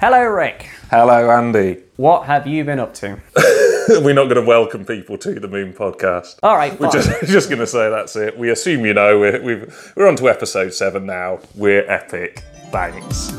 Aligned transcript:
Hello, 0.00 0.22
Rick. 0.22 0.68
Hello, 0.92 1.28
Andy. 1.28 1.82
What 1.96 2.26
have 2.26 2.46
you 2.46 2.62
been 2.62 2.78
up 2.78 2.94
to? 2.94 3.18
We're 4.00 4.14
not 4.14 4.26
going 4.26 4.36
to 4.36 4.42
welcome 4.42 4.84
people 4.84 5.18
to 5.18 5.40
the 5.40 5.48
Moon 5.48 5.72
podcast. 5.72 6.38
All 6.40 6.56
right, 6.56 6.78
We're 6.78 6.88
fine. 6.88 7.02
just, 7.02 7.22
just 7.26 7.48
going 7.48 7.58
to 7.58 7.66
say 7.66 7.90
that's 7.90 8.14
it. 8.14 8.38
We 8.38 8.50
assume 8.50 8.86
you 8.86 8.94
know. 8.94 9.18
We're, 9.18 9.42
we've, 9.42 9.92
we're 9.96 10.06
on 10.06 10.14
to 10.14 10.28
episode 10.28 10.72
seven 10.72 11.04
now. 11.04 11.40
We're 11.56 11.84
epic. 11.90 12.44
Thanks. 12.70 13.32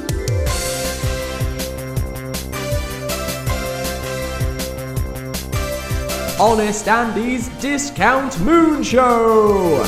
Honest 6.39 6.87
Andy's 6.87 7.49
Discount 7.59 8.39
Moon 8.39 8.81
Show. 8.81 9.83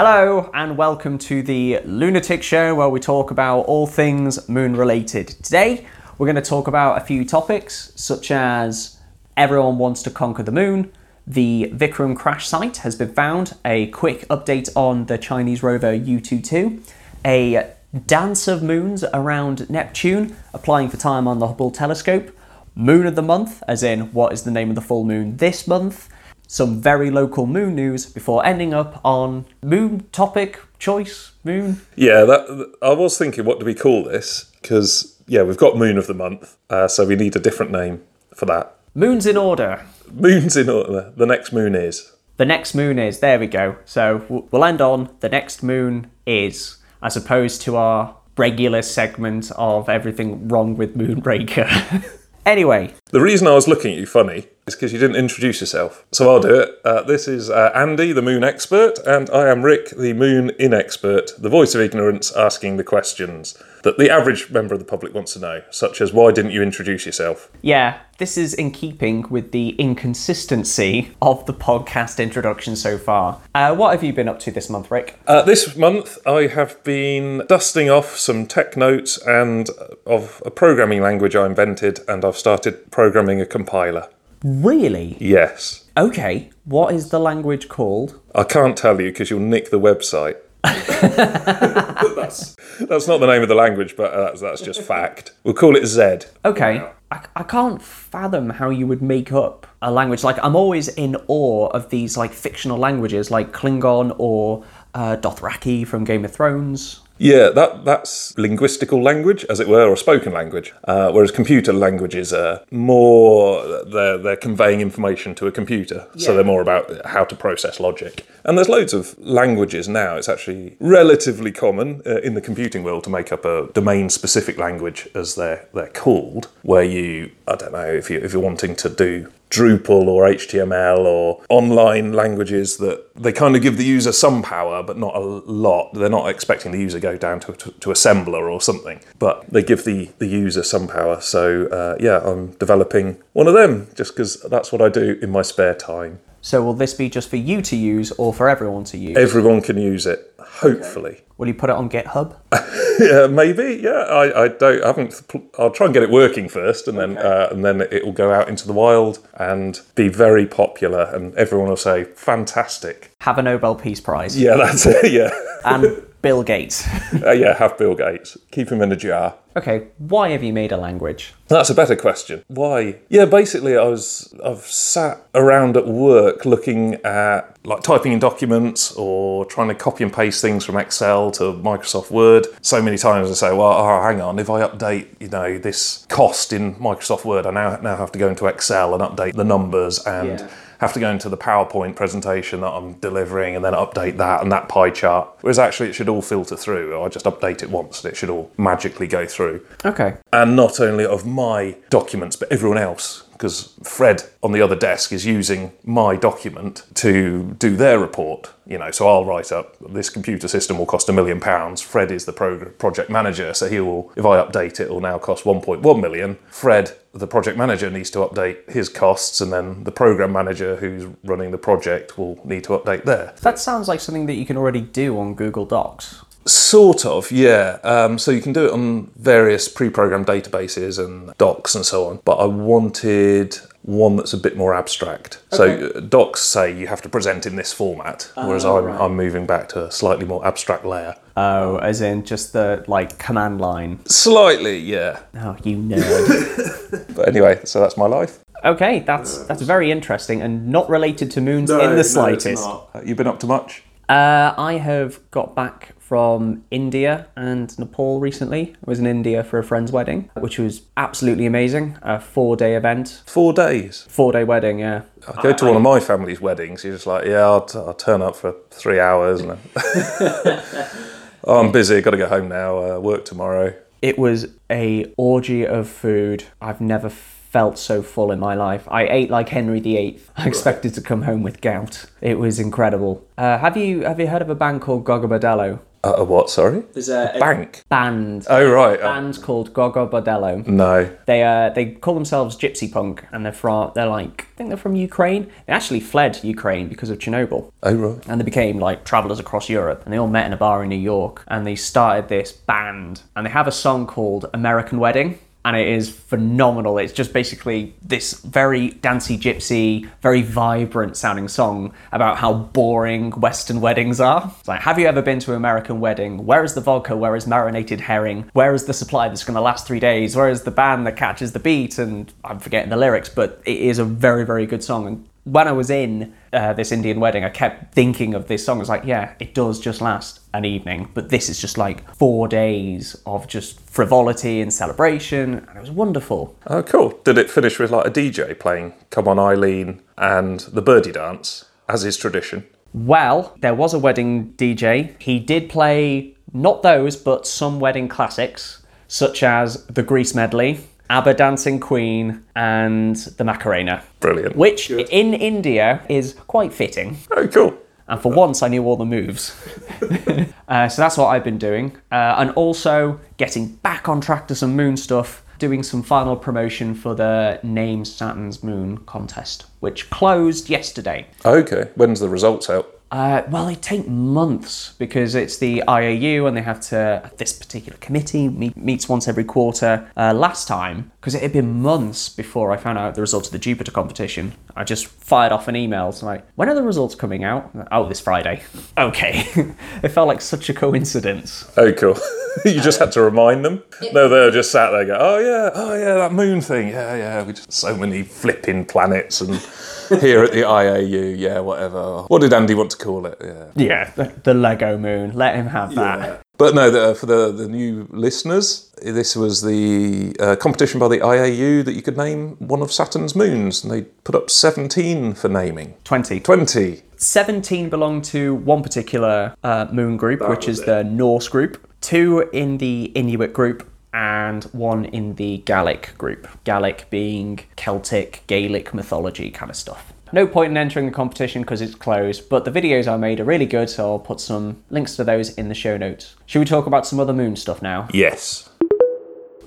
Hello, 0.00 0.48
and 0.54 0.76
welcome 0.76 1.18
to 1.18 1.42
the 1.42 1.80
Lunatic 1.84 2.44
Show 2.44 2.72
where 2.76 2.88
we 2.88 3.00
talk 3.00 3.32
about 3.32 3.62
all 3.62 3.84
things 3.84 4.48
moon 4.48 4.76
related. 4.76 5.26
Today, 5.26 5.88
we're 6.16 6.26
going 6.28 6.36
to 6.36 6.40
talk 6.40 6.68
about 6.68 7.02
a 7.02 7.04
few 7.04 7.24
topics 7.24 7.90
such 7.96 8.30
as 8.30 9.00
everyone 9.36 9.76
wants 9.76 10.04
to 10.04 10.10
conquer 10.10 10.44
the 10.44 10.52
moon, 10.52 10.92
the 11.26 11.72
Vikram 11.74 12.14
crash 12.14 12.46
site 12.46 12.76
has 12.76 12.94
been 12.94 13.12
found, 13.12 13.56
a 13.64 13.88
quick 13.88 14.20
update 14.28 14.68
on 14.76 15.06
the 15.06 15.18
Chinese 15.18 15.64
rover 15.64 15.92
Yutu-2, 15.92 16.80
a 17.26 17.72
dance 18.06 18.46
of 18.46 18.62
moons 18.62 19.02
around 19.12 19.68
Neptune, 19.68 20.36
applying 20.54 20.88
for 20.88 20.96
time 20.96 21.26
on 21.26 21.40
the 21.40 21.48
Hubble 21.48 21.72
telescope, 21.72 22.30
moon 22.76 23.04
of 23.04 23.16
the 23.16 23.22
month, 23.22 23.64
as 23.66 23.82
in 23.82 24.12
what 24.12 24.32
is 24.32 24.44
the 24.44 24.52
name 24.52 24.68
of 24.68 24.76
the 24.76 24.80
full 24.80 25.02
moon 25.02 25.38
this 25.38 25.66
month, 25.66 26.08
some 26.48 26.80
very 26.80 27.10
local 27.10 27.46
moon 27.46 27.76
news 27.76 28.06
before 28.06 28.44
ending 28.44 28.74
up 28.74 29.00
on 29.04 29.44
moon 29.62 30.08
topic 30.10 30.60
choice 30.78 31.32
moon. 31.44 31.82
Yeah, 31.94 32.24
that, 32.24 32.74
I 32.82 32.94
was 32.94 33.16
thinking, 33.16 33.44
what 33.44 33.60
do 33.60 33.66
we 33.66 33.74
call 33.74 34.04
this? 34.04 34.50
Because, 34.60 35.20
yeah, 35.26 35.42
we've 35.42 35.58
got 35.58 35.76
Moon 35.76 35.98
of 35.98 36.06
the 36.06 36.14
Month, 36.14 36.56
uh, 36.70 36.88
so 36.88 37.06
we 37.06 37.14
need 37.14 37.36
a 37.36 37.38
different 37.38 37.70
name 37.70 38.02
for 38.34 38.46
that. 38.46 38.74
Moons 38.94 39.26
in 39.26 39.36
order. 39.36 39.84
Moon's 40.10 40.56
in 40.56 40.68
order. 40.68 41.12
The 41.14 41.26
next 41.26 41.52
moon 41.52 41.74
is. 41.74 42.12
The 42.38 42.46
next 42.46 42.74
moon 42.74 42.98
is. 42.98 43.20
There 43.20 43.38
we 43.38 43.46
go. 43.46 43.76
So 43.84 44.24
we'll 44.50 44.64
end 44.64 44.80
on 44.80 45.10
the 45.20 45.28
next 45.28 45.62
moon 45.62 46.10
is, 46.26 46.78
as 47.02 47.16
opposed 47.16 47.60
to 47.62 47.76
our 47.76 48.16
regular 48.36 48.80
segment 48.80 49.50
of 49.56 49.88
everything 49.88 50.48
wrong 50.48 50.76
with 50.76 50.96
Moonraker. 50.96 52.04
anyway, 52.46 52.94
The 53.10 53.20
reason 53.22 53.46
I 53.46 53.54
was 53.54 53.66
looking 53.66 53.92
at 53.92 53.98
you 53.98 54.04
funny 54.04 54.48
is 54.66 54.74
because 54.74 54.92
you 54.92 54.98
didn't 54.98 55.16
introduce 55.16 55.60
yourself. 55.60 56.04
So 56.12 56.30
I'll 56.30 56.40
do 56.40 56.54
it. 56.60 56.78
Uh, 56.84 57.02
this 57.02 57.26
is 57.26 57.48
uh, 57.48 57.72
Andy, 57.74 58.12
the 58.12 58.20
moon 58.20 58.44
expert, 58.44 58.98
and 59.06 59.30
I 59.30 59.48
am 59.48 59.62
Rick, 59.62 59.90
the 59.90 60.12
moon 60.12 60.50
inexpert, 60.60 61.40
the 61.40 61.48
voice 61.48 61.74
of 61.74 61.80
ignorance 61.80 62.30
asking 62.36 62.76
the 62.76 62.84
questions 62.84 63.56
that 63.82 63.96
the 63.96 64.10
average 64.10 64.50
member 64.50 64.74
of 64.74 64.80
the 64.80 64.86
public 64.86 65.14
wants 65.14 65.32
to 65.34 65.38
know, 65.38 65.62
such 65.70 66.02
as 66.02 66.12
why 66.12 66.32
didn't 66.32 66.50
you 66.50 66.62
introduce 66.62 67.06
yourself? 67.06 67.50
yeah, 67.62 68.00
this 68.18 68.36
is 68.36 68.52
in 68.52 68.72
keeping 68.72 69.24
with 69.30 69.52
the 69.52 69.70
inconsistency 69.76 71.12
of 71.22 71.46
the 71.46 71.54
podcast 71.54 72.20
introduction 72.20 72.74
so 72.74 72.98
far. 72.98 73.40
Uh, 73.54 73.72
what 73.74 73.92
have 73.92 74.02
you 74.02 74.12
been 74.12 74.28
up 74.28 74.40
to 74.40 74.50
this 74.50 74.68
month, 74.68 74.90
Rick? 74.90 75.20
Uh, 75.28 75.42
this 75.42 75.76
month 75.76 76.18
I 76.26 76.48
have 76.48 76.82
been 76.82 77.44
dusting 77.48 77.88
off 77.88 78.16
some 78.16 78.46
tech 78.46 78.76
notes 78.76 79.18
and 79.24 79.70
uh, 79.70 79.94
of 80.04 80.42
a 80.44 80.50
programming 80.50 81.00
language 81.00 81.36
I 81.36 81.46
invented, 81.46 82.00
and 82.08 82.24
I've 82.24 82.36
started 82.36 82.90
programming 82.98 83.40
a 83.40 83.46
compiler. 83.46 84.08
Really? 84.42 85.16
Yes. 85.20 85.84
Okay, 85.96 86.50
what 86.64 86.92
is 86.92 87.10
the 87.10 87.20
language 87.20 87.68
called? 87.68 88.20
I 88.34 88.42
can't 88.42 88.76
tell 88.76 89.00
you 89.00 89.12
because 89.12 89.30
you'll 89.30 89.38
nick 89.38 89.70
the 89.70 89.78
website. 89.78 90.34
that's, 90.64 92.56
that's 92.80 93.06
not 93.06 93.20
the 93.20 93.28
name 93.28 93.42
of 93.42 93.48
the 93.48 93.54
language, 93.54 93.94
but 93.96 94.12
uh, 94.12 94.24
that's, 94.24 94.40
that's 94.40 94.62
just 94.62 94.82
fact. 94.82 95.30
We'll 95.44 95.54
call 95.54 95.76
it 95.76 95.86
Z. 95.86 96.26
Okay. 96.44 96.90
I, 97.12 97.24
I 97.36 97.44
can't 97.44 97.80
fathom 97.80 98.50
how 98.50 98.70
you 98.70 98.88
would 98.88 99.00
make 99.00 99.30
up 99.30 99.68
a 99.80 99.92
language. 99.92 100.24
Like, 100.24 100.42
I'm 100.42 100.56
always 100.56 100.88
in 100.88 101.14
awe 101.28 101.68
of 101.68 101.90
these, 101.90 102.16
like, 102.16 102.32
fictional 102.32 102.78
languages 102.78 103.30
like 103.30 103.52
Klingon 103.52 104.16
or 104.18 104.64
uh, 104.94 105.16
Dothraki 105.20 105.86
from 105.86 106.02
Game 106.02 106.24
of 106.24 106.32
Thrones. 106.32 107.02
Yeah, 107.18 107.50
that 107.50 107.84
that's 107.84 108.32
linguistical 108.34 109.02
language, 109.02 109.44
as 109.50 109.60
it 109.60 109.68
were, 109.68 109.88
or 109.88 109.96
spoken 109.96 110.32
language. 110.32 110.72
Uh, 110.84 111.10
whereas 111.10 111.30
computer 111.30 111.72
languages 111.72 112.32
are 112.32 112.60
more 112.70 113.84
they're 113.84 114.18
they're 114.18 114.36
conveying 114.36 114.80
information 114.80 115.34
to 115.36 115.46
a 115.46 115.52
computer, 115.52 116.06
so 116.16 116.34
they're 116.34 116.44
more 116.44 116.62
about 116.62 117.04
how 117.06 117.24
to 117.24 117.34
process 117.34 117.80
logic. 117.80 118.26
And 118.44 118.56
there's 118.56 118.68
loads 118.68 118.94
of 118.94 119.18
languages 119.18 119.88
now. 119.88 120.16
It's 120.16 120.28
actually 120.28 120.76
relatively 120.80 121.52
common 121.52 122.02
uh, 122.06 122.18
in 122.18 122.34
the 122.34 122.40
computing 122.40 122.84
world 122.84 123.04
to 123.04 123.10
make 123.10 123.32
up 123.32 123.44
a 123.44 123.68
domain-specific 123.74 124.56
language, 124.56 125.08
as 125.14 125.34
they're 125.34 125.68
they're 125.74 125.88
called, 125.88 126.48
where 126.62 126.84
you 126.84 127.32
I 127.46 127.56
don't 127.56 127.72
know 127.72 127.86
if 127.86 128.10
you 128.10 128.18
if 128.18 128.32
you're 128.32 128.42
wanting 128.42 128.76
to 128.76 128.88
do 128.88 129.32
Drupal 129.50 130.06
or 130.06 130.24
HTML 130.28 130.98
or 130.98 131.42
online 131.48 132.12
languages 132.12 132.76
that 132.78 133.14
they 133.14 133.32
kind 133.32 133.56
of 133.56 133.62
give 133.62 133.76
the 133.76 133.84
user 133.84 134.12
some 134.12 134.42
power, 134.42 134.82
but 134.82 134.98
not 134.98 135.16
a 135.16 135.20
lot. 135.20 135.92
They're 135.94 136.08
not 136.08 136.28
expecting 136.28 136.72
the 136.72 136.78
user 136.78 136.98
to 136.98 137.02
go 137.02 137.16
down 137.16 137.40
to, 137.40 137.52
to, 137.52 137.70
to 137.70 137.90
assembler 137.90 138.50
or 138.50 138.60
something, 138.60 139.00
but 139.18 139.48
they 139.50 139.62
give 139.62 139.84
the, 139.84 140.10
the 140.18 140.26
user 140.26 140.62
some 140.62 140.88
power. 140.88 141.20
So, 141.20 141.66
uh, 141.66 141.96
yeah, 142.00 142.20
I'm 142.24 142.52
developing 142.52 143.18
one 143.32 143.46
of 143.46 143.54
them 143.54 143.88
just 143.94 144.14
because 144.14 144.40
that's 144.42 144.72
what 144.72 144.82
I 144.82 144.88
do 144.88 145.18
in 145.22 145.30
my 145.30 145.42
spare 145.42 145.74
time. 145.74 146.20
So, 146.40 146.62
will 146.62 146.74
this 146.74 146.94
be 146.94 147.08
just 147.08 147.28
for 147.28 147.36
you 147.36 147.60
to 147.62 147.76
use 147.76 148.12
or 148.12 148.32
for 148.32 148.48
everyone 148.48 148.84
to 148.84 148.98
use? 148.98 149.16
Everyone 149.16 149.60
can 149.60 149.76
use 149.76 150.06
it, 150.06 150.34
hopefully. 150.38 151.22
Will 151.38 151.46
you 151.48 151.54
put 151.54 151.70
it 151.70 151.76
on 151.76 151.88
GitHub? 151.88 152.36
Yeah, 153.00 153.28
maybe. 153.28 153.78
Yeah, 153.80 153.90
I, 153.90 154.44
I 154.44 154.48
don't. 154.48 154.82
I 154.82 154.88
haven't. 154.88 155.22
I'll 155.56 155.70
try 155.70 155.86
and 155.86 155.94
get 155.94 156.02
it 156.02 156.10
working 156.10 156.48
first, 156.48 156.88
and 156.88 156.98
then 156.98 157.16
uh, 157.16 157.46
and 157.52 157.64
then 157.64 157.80
it 157.80 158.04
will 158.04 158.10
go 158.10 158.32
out 158.32 158.48
into 158.48 158.66
the 158.66 158.72
wild 158.72 159.20
and 159.34 159.80
be 159.94 160.08
very 160.08 160.46
popular, 160.46 161.02
and 161.14 161.32
everyone 161.36 161.68
will 161.68 161.76
say, 161.76 162.02
"Fantastic." 162.02 163.12
Have 163.20 163.38
a 163.38 163.42
Nobel 163.42 163.76
Peace 163.76 164.00
Prize. 164.00 164.36
Yeah, 164.36 164.56
that's 164.56 164.84
it. 164.84 165.12
Yeah, 165.12 165.30
And 165.64 166.02
Bill 166.22 166.42
Gates. 166.42 166.86
uh, 167.22 167.32
yeah. 167.32 167.56
Have 167.56 167.78
Bill 167.78 167.94
Gates. 167.94 168.36
Keep 168.50 168.70
him 168.70 168.82
in 168.82 168.92
a 168.92 168.96
jar. 168.96 169.34
okay, 169.56 169.88
why 169.98 170.30
have 170.30 170.42
you 170.42 170.52
made 170.52 170.72
a 170.72 170.76
language? 170.76 171.34
That's 171.48 171.70
a 171.70 171.74
better 171.74 171.96
question. 171.96 172.44
Why? 172.48 172.98
Yeah, 173.08 173.24
basically, 173.24 173.76
I 173.76 173.84
was 173.84 174.34
I've 174.44 174.60
sat 174.62 175.26
around 175.34 175.76
at 175.76 175.86
work 175.86 176.44
looking 176.44 176.94
at 177.04 177.56
like 177.64 177.82
typing 177.82 178.12
in 178.12 178.18
documents 178.18 178.92
or 178.92 179.44
trying 179.46 179.68
to 179.68 179.74
copy 179.74 180.04
and 180.04 180.12
paste 180.12 180.40
things 180.40 180.64
from 180.64 180.76
Excel 180.76 181.30
to 181.32 181.52
Microsoft 181.54 182.10
Word. 182.10 182.46
So 182.62 182.82
many 182.82 182.98
times 182.98 183.30
I 183.30 183.34
say, 183.34 183.56
well, 183.56 183.72
oh, 183.72 184.02
hang 184.02 184.20
on, 184.20 184.38
if 184.38 184.48
I 184.50 184.66
update, 184.66 185.08
you 185.20 185.28
know, 185.28 185.58
this 185.58 186.06
cost 186.08 186.52
in 186.52 186.74
Microsoft 186.76 187.24
Word, 187.24 187.46
I 187.46 187.50
now 187.50 187.76
now 187.76 187.96
have 187.96 188.12
to 188.12 188.18
go 188.18 188.28
into 188.28 188.46
Excel 188.46 188.94
and 188.94 189.02
update 189.02 189.34
the 189.34 189.44
numbers 189.44 190.04
and. 190.04 190.40
Yeah. 190.40 190.50
Have 190.78 190.92
to 190.92 191.00
go 191.00 191.10
into 191.10 191.28
the 191.28 191.36
PowerPoint 191.36 191.96
presentation 191.96 192.60
that 192.60 192.68
I'm 192.70 192.94
delivering 192.94 193.56
and 193.56 193.64
then 193.64 193.72
update 193.72 194.16
that 194.18 194.42
and 194.42 194.52
that 194.52 194.68
pie 194.68 194.90
chart. 194.90 195.28
Whereas 195.40 195.58
actually, 195.58 195.88
it 195.88 195.94
should 195.94 196.08
all 196.08 196.22
filter 196.22 196.56
through. 196.56 197.02
I 197.02 197.08
just 197.08 197.24
update 197.26 197.62
it 197.62 197.70
once 197.70 198.04
and 198.04 198.12
it 198.12 198.16
should 198.16 198.30
all 198.30 198.50
magically 198.56 199.06
go 199.06 199.26
through 199.26 199.64
Okay. 199.84 200.16
and 200.32 200.54
not 200.56 200.80
only 200.80 201.04
of 201.04 201.26
my 201.26 201.76
documents 201.90 202.36
but 202.36 202.50
everyone 202.52 202.78
else 202.78 203.24
because 203.38 203.74
Fred 203.84 204.24
on 204.42 204.50
the 204.50 204.60
other 204.60 204.74
desk 204.74 205.12
is 205.12 205.24
using 205.24 205.72
my 205.84 206.16
document 206.16 206.82
to 206.94 207.54
do 207.60 207.76
their 207.76 208.00
report 208.00 208.52
you 208.66 208.76
know 208.76 208.90
so 208.90 209.08
I'll 209.08 209.24
write 209.24 209.52
up 209.52 209.76
this 209.92 210.10
computer 210.10 210.48
system 210.48 210.76
will 210.76 210.86
cost 210.86 211.08
a 211.08 211.12
million 211.12 211.40
pounds. 211.40 211.80
Fred 211.80 212.10
is 212.10 212.24
the 212.24 212.32
prog- 212.32 212.76
project 212.78 213.08
manager 213.08 213.54
so 213.54 213.68
he 213.68 213.80
will 213.80 214.12
if 214.16 214.26
I 214.26 214.36
update 214.44 214.80
it 214.80 214.90
will 214.90 215.00
now 215.00 215.18
cost 215.18 215.44
1.1 215.44 216.00
million. 216.00 216.38
Fred 216.50 216.96
the 217.12 217.26
project 217.26 217.56
manager 217.56 217.88
needs 217.90 218.10
to 218.10 218.18
update 218.18 218.68
his 218.70 218.88
costs 218.88 219.40
and 219.40 219.52
then 219.52 219.84
the 219.84 219.92
program 219.92 220.32
manager 220.32 220.76
who's 220.76 221.06
running 221.24 221.52
the 221.52 221.58
project 221.58 222.18
will 222.18 222.38
need 222.44 222.64
to 222.64 222.70
update 222.70 223.04
their 223.04 223.34
That 223.40 223.58
sounds 223.58 223.88
like 223.88 224.00
something 224.00 224.26
that 224.26 224.34
you 224.34 224.44
can 224.44 224.56
already 224.56 224.80
do 224.80 225.18
on 225.18 225.34
Google 225.34 225.64
Docs. 225.64 226.24
Sort 226.48 227.04
of, 227.04 227.30
yeah. 227.30 227.78
Um, 227.84 228.18
so 228.18 228.30
you 228.30 228.40
can 228.40 228.52
do 228.52 228.66
it 228.66 228.72
on 228.72 229.10
various 229.16 229.68
pre-programmed 229.68 230.26
databases 230.26 230.98
and 231.02 231.36
docs 231.36 231.74
and 231.74 231.84
so 231.84 232.06
on. 232.06 232.20
But 232.24 232.36
I 232.36 232.46
wanted 232.46 233.58
one 233.82 234.16
that's 234.16 234.32
a 234.32 234.38
bit 234.38 234.56
more 234.56 234.74
abstract. 234.74 235.40
So 235.50 235.64
uh, 235.94 236.00
docs 236.00 236.42
say 236.42 236.76
you 236.76 236.86
have 236.86 237.00
to 237.02 237.08
present 237.08 237.46
in 237.46 237.56
this 237.56 237.72
format, 237.72 238.30
whereas 238.34 238.64
I'm, 238.64 238.86
I'm 238.86 239.16
moving 239.16 239.46
back 239.46 239.68
to 239.70 239.86
a 239.86 239.90
slightly 239.90 240.26
more 240.26 240.46
abstract 240.46 240.84
layer. 240.84 241.14
Oh, 241.36 241.76
as 241.76 242.00
in 242.00 242.24
just 242.24 242.52
the 242.52 242.84
like 242.88 243.18
command 243.18 243.60
line. 243.60 244.04
Slightly, 244.06 244.78
yeah. 244.78 245.20
Oh, 245.36 245.56
you 245.64 245.76
nerd. 245.76 247.06
But 247.14 247.28
anyway, 247.28 247.60
so 247.64 247.80
that's 247.80 247.96
my 247.96 248.06
life. 248.06 248.40
okay, 248.64 249.00
that's 249.00 249.44
that's 249.44 249.62
very 249.62 249.90
interesting 249.90 250.40
and 250.42 250.68
not 250.68 250.88
related 250.88 251.30
to 251.32 251.40
moons 251.40 251.70
in 251.70 251.96
the 251.96 252.04
slightest. 252.04 252.64
Uh, 252.66 253.00
you 253.04 253.14
been 253.14 253.26
up 253.26 253.40
to 253.40 253.46
much? 253.46 253.82
Uh, 254.08 254.54
I 254.56 254.74
have 254.74 255.18
got 255.30 255.54
back 255.54 255.94
from 256.08 256.64
India 256.70 257.26
and 257.36 257.78
Nepal 257.78 258.18
recently. 258.18 258.72
I 258.76 258.90
was 258.90 258.98
in 258.98 259.06
India 259.06 259.44
for 259.44 259.58
a 259.58 259.62
friend's 259.62 259.92
wedding, 259.92 260.30
which 260.38 260.58
was 260.58 260.80
absolutely 260.96 261.44
amazing. 261.44 261.98
A 262.00 262.18
four 262.18 262.56
day 262.56 262.74
event, 262.76 263.22
Four 263.26 263.52
days. 263.52 264.06
four 264.08 264.32
day 264.32 264.42
wedding, 264.42 264.78
yeah. 264.78 265.02
I 265.36 265.42
go 265.42 265.52
to 265.52 265.64
one 265.66 265.76
of 265.76 265.82
my 265.82 266.00
family's 266.00 266.40
weddings. 266.40 266.82
You're 266.82 266.94
just 266.94 267.06
like, 267.06 267.26
yeah, 267.26 267.40
I'll, 267.42 267.66
t- 267.66 267.78
I'll 267.78 267.92
turn 267.92 268.22
up 268.22 268.36
for 268.36 268.54
three 268.70 268.98
hours. 268.98 269.42
And 269.42 269.58
oh, 269.76 270.96
I'm 271.60 271.72
busy. 271.72 272.00
Got 272.00 272.12
to 272.12 272.16
go 272.16 272.26
home 272.28 272.48
now. 272.48 272.78
Uh, 272.78 272.98
work 273.00 273.26
tomorrow. 273.26 273.74
It 274.00 274.18
was 274.18 274.46
a 274.70 275.12
orgy 275.18 275.66
of 275.66 275.88
food. 275.90 276.44
I've 276.62 276.80
never 276.80 277.10
felt 277.10 277.78
so 277.78 278.00
full 278.02 278.30
in 278.30 278.38
my 278.40 278.54
life. 278.54 278.86
I 278.90 279.06
ate 279.08 279.28
like 279.30 279.50
Henry 279.50 279.80
VIII. 279.80 280.20
I 280.36 280.46
expected 280.48 280.94
to 280.94 281.00
come 281.02 281.22
home 281.22 281.42
with 281.42 281.60
gout. 281.60 282.06
It 282.22 282.38
was 282.38 282.58
incredible. 282.60 283.26
Uh, 283.36 283.58
have 283.58 283.76
you 283.76 284.02
have 284.04 284.18
you 284.20 284.28
heard 284.28 284.40
of 284.42 284.48
a 284.48 284.54
band 284.54 284.80
called 284.80 285.04
Gogol 285.04 285.28
Bordello? 285.28 285.80
Uh, 286.04 286.14
a 286.18 286.24
what? 286.24 286.48
Sorry. 286.48 286.82
There's 286.92 287.08
a, 287.08 287.34
Bank. 287.40 287.82
band. 287.88 288.46
Oh 288.48 288.70
right. 288.70 289.00
Band 289.00 289.42
called 289.42 289.72
Gogol 289.72 290.06
Bordello. 290.08 290.64
no. 290.66 291.10
They 291.26 291.42
uh 291.42 291.70
they 291.70 291.86
call 291.92 292.14
themselves 292.14 292.56
Gypsy 292.56 292.90
Punk, 292.90 293.24
and 293.32 293.44
they're 293.44 293.52
from 293.52 293.90
they're 293.94 294.06
like 294.06 294.42
I 294.42 294.56
think 294.56 294.68
they're 294.70 294.76
from 294.76 294.94
Ukraine. 294.94 295.50
They 295.66 295.72
actually 295.72 296.00
fled 296.00 296.38
Ukraine 296.44 296.88
because 296.88 297.10
of 297.10 297.18
Chernobyl, 297.18 297.72
Oh 297.82 297.94
right. 297.94 298.26
and 298.28 298.40
they 298.40 298.44
became 298.44 298.78
like 298.78 299.04
travelers 299.04 299.40
across 299.40 299.68
Europe. 299.68 300.02
And 300.04 300.12
they 300.12 300.18
all 300.18 300.28
met 300.28 300.46
in 300.46 300.52
a 300.52 300.56
bar 300.56 300.82
in 300.82 300.88
New 300.88 300.96
York, 300.96 301.44
and 301.48 301.66
they 301.66 301.74
started 301.76 302.28
this 302.28 302.52
band. 302.52 303.22
And 303.34 303.44
they 303.46 303.50
have 303.50 303.66
a 303.66 303.72
song 303.72 304.06
called 304.06 304.48
American 304.54 304.98
Wedding. 305.00 305.38
And 305.64 305.76
it 305.76 305.88
is 305.88 306.08
phenomenal. 306.08 306.98
It's 306.98 307.12
just 307.12 307.32
basically 307.32 307.94
this 308.00 308.40
very 308.40 308.90
dancey 308.90 309.36
gypsy, 309.36 310.08
very 310.22 310.40
vibrant 310.40 311.16
sounding 311.16 311.48
song 311.48 311.92
about 312.12 312.38
how 312.38 312.54
boring 312.54 313.32
Western 313.32 313.80
weddings 313.80 314.20
are. 314.20 314.54
It's 314.60 314.68
like, 314.68 314.80
have 314.80 314.98
you 314.98 315.06
ever 315.06 315.20
been 315.20 315.40
to 315.40 315.50
an 315.50 315.56
American 315.56 316.00
wedding? 316.00 316.46
Where 316.46 316.64
is 316.64 316.74
the 316.74 316.80
vodka? 316.80 317.16
Where 317.16 317.36
is 317.36 317.46
marinated 317.46 318.00
herring? 318.00 318.48
Where 318.52 318.72
is 318.72 318.84
the 318.86 318.94
supply 318.94 319.28
that's 319.28 319.44
going 319.44 319.56
to 319.56 319.60
last 319.60 319.86
three 319.86 320.00
days? 320.00 320.36
Where 320.36 320.48
is 320.48 320.62
the 320.62 320.70
band 320.70 321.06
that 321.06 321.16
catches 321.16 321.52
the 321.52 321.58
beat? 321.58 321.98
And 321.98 322.32
I'm 322.44 322.60
forgetting 322.60 322.90
the 322.90 322.96
lyrics, 322.96 323.28
but 323.28 323.60
it 323.66 323.76
is 323.76 323.98
a 323.98 324.04
very, 324.04 324.46
very 324.46 324.64
good 324.64 324.82
song. 324.82 325.06
And 325.06 325.28
when 325.44 325.66
I 325.66 325.72
was 325.72 325.90
in 325.90 326.34
uh, 326.52 326.72
this 326.74 326.92
Indian 326.92 327.20
wedding, 327.20 327.44
I 327.44 327.48
kept 327.48 327.94
thinking 327.94 328.34
of 328.34 328.48
this 328.48 328.64
song. 328.64 328.78
I 328.78 328.80
was 328.80 328.88
like, 328.88 329.04
yeah, 329.04 329.34
it 329.40 329.54
does 329.54 329.80
just 329.80 330.00
last 330.00 330.40
an 330.52 330.64
evening, 330.64 331.10
but 331.14 331.30
this 331.30 331.48
is 331.48 331.60
just 331.60 331.78
like 331.78 332.14
four 332.14 332.48
days 332.48 333.16
of 333.26 333.46
just 333.46 333.80
frivolity 333.80 334.60
and 334.60 334.72
celebration, 334.72 335.54
and 335.54 335.76
it 335.76 335.80
was 335.80 335.90
wonderful. 335.90 336.56
Oh 336.66 336.82
cool. 336.82 337.18
Did 337.24 337.38
it 337.38 337.50
finish 337.50 337.78
with 337.78 337.90
like 337.90 338.06
a 338.06 338.10
DJ 338.10 338.58
playing 338.58 338.94
"Come 339.10 339.28
On 339.28 339.38
Eileen" 339.38 340.02
and 340.16 340.60
the 340.60 340.82
Birdie 340.82 341.12
Dance, 341.12 341.64
as 341.88 342.04
is 342.04 342.16
tradition? 342.16 342.66
Well, 342.94 343.56
there 343.60 343.74
was 343.74 343.94
a 343.94 343.98
wedding 343.98 344.54
DJ. 344.54 345.20
He 345.20 345.38
did 345.38 345.68
play 345.68 346.34
not 346.52 346.82
those, 346.82 347.16
but 347.16 347.46
some 347.46 347.80
wedding 347.80 348.08
classics, 348.08 348.82
such 349.06 349.42
as 349.42 349.84
the 349.86 350.02
Grease 350.02 350.34
Medley, 350.34 350.80
ABBA 351.10 351.34
Dancing 351.34 351.80
Queen, 351.80 352.44
and 352.54 353.16
the 353.16 353.44
Macarena, 353.44 354.02
Brilliant. 354.20 354.56
which 354.56 354.90
in 354.90 355.34
India 355.34 356.04
is 356.08 356.34
quite 356.46 356.72
fitting. 356.72 357.14
Very 357.28 357.48
cool. 357.48 357.76
And 358.08 358.20
for 358.20 358.32
once, 358.32 358.62
I 358.62 358.68
knew 358.68 358.84
all 358.84 358.96
the 358.96 359.04
moves. 359.04 359.54
uh, 360.68 360.88
so 360.88 361.02
that's 361.02 361.18
what 361.18 361.26
I've 361.26 361.44
been 361.44 361.58
doing. 361.58 361.96
Uh, 362.10 362.36
and 362.38 362.50
also 362.52 363.20
getting 363.36 363.74
back 363.76 364.08
on 364.08 364.20
track 364.20 364.48
to 364.48 364.54
some 364.54 364.74
moon 364.74 364.96
stuff, 364.96 365.44
doing 365.58 365.82
some 365.82 366.02
final 366.02 366.34
promotion 366.34 366.94
for 366.94 367.14
the 367.14 367.60
Name 367.62 368.04
Saturn's 368.06 368.62
Moon 368.62 368.98
contest, 368.98 369.66
which 369.80 370.08
closed 370.08 370.70
yesterday. 370.70 371.26
Okay. 371.44 371.90
When's 371.96 372.20
the 372.20 372.28
results 372.30 372.70
out? 372.70 372.97
Uh, 373.10 373.42
well, 373.48 373.66
they 373.66 373.74
take 373.74 374.06
months 374.06 374.94
because 374.98 375.34
it's 375.34 375.58
the 375.58 375.82
IAU 375.88 376.46
and 376.46 376.56
they 376.56 376.62
have 376.62 376.80
to. 376.80 377.30
This 377.38 377.52
particular 377.52 377.98
committee 377.98 378.48
meet, 378.48 378.76
meets 378.76 379.08
once 379.08 379.28
every 379.28 379.44
quarter. 379.44 380.10
Uh, 380.16 380.34
last 380.34 380.68
time, 380.68 381.10
because 381.20 381.34
it 381.34 381.42
had 381.42 381.52
been 381.52 381.80
months 381.80 382.28
before 382.28 382.70
I 382.72 382.76
found 382.76 382.98
out 382.98 383.14
the 383.14 383.20
results 383.20 383.48
of 383.48 383.52
the 383.52 383.58
Jupiter 383.58 383.92
competition, 383.92 384.54
I 384.76 384.84
just 384.84 385.06
fired 385.06 385.52
off 385.52 385.68
an 385.68 385.76
email. 385.76 386.12
So 386.12 386.26
like, 386.26 386.46
when 386.56 386.68
are 386.68 386.74
the 386.74 386.82
results 386.82 387.14
coming 387.14 387.44
out? 387.44 387.70
Oh, 387.90 388.08
this 388.08 388.20
Friday. 388.20 388.62
Okay. 388.98 389.46
it 390.02 390.08
felt 390.08 390.26
like 390.26 390.40
such 390.40 390.68
a 390.68 390.74
coincidence. 390.74 391.70
Oh 391.76 391.92
cool. 391.92 392.16
you 392.64 392.80
just 392.80 392.98
had 392.98 393.12
to 393.12 393.22
remind 393.22 393.64
them. 393.64 393.82
No, 394.12 394.28
they 394.28 394.40
were 394.40 394.50
just 394.50 394.72
sat 394.72 394.90
there, 394.90 395.04
go, 395.04 395.16
oh 395.18 395.38
yeah, 395.38 395.70
oh 395.72 395.94
yeah, 395.94 396.14
that 396.14 396.32
moon 396.32 396.60
thing. 396.60 396.88
Yeah, 396.88 397.14
yeah. 397.14 397.42
We 397.44 397.52
just 397.52 397.72
so 397.72 397.96
many 397.96 398.24
flipping 398.24 398.84
planets 398.84 399.40
and 399.40 399.60
here 400.08 400.44
at 400.44 400.52
the 400.52 400.62
IAU, 400.62 401.38
yeah, 401.38 401.60
whatever. 401.60 402.22
What 402.22 402.40
did 402.40 402.52
Andy 402.52 402.74
want 402.74 402.90
to 402.92 402.96
call 402.96 403.26
it? 403.26 403.38
Yeah. 403.40 403.66
Yeah, 403.74 404.10
the, 404.10 404.32
the 404.42 404.54
Lego 404.54 404.98
moon. 404.98 405.34
Let 405.34 405.54
him 405.54 405.66
have 405.66 405.94
that. 405.94 406.42
But 406.58 406.74
no, 406.74 406.90
the, 406.90 407.14
for 407.14 407.26
the, 407.26 407.52
the 407.52 407.68
new 407.68 408.08
listeners, 408.10 408.92
this 409.00 409.36
was 409.36 409.62
the 409.62 410.34
uh, 410.40 410.56
competition 410.56 410.98
by 410.98 411.06
the 411.06 411.18
IAU 411.18 411.84
that 411.84 411.92
you 411.92 412.02
could 412.02 412.16
name 412.16 412.56
one 412.58 412.82
of 412.82 412.90
Saturn's 412.92 413.36
moons, 413.36 413.84
and 413.84 413.92
they 413.92 414.02
put 414.02 414.34
up 414.34 414.50
17 414.50 415.34
for 415.34 415.48
naming. 415.48 415.94
20. 416.02 416.40
20. 416.40 417.02
17 417.16 417.88
belong 417.88 418.22
to 418.22 418.56
one 418.56 418.82
particular 418.82 419.54
uh, 419.62 419.86
moon 419.92 420.16
group, 420.16 420.40
which 420.48 420.66
was 420.66 420.80
is 420.80 420.86
the 420.86 421.04
Norse 421.04 421.48
group, 421.48 421.86
two 422.00 422.48
in 422.52 422.78
the 422.78 423.12
Inuit 423.14 423.52
group, 423.52 423.88
and 424.12 424.64
one 424.64 425.04
in 425.06 425.34
the 425.34 425.58
Gallic 425.58 426.16
group. 426.18 426.48
Gallic 426.64 427.08
being 427.10 427.60
Celtic, 427.76 428.42
Gaelic 428.46 428.94
mythology 428.94 429.50
kind 429.50 429.70
of 429.70 429.76
stuff. 429.76 430.12
No 430.32 430.46
point 430.46 430.70
in 430.70 430.76
entering 430.76 431.06
the 431.06 431.12
competition 431.12 431.62
because 431.62 431.80
it's 431.80 431.94
closed, 431.94 432.48
but 432.48 432.64
the 432.64 432.70
videos 432.70 433.08
I 433.08 433.16
made 433.16 433.40
are 433.40 433.44
really 433.44 433.66
good, 433.66 433.88
so 433.88 434.12
I'll 434.12 434.18
put 434.18 434.40
some 434.40 434.82
links 434.90 435.16
to 435.16 435.24
those 435.24 435.54
in 435.54 435.68
the 435.68 435.74
show 435.74 435.96
notes. 435.96 436.36
Should 436.46 436.58
we 436.58 436.66
talk 436.66 436.86
about 436.86 437.06
some 437.06 437.18
other 437.18 437.32
moon 437.32 437.56
stuff 437.56 437.80
now? 437.80 438.08
Yes. 438.12 438.68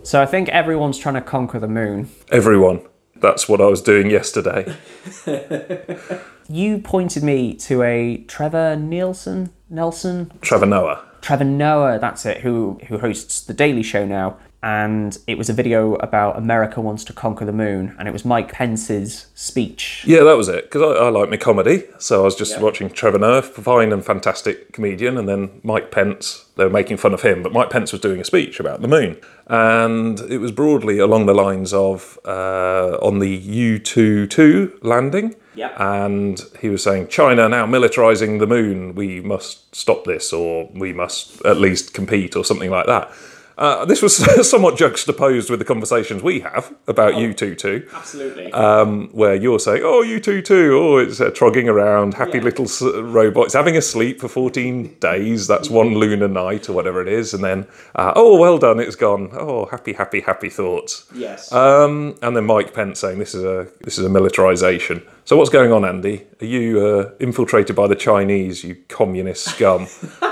So 0.03 0.21
I 0.21 0.25
think 0.25 0.49
everyone's 0.49 0.97
trying 0.97 1.15
to 1.15 1.21
conquer 1.21 1.59
the 1.59 1.67
moon. 1.67 2.09
Everyone. 2.31 2.81
That's 3.15 3.47
what 3.49 3.61
I 3.61 3.65
was 3.65 3.81
doing 3.81 4.09
yesterday. 4.09 4.75
You 6.51 6.79
pointed 6.79 7.23
me 7.23 7.53
to 7.55 7.81
a 7.81 8.17
Trevor 8.27 8.75
Nielsen, 8.75 9.53
Nelson, 9.69 10.33
Trevor 10.41 10.65
Noah. 10.65 11.01
Trevor 11.21 11.43
Noah, 11.43 11.99
that's 11.99 12.25
it, 12.25 12.41
who 12.41 12.79
who 12.87 12.97
hosts 12.97 13.41
the 13.41 13.53
Daily 13.53 13.83
Show 13.83 14.05
now, 14.05 14.37
and 14.63 15.17
it 15.25 15.37
was 15.37 15.49
a 15.49 15.53
video 15.53 15.95
about 15.95 16.37
America 16.37 16.81
wants 16.81 17.03
to 17.05 17.13
conquer 17.13 17.45
the 17.45 17.51
moon, 17.51 17.95
and 17.97 18.07
it 18.07 18.11
was 18.11 18.23
Mike 18.25 18.51
Pence's 18.51 19.27
speech. 19.33 20.03
Yeah, 20.05 20.23
that 20.23 20.37
was 20.37 20.49
it. 20.49 20.65
Because 20.65 20.81
I, 20.81 21.05
I 21.05 21.09
like 21.09 21.29
my 21.29 21.37
comedy, 21.37 21.83
so 21.97 22.21
I 22.21 22.23
was 22.25 22.35
just 22.35 22.59
watching 22.59 22.89
Trevor 22.89 23.19
Noah, 23.19 23.41
fine 23.41 23.91
and 23.91 24.05
fantastic 24.05 24.71
comedian, 24.73 25.17
and 25.17 25.27
then 25.27 25.61
Mike 25.63 25.91
Pence. 25.91 26.45
They 26.57 26.63
were 26.63 26.69
making 26.69 26.97
fun 26.97 27.13
of 27.13 27.23
him, 27.23 27.41
but 27.41 27.53
Mike 27.53 27.69
Pence 27.69 27.91
was 27.91 28.01
doing 28.01 28.19
a 28.19 28.23
speech 28.23 28.59
about 28.59 28.81
the 28.81 28.87
moon, 28.87 29.17
and 29.47 30.19
it 30.21 30.37
was 30.37 30.51
broadly 30.51 30.99
along 30.99 31.25
the 31.25 31.33
lines 31.33 31.73
of 31.73 32.19
uh, 32.25 32.97
on 33.01 33.19
the 33.19 33.39
Yutu-2 33.39 34.83
landing. 34.83 35.35
Yep. 35.55 35.73
And 35.79 36.41
he 36.61 36.69
was 36.69 36.83
saying, 36.83 37.07
China 37.07 37.49
now 37.49 37.65
militarizing 37.65 38.39
the 38.39 38.47
moon. 38.47 38.95
We 38.95 39.21
must 39.21 39.75
stop 39.75 40.05
this, 40.05 40.31
or 40.31 40.69
we 40.73 40.93
must 40.93 41.43
at 41.45 41.57
least 41.57 41.93
compete, 41.93 42.35
or 42.35 42.45
something 42.45 42.71
like 42.71 42.85
that. 42.85 43.11
Uh, 43.57 43.85
this 43.85 44.01
was 44.01 44.15
somewhat 44.49 44.77
juxtaposed 44.77 45.49
with 45.49 45.59
the 45.59 45.65
conversations 45.65 46.23
we 46.23 46.39
have 46.39 46.73
about 46.87 47.13
Yutu-2 47.13 47.93
Absolutely. 47.93 48.51
um, 48.53 49.09
where 49.11 49.35
you're 49.35 49.59
saying, 49.59 49.81
"Oh, 49.83 50.01
you 50.01 50.19
two 50.19 50.41
too. 50.41 50.77
Oh, 50.81 50.97
it's 50.97 51.19
uh, 51.21 51.29
trogging 51.31 51.67
around, 51.69 52.13
happy 52.15 52.39
little 52.39 52.65
s- 52.65 52.81
robot. 52.81 53.45
It's 53.45 53.53
having 53.53 53.77
a 53.77 53.81
sleep 53.81 54.19
for 54.19 54.27
14 54.27 54.95
days. 54.99 55.47
That's 55.47 55.69
one 55.69 55.95
lunar 55.95 56.27
night 56.27 56.69
or 56.69 56.73
whatever 56.73 57.01
it 57.01 57.07
is." 57.07 57.33
And 57.33 57.43
then, 57.43 57.67
uh, 57.95 58.13
"Oh, 58.15 58.37
well 58.39 58.57
done. 58.57 58.79
It's 58.79 58.95
gone. 58.95 59.29
Oh, 59.33 59.65
happy, 59.65 59.93
happy, 59.93 60.21
happy 60.21 60.49
thoughts." 60.49 61.05
yes. 61.13 61.51
Um, 61.51 62.15
and 62.21 62.35
then 62.35 62.45
Mike 62.45 62.73
Pence 62.73 62.99
saying, 62.99 63.19
"This 63.19 63.35
is 63.35 63.43
a 63.43 63.67
this 63.81 63.97
is 63.99 64.05
a 64.05 64.09
militarization." 64.09 65.03
So 65.25 65.37
what's 65.37 65.49
going 65.51 65.71
on, 65.71 65.85
Andy? 65.85 66.25
Are 66.41 66.45
you 66.45 66.85
uh, 66.85 67.11
infiltrated 67.19 67.75
by 67.75 67.87
the 67.87 67.95
Chinese? 67.95 68.63
You 68.63 68.75
communist 68.87 69.43
scum. 69.45 69.87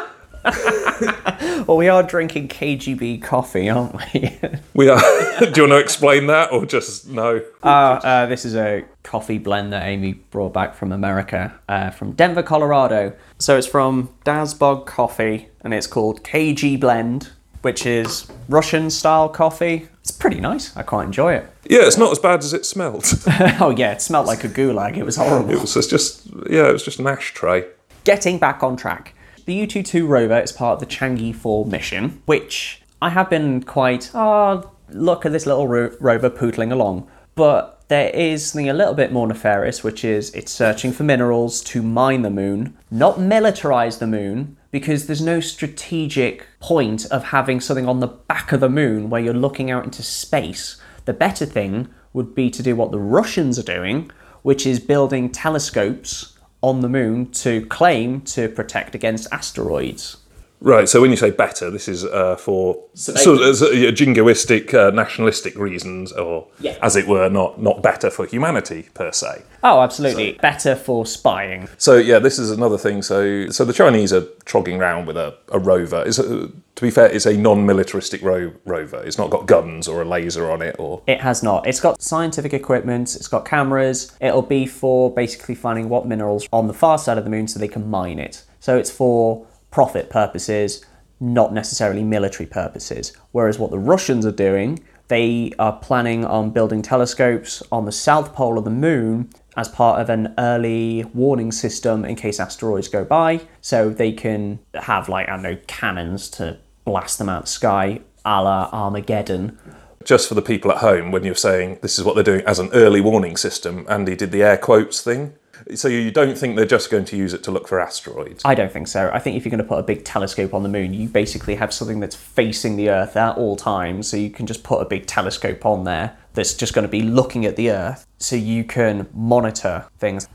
well, 1.70 1.78
we 1.78 1.88
are 1.88 2.02
drinking 2.02 2.48
KGB 2.48 3.22
coffee, 3.22 3.70
aren't 3.70 3.94
we? 4.12 4.36
we 4.74 4.90
are. 4.90 5.00
Do 5.40 5.46
you 5.46 5.62
want 5.68 5.74
to 5.74 5.78
explain 5.78 6.26
that, 6.26 6.52
or 6.52 6.66
just 6.66 7.08
no? 7.08 7.44
uh, 7.62 7.68
uh, 7.68 8.26
this 8.26 8.44
is 8.44 8.56
a 8.56 8.86
coffee 9.04 9.38
blend 9.38 9.72
that 9.72 9.86
Amy 9.86 10.14
brought 10.14 10.52
back 10.52 10.74
from 10.74 10.92
America, 10.92 11.54
uh, 11.70 11.92
from 11.92 12.14
Denver, 12.14 12.42
Colorado. 12.42 13.14
So 13.38 13.56
it's 13.56 13.68
from 13.68 14.10
Dazbog 14.26 14.88
Coffee, 14.88 15.50
and 15.62 15.72
it's 15.72 15.86
called 15.86 16.24
KG 16.24 16.80
Blend, 16.80 17.30
which 17.62 17.86
is 17.86 18.26
Russian 18.48 18.90
style 18.90 19.30
coffee. 19.30 19.90
It's 20.02 20.10
pretty 20.10 20.40
nice. 20.42 20.76
I 20.76 20.82
quite 20.82 21.04
enjoy 21.04 21.36
it. 21.36 21.46
Yeah, 21.70 21.82
it's 21.84 22.00
not 22.00 22.12
as 22.12 22.18
bad 22.18 22.40
as 22.40 22.52
it 22.52 22.66
smelled. 22.66 23.06
oh 23.60 23.76
yeah, 23.78 23.92
it 23.92 24.02
smelled 24.02 24.26
like 24.26 24.44
a 24.44 24.50
gulag. 24.50 24.98
It 24.98 25.06
was 25.06 25.18
horrible. 25.18 25.52
it 25.52 25.62
was 25.62 25.76
just- 25.76 25.92
just 25.92 26.26
yeah, 26.50 26.68
it 26.68 26.74
was 26.74 26.82
just 26.84 26.98
an 26.98 27.06
ashtray. 27.06 27.68
Getting 28.06 28.40
back 28.40 28.64
on 28.64 28.76
track. 28.76 29.14
The 29.50 29.66
Yutu-2 29.66 30.08
rover 30.08 30.40
is 30.40 30.52
part 30.52 30.76
of 30.76 30.80
the 30.80 30.96
Chang'e 30.96 31.34
4 31.34 31.66
mission, 31.66 32.22
which 32.28 32.84
I 33.02 33.10
have 33.10 33.32
been 33.32 33.64
quite, 33.64 34.12
oh, 34.14 34.70
look 34.92 35.26
at 35.26 35.32
this 35.32 35.48
little 35.48 35.68
ro- 35.68 35.98
rover 36.00 36.30
pootling 36.30 36.72
along. 36.72 37.10
But 37.34 37.82
There 37.88 38.12
is 38.12 38.46
something 38.46 38.70
a 38.70 38.76
little 38.76 38.94
bit 38.94 39.12
more 39.12 39.26
nefarious, 39.26 39.84
which 39.84 40.06
is 40.06 40.32
it's 40.36 40.52
searching 40.52 40.92
for 40.92 41.02
minerals 41.02 41.62
to 41.62 41.82
mine 41.82 42.22
the 42.22 42.30
moon, 42.30 42.78
not 42.92 43.18
militarize 43.18 43.98
the 43.98 44.06
moon, 44.06 44.56
because 44.70 45.08
there's 45.08 45.20
no 45.20 45.40
strategic 45.40 46.46
point 46.60 47.08
of 47.08 47.24
having 47.24 47.60
something 47.60 47.88
on 47.88 48.02
the 48.02 48.08
back 48.08 48.52
of 48.52 48.60
the 48.60 48.70
moon 48.70 49.10
where 49.10 49.20
you're 49.20 49.34
looking 49.34 49.72
out 49.72 49.84
into 49.84 50.04
space. 50.04 50.80
The 51.06 51.14
better 51.14 51.48
thing 51.48 51.88
would 52.14 52.36
be 52.36 52.52
to 52.52 52.62
do 52.62 52.76
what 52.76 52.92
the 52.92 53.00
Russians 53.00 53.58
are 53.58 53.64
doing, 53.64 54.12
which 54.44 54.68
is 54.68 54.80
building 54.80 55.32
telescopes 55.32 56.38
on 56.62 56.82
the 56.82 56.90
moon 56.90 57.32
to 57.32 57.66
claim 57.68 58.22
to 58.22 58.50
protect 58.50 58.96
against 58.96 59.28
asteroids. 59.32 60.18
Right. 60.62 60.90
So 60.90 61.00
when 61.02 61.10
you 61.12 61.16
say 61.18 61.32
better, 61.32 61.70
this 61.70 61.88
is 61.88 62.04
uh, 62.04 62.36
for 62.36 62.84
Surveillance. 62.94 63.60
sort 63.60 63.72
of 63.72 63.74
uh, 63.74 63.92
jingoistic, 63.92 64.74
uh, 64.74 64.90
nationalistic 64.92 65.58
reasons, 65.58 66.12
or 66.12 66.48
Yeah. 66.60 66.76
as 66.82 66.96
it 66.96 67.08
were, 67.08 67.30
not 67.30 67.62
not 67.62 67.82
better 67.82 68.10
for 68.10 68.26
humanity 68.26 68.90
per 68.94 69.12
se. 69.14 69.44
Oh, 69.64 69.82
absolutely. 69.82 70.34
Better 70.42 70.76
for 70.76 71.06
spying. 71.06 71.70
So 71.78 71.96
yeah, 71.96 72.20
this 72.20 72.38
is 72.40 72.52
another 72.52 72.78
thing. 72.78 73.02
So 73.02 73.48
so 73.50 73.64
the 73.64 73.74
Chinese 73.74 74.12
are 74.12 74.26
trogging 74.46 74.80
around 74.82 75.06
with 75.06 75.16
a, 75.18 75.36
a 75.52 75.60
rover. 75.60 76.04
Is 76.06 76.18
to 76.18 76.86
be 76.86 76.92
fair, 76.92 77.08
it's 77.08 77.26
a 77.26 77.36
non-militaristic 77.36 78.22
ro- 78.22 78.54
rover. 78.66 79.02
It's 79.04 79.18
not 79.18 79.30
got 79.30 79.48
guns 79.48 79.88
or 79.88 80.02
a 80.02 80.06
laser 80.06 80.50
on 80.52 80.62
it, 80.62 80.76
or 80.80 81.02
It 81.08 81.22
has 81.22 81.44
not. 81.44 81.68
It's 81.68 81.80
got 81.82 82.02
scientific 82.02 82.54
equipment, 82.54 83.16
it's 83.16 83.28
got 83.28 83.44
cameras. 83.46 84.12
It'll 84.22 84.42
be 84.42 84.66
for 84.66 85.14
basically 85.14 85.56
finding 85.56 85.90
what 85.90 86.06
minerals 86.08 86.48
on 86.54 86.68
the 86.68 86.74
far 86.74 86.98
side 86.98 87.18
of 87.18 87.24
the 87.26 87.30
moon 87.30 87.48
so 87.48 87.60
they 87.60 87.68
can 87.68 87.90
mine 87.90 88.20
it. 88.20 88.44
So 88.62 88.78
it's 88.78 88.92
for 88.92 89.46
profit 89.72 90.10
purposes, 90.10 90.86
not 91.20 91.54
necessarily 91.54 92.04
military 92.04 92.48
purposes. 92.48 93.14
Whereas 93.32 93.60
what 93.60 93.72
the 93.72 93.80
Russians 93.80 94.26
are 94.26 94.32
doing, 94.32 94.80
they 95.10 95.52
are 95.60 95.74
planning 95.74 96.24
on 96.24 96.52
building 96.52 96.82
telescopes 96.82 97.64
on 97.72 97.86
the 97.86 97.92
south 97.92 98.34
pole 98.34 98.58
of 98.58 98.64
the 98.64 98.70
moon 98.70 99.30
as 99.58 99.68
part 99.68 100.00
of 100.00 100.10
an 100.10 100.34
early 100.38 101.04
warning 101.14 101.52
system 101.52 102.06
in 102.06 102.16
case 102.16 102.40
asteroids 102.40 102.88
go 102.88 103.04
by. 103.04 103.42
So 103.62 103.90
they 103.90 104.12
can 104.12 104.60
have, 104.76 105.10
like, 105.10 105.28
I 105.28 105.34
don't 105.34 105.42
know, 105.42 105.58
cannons 105.68 106.30
to 106.32 106.60
blast 106.86 107.18
them 107.18 107.28
out 107.28 107.44
the 107.46 107.50
sky, 107.50 108.02
a 108.24 108.42
la 108.44 108.70
Armageddon. 108.72 109.58
just 110.06 110.28
for 110.28 110.36
the 110.36 110.42
people 110.42 110.72
at 110.72 110.78
home, 110.78 111.12
when 111.12 111.24
you're 111.24 111.36
saying 111.36 111.80
this 111.82 112.00
is 112.00 112.06
what 112.06 112.16
they're 112.16 112.24
doing 112.24 112.42
as 112.46 112.60
an 112.60 112.70
early 112.74 113.02
warning 113.02 113.36
system, 113.36 113.86
Andy 113.90 114.16
did 114.16 114.32
the 114.32 114.44
air 114.44 114.58
quotes 114.58 115.02
thing. 115.02 115.34
So 115.76 115.88
you 115.88 116.12
don't 116.12 116.38
think 116.38 116.56
they're 116.56 116.66
just 116.66 116.90
going 116.90 117.06
to 117.06 117.18
use 117.18 117.34
it 117.34 117.44
to 117.44 117.52
look 117.52 117.68
for 117.68 117.80
asteroids? 117.80 118.42
I 118.44 118.56
don't 118.56 118.72
think 118.72 118.88
so. 118.88 119.12
I 119.14 119.20
think 119.20 119.38
if 119.38 119.46
you're 119.46 119.52
going 119.52 119.64
to 119.64 119.68
put 119.68 119.80
a 119.80 119.84
big 119.84 120.04
telescope 120.04 120.54
on 120.54 120.64
the 120.64 120.70
moon, 120.70 120.94
you 120.94 121.08
basically 121.08 121.56
have 121.56 121.74
something 121.74 122.00
that's 122.00 122.16
facing 122.16 122.76
the 122.76 122.90
Earth 122.90 123.16
at 123.16 123.38
all 123.38 123.56
times. 123.56 124.08
So 124.08 124.18
you 124.18 124.30
can 124.30 124.48
just 124.48 124.64
put 124.64 124.82
a 124.82 124.86
big 124.86 125.06
telescope 125.06 125.66
on 125.66 125.84
there 125.84 126.18
that's 126.34 126.54
just 126.54 126.74
going 126.74 126.84
to 126.84 126.90
be 126.90 127.02
looking 127.02 127.46
at 127.46 127.56
the 127.56 127.72
Earth 127.72 128.08
so 128.18 128.36
you 128.36 128.64
can 128.64 129.08
monitor 129.14 129.86
things. 130.00 130.28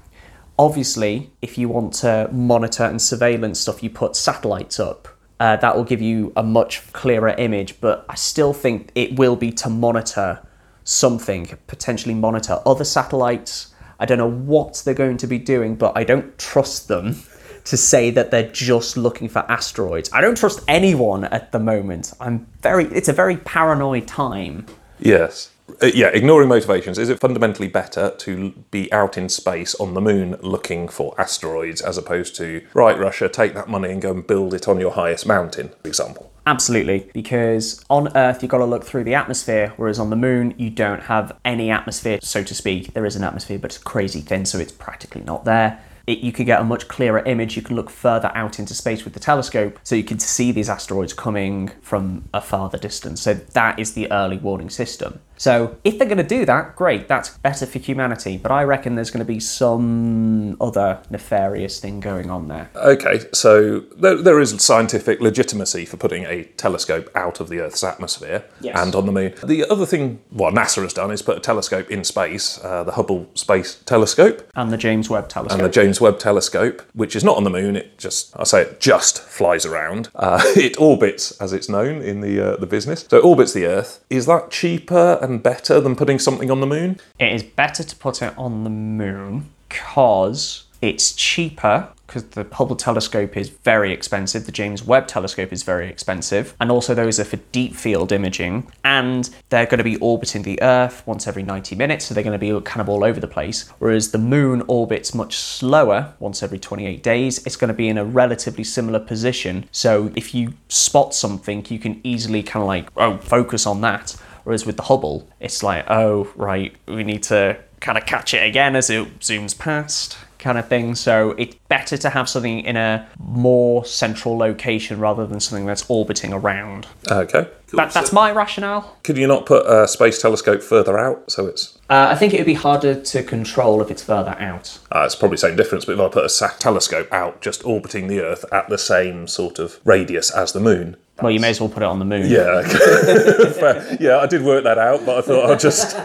Obviously, 0.59 1.33
if 1.43 1.59
you 1.59 1.69
want 1.69 1.95
to 1.95 2.29
monitor 2.33 2.85
and 2.85 3.03
surveillance 3.03 3.59
stuff, 3.59 3.83
you 3.83 3.91
put 3.91 4.15
satellites 4.15 4.79
up. 4.79 5.09
Uh, 5.41 5.57
that 5.57 5.77
will 5.77 5.85
give 5.85 6.01
you 6.01 6.33
a 6.37 6.43
much 6.45 6.93
clearer 6.93 7.31
image, 7.31 7.81
but 7.81 8.07
I 8.09 8.15
still 8.15 8.53
think 8.53 8.93
it 8.95 9.19
will 9.19 9.35
be 9.35 9.51
to 9.53 9.69
monitor 9.69 10.47
something, 10.85 11.59
potentially 11.67 12.15
monitor 12.15 12.61
other 12.65 12.85
satellites. 12.85 13.74
I 13.99 14.07
don't 14.07 14.19
know 14.19 14.31
what 14.31 14.83
they're 14.85 14.95
going 14.95 15.17
to 15.19 15.27
be 15.27 15.39
doing, 15.39 15.77
but 15.77 15.97
I 15.97 16.05
don't 16.05 16.37
trust 16.39 16.89
them 16.89 17.23
to 17.65 17.77
say 17.77 18.11
that 18.11 18.31
they're 18.31 18.51
just 18.51 18.97
looking 18.97 19.29
for 19.29 19.41
asteroids. 19.51 20.11
I 20.13 20.21
don't 20.21 20.37
trust 20.37 20.61
anyone 20.69 21.25
at 21.25 21.53
the 21.53 21.59
moment. 21.59 22.13
I'm 22.21 22.47
very 22.61 22.85
it's 22.87 23.09
a 23.09 23.13
very 23.13 23.37
paranoid 23.39 24.07
time. 24.07 24.67
Yes. 24.99 25.51
Uh, 25.83 25.87
yeah, 25.87 26.09
ignoring 26.09 26.49
motivations, 26.49 26.99
is 26.99 27.09
it 27.09 27.19
fundamentally 27.19 27.69
better 27.69 28.15
to 28.19 28.51
be 28.71 28.93
out 28.93 29.17
in 29.17 29.31
space 29.31 29.75
on 29.77 29.95
the 29.95 30.01
moon 30.01 30.37
looking 30.43 30.89
for 30.89 31.19
asteroids 31.19 31.81
as 31.81 31.97
opposed 31.97 32.37
to, 32.37 32.63
right, 32.75 32.99
Russia, 32.99 33.31
take 33.31 33.55
that 33.55 33.67
money 33.67 33.91
and 33.91 34.03
go 34.03 34.11
and 34.11 34.27
build 34.27 34.53
it 34.53 34.69
on 34.69 34.79
your 34.79 34.93
highest 34.93 35.27
mountain, 35.27 35.71
for 35.81 35.89
example? 35.89 36.31
Absolutely, 36.47 37.11
because 37.15 37.83
on 37.89 38.15
Earth 38.17 38.43
you've 38.43 38.51
got 38.51 38.59
to 38.59 38.67
look 38.67 38.85
through 38.85 39.05
the 39.05 39.15
atmosphere, 39.15 39.73
whereas 39.77 39.99
on 39.99 40.11
the 40.11 40.17
moon 40.17 40.55
you 40.59 40.69
don't 40.69 41.05
have 41.05 41.33
any 41.45 41.71
atmosphere, 41.71 42.19
so 42.23 42.43
to 42.45 42.55
speak. 42.55 42.93
There 42.93 43.07
is 43.07 43.17
an 43.17 43.25
atmosphere, 43.25 43.59
but 43.59 43.71
it's 43.71 43.83
crazy 43.83 44.21
thin, 44.21 44.45
so 44.45 44.59
it's 44.59 44.73
practically 44.73 45.23
not 45.23 45.47
there. 45.47 45.83
It, 46.07 46.19
you 46.19 46.33
could 46.33 46.45
get 46.45 46.61
a 46.61 46.65
much 46.65 46.87
clearer 46.87 47.21
image. 47.21 47.57
You 47.57 47.63
can 47.63 47.77
look 47.77 47.89
further 47.89 48.31
out 48.35 48.59
into 48.59 48.75
space 48.75 49.05
with 49.05 49.15
the 49.15 49.21
telescope, 49.21 49.79
so 49.85 49.95
you 49.95 50.05
can 50.05 50.19
see 50.19 50.53
these 50.53 50.69
asteroids 50.69 51.15
coming 51.15 51.69
from 51.81 52.29
a 52.35 52.43
farther 52.43 52.77
distance. 52.77 53.23
So 53.23 53.33
that 53.33 53.79
is 53.79 53.95
the 53.95 54.13
early 54.13 54.37
warning 54.37 54.69
system. 54.69 55.21
So 55.45 55.77
if 55.85 55.99
they're 55.99 56.09
going 56.09 56.17
to 56.17 56.25
do 56.39 56.47
that, 56.47 56.75
great, 56.75 57.07
that's 57.07 57.29
better 57.29 57.67
for 57.67 57.79
humanity. 57.79 58.39
But 58.39 58.51
I 58.51 58.65
reckon 58.65 58.95
there's 58.95 59.11
going 59.11 59.27
to 59.27 59.31
be 59.31 59.41
some 59.41 60.57
other 60.59 61.03
nefarious 61.11 61.81
thing 61.81 62.01
going 62.01 62.31
on 62.31 62.49
there. 62.49 62.71
Okay, 62.75 63.27
so 63.35 63.81
there, 63.99 64.17
there 64.17 64.41
is 64.41 64.53
scientific 64.63 65.21
legitimacy 65.21 65.85
for 65.85 65.99
putting 65.99 66.25
a 66.25 66.45
telescope 66.57 67.11
out 67.15 67.41
of 67.41 67.51
the 67.51 67.61
Earth's 67.61 67.85
atmosphere 67.85 68.43
Yes. 68.63 68.75
and 68.83 68.95
on 68.95 69.05
the 69.05 69.13
moon. 69.13 69.35
The 69.45 69.67
other 69.71 69.85
thing, 69.85 70.23
what 70.31 70.55
NASA 70.55 70.83
has 70.83 70.95
done 70.95 71.11
is 71.11 71.21
put 71.21 71.37
a 71.37 71.41
telescope 71.41 71.91
in 71.91 72.05
space, 72.05 72.59
uh, 72.65 72.83
the 72.85 72.93
Hubble 72.93 73.29
Space 73.35 73.83
Telescope 73.85 74.49
And 74.55 74.73
the 74.73 74.79
James 74.79 75.11
Webb 75.11 75.29
Telescope. 75.29 75.59
and 75.61 75.69
the 75.69 75.71
James 75.71 76.01
Webb 76.01 76.21
Telescope, 76.21 76.81
which 76.95 77.15
is 77.15 77.23
not 77.23 77.37
on 77.37 77.45
the 77.45 77.51
moon. 77.51 77.77
It 77.77 77.99
just, 77.99 78.35
I 78.41 78.45
say 78.45 78.63
it 78.63 78.81
just 78.81 79.21
flies 79.21 79.67
around. 79.67 80.09
Uh, 80.15 80.41
it 80.57 80.81
orbits, 80.81 81.33
as 81.33 81.53
it's 81.53 81.69
known 81.69 82.01
in 82.01 82.23
the 82.23 82.41
uh, 82.41 82.57
the 82.57 82.67
business. 82.67 83.05
So 83.11 83.19
it 83.19 83.25
orbits 83.25 83.53
the 83.53 83.67
Earth. 83.67 84.03
Is 84.09 84.25
that 84.25 84.51
cheaper 84.51 85.19
and 85.21 85.34
better 85.39 85.81
than 85.81 85.97
putting 85.97 86.19
something 86.19 86.51
on 86.51 86.61
the 86.61 86.67
moon? 86.67 87.01
It 87.19 87.33
is 87.33 87.43
better 87.43 87.83
to 87.83 87.97
put 87.97 88.23
it 88.23 88.37
on 88.37 88.65
the 88.65 88.71
moon 88.71 89.51
because 89.69 90.65
it's 90.81 91.13
cheaper 91.13 91.89
because 92.07 92.25
the 92.25 92.47
Hubble 92.53 92.77
telescope 92.77 93.37
is 93.37 93.49
very 93.49 93.93
expensive, 93.93 94.47
the 94.47 94.53
James 94.53 94.85
Webb 94.85 95.09
telescope 95.09 95.53
is 95.53 95.63
very 95.63 95.89
expensive, 95.89 96.55
and 96.61 96.71
also 96.71 96.95
those 96.95 97.19
are 97.19 97.25
for 97.25 97.37
deep 97.51 97.75
field 97.75 98.13
imaging, 98.13 98.71
and 98.85 99.31
they're 99.49 99.67
going 99.67 99.79
to 99.79 99.85
be 99.85 99.97
orbiting 99.97 100.43
the 100.43 100.61
Earth 100.63 101.03
once 101.07 101.27
every 101.27 101.43
90 101.43 101.75
minutes, 101.77 102.05
so 102.05 102.15
they're 102.15 102.23
going 102.23 102.39
to 102.39 102.55
be 102.55 102.61
kind 102.65 102.81
of 102.81 102.89
all 102.89 103.05
over 103.05 103.21
the 103.21 103.27
place. 103.27 103.69
Whereas 103.79 104.11
the 104.11 104.19
moon 104.19 104.63
orbits 104.69 105.15
much 105.15 105.37
slower, 105.37 106.15
once 106.19 106.43
every 106.43 106.59
28 106.59 107.03
days. 107.03 107.45
It's 107.47 107.57
going 107.57 107.69
to 107.69 107.75
be 107.75 107.89
in 107.89 107.99
a 107.99 108.05
relatively 108.05 108.65
similar 108.65 109.01
position, 109.01 109.69
so 109.73 110.13
if 110.15 110.35
you 110.35 110.55
spot 110.69 111.15
something, 111.15 111.65
you 111.69 111.79
can 111.79 112.01
easily 112.05 112.43
kind 112.43 112.63
of 112.63 112.69
like, 112.69 112.91
oh, 112.97 113.19
focus 113.19 113.67
on 113.67 113.81
that. 113.81 114.17
Whereas 114.45 114.65
with 114.67 114.77
the 114.77 114.83
Hubble, 114.85 115.29
it's 115.41 115.63
like, 115.63 115.85
oh, 115.91 116.31
right, 116.37 116.75
we 116.87 117.03
need 117.03 117.23
to 117.25 117.59
kind 117.81 117.99
of 117.99 118.07
catch 118.07 118.33
it 118.33 118.43
again 118.47 118.77
as 118.77 118.89
it 118.89 119.21
zooms 119.21 119.57
past, 119.57 120.17
kind 120.39 120.57
of 120.57 120.69
thing. 120.69 120.95
So 120.95 121.33
it's 121.33 121.55
better 121.69 121.97
to 121.99 122.11
have 122.11 122.29
something 122.29 122.61
in 122.61 122.77
a 122.77 123.07
more 123.19 123.85
central 123.85 124.39
location 124.39 124.99
rather 124.99 125.27
than 125.27 125.41
something 125.41 125.67
that's 125.67 125.85
orbiting 125.89 126.33
around. 126.33 126.87
Okay. 127.11 127.49
Cool. 127.69 127.79
That, 127.79 127.93
that's 127.93 128.13
my 128.13 128.31
rationale. 128.31 128.97
Could 129.03 129.19
you 129.19 129.27
not 129.27 129.47
put 129.47 129.67
a 129.67 129.89
space 129.89 130.21
telescope 130.21 130.63
further 130.63 130.99
out 130.99 131.31
so 131.31 131.47
it's 131.47 131.79
Uh, 131.91 132.09
I 132.11 132.15
think 132.15 132.33
it 132.33 132.39
would 132.39 132.47
be 132.47 132.55
harder 132.55 132.95
to 132.95 133.23
control 133.23 133.83
if 133.83 133.91
it's 133.91 134.03
further 134.03 134.37
out. 134.39 134.79
Uh, 134.91 135.03
it's 135.05 135.15
probably 135.15 135.35
the 135.35 135.41
same 135.41 135.57
difference, 135.57 135.85
but 135.85 135.93
if 135.93 136.01
I 136.01 136.09
put 136.09 136.31
a 136.31 136.59
telescope 136.59 137.13
out 137.13 137.41
just 137.43 137.65
orbiting 137.65 138.09
the 138.09 138.21
Earth 138.21 138.45
at 138.53 138.69
the 138.69 138.79
same 138.79 139.27
sort 139.27 139.59
of 139.59 139.81
radius 139.85 140.31
as 140.31 140.53
the 140.53 140.61
Moon. 140.61 140.97
Well, 141.23 141.31
you 141.31 141.39
may 141.39 141.51
as 141.51 141.61
well 141.61 141.69
put 141.69 141.83
it 141.83 141.87
on 141.87 142.01
the 142.01 142.05
moon. 142.05 142.29
Yeah, 142.29 142.63
yeah, 144.01 144.19
I 144.19 144.27
did 144.27 144.43
work 144.43 144.65
that 144.65 144.79
out, 144.79 145.07
but 145.07 145.19
I 145.19 145.21
thought 145.21 145.51
I'll 145.51 145.57
just. 145.57 145.97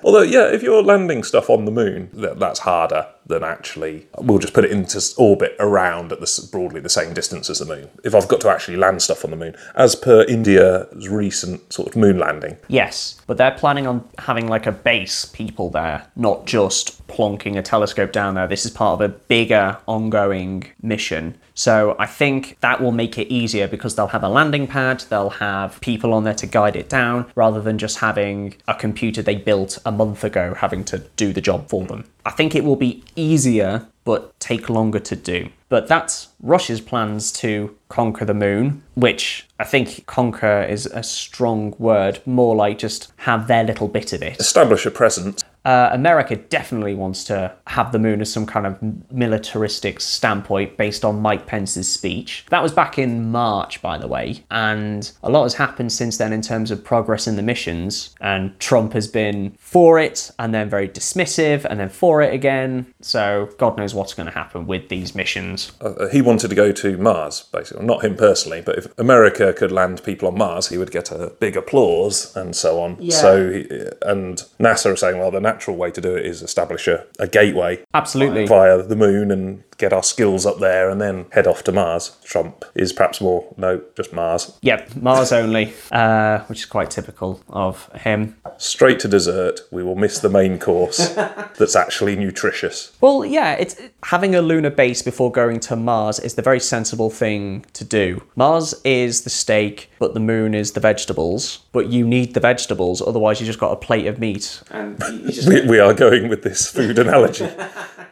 Although, 0.04 0.22
yeah, 0.22 0.52
if 0.52 0.62
you're 0.62 0.82
landing 0.82 1.22
stuff 1.22 1.48
on 1.48 1.64
the 1.64 1.70
Moon, 1.70 2.10
that, 2.14 2.38
that's 2.38 2.60
harder 2.60 3.06
than 3.26 3.44
actually. 3.44 4.06
We'll 4.18 4.38
just 4.38 4.52
put 4.52 4.64
it 4.64 4.70
into 4.70 5.00
orbit 5.16 5.56
around 5.58 6.12
at 6.12 6.20
the 6.20 6.48
broadly 6.50 6.80
the 6.80 6.88
same 6.88 7.14
distance 7.14 7.48
as 7.48 7.60
the 7.60 7.66
Moon. 7.66 7.88
If 8.04 8.14
I've 8.14 8.28
got 8.28 8.40
to 8.42 8.50
actually 8.50 8.76
land 8.76 9.02
stuff 9.02 9.24
on 9.24 9.30
the 9.30 9.36
Moon, 9.36 9.54
as 9.74 9.94
per 9.94 10.24
India's 10.24 11.08
recent 11.08 11.72
sort 11.72 11.88
of 11.88 11.96
moon 11.96 12.18
landing. 12.18 12.56
Yes, 12.68 13.20
but 13.26 13.36
they're 13.36 13.50
planning 13.52 13.86
on 13.86 14.06
having 14.18 14.48
like 14.48 14.66
a 14.66 14.72
base 14.72 15.24
people 15.26 15.70
there, 15.70 16.06
not 16.16 16.46
just 16.46 17.06
plonking 17.08 17.56
a 17.56 17.62
telescope 17.62 18.12
down 18.12 18.34
there. 18.34 18.46
This 18.46 18.64
is 18.64 18.70
part 18.70 19.00
of 19.00 19.10
a 19.10 19.14
bigger 19.14 19.78
ongoing 19.86 20.64
mission. 20.82 21.36
So 21.60 21.94
I 21.98 22.06
think 22.06 22.56
that 22.60 22.80
will 22.80 22.90
make 22.90 23.18
it 23.18 23.28
easier 23.30 23.68
because 23.68 23.94
they'll 23.94 24.06
have 24.06 24.22
a 24.22 24.30
landing 24.30 24.66
pad, 24.66 25.00
they'll 25.10 25.28
have 25.28 25.78
people 25.82 26.14
on 26.14 26.24
there 26.24 26.32
to 26.36 26.46
guide 26.46 26.74
it 26.74 26.88
down, 26.88 27.30
rather 27.34 27.60
than 27.60 27.76
just 27.76 27.98
having 27.98 28.54
a 28.66 28.74
computer 28.74 29.20
they 29.20 29.34
built 29.34 29.76
a 29.84 29.92
month 29.92 30.24
ago 30.24 30.54
having 30.54 30.84
to 30.84 31.00
do 31.16 31.34
the 31.34 31.42
job 31.42 31.68
for 31.68 31.84
them. 31.84 32.06
I 32.24 32.30
think 32.30 32.54
it 32.54 32.64
will 32.64 32.76
be 32.76 33.04
easier 33.14 33.86
but 34.04 34.38
take 34.40 34.70
longer 34.70 34.98
to 35.00 35.14
do. 35.14 35.50
But 35.68 35.86
that's 35.86 36.28
Russia's 36.40 36.80
plans 36.80 37.30
to 37.34 37.76
conquer 37.88 38.24
the 38.24 38.34
moon, 38.34 38.82
which 38.94 39.46
I 39.58 39.64
think 39.64 40.06
conquer 40.06 40.62
is 40.62 40.86
a 40.86 41.02
strong 41.02 41.74
word, 41.78 42.20
more 42.24 42.56
like 42.56 42.78
just 42.78 43.12
have 43.18 43.46
their 43.46 43.64
little 43.64 43.86
bit 43.86 44.14
of 44.14 44.22
it. 44.22 44.40
Establish 44.40 44.86
a 44.86 44.90
presence. 44.90 45.44
Uh, 45.64 45.90
America 45.92 46.36
definitely 46.36 46.94
wants 46.94 47.24
to 47.24 47.52
have 47.66 47.92
the 47.92 47.98
moon 47.98 48.20
as 48.20 48.32
some 48.32 48.46
kind 48.46 48.66
of 48.66 48.78
militaristic 49.12 50.00
standpoint 50.00 50.76
based 50.76 51.04
on 51.04 51.20
Mike 51.20 51.46
Pence's 51.46 51.90
speech. 51.90 52.46
That 52.50 52.62
was 52.62 52.72
back 52.72 52.98
in 52.98 53.30
March, 53.30 53.82
by 53.82 53.98
the 53.98 54.08
way, 54.08 54.44
and 54.50 55.10
a 55.22 55.30
lot 55.30 55.42
has 55.42 55.54
happened 55.54 55.92
since 55.92 56.16
then 56.16 56.32
in 56.32 56.42
terms 56.42 56.70
of 56.70 56.82
progress 56.82 57.26
in 57.26 57.36
the 57.36 57.42
missions. 57.42 58.14
And 58.20 58.58
Trump 58.58 58.92
has 58.94 59.06
been 59.06 59.54
for 59.58 59.98
it, 59.98 60.30
and 60.38 60.54
then 60.54 60.70
very 60.70 60.88
dismissive, 60.88 61.64
and 61.64 61.78
then 61.78 61.88
for 61.88 62.22
it 62.22 62.32
again. 62.32 62.86
So 63.02 63.48
God 63.58 63.76
knows 63.76 63.94
what's 63.94 64.14
going 64.14 64.26
to 64.26 64.32
happen 64.32 64.66
with 64.66 64.88
these 64.88 65.14
missions. 65.14 65.72
Uh, 65.80 66.08
he 66.08 66.20
wanted 66.20 66.48
to 66.48 66.54
go 66.54 66.72
to 66.72 66.96
Mars, 66.98 67.44
basically. 67.52 67.84
Not 67.84 68.04
him 68.04 68.16
personally, 68.16 68.60
but 68.60 68.78
if 68.78 68.98
America 68.98 69.52
could 69.52 69.72
land 69.72 70.02
people 70.04 70.28
on 70.28 70.36
Mars, 70.36 70.68
he 70.68 70.78
would 70.78 70.90
get 70.90 71.10
a 71.10 71.32
big 71.40 71.56
applause 71.56 72.36
and 72.36 72.54
so 72.54 72.80
on. 72.80 72.96
Yeah. 73.00 73.16
So, 73.16 73.50
he, 73.50 73.66
and 74.02 74.42
NASA 74.58 74.92
are 74.92 74.96
saying, 74.96 75.18
well, 75.18 75.30
the 75.30 75.40
natural 75.40 75.76
way 75.76 75.90
to 75.90 76.00
do 76.00 76.14
it 76.14 76.26
is 76.26 76.42
establish 76.42 76.88
a, 76.88 77.06
a 77.18 77.26
gateway 77.26 77.82
Absolutely. 77.94 78.46
via 78.46 78.82
the 78.82 78.96
moon 78.96 79.30
and 79.30 79.62
get 79.80 79.92
our 79.92 80.02
skills 80.02 80.44
up 80.44 80.58
there 80.58 80.90
and 80.90 81.00
then 81.00 81.26
head 81.32 81.46
off 81.46 81.64
to 81.64 81.72
Mars. 81.72 82.16
Trump 82.22 82.64
is 82.74 82.92
perhaps 82.92 83.20
more, 83.20 83.52
no, 83.56 83.80
just 83.96 84.12
Mars. 84.12 84.56
Yep, 84.60 84.96
Mars 84.96 85.32
only, 85.32 85.72
uh, 85.90 86.40
which 86.40 86.60
is 86.60 86.66
quite 86.66 86.90
typical 86.90 87.40
of 87.48 87.90
him. 87.94 88.36
Straight 88.58 89.00
to 89.00 89.08
dessert, 89.08 89.60
we 89.70 89.82
will 89.82 89.96
miss 89.96 90.18
the 90.18 90.28
main 90.28 90.58
course 90.58 91.08
that's 91.58 91.74
actually 91.74 92.14
nutritious. 92.14 92.92
Well, 93.00 93.24
yeah, 93.24 93.54
it's 93.54 93.80
having 94.04 94.34
a 94.34 94.42
lunar 94.42 94.70
base 94.70 95.00
before 95.02 95.32
going 95.32 95.60
to 95.60 95.76
Mars 95.76 96.18
is 96.18 96.34
the 96.34 96.42
very 96.42 96.60
sensible 96.60 97.08
thing 97.08 97.64
to 97.72 97.84
do. 97.84 98.22
Mars 98.36 98.74
is 98.84 99.22
the 99.22 99.30
steak, 99.30 99.90
but 99.98 100.12
the 100.12 100.20
moon 100.20 100.54
is 100.54 100.72
the 100.72 100.80
vegetables. 100.80 101.60
But 101.72 101.88
you 101.88 102.06
need 102.06 102.34
the 102.34 102.40
vegetables, 102.40 103.00
otherwise 103.00 103.40
you 103.40 103.46
just 103.46 103.58
got 103.58 103.72
a 103.72 103.76
plate 103.76 104.06
of 104.06 104.18
meat. 104.18 104.62
And 104.70 105.00
you 105.22 105.32
just 105.32 105.48
We, 105.48 105.62
we 105.62 105.78
are 105.78 105.94
going 105.94 106.28
with 106.28 106.42
this 106.42 106.70
food 106.70 106.98
analogy. 106.98 107.48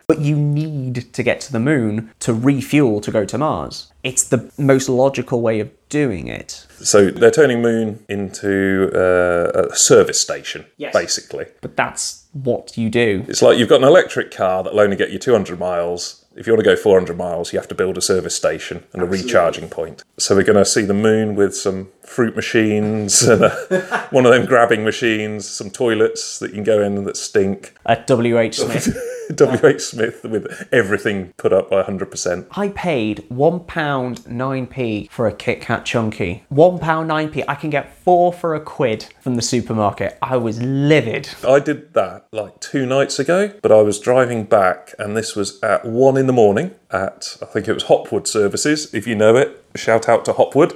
but 0.09 0.21
you 0.23 0.35
need 0.37 1.13
to 1.13 1.23
get 1.23 1.39
to 1.39 1.53
the 1.53 1.61
moon 1.61 2.11
to 2.19 2.33
refuel 2.33 2.99
to 3.03 3.11
go 3.13 3.27
to 3.27 3.37
Mars. 3.37 3.93
It's 4.03 4.25
the 4.25 4.51
most 4.57 4.89
logical 4.89 5.43
way 5.43 5.61
of 5.61 5.71
doing 5.91 6.29
it. 6.29 6.67
So 6.81 7.11
they're 7.11 7.31
turning 7.31 7.61
Moon 7.61 8.03
into 8.09 8.91
uh, 8.95 9.69
a 9.71 9.77
service 9.77 10.19
station, 10.19 10.65
Yes. 10.79 10.95
basically. 10.95 11.47
But 11.61 11.77
that's 11.77 12.25
what 12.33 12.79
you 12.79 12.89
do. 12.89 13.25
It's 13.29 13.43
like 13.43 13.59
you've 13.59 13.69
got 13.69 13.83
an 13.83 13.89
electric 13.89 14.31
car 14.31 14.63
that'll 14.63 14.81
only 14.81 14.97
get 14.97 15.11
you 15.11 15.19
200 15.19 15.59
miles. 15.59 16.25
If 16.37 16.47
you 16.47 16.55
want 16.55 16.65
to 16.65 16.71
go 16.71 16.77
400 16.77 17.17
miles, 17.19 17.53
you 17.53 17.59
have 17.59 17.69
to 17.69 17.75
build 17.75 17.99
a 17.99 18.01
service 18.01 18.35
station 18.35 18.85
and 18.95 19.03
a 19.03 19.07
recharging 19.07 19.69
point. 19.69 20.05
So 20.19 20.35
we're 20.35 20.45
going 20.45 20.57
to 20.57 20.65
see 20.65 20.83
the 20.83 20.95
moon 20.95 21.35
with 21.35 21.55
some 21.55 21.91
fruit 22.03 22.35
machines 22.35 23.23
and 23.29 23.43
a, 23.45 24.09
one 24.11 24.25
of 24.25 24.33
them 24.33 24.47
grabbing 24.47 24.85
machines, 24.85 25.47
some 25.47 25.69
toilets 25.69 26.39
that 26.39 26.49
you 26.51 26.55
can 26.55 26.65
go 26.65 26.81
in 26.83 27.05
that 27.05 27.19
stink. 27.19 27.75
At 27.85 28.09
WH 28.09 28.55
Smith, 28.55 28.97
WH 29.37 29.81
Smith 29.81 30.25
with 30.25 30.69
everything 30.73 31.35
put 31.37 31.53
up 31.53 31.71
by 31.71 31.83
100%. 31.83 32.47
I 32.53 32.69
paid 32.69 33.25
one 33.29 33.61
pound 33.61 34.27
nine 34.27 34.67
p 34.67 35.09
for 35.11 35.27
a 35.27 35.33
Kit 35.33 35.61
Kat 35.61 35.85
chunky. 35.85 36.45
One 36.49 36.79
pound 36.79 37.09
nine 37.09 37.31
p. 37.31 37.45
I 37.47 37.55
can 37.55 37.71
get 37.71 37.95
four 37.99 38.33
for 38.33 38.55
a 38.55 38.61
quid 38.61 39.07
from 39.21 39.35
the 39.35 39.43
supermarket. 39.43 40.17
I 40.23 40.37
was 40.39 40.63
livid. 40.63 41.29
I 41.47 41.61
did 41.61 41.93
that 41.95 42.27
like 42.33 42.59
two 42.61 42.87
nights 42.87 43.19
ago, 43.19 43.53
but 43.63 43.71
I 43.71 43.83
was 43.83 44.01
driving 44.01 44.45
back 44.45 44.95
and 44.99 45.17
this 45.17 45.37
was 45.37 45.63
at 45.63 45.85
one 45.85 46.17
in 46.17 46.27
the 46.27 46.33
morning 46.33 46.75
at, 46.91 47.37
I 47.43 47.47
think 47.47 47.69
it 47.69 47.75
was 47.75 47.85
Hopwood 47.85 48.27
Services, 48.27 48.93
if 48.95 49.07
you 49.07 49.15
know 49.15 49.37
it. 49.37 49.63
Shout 49.75 50.09
out 50.09 50.25
to 50.25 50.33
Hopwood. 50.33 50.75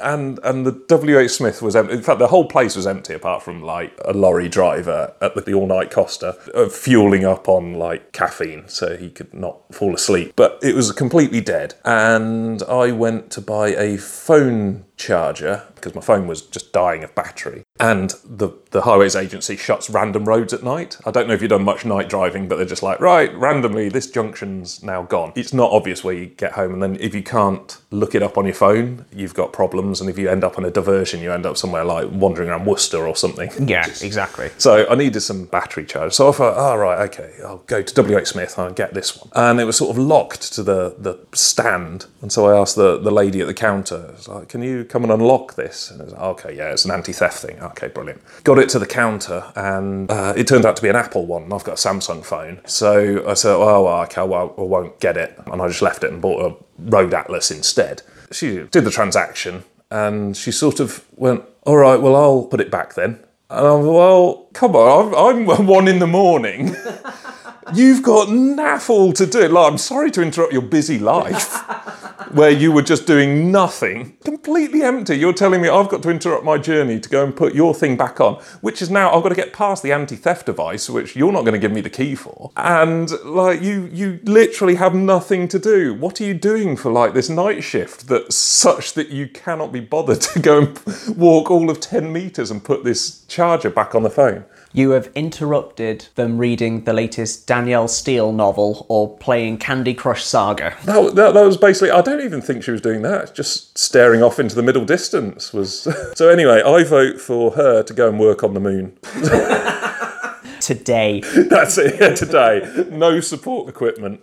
And 0.00 0.38
and 0.44 0.66
the 0.66 0.72
WH 0.72 1.30
Smith 1.30 1.62
was 1.62 1.74
empty. 1.74 1.94
In 1.94 2.02
fact, 2.02 2.18
the 2.18 2.28
whole 2.28 2.46
place 2.46 2.76
was 2.76 2.86
empty 2.86 3.14
apart 3.14 3.42
from 3.42 3.62
like 3.62 3.98
a 4.04 4.12
lorry 4.12 4.48
driver 4.48 5.14
at 5.20 5.34
the, 5.34 5.40
the 5.40 5.54
all 5.54 5.66
night 5.66 5.90
Costa 5.90 6.36
uh, 6.54 6.68
fueling 6.68 7.24
up 7.24 7.48
on 7.48 7.74
like 7.74 8.12
caffeine 8.12 8.68
so 8.68 8.96
he 8.96 9.10
could 9.10 9.32
not 9.32 9.74
fall 9.74 9.94
asleep. 9.94 10.34
But 10.36 10.58
it 10.62 10.74
was 10.74 10.92
completely 10.92 11.40
dead. 11.40 11.74
And 11.84 12.62
I 12.64 12.92
went 12.92 13.30
to 13.32 13.40
buy 13.40 13.68
a 13.68 13.96
phone 13.96 14.84
charger 14.96 15.62
because 15.74 15.94
my 15.94 16.00
phone 16.00 16.26
was 16.26 16.42
just 16.42 16.72
dying 16.72 17.04
of 17.04 17.14
battery. 17.14 17.64
And 17.80 18.14
the, 18.24 18.50
the 18.70 18.82
highways 18.82 19.16
agency 19.16 19.56
shuts 19.56 19.90
random 19.90 20.24
roads 20.24 20.52
at 20.52 20.62
night. 20.62 20.96
I 21.04 21.10
don't 21.10 21.28
know 21.28 21.34
if 21.34 21.42
you've 21.42 21.50
done 21.50 21.64
much 21.64 21.84
night 21.84 22.08
driving, 22.08 22.48
but 22.48 22.56
they're 22.56 22.64
just 22.64 22.82
like, 22.82 23.00
right, 23.00 23.34
randomly, 23.34 23.88
this 23.88 24.10
junction's 24.10 24.82
now 24.82 25.02
gone. 25.02 25.32
It's 25.34 25.52
not 25.52 25.72
obvious 25.72 26.02
where 26.02 26.14
you 26.14 26.26
get 26.26 26.52
home. 26.52 26.72
And 26.72 26.82
then 26.82 26.96
if 27.00 27.14
you 27.14 27.22
can't 27.22 27.76
look 27.90 28.14
it 28.14 28.22
up 28.22 28.38
on 28.38 28.46
your 28.46 28.54
phone, 28.54 29.04
you've 29.12 29.34
got 29.34 29.52
problems. 29.52 30.00
And 30.00 30.08
if 30.08 30.18
you 30.18 30.30
end 30.30 30.44
up 30.44 30.56
on 30.56 30.64
a 30.64 30.70
diversion, 30.70 31.20
you 31.20 31.32
end 31.32 31.44
up 31.44 31.56
somewhere 31.56 31.84
like 31.84 32.08
wandering 32.10 32.48
around 32.48 32.64
Worcester 32.64 33.06
or 33.06 33.16
something. 33.16 33.50
Yeah, 33.74 33.86
exactly. 34.02 34.50
So 34.58 34.86
I 34.90 34.94
needed 34.94 35.20
some 35.20 35.46
battery 35.46 35.86
charge. 35.86 36.12
So 36.12 36.28
I 36.28 36.32
thought, 36.32 36.54
oh, 36.56 36.76
right, 36.76 37.00
okay, 37.08 37.32
I'll 37.42 37.58
go 37.66 37.82
to 37.82 38.02
WH 38.02 38.26
Smith 38.26 38.58
and 38.58 38.68
I'll 38.68 38.74
get 38.74 38.92
this 38.92 39.16
one. 39.16 39.30
And 39.34 39.58
it 39.58 39.64
was 39.64 39.78
sort 39.78 39.90
of 39.90 39.98
locked 39.98 40.52
to 40.54 40.62
the, 40.62 40.94
the 40.98 41.18
stand. 41.32 42.06
And 42.20 42.30
so 42.30 42.46
I 42.46 42.60
asked 42.60 42.76
the, 42.76 42.98
the 42.98 43.10
lady 43.10 43.40
at 43.40 43.46
the 43.46 43.54
counter, 43.54 44.14
like, 44.28 44.48
can 44.50 44.62
you 44.62 44.83
come 44.84 45.02
and 45.02 45.12
unlock 45.12 45.54
this? 45.54 45.90
And 45.90 46.00
it 46.00 46.04
was 46.04 46.14
okay, 46.14 46.56
yeah, 46.56 46.70
it's 46.70 46.84
an 46.84 46.90
anti 46.90 47.12
theft 47.12 47.38
thing. 47.38 47.60
Okay, 47.60 47.88
brilliant. 47.88 48.22
Got 48.44 48.58
it 48.58 48.68
to 48.70 48.78
the 48.78 48.86
counter 48.86 49.52
and 49.56 50.10
uh, 50.10 50.34
it 50.36 50.46
turned 50.46 50.64
out 50.64 50.76
to 50.76 50.82
be 50.82 50.88
an 50.88 50.96
Apple 50.96 51.26
one. 51.26 51.52
I've 51.52 51.64
got 51.64 51.72
a 51.84 51.88
Samsung 51.88 52.24
phone. 52.24 52.60
So 52.66 53.28
I 53.28 53.34
said, 53.34 53.54
oh, 53.54 53.84
well, 53.84 54.02
okay, 54.02 54.22
well, 54.22 54.54
I 54.56 54.62
won't 54.62 55.00
get 55.00 55.16
it. 55.16 55.38
And 55.46 55.60
I 55.60 55.68
just 55.68 55.82
left 55.82 56.04
it 56.04 56.12
and 56.12 56.20
bought 56.20 56.52
a 56.52 56.56
Road 56.78 57.14
Atlas 57.14 57.50
instead. 57.50 58.02
She 58.30 58.66
did 58.70 58.84
the 58.84 58.90
transaction 58.90 59.64
and 59.90 60.36
she 60.36 60.50
sort 60.50 60.80
of 60.80 61.04
went, 61.16 61.44
all 61.62 61.76
right, 61.76 62.00
well, 62.00 62.16
I'll 62.16 62.44
put 62.44 62.60
it 62.60 62.70
back 62.70 62.94
then. 62.94 63.20
And 63.50 63.66
I'm 63.66 63.86
well, 63.86 64.48
come 64.52 64.74
on, 64.74 65.14
I'm, 65.14 65.48
I'm 65.48 65.66
one 65.66 65.86
in 65.88 65.98
the 65.98 66.06
morning. 66.06 66.74
You've 67.72 68.02
got 68.02 68.28
naffle 68.28 69.14
to 69.14 69.26
do. 69.26 69.48
Like, 69.48 69.72
I'm 69.72 69.78
sorry 69.78 70.10
to 70.12 70.22
interrupt 70.22 70.52
your 70.52 70.62
busy 70.62 70.98
life 70.98 71.54
where 72.32 72.50
you 72.50 72.72
were 72.72 72.82
just 72.82 73.06
doing 73.06 73.50
nothing, 73.50 74.16
completely 74.24 74.82
empty. 74.82 75.16
You're 75.16 75.32
telling 75.32 75.62
me 75.62 75.68
I've 75.68 75.88
got 75.88 76.02
to 76.02 76.10
interrupt 76.10 76.44
my 76.44 76.58
journey 76.58 77.00
to 77.00 77.08
go 77.08 77.24
and 77.24 77.34
put 77.34 77.54
your 77.54 77.74
thing 77.74 77.96
back 77.96 78.20
on, 78.20 78.34
which 78.60 78.82
is 78.82 78.90
now 78.90 79.14
I've 79.14 79.22
got 79.22 79.28
to 79.30 79.34
get 79.34 79.52
past 79.52 79.82
the 79.82 79.92
anti-theft 79.92 80.46
device, 80.46 80.90
which 80.90 81.16
you're 81.16 81.32
not 81.32 81.42
going 81.42 81.54
to 81.54 81.58
give 81.58 81.72
me 81.72 81.80
the 81.80 81.90
key 81.90 82.14
for. 82.14 82.50
And 82.56 83.10
like 83.24 83.62
you, 83.62 83.88
you 83.92 84.20
literally 84.24 84.74
have 84.74 84.94
nothing 84.94 85.48
to 85.48 85.58
do. 85.58 85.94
What 85.94 86.20
are 86.20 86.24
you 86.24 86.34
doing 86.34 86.76
for 86.76 86.90
like 86.90 87.14
this 87.14 87.28
night 87.28 87.62
shift 87.62 88.08
that's 88.08 88.36
such 88.36 88.94
that 88.94 89.08
you 89.08 89.28
cannot 89.28 89.72
be 89.72 89.80
bothered 89.80 90.20
to 90.32 90.40
go 90.40 90.58
and 90.58 91.16
walk 91.16 91.50
all 91.50 91.70
of 91.70 91.80
10 91.80 92.12
meters 92.12 92.50
and 92.50 92.62
put 92.62 92.84
this 92.84 93.24
charger 93.26 93.70
back 93.70 93.94
on 93.94 94.02
the 94.02 94.10
phone? 94.10 94.44
You 94.76 94.90
have 94.90 95.08
interrupted 95.14 96.08
them 96.16 96.36
reading 96.36 96.82
the 96.82 96.92
latest 96.92 97.46
Danielle 97.46 97.86
Steel 97.86 98.32
novel 98.32 98.86
or 98.88 99.16
playing 99.18 99.58
Candy 99.58 99.94
Crush 99.94 100.24
Saga. 100.24 100.76
That, 100.82 101.14
that, 101.14 101.34
that 101.34 101.46
was 101.46 101.56
basically, 101.56 101.92
I 101.92 102.02
don't 102.02 102.20
even 102.20 102.42
think 102.42 102.64
she 102.64 102.72
was 102.72 102.80
doing 102.80 103.02
that. 103.02 103.36
Just 103.36 103.78
staring 103.78 104.20
off 104.20 104.40
into 104.40 104.56
the 104.56 104.64
middle 104.64 104.84
distance 104.84 105.52
was. 105.52 105.86
so, 106.16 106.28
anyway, 106.28 106.60
I 106.60 106.82
vote 106.82 107.20
for 107.20 107.52
her 107.52 107.84
to 107.84 107.94
go 107.94 108.08
and 108.08 108.18
work 108.18 108.42
on 108.42 108.54
the 108.54 108.58
moon. 108.58 108.98
Today. 110.60 111.20
That's 111.36 111.78
it 111.78 112.00
yeah, 112.00 112.14
today. 112.14 112.86
No 112.90 113.20
support 113.20 113.68
equipment. 113.68 114.22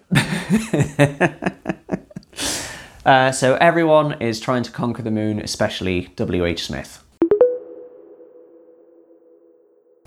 Uh, 3.06 3.32
so 3.32 3.56
everyone 3.56 4.20
is 4.22 4.40
trying 4.40 4.64
to 4.64 4.72
conquer 4.72 5.02
the 5.02 5.12
moon, 5.12 5.40
especially 5.40 6.12
W.H. 6.16 6.66
Smith. 6.66 7.04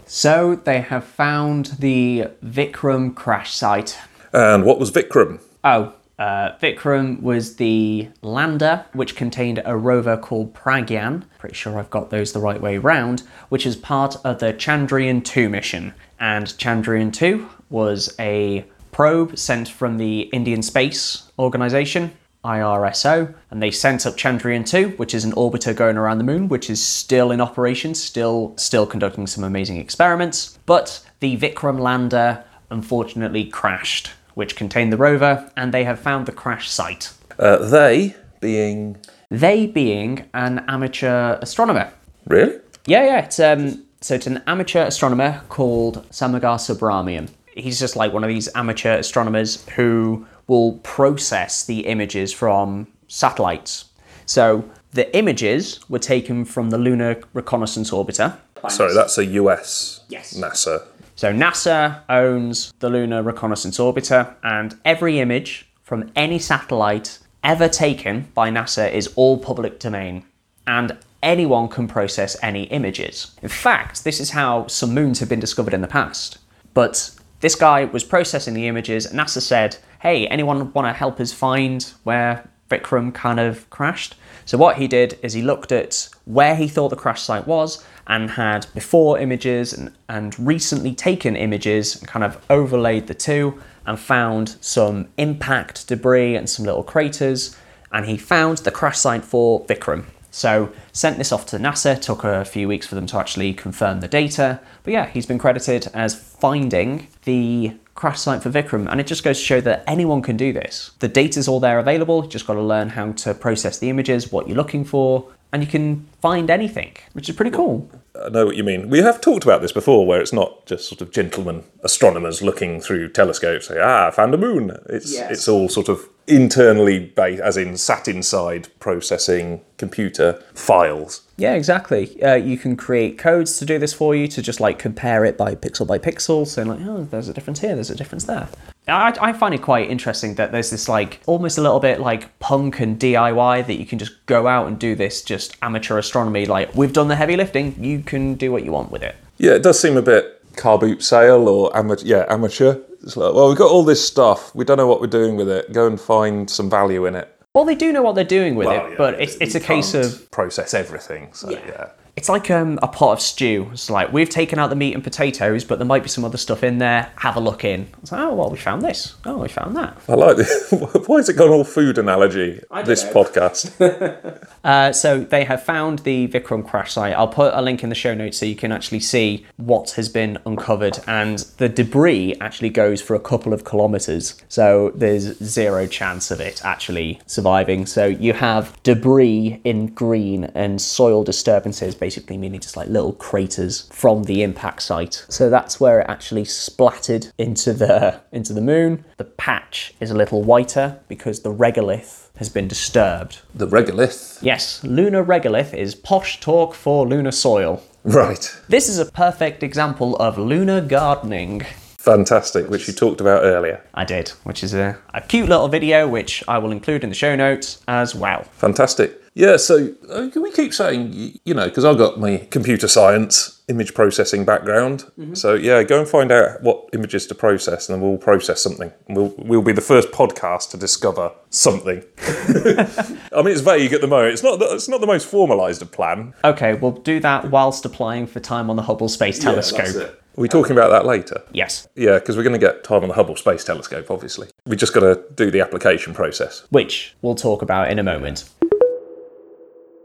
So 0.06 0.56
they 0.56 0.80
have 0.80 1.04
found 1.04 1.66
the 1.78 2.28
Vikram 2.44 3.14
crash 3.14 3.54
site. 3.54 3.98
And 4.32 4.64
what 4.64 4.78
was 4.78 4.90
Vikram? 4.90 5.40
Oh, 5.62 5.92
uh, 6.18 6.56
Vikram 6.58 7.20
was 7.22 7.56
the 7.56 8.08
lander 8.22 8.84
which 8.92 9.16
contained 9.16 9.62
a 9.64 9.76
rover 9.76 10.16
called 10.16 10.54
Pragyan. 10.54 11.24
Pretty 11.38 11.54
sure 11.54 11.78
I've 11.78 11.90
got 11.90 12.10
those 12.10 12.32
the 12.32 12.40
right 12.40 12.60
way 12.60 12.78
round, 12.78 13.22
which 13.48 13.66
is 13.66 13.76
part 13.76 14.16
of 14.24 14.38
the 14.38 14.52
Chandrayaan 14.52 15.24
2 15.24 15.48
mission. 15.48 15.94
And 16.20 16.46
Chandrayaan 16.46 17.12
2 17.12 17.48
was 17.70 18.14
a 18.18 18.64
probe 18.92 19.36
sent 19.36 19.68
from 19.68 19.98
the 19.98 20.20
Indian 20.20 20.62
Space 20.62 21.30
Organization, 21.38 22.12
IRSO, 22.44 23.34
and 23.50 23.62
they 23.62 23.70
sent 23.70 24.06
up 24.06 24.16
Chandrayaan 24.16 24.66
2, 24.66 24.90
which 24.96 25.14
is 25.14 25.24
an 25.24 25.32
orbiter 25.32 25.74
going 25.74 25.96
around 25.96 26.18
the 26.18 26.24
moon, 26.24 26.48
which 26.48 26.68
is 26.70 26.84
still 26.84 27.30
in 27.30 27.40
operation, 27.40 27.94
still 27.94 28.54
still 28.56 28.86
conducting 28.86 29.26
some 29.26 29.44
amazing 29.44 29.78
experiments. 29.78 30.58
But 30.66 31.04
the 31.20 31.36
Vikram 31.36 31.80
lander 31.80 32.44
unfortunately 32.70 33.46
crashed, 33.46 34.10
which 34.34 34.56
contained 34.56 34.92
the 34.92 34.96
rover, 34.96 35.50
and 35.56 35.72
they 35.72 35.84
have 35.84 35.98
found 35.98 36.26
the 36.26 36.32
crash 36.32 36.70
site. 36.70 37.12
Uh, 37.38 37.56
they 37.56 38.14
being. 38.40 38.98
They 39.30 39.66
being 39.66 40.28
an 40.34 40.64
amateur 40.68 41.38
astronomer. 41.40 41.92
Really? 42.26 42.60
Yeah, 42.86 43.04
yeah. 43.04 43.24
It's 43.24 43.40
um, 43.40 43.84
so 44.00 44.14
it's 44.14 44.26
an 44.26 44.42
amateur 44.46 44.84
astronomer 44.84 45.42
called 45.48 46.06
Shanmuga 46.10 46.58
Subramanian. 46.58 47.30
He's 47.56 47.78
just 47.78 47.96
like 47.96 48.12
one 48.12 48.22
of 48.22 48.28
these 48.28 48.48
amateur 48.54 48.98
astronomers 48.98 49.64
who 49.70 50.26
will 50.46 50.72
process 50.82 51.64
the 51.64 51.80
images 51.86 52.32
from 52.32 52.86
satellites. 53.08 53.86
So 54.26 54.68
the 54.92 55.14
images 55.16 55.80
were 55.88 55.98
taken 55.98 56.44
from 56.44 56.70
the 56.70 56.78
Lunar 56.78 57.20
Reconnaissance 57.32 57.90
Orbiter. 57.90 58.36
Sorry, 58.68 58.94
that's 58.94 59.18
a 59.18 59.24
US 59.26 60.00
Yes. 60.08 60.34
NASA 60.34 60.82
So 61.16 61.32
NASA 61.32 62.00
owns 62.08 62.72
the 62.78 62.88
Lunar 62.88 63.22
Reconnaissance 63.22 63.78
Orbiter, 63.78 64.34
and 64.42 64.78
every 64.84 65.20
image 65.20 65.68
from 65.82 66.10
any 66.16 66.38
satellite 66.38 67.18
ever 67.42 67.68
taken 67.68 68.28
by 68.34 68.50
NASA 68.50 68.90
is 68.90 69.12
all 69.14 69.36
public 69.36 69.78
domain, 69.78 70.24
and 70.66 70.96
anyone 71.22 71.68
can 71.68 71.86
process 71.86 72.36
any 72.42 72.64
images. 72.64 73.36
In 73.42 73.48
fact, 73.48 74.04
this 74.04 74.18
is 74.18 74.30
how 74.30 74.66
some 74.66 74.94
moons 74.94 75.20
have 75.20 75.28
been 75.28 75.40
discovered 75.40 75.74
in 75.74 75.82
the 75.82 75.86
past. 75.86 76.38
But 76.72 77.10
this 77.40 77.54
guy 77.54 77.84
was 77.84 78.02
processing 78.02 78.54
the 78.54 78.66
images. 78.66 79.12
NASA 79.12 79.40
said, 79.40 79.76
"Hey, 80.04 80.28
anyone 80.28 80.72
want 80.74 80.86
to 80.86 80.92
help 80.92 81.18
us 81.18 81.32
find 81.32 81.82
where 82.04 82.48
Vikram 82.70 83.12
kind 83.12 83.40
of 83.40 83.68
crashed?" 83.70 84.14
So 84.44 84.58
what 84.58 84.76
he 84.76 84.86
did 84.86 85.18
is 85.22 85.32
he 85.32 85.40
looked 85.40 85.72
at 85.72 86.08
where 86.26 86.54
he 86.54 86.68
thought 86.68 86.90
the 86.90 86.96
crash 86.96 87.22
site 87.22 87.46
was 87.46 87.82
and 88.06 88.32
had 88.32 88.66
before 88.74 89.18
images 89.18 89.72
and, 89.72 89.90
and 90.08 90.38
recently 90.38 90.94
taken 90.94 91.36
images 91.36 91.96
and 91.96 92.06
kind 92.06 92.22
of 92.22 92.38
overlaid 92.50 93.06
the 93.06 93.14
two 93.14 93.58
and 93.86 93.98
found 93.98 94.56
some 94.60 95.08
impact 95.16 95.88
debris 95.88 96.36
and 96.36 96.50
some 96.50 96.66
little 96.66 96.82
craters. 96.82 97.56
And 97.90 98.04
he 98.04 98.18
found 98.18 98.58
the 98.58 98.70
crash 98.70 98.98
site 98.98 99.24
for 99.24 99.64
Vikram. 99.64 100.04
So 100.30 100.72
sent 100.92 101.16
this 101.16 101.32
off 101.32 101.46
to 101.46 101.58
NASA, 101.58 101.98
took 101.98 102.24
a 102.24 102.44
few 102.44 102.66
weeks 102.66 102.86
for 102.86 102.96
them 102.96 103.06
to 103.06 103.18
actually 103.18 103.54
confirm 103.54 104.00
the 104.00 104.08
data. 104.08 104.60
But 104.82 104.92
yeah, 104.92 105.06
he's 105.06 105.26
been 105.26 105.38
credited 105.38 105.88
as 105.94 106.14
finding 106.14 107.06
the 107.24 107.74
crash 107.94 108.20
site 108.20 108.42
for 108.42 108.50
Vikram, 108.50 108.90
and 108.90 109.00
it 109.00 109.06
just 109.06 109.22
goes 109.22 109.38
to 109.38 109.44
show 109.44 109.60
that 109.60 109.84
anyone 109.86 110.22
can 110.22 110.36
do 110.36 110.52
this. 110.52 110.90
The 110.98 111.08
data's 111.08 111.48
all 111.48 111.60
there 111.60 111.78
available, 111.78 112.24
you 112.24 112.30
just 112.30 112.46
got 112.46 112.54
to 112.54 112.62
learn 112.62 112.88
how 112.88 113.12
to 113.12 113.34
process 113.34 113.78
the 113.78 113.88
images, 113.90 114.32
what 114.32 114.48
you're 114.48 114.56
looking 114.56 114.84
for, 114.84 115.28
and 115.54 115.62
you 115.62 115.68
can 115.68 116.04
find 116.20 116.50
anything, 116.50 116.96
which 117.12 117.28
is 117.28 117.36
pretty 117.36 117.52
cool. 117.52 117.88
I 118.20 118.28
know 118.28 118.44
what 118.44 118.56
you 118.56 118.64
mean. 118.64 118.90
We 118.90 118.98
have 119.02 119.20
talked 119.20 119.44
about 119.44 119.62
this 119.62 119.70
before, 119.70 120.04
where 120.04 120.20
it's 120.20 120.32
not 120.32 120.66
just 120.66 120.88
sort 120.88 121.00
of 121.00 121.12
gentlemen 121.12 121.62
astronomers 121.84 122.42
looking 122.42 122.80
through 122.80 123.10
telescopes, 123.10 123.68
say, 123.68 123.78
"Ah, 123.80 124.08
I 124.08 124.10
found 124.10 124.34
a 124.34 124.36
moon." 124.36 124.76
It's 124.88 125.12
Yes. 125.14 125.30
it's 125.30 125.48
all 125.48 125.68
sort 125.68 125.88
of 125.88 126.08
internally 126.26 126.98
based, 126.98 127.40
as 127.40 127.56
in 127.56 127.76
sat 127.76 128.08
inside 128.08 128.66
processing 128.80 129.60
computer 129.76 130.42
files. 130.54 131.20
Yeah, 131.36 131.54
exactly. 131.54 132.20
Uh, 132.20 132.34
you 132.34 132.56
can 132.58 132.76
create 132.76 133.16
codes 133.16 133.58
to 133.58 133.64
do 133.64 133.78
this 133.78 133.92
for 133.92 134.16
you 134.16 134.26
to 134.28 134.42
just 134.42 134.58
like 134.58 134.80
compare 134.80 135.24
it 135.24 135.36
by 135.38 135.54
pixel 135.54 135.86
by 135.86 135.98
pixel. 135.98 136.46
saying 136.48 136.66
like, 136.66 136.80
oh, 136.82 137.06
there's 137.08 137.28
a 137.28 137.32
difference 137.32 137.60
here, 137.60 137.76
there's 137.76 137.90
a 137.90 137.94
difference 137.94 138.24
there. 138.24 138.48
I, 138.86 139.14
I 139.20 139.32
find 139.32 139.54
it 139.54 139.62
quite 139.62 139.90
interesting 139.90 140.34
that 140.34 140.52
there's 140.52 140.70
this 140.70 140.88
like 140.88 141.20
almost 141.26 141.58
a 141.58 141.62
little 141.62 141.80
bit 141.80 142.00
like 142.00 142.38
punk 142.38 142.80
and 142.80 142.98
DIY 142.98 143.66
that 143.66 143.74
you 143.74 143.86
can 143.86 143.98
just 143.98 144.24
go 144.26 144.46
out 144.46 144.66
and 144.66 144.78
do 144.78 144.94
this 144.94 145.22
just 145.22 145.56
amateur 145.62 145.98
astronomy. 145.98 146.46
Like 146.46 146.74
we've 146.74 146.92
done 146.92 147.08
the 147.08 147.16
heavy 147.16 147.36
lifting, 147.36 147.82
you 147.82 148.00
can 148.00 148.34
do 148.34 148.52
what 148.52 148.64
you 148.64 148.72
want 148.72 148.90
with 148.90 149.02
it. 149.02 149.16
Yeah, 149.38 149.52
it 149.52 149.62
does 149.62 149.80
seem 149.80 149.96
a 149.96 150.02
bit 150.02 150.42
car 150.56 150.78
boot 150.78 151.02
sale 151.02 151.48
or 151.48 151.76
amateur. 151.76 152.04
Yeah, 152.04 152.26
amateur. 152.28 152.80
It's 153.02 153.16
like, 153.16 153.34
well, 153.34 153.48
we've 153.48 153.58
got 153.58 153.70
all 153.70 153.84
this 153.84 154.06
stuff. 154.06 154.54
We 154.54 154.64
don't 154.64 154.78
know 154.78 154.86
what 154.86 155.00
we're 155.00 155.06
doing 155.06 155.36
with 155.36 155.48
it. 155.48 155.72
Go 155.72 155.86
and 155.86 156.00
find 156.00 156.48
some 156.48 156.70
value 156.70 157.06
in 157.06 157.14
it. 157.14 157.30
Well, 157.54 157.64
they 157.64 157.74
do 157.74 157.92
know 157.92 158.02
what 158.02 158.14
they're 158.14 158.24
doing 158.24 158.56
with 158.56 158.66
Well, 158.66 158.86
it, 158.86 158.90
yeah, 158.90 158.96
but 158.96 159.20
it's 159.20 159.36
it's 159.36 159.54
a 159.54 159.60
case 159.60 159.94
of 159.94 160.30
process 160.30 160.74
everything. 160.74 161.32
So 161.32 161.50
yeah. 161.50 161.90
It's 162.16 162.28
like 162.28 162.50
um, 162.50 162.78
a 162.82 162.88
pot 162.88 163.12
of 163.12 163.20
stew. 163.20 163.70
It's 163.72 163.90
like 163.90 164.12
we've 164.12 164.28
taken 164.28 164.58
out 164.58 164.70
the 164.70 164.76
meat 164.76 164.94
and 164.94 165.02
potatoes, 165.02 165.64
but 165.64 165.78
there 165.78 165.86
might 165.86 166.02
be 166.02 166.08
some 166.08 166.24
other 166.24 166.38
stuff 166.38 166.62
in 166.62 166.78
there. 166.78 167.12
Have 167.16 167.36
a 167.36 167.40
look 167.40 167.64
in. 167.64 167.88
It's 168.02 168.12
like, 168.12 168.20
oh 168.20 168.34
well, 168.34 168.50
we 168.50 168.56
found 168.56 168.82
this. 168.82 169.16
Oh, 169.24 169.38
we 169.38 169.48
found 169.48 169.76
that. 169.76 169.98
I 170.08 170.14
like 170.14 170.36
this. 170.36 170.70
Why 171.06 171.16
has 171.16 171.28
it 171.28 171.36
gone 171.36 171.50
all 171.50 171.64
food 171.64 171.98
analogy? 171.98 172.60
This 172.84 173.04
know. 173.04 173.12
podcast. 173.12 174.40
Uh, 174.64 174.90
so 174.90 175.20
they 175.20 175.44
have 175.44 175.62
found 175.62 175.98
the 176.00 176.26
Vikram 176.28 176.66
crash 176.66 176.94
site. 176.94 177.12
I'll 177.12 177.28
put 177.28 177.52
a 177.52 177.60
link 177.60 177.82
in 177.82 177.90
the 177.90 177.94
show 177.94 178.14
notes 178.14 178.38
so 178.38 178.46
you 178.46 178.56
can 178.56 178.72
actually 178.72 179.00
see 179.00 179.44
what 179.56 179.90
has 179.90 180.08
been 180.08 180.38
uncovered. 180.46 181.00
And 181.06 181.40
the 181.58 181.68
debris 181.68 182.34
actually 182.40 182.70
goes 182.70 183.02
for 183.02 183.14
a 183.14 183.20
couple 183.20 183.52
of 183.52 183.64
kilometers. 183.64 184.42
So 184.48 184.90
there's 184.94 185.36
zero 185.44 185.86
chance 185.86 186.30
of 186.30 186.40
it 186.40 186.64
actually 186.64 187.20
surviving. 187.26 187.84
So 187.84 188.06
you 188.06 188.32
have 188.32 188.82
debris 188.84 189.60
in 189.64 189.88
green 189.88 190.44
and 190.54 190.80
soil 190.80 191.24
disturbances, 191.24 191.94
basically 192.04 192.36
meaning 192.36 192.60
just 192.60 192.76
like 192.76 192.88
little 192.88 193.14
craters 193.14 193.88
from 193.90 194.24
the 194.24 194.42
impact 194.42 194.82
site. 194.82 195.24
So 195.30 195.48
that's 195.48 195.80
where 195.80 196.00
it 196.00 196.06
actually 196.06 196.44
splattered 196.44 197.28
into 197.38 197.72
the 197.72 198.20
into 198.30 198.52
the 198.52 198.60
moon. 198.60 199.06
The 199.16 199.24
patch 199.24 199.94
is 200.00 200.10
a 200.10 200.14
little 200.22 200.42
whiter 200.42 200.98
because 201.08 201.40
the 201.40 201.54
regolith 201.64 202.28
has 202.36 202.50
been 202.50 202.68
disturbed. 202.68 203.38
the 203.54 203.66
regolith. 203.66 204.38
Yes, 204.42 204.84
lunar 204.84 205.24
regolith 205.24 205.72
is 205.72 205.94
posh 205.94 206.40
talk 206.40 206.74
for 206.74 207.06
lunar 207.08 207.32
soil. 207.32 207.82
Right. 208.02 208.44
This 208.68 208.86
is 208.90 208.98
a 208.98 209.06
perfect 209.06 209.62
example 209.62 210.14
of 210.16 210.36
lunar 210.36 210.82
gardening. 210.82 211.62
Fantastic, 211.96 212.68
which 212.68 212.86
you 212.86 212.92
talked 212.92 213.22
about 213.22 213.44
earlier. 213.44 213.82
I 213.94 214.04
did, 214.04 214.28
which 214.48 214.62
is 214.62 214.74
a, 214.74 214.98
a 215.14 215.22
cute 215.22 215.48
little 215.48 215.68
video 215.68 216.06
which 216.06 216.44
I 216.46 216.58
will 216.58 216.70
include 216.70 217.02
in 217.02 217.08
the 217.08 217.14
show 217.14 217.34
notes 217.34 217.82
as 217.88 218.14
well. 218.14 218.42
Fantastic. 218.52 219.23
Yeah, 219.34 219.56
so 219.56 219.92
uh, 220.08 220.28
we 220.36 220.52
keep 220.52 220.72
saying, 220.72 221.40
you 221.44 221.54
know, 221.54 221.64
because 221.64 221.84
I've 221.84 221.98
got 221.98 222.20
my 222.20 222.46
computer 222.50 222.86
science 222.86 223.62
image 223.66 223.92
processing 223.94 224.44
background. 224.44 225.10
So 225.32 225.54
yeah, 225.54 225.82
go 225.82 225.98
and 225.98 226.08
find 226.08 226.30
out 226.30 226.62
what 226.62 226.88
images 226.92 227.26
to 227.26 227.34
process, 227.34 227.88
and 227.88 227.96
then 227.96 228.08
we'll 228.08 228.18
process 228.18 228.62
something. 228.62 228.92
We'll 229.08 229.34
we'll 229.38 229.62
be 229.62 229.72
the 229.72 229.80
first 229.80 230.12
podcast 230.12 230.70
to 230.70 230.76
discover 230.76 231.32
something. 231.50 232.04
I 232.18 233.42
mean, 233.42 233.48
it's 233.48 233.60
vague 233.60 233.92
at 233.92 234.00
the 234.00 234.06
moment. 234.06 234.34
It's 234.34 234.42
not 234.44 234.60
the, 234.60 234.66
it's 234.66 234.88
not 234.88 235.00
the 235.00 235.06
most 235.06 235.30
formalised 235.30 235.82
of 235.82 235.90
plan. 235.90 236.32
Okay, 236.44 236.74
we'll 236.74 236.92
do 236.92 237.18
that 237.20 237.50
whilst 237.50 237.84
applying 237.84 238.26
for 238.26 238.38
time 238.38 238.70
on 238.70 238.76
the 238.76 238.82
Hubble 238.82 239.08
Space 239.08 239.38
Telescope. 239.40 240.20
Are 240.36 240.40
we 240.40 240.48
talking 240.48 240.72
about 240.72 240.90
that 240.90 241.06
later? 241.06 241.42
Yes, 241.52 241.86
Yeah, 241.94 242.18
because 242.18 242.36
we're 242.36 242.42
going 242.42 242.58
to 242.58 242.66
get 242.66 242.82
time 242.82 243.02
on 243.02 243.08
the 243.08 243.14
Hubble 243.14 243.36
Space 243.36 243.62
Telescope, 243.62 244.10
obviously. 244.10 244.48
We 244.66 244.74
just 244.74 244.92
got 244.92 245.00
to 245.00 245.22
do 245.36 245.52
the 245.52 245.60
application 245.60 246.12
process. 246.12 246.66
which 246.70 247.14
we'll 247.22 247.36
talk 247.36 247.62
about 247.62 247.90
in 247.90 248.00
a 248.00 248.02
moment. 248.02 248.50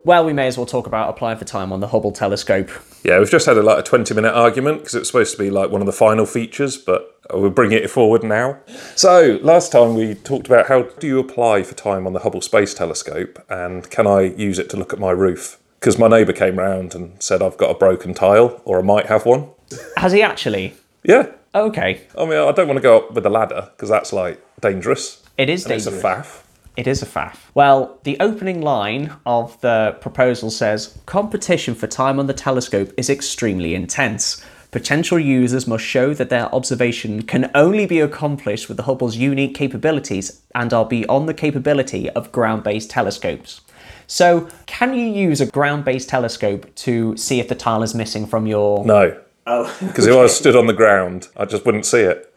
Well, 0.09 0.25
we 0.25 0.33
may 0.33 0.47
as 0.47 0.57
well 0.57 0.65
talk 0.65 0.87
about 0.87 1.07
applying 1.07 1.37
for 1.37 1.45
time 1.45 1.71
on 1.71 1.81
the 1.81 1.89
Hubble 1.89 2.11
telescope. 2.11 2.71
Yeah, 3.03 3.19
we've 3.19 3.29
just 3.29 3.45
had 3.45 3.57
a, 3.57 3.61
like 3.61 3.77
a 3.77 3.83
20 3.83 4.11
minute 4.15 4.33
argument 4.33 4.79
because 4.79 4.95
it's 4.95 5.07
supposed 5.07 5.33
to 5.33 5.37
be 5.37 5.51
like 5.51 5.69
one 5.69 5.81
of 5.81 5.85
the 5.85 5.93
final 5.93 6.25
features, 6.25 6.77
but 6.77 7.15
we'll 7.31 7.51
bring 7.51 7.73
it 7.73 7.91
forward 7.91 8.23
now. 8.23 8.57
So, 8.95 9.37
last 9.43 9.71
time 9.71 9.93
we 9.93 10.15
talked 10.15 10.47
about 10.47 10.65
how 10.65 10.81
do 10.81 11.05
you 11.05 11.19
apply 11.19 11.61
for 11.61 11.75
time 11.75 12.07
on 12.07 12.13
the 12.13 12.21
Hubble 12.21 12.41
Space 12.41 12.73
Telescope 12.73 13.37
and 13.51 13.87
can 13.91 14.07
I 14.07 14.21
use 14.21 14.57
it 14.57 14.67
to 14.71 14.77
look 14.77 14.93
at 14.93 14.97
my 14.97 15.11
roof? 15.11 15.59
Because 15.79 15.99
my 15.99 16.07
neighbour 16.07 16.33
came 16.33 16.57
round 16.57 16.95
and 16.95 17.21
said 17.21 17.43
I've 17.43 17.57
got 17.57 17.69
a 17.69 17.75
broken 17.75 18.15
tile 18.15 18.63
or 18.65 18.79
I 18.79 18.81
might 18.81 19.05
have 19.05 19.27
one. 19.27 19.49
Has 19.97 20.11
he 20.11 20.23
actually? 20.23 20.73
Yeah, 21.03 21.31
Okay, 21.53 22.01
I 22.17 22.25
mean, 22.25 22.39
I 22.39 22.51
don't 22.51 22.67
want 22.67 22.77
to 22.77 22.81
go 22.81 22.97
up 22.97 23.13
with 23.13 23.25
a 23.27 23.29
ladder 23.29 23.69
because 23.75 23.89
that's 23.89 24.11
like 24.11 24.43
dangerous. 24.59 25.23
it 25.37 25.49
is 25.49 25.65
And 25.65 25.73
it's 25.73 25.85
a 25.85 25.91
faff. 25.91 26.41
It 26.77 26.87
is 26.87 27.01
a 27.01 27.05
faff. 27.05 27.37
Well, 27.53 27.99
the 28.03 28.17
opening 28.19 28.61
line 28.61 29.13
of 29.25 29.59
the 29.61 29.97
proposal 30.01 30.49
says 30.49 30.97
competition 31.05 31.75
for 31.75 31.87
time 31.87 32.19
on 32.19 32.27
the 32.27 32.33
telescope 32.33 32.91
is 32.97 33.09
extremely 33.09 33.75
intense. 33.75 34.43
Potential 34.71 35.19
users 35.19 35.65
must 35.65 35.83
show 35.83 36.13
that 36.13 36.29
their 36.29 36.53
observation 36.53 37.23
can 37.23 37.49
only 37.55 37.85
be 37.85 37.99
accomplished 37.99 38.67
with 38.67 38.77
the 38.77 38.83
Hubble's 38.83 39.17
unique 39.17 39.55
capabilities 39.55 40.41
and 40.53 40.71
are 40.71 40.85
beyond 40.85 41.27
the 41.27 41.33
capability 41.33 42.09
of 42.11 42.31
ground 42.31 42.63
based 42.63 42.91
telescopes. 42.91 43.61
So, 44.05 44.47
can 44.67 44.93
you 44.93 45.05
use 45.05 45.41
a 45.41 45.47
ground 45.47 45.85
based 45.85 46.09
telescope 46.09 46.73
to 46.75 47.17
see 47.17 47.39
if 47.39 47.47
the 47.47 47.55
tile 47.55 47.83
is 47.83 47.95
missing 47.95 48.25
from 48.25 48.47
your. 48.47 48.85
No, 48.85 49.19
Oh. 49.49 49.75
because 49.85 50.05
if 50.05 50.13
I 50.13 50.21
was 50.21 50.35
stood 50.35 50.55
on 50.55 50.67
the 50.67 50.73
ground, 50.73 51.27
I 51.35 51.45
just 51.45 51.65
wouldn't 51.65 51.85
see 51.85 52.01
it. 52.01 52.28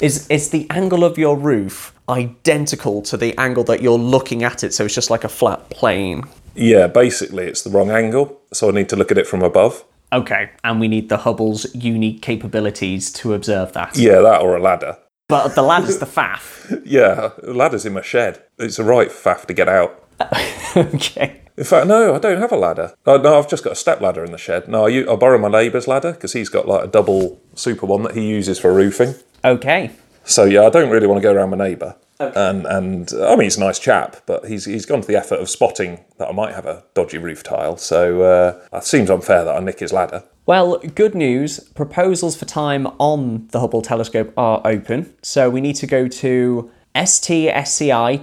Is, 0.00 0.26
is 0.28 0.48
the 0.48 0.66
angle 0.70 1.04
of 1.04 1.18
your 1.18 1.36
roof 1.36 1.94
identical 2.08 3.02
to 3.02 3.16
the 3.16 3.36
angle 3.38 3.64
that 3.64 3.82
you're 3.82 3.98
looking 3.98 4.42
at 4.42 4.64
it? 4.64 4.72
So 4.72 4.86
it's 4.86 4.94
just 4.94 5.10
like 5.10 5.24
a 5.24 5.28
flat 5.28 5.68
plane. 5.68 6.24
Yeah, 6.54 6.86
basically, 6.86 7.44
it's 7.44 7.62
the 7.62 7.70
wrong 7.70 7.90
angle, 7.90 8.40
so 8.52 8.68
I 8.68 8.72
need 8.72 8.88
to 8.88 8.96
look 8.96 9.10
at 9.10 9.18
it 9.18 9.26
from 9.26 9.42
above. 9.42 9.84
Okay, 10.12 10.50
and 10.64 10.80
we 10.80 10.88
need 10.88 11.08
the 11.08 11.18
Hubble's 11.18 11.72
unique 11.74 12.22
capabilities 12.22 13.12
to 13.12 13.34
observe 13.34 13.72
that. 13.74 13.96
Yeah, 13.96 14.20
that 14.20 14.40
or 14.40 14.56
a 14.56 14.60
ladder. 14.60 14.98
But 15.28 15.54
the 15.54 15.62
ladder's 15.62 15.98
the 15.98 16.06
faff. 16.18 16.82
Yeah, 16.84 17.30
a 17.42 17.52
ladder's 17.52 17.86
in 17.86 17.92
my 17.92 18.02
shed. 18.02 18.42
It's 18.58 18.78
a 18.78 18.84
right 18.84 19.10
faff 19.10 19.46
to 19.46 19.54
get 19.54 19.68
out. 19.68 20.02
okay. 20.76 21.40
In 21.56 21.64
fact, 21.64 21.86
no, 21.86 22.14
I 22.14 22.18
don't 22.18 22.40
have 22.40 22.52
a 22.52 22.56
ladder. 22.56 22.94
No, 23.06 23.38
I've 23.38 23.48
just 23.48 23.62
got 23.62 23.74
a 23.74 23.76
step 23.76 24.00
ladder 24.00 24.24
in 24.24 24.32
the 24.32 24.38
shed. 24.38 24.66
No, 24.66 24.86
I 24.86 25.16
borrow 25.16 25.38
my 25.38 25.48
neighbour's 25.48 25.86
ladder 25.86 26.12
because 26.12 26.32
he's 26.32 26.48
got 26.48 26.66
like 26.66 26.84
a 26.84 26.86
double 26.86 27.38
super 27.54 27.86
one 27.86 28.02
that 28.04 28.14
he 28.14 28.26
uses 28.26 28.58
for 28.58 28.72
roofing. 28.72 29.14
Okay. 29.44 29.90
So 30.24 30.44
yeah, 30.44 30.62
I 30.66 30.70
don't 30.70 30.90
really 30.90 31.06
want 31.06 31.18
to 31.18 31.22
go 31.22 31.32
around 31.32 31.50
my 31.50 31.56
neighbour. 31.56 31.96
And 32.20 32.66
and 32.66 33.12
I 33.14 33.30
mean, 33.30 33.44
he's 33.44 33.56
a 33.56 33.60
nice 33.60 33.78
chap, 33.78 34.16
but 34.26 34.44
he's 34.46 34.66
he's 34.66 34.84
gone 34.84 35.00
to 35.00 35.06
the 35.06 35.16
effort 35.16 35.40
of 35.40 35.48
spotting 35.48 36.04
that 36.18 36.28
I 36.28 36.32
might 36.32 36.54
have 36.54 36.66
a 36.66 36.84
dodgy 36.92 37.16
roof 37.16 37.42
tile. 37.42 37.78
So 37.78 38.20
uh, 38.22 38.60
it 38.76 38.84
seems 38.84 39.08
unfair 39.08 39.42
that 39.44 39.56
I 39.56 39.60
nick 39.60 39.80
his 39.80 39.92
ladder. 39.92 40.24
Well, 40.44 40.78
good 40.78 41.14
news. 41.14 41.60
Proposals 41.60 42.36
for 42.36 42.44
time 42.44 42.86
on 42.98 43.46
the 43.52 43.60
Hubble 43.60 43.80
telescope 43.80 44.34
are 44.36 44.60
open. 44.66 45.14
So 45.22 45.48
we 45.48 45.62
need 45.62 45.76
to 45.76 45.86
go 45.86 46.08
to 46.08 46.70
stsci.edu, 46.94 48.18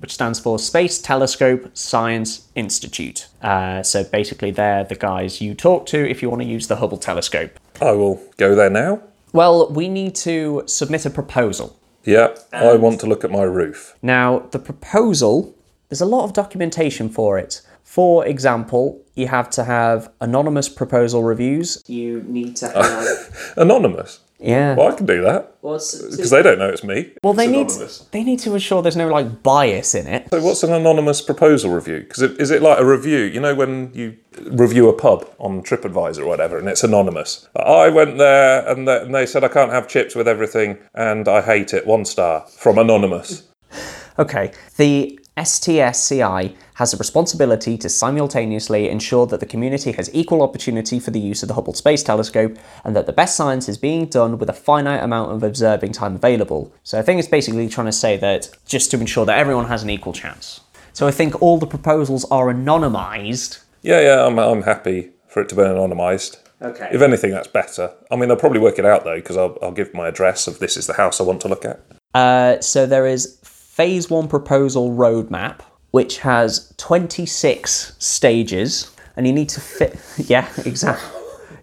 which 0.00 0.12
stands 0.12 0.40
for 0.40 0.58
Space 0.58 1.00
Telescope 1.00 1.70
Science 1.74 2.48
Institute. 2.54 3.28
Uh, 3.40 3.82
so 3.82 4.04
basically, 4.04 4.50
they're 4.50 4.84
the 4.84 4.96
guys 4.96 5.40
you 5.40 5.54
talk 5.54 5.86
to 5.86 5.98
if 6.10 6.20
you 6.20 6.28
want 6.28 6.42
to 6.42 6.48
use 6.48 6.66
the 6.66 6.76
Hubble 6.76 6.98
telescope. 6.98 7.58
I 7.80 7.92
will 7.92 8.20
go 8.36 8.54
there 8.54 8.68
now. 8.68 9.00
Well, 9.32 9.70
we 9.72 9.88
need 9.88 10.14
to 10.16 10.62
submit 10.66 11.06
a 11.06 11.10
proposal. 11.10 11.78
Yeah, 12.04 12.34
I 12.52 12.74
want 12.76 13.00
to 13.00 13.06
look 13.06 13.24
at 13.24 13.30
my 13.30 13.42
roof. 13.42 13.96
Now, 14.02 14.40
the 14.50 14.58
proposal, 14.58 15.54
there's 15.88 16.00
a 16.00 16.06
lot 16.06 16.24
of 16.24 16.32
documentation 16.32 17.08
for 17.08 17.38
it. 17.38 17.62
For 17.84 18.26
example, 18.26 19.00
you 19.14 19.28
have 19.28 19.50
to 19.50 19.64
have 19.64 20.10
anonymous 20.20 20.68
proposal 20.68 21.22
reviews. 21.22 21.82
You 21.86 22.22
need 22.26 22.56
to 22.56 22.68
have. 22.74 23.54
Anonymous. 23.56 24.20
Yeah. 24.42 24.74
Well, 24.74 24.88
I 24.88 24.94
can 24.94 25.06
do 25.06 25.22
that 25.22 25.56
What's, 25.60 26.00
because 26.02 26.30
they 26.30 26.42
don't 26.42 26.58
know 26.58 26.68
it's 26.68 26.84
me. 26.84 27.12
well, 27.22 27.32
they 27.32 27.46
need, 27.46 27.66
anonymous. 27.68 27.98
they 28.10 28.24
need 28.24 28.40
to 28.40 28.52
ensure 28.54 28.82
there's 28.82 28.96
no 28.96 29.08
like 29.08 29.42
bias 29.42 29.94
in 29.94 30.06
it. 30.06 30.28
So, 30.30 30.42
what's 30.42 30.62
an 30.62 30.72
anonymous 30.72 31.20
proposal 31.22 31.70
review? 31.72 32.00
Because 32.00 32.22
is 32.22 32.50
it 32.50 32.62
like 32.62 32.78
a 32.78 32.84
review? 32.84 33.20
You 33.20 33.40
know, 33.40 33.54
when 33.54 33.92
you 33.94 34.16
review 34.42 34.88
a 34.88 34.92
pub 34.92 35.28
on 35.38 35.62
TripAdvisor 35.62 36.18
or 36.20 36.26
whatever, 36.26 36.58
and 36.58 36.68
it's 36.68 36.82
anonymous. 36.84 37.48
I 37.56 37.88
went 37.88 38.18
there 38.18 38.68
and 38.68 38.88
they, 38.88 39.02
and 39.02 39.14
they 39.14 39.26
said 39.26 39.44
I 39.44 39.48
can't 39.48 39.72
have 39.72 39.88
chips 39.88 40.14
with 40.14 40.26
everything, 40.26 40.78
and 40.94 41.28
I 41.28 41.40
hate 41.40 41.72
it. 41.72 41.86
One 41.86 42.04
star 42.04 42.40
from 42.58 42.78
anonymous. 42.78 43.48
Okay, 44.18 44.52
the 44.76 45.18
STSCI 45.36 46.54
has 46.74 46.92
a 46.92 46.98
responsibility 46.98 47.78
to 47.78 47.88
simultaneously 47.88 48.90
ensure 48.90 49.26
that 49.26 49.40
the 49.40 49.46
community 49.46 49.92
has 49.92 50.14
equal 50.14 50.42
opportunity 50.42 51.00
for 51.00 51.10
the 51.10 51.20
use 51.20 51.42
of 51.42 51.48
the 51.48 51.54
Hubble 51.54 51.72
Space 51.72 52.02
Telescope 52.02 52.58
and 52.84 52.94
that 52.94 53.06
the 53.06 53.14
best 53.14 53.34
science 53.34 53.66
is 53.66 53.78
being 53.78 54.06
done 54.06 54.36
with 54.36 54.50
a 54.50 54.54
finite 54.54 55.02
amount 55.02 55.32
of 55.32 55.42
observing 55.42 55.92
time 55.92 56.16
available. 56.16 56.72
So 56.82 56.98
I 56.98 57.02
think 57.02 57.18
it's 57.18 57.28
basically 57.28 57.66
trying 57.68 57.86
to 57.86 57.92
say 57.92 58.18
that 58.18 58.50
just 58.66 58.90
to 58.90 59.00
ensure 59.00 59.24
that 59.24 59.38
everyone 59.38 59.68
has 59.68 59.82
an 59.82 59.88
equal 59.88 60.12
chance. 60.12 60.60
So 60.92 61.06
I 61.06 61.10
think 61.10 61.40
all 61.40 61.56
the 61.56 61.66
proposals 61.66 62.26
are 62.30 62.52
anonymised. 62.52 63.62
Yeah, 63.80 64.02
yeah, 64.02 64.26
I'm, 64.26 64.38
I'm 64.38 64.62
happy 64.62 65.12
for 65.28 65.40
it 65.40 65.48
to 65.48 65.54
be 65.54 65.62
anonymised. 65.62 66.36
Okay. 66.60 66.90
If 66.92 67.00
anything, 67.00 67.30
that's 67.30 67.48
better. 67.48 67.90
I 68.10 68.16
mean, 68.16 68.28
they'll 68.28 68.36
probably 68.36 68.60
work 68.60 68.78
it 68.78 68.84
out 68.84 69.04
though, 69.04 69.16
because 69.16 69.38
I'll, 69.38 69.56
I'll 69.62 69.72
give 69.72 69.94
my 69.94 70.08
address 70.08 70.46
of 70.46 70.58
this 70.58 70.76
is 70.76 70.86
the 70.86 70.92
house 70.92 71.20
I 71.20 71.24
want 71.24 71.40
to 71.40 71.48
look 71.48 71.64
at. 71.64 71.80
Uh, 72.14 72.60
so 72.60 72.86
there 72.86 73.06
is 73.06 73.38
phase 73.76 74.10
one 74.10 74.28
proposal 74.28 74.90
roadmap, 74.90 75.60
which 75.92 76.18
has 76.18 76.72
26 76.76 77.96
stages, 77.98 78.90
and 79.16 79.26
you 79.26 79.32
need 79.32 79.48
to 79.48 79.60
fit. 79.60 79.98
Yeah, 80.28 80.46
exactly. 80.66 81.08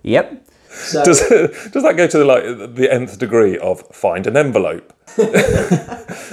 Yep. 0.03 0.45
So, 0.71 1.03
Does 1.03 1.19
does 1.73 1.83
that 1.83 1.95
go 1.97 2.07
to 2.07 2.17
the, 2.17 2.25
like 2.25 2.43
the 2.75 2.87
nth 2.91 3.17
degree 3.19 3.57
of 3.59 3.81
find 3.91 4.25
an 4.27 4.35
envelope, 4.37 4.91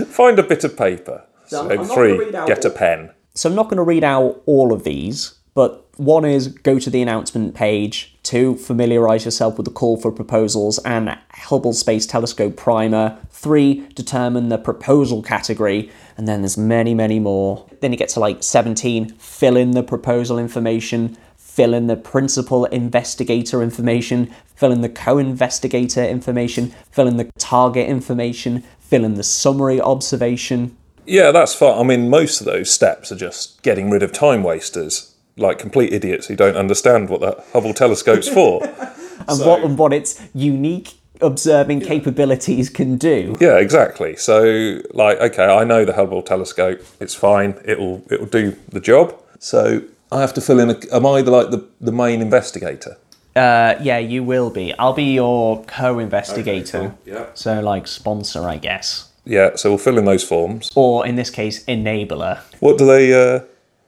find 0.08 0.38
a 0.38 0.42
bit 0.42 0.64
of 0.64 0.76
paper, 0.76 1.24
So 1.46 1.58
I'm- 1.60 1.68
so 1.68 1.70
I'm 1.70 1.76
not 1.76 1.76
gonna 1.88 1.94
three 1.94 2.18
read 2.26 2.34
out 2.34 2.48
get 2.48 2.64
a 2.64 2.68
all- 2.70 2.74
pen. 2.76 3.10
so 3.34 3.48
I'm 3.48 3.54
not 3.56 3.64
going 3.64 3.76
to 3.78 3.82
read 3.82 4.04
out 4.04 4.42
all 4.46 4.72
of 4.72 4.84
these, 4.84 5.34
but 5.54 5.84
one 5.98 6.24
is 6.24 6.48
go 6.48 6.78
to 6.78 6.90
the 6.90 7.00
announcement 7.02 7.54
page. 7.54 8.14
Two, 8.22 8.56
familiarize 8.56 9.24
yourself 9.24 9.56
with 9.56 9.64
the 9.66 9.72
call 9.72 9.96
for 9.96 10.10
proposals 10.12 10.78
and 10.84 11.16
Hubble 11.30 11.72
Space 11.72 12.06
Telescope 12.06 12.56
primer. 12.56 13.16
Three, 13.36 13.86
determine 13.94 14.48
the 14.48 14.56
proposal 14.56 15.22
category. 15.22 15.90
And 16.16 16.26
then 16.26 16.40
there's 16.40 16.56
many, 16.56 16.94
many 16.94 17.20
more. 17.20 17.68
Then 17.82 17.92
you 17.92 17.98
get 17.98 18.08
to 18.10 18.20
like 18.20 18.42
17, 18.42 19.10
fill 19.10 19.58
in 19.58 19.72
the 19.72 19.82
proposal 19.82 20.38
information, 20.38 21.18
fill 21.36 21.74
in 21.74 21.86
the 21.86 21.98
principal 21.98 22.64
investigator 22.64 23.62
information, 23.62 24.34
fill 24.54 24.72
in 24.72 24.80
the 24.80 24.88
co 24.88 25.18
investigator 25.18 26.02
information, 26.02 26.70
fill 26.90 27.06
in 27.06 27.18
the 27.18 27.30
target 27.36 27.86
information, 27.88 28.64
fill 28.80 29.04
in 29.04 29.14
the 29.14 29.22
summary 29.22 29.82
observation. 29.82 30.74
Yeah, 31.04 31.30
that's 31.30 31.54
fine. 31.54 31.78
I 31.78 31.82
mean, 31.82 32.08
most 32.08 32.40
of 32.40 32.46
those 32.46 32.70
steps 32.70 33.12
are 33.12 33.16
just 33.16 33.62
getting 33.62 33.90
rid 33.90 34.02
of 34.02 34.12
time 34.12 34.44
wasters, 34.44 35.14
like 35.36 35.58
complete 35.58 35.92
idiots 35.92 36.26
who 36.28 36.36
don't 36.36 36.56
understand 36.56 37.10
what 37.10 37.20
the 37.20 37.44
Hubble 37.52 37.74
telescope's 37.74 38.30
for. 38.30 38.64
and 39.28 39.40
what 39.40 39.62
and 39.62 39.78
what 39.78 39.92
its 39.92 40.26
unique 40.34 40.94
observing 41.20 41.80
capabilities 41.80 42.70
can 42.70 42.96
do. 42.96 43.36
Yeah, 43.40 43.58
exactly. 43.58 44.16
So, 44.16 44.80
like, 44.92 45.18
okay, 45.18 45.44
I 45.44 45.64
know 45.64 45.84
the 45.84 45.92
Hubble 45.94 46.22
telescope. 46.22 46.80
It's 47.00 47.14
fine. 47.14 47.60
It'll 47.64 48.02
it'll 48.10 48.26
do 48.26 48.56
the 48.68 48.80
job. 48.80 49.14
So 49.38 49.82
I 50.12 50.20
have 50.20 50.34
to 50.34 50.40
fill 50.40 50.60
in. 50.60 50.70
A, 50.70 50.76
am 50.92 51.06
I 51.06 51.22
the 51.22 51.30
like 51.30 51.50
the, 51.50 51.66
the 51.80 51.92
main 51.92 52.20
investigator? 52.22 52.96
Uh, 53.34 53.76
yeah, 53.82 53.98
you 53.98 54.22
will 54.24 54.48
be. 54.50 54.72
I'll 54.78 54.94
be 54.94 55.12
your 55.14 55.62
co-investigator. 55.64 56.78
Okay, 56.78 56.88
cool. 56.88 56.98
Yeah. 57.04 57.26
So 57.34 57.60
like 57.60 57.86
sponsor, 57.86 58.48
I 58.48 58.56
guess, 58.56 59.10
Yeah. 59.24 59.56
So 59.56 59.70
we'll 59.70 59.78
fill 59.78 59.98
in 59.98 60.06
those 60.06 60.24
forms. 60.24 60.72
or 60.74 61.06
in 61.06 61.16
this 61.16 61.28
case, 61.30 61.62
enabler. 61.66 62.40
What 62.60 62.78
do 62.78 62.86
they 62.86 63.12
uh, 63.12 63.40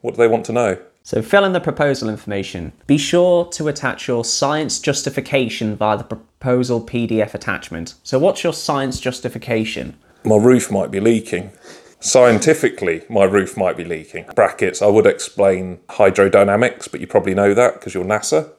What 0.02 0.14
do 0.14 0.18
they 0.18 0.28
want 0.28 0.44
to 0.46 0.52
know? 0.52 0.78
So 1.08 1.22
fill 1.22 1.46
in 1.46 1.54
the 1.54 1.60
proposal 1.60 2.10
information. 2.10 2.74
Be 2.86 2.98
sure 2.98 3.46
to 3.52 3.68
attach 3.68 4.06
your 4.08 4.26
science 4.26 4.78
justification 4.78 5.74
via 5.74 5.96
the 5.96 6.04
proposal 6.04 6.84
PDF 6.84 7.32
attachment. 7.32 7.94
So 8.02 8.18
what's 8.18 8.44
your 8.44 8.52
science 8.52 9.00
justification? 9.00 9.96
My 10.22 10.36
roof 10.36 10.70
might 10.70 10.90
be 10.90 11.00
leaking. 11.00 11.52
Scientifically, 11.98 13.04
my 13.08 13.24
roof 13.24 13.56
might 13.56 13.74
be 13.74 13.84
leaking. 13.84 14.26
Brackets. 14.34 14.82
I 14.82 14.88
would 14.88 15.06
explain 15.06 15.78
hydrodynamics, 15.88 16.90
but 16.90 17.00
you 17.00 17.06
probably 17.06 17.34
know 17.34 17.54
that 17.54 17.76
because 17.76 17.94
you're 17.94 18.04
NASA. 18.04 18.50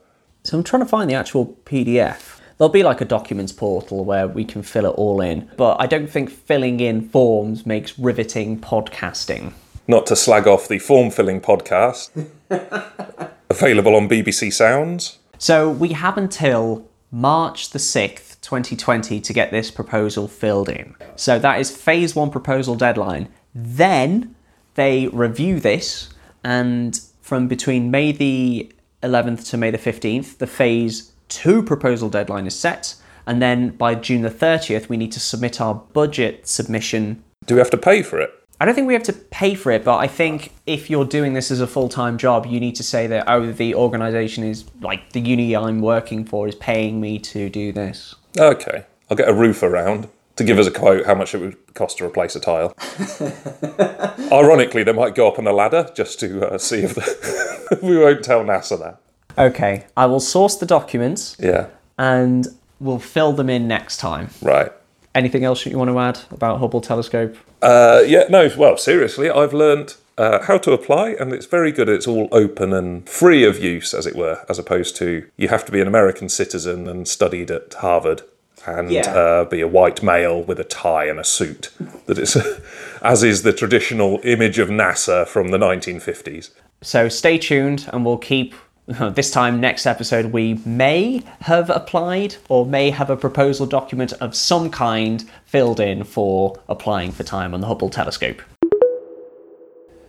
So 0.43 0.57
I'm 0.57 0.63
trying 0.63 0.81
to 0.81 0.89
find 0.89 1.07
the 1.07 1.13
actual 1.13 1.55
PDF. 1.65 2.39
There'll 2.57 2.73
be 2.73 2.81
like 2.81 2.99
a 2.99 3.05
documents 3.05 3.51
portal 3.51 4.03
where 4.03 4.27
we 4.27 4.43
can 4.43 4.63
fill 4.63 4.88
it 4.88 4.95
all 4.95 5.21
in, 5.21 5.47
but 5.55 5.79
I 5.79 5.85
don't 5.85 6.09
think 6.09 6.31
filling 6.31 6.79
in 6.79 7.09
forms 7.09 7.67
makes 7.67 7.99
riveting 7.99 8.59
podcasting. 8.59 9.53
Not 9.89 10.06
to 10.06 10.15
slag 10.15 10.45
off 10.45 10.67
the 10.67 10.78
form 10.78 11.10
filling 11.10 11.41
podcast. 11.41 12.12
Available 13.49 13.95
on 13.95 14.08
BBC 14.08 14.54
Sounds. 14.54 15.17
So 15.39 15.67
we 15.67 15.93
have 15.93 16.15
until 16.15 16.88
March 17.12 17.71
the 17.71 17.80
6th, 17.80 18.39
2020 18.41 19.19
to 19.19 19.34
get 19.34 19.49
this 19.49 19.71
proposal 19.71 20.28
filled 20.28 20.69
in. 20.69 20.95
So 21.15 21.39
that 21.39 21.60
is 21.60 21.75
phase 21.75 22.15
one 22.15 22.30
proposal 22.30 22.75
deadline. 22.75 23.30
Then 23.56 24.36
they 24.75 25.08
review 25.08 25.60
this, 25.60 26.10
and 26.43 27.02
from 27.23 27.47
between 27.47 27.89
May 27.89 28.12
the 28.12 28.71
11th 29.02 29.49
to 29.49 29.58
May 29.58 29.71
the 29.71 29.80
15th, 29.80 30.38
the 30.38 30.45
phase 30.45 31.13
two 31.30 31.63
proposal 31.63 32.12
deadline 32.12 32.45
is 32.45 32.54
set. 32.54 32.93
And 33.25 33.41
then 33.41 33.69
by 33.69 33.95
June 33.95 34.21
the 34.21 34.30
30th, 34.30 34.88
we 34.88 34.97
need 34.97 35.12
to 35.13 35.19
submit 35.19 35.60
our 35.60 35.73
budget 35.73 36.47
submission 36.47 37.23
Do 37.47 37.56
we 37.56 37.60
have 37.60 37.71
to 37.71 37.78
pay 37.78 38.04
for 38.04 38.19
it? 38.19 38.38
I 38.61 38.65
don't 38.65 38.75
think 38.75 38.87
we 38.87 38.93
have 38.93 39.03
to 39.03 39.13
pay 39.13 39.53
for 39.55 39.71
it, 39.71 39.85
but 39.85 39.97
I 39.97 40.07
think 40.07 40.51
if 40.67 40.89
you're 40.89 41.05
doing 41.05 41.33
this 41.33 41.49
as 41.49 41.61
a 41.61 41.67
full 41.67 41.87
time 41.87 42.17
job, 42.17 42.45
you 42.45 42.59
need 42.59 42.75
to 42.75 42.83
say 42.83 43.07
that, 43.07 43.23
oh, 43.27 43.51
the 43.51 43.73
organisation 43.75 44.43
is 44.43 44.65
like 44.81 45.13
the 45.13 45.21
uni 45.21 45.55
I'm 45.55 45.81
working 45.81 46.25
for 46.25 46.47
is 46.47 46.55
paying 46.55 46.99
me 46.99 47.19
to 47.19 47.49
do 47.49 47.71
this. 47.71 48.15
Okay. 48.37 48.85
I'll 49.09 49.15
get 49.17 49.29
a 49.29 49.33
roof 49.33 49.63
around 49.63 50.09
to 50.35 50.43
give 50.43 50.59
us 50.59 50.67
a 50.67 50.71
quote 50.71 51.05
how 51.05 51.15
much 51.15 51.33
it 51.33 51.39
would 51.39 51.73
cost 51.73 51.97
to 51.99 52.05
replace 52.05 52.35
a 52.35 52.39
tile. 52.39 52.73
Ironically, 54.31 54.83
they 54.83 54.93
might 54.93 55.15
go 55.15 55.27
up 55.27 55.39
on 55.39 55.47
a 55.47 55.53
ladder 55.53 55.89
just 55.95 56.19
to 56.19 56.45
uh, 56.53 56.57
see 56.57 56.79
if 56.83 56.95
the. 56.95 57.79
we 57.83 57.97
won't 57.97 58.23
tell 58.23 58.43
NASA 58.43 58.77
that. 58.79 58.99
Okay, 59.37 59.85
I 59.95 60.05
will 60.05 60.19
source 60.19 60.55
the 60.57 60.65
documents 60.65 61.37
Yeah. 61.39 61.67
and 61.97 62.47
we'll 62.79 62.99
fill 62.99 63.31
them 63.33 63.49
in 63.49 63.67
next 63.67 63.97
time. 63.97 64.29
Right. 64.41 64.71
Anything 65.15 65.43
else 65.45 65.65
you 65.65 65.77
want 65.77 65.89
to 65.89 65.99
add 65.99 66.19
about 66.31 66.59
Hubble 66.59 66.81
telescope? 66.81 67.35
Uh, 67.61 68.03
yeah, 68.05 68.23
no, 68.29 68.49
well, 68.57 68.77
seriously, 68.77 69.29
I've 69.29 69.53
learned 69.53 69.95
uh, 70.17 70.43
how 70.43 70.57
to 70.59 70.71
apply, 70.71 71.11
and 71.11 71.33
it's 71.33 71.45
very 71.45 71.71
good. 71.71 71.89
It's 71.89 72.07
all 72.07 72.27
open 72.31 72.73
and 72.73 73.07
free 73.07 73.43
of 73.43 73.59
use, 73.59 73.93
as 73.93 74.05
it 74.05 74.15
were, 74.15 74.45
as 74.49 74.59
opposed 74.59 74.95
to 74.97 75.27
you 75.37 75.47
have 75.49 75.65
to 75.65 75.71
be 75.71 75.81
an 75.81 75.87
American 75.87 76.29
citizen 76.29 76.87
and 76.87 77.07
studied 77.07 77.51
at 77.51 77.73
Harvard 77.75 78.21
and 78.65 78.91
Yeah. 78.91 79.09
uh, 79.13 79.45
be 79.45 79.61
a 79.61 79.67
white 79.67 80.03
male 80.03 80.41
with 80.43 80.59
a 80.59 80.65
tie 80.65 81.05
and 81.05 81.19
a 81.19 81.23
suit. 81.23 81.69
That 82.07 82.17
is, 82.17 82.37
as 83.01 83.23
is 83.23 83.43
the 83.43 83.53
traditional 83.53 84.19
image 84.23 84.59
of 84.59 84.67
NASA 84.69 85.25
from 85.27 85.49
the 85.49 85.57
1950s. 85.57 86.49
So 86.81 87.07
stay 87.09 87.37
tuned 87.37 87.89
and 87.91 88.05
we'll 88.05 88.17
keep. 88.17 88.53
This 89.13 89.30
time, 89.30 89.62
next 89.62 89.86
episode, 89.86 90.28
we 90.28 90.56
may 90.65 91.21
have 91.41 91.69
applied 91.69 92.38
or 92.47 92.65
may 92.65 92.89
have 92.89 93.12
a 93.12 93.17
proposal 93.17 93.67
document 93.67 94.13
of 94.13 94.34
some 94.34 94.71
kind 94.71 95.30
filled 95.45 95.80
in 95.80 96.04
for 96.04 96.60
applying 96.67 97.12
for 97.12 97.23
time 97.23 97.54
on 97.54 97.62
the 97.62 97.67
Hubble 97.67 97.91
telescope. 97.91 98.41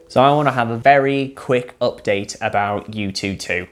So, 0.09 0.23
I 0.23 0.33
want 0.33 0.49
to 0.49 0.53
have 0.53 0.71
a 0.71 0.79
very 0.79 1.29
quick 1.29 1.79
update 1.79 2.39
about 2.41 2.91
Yutu-2. 2.91 3.69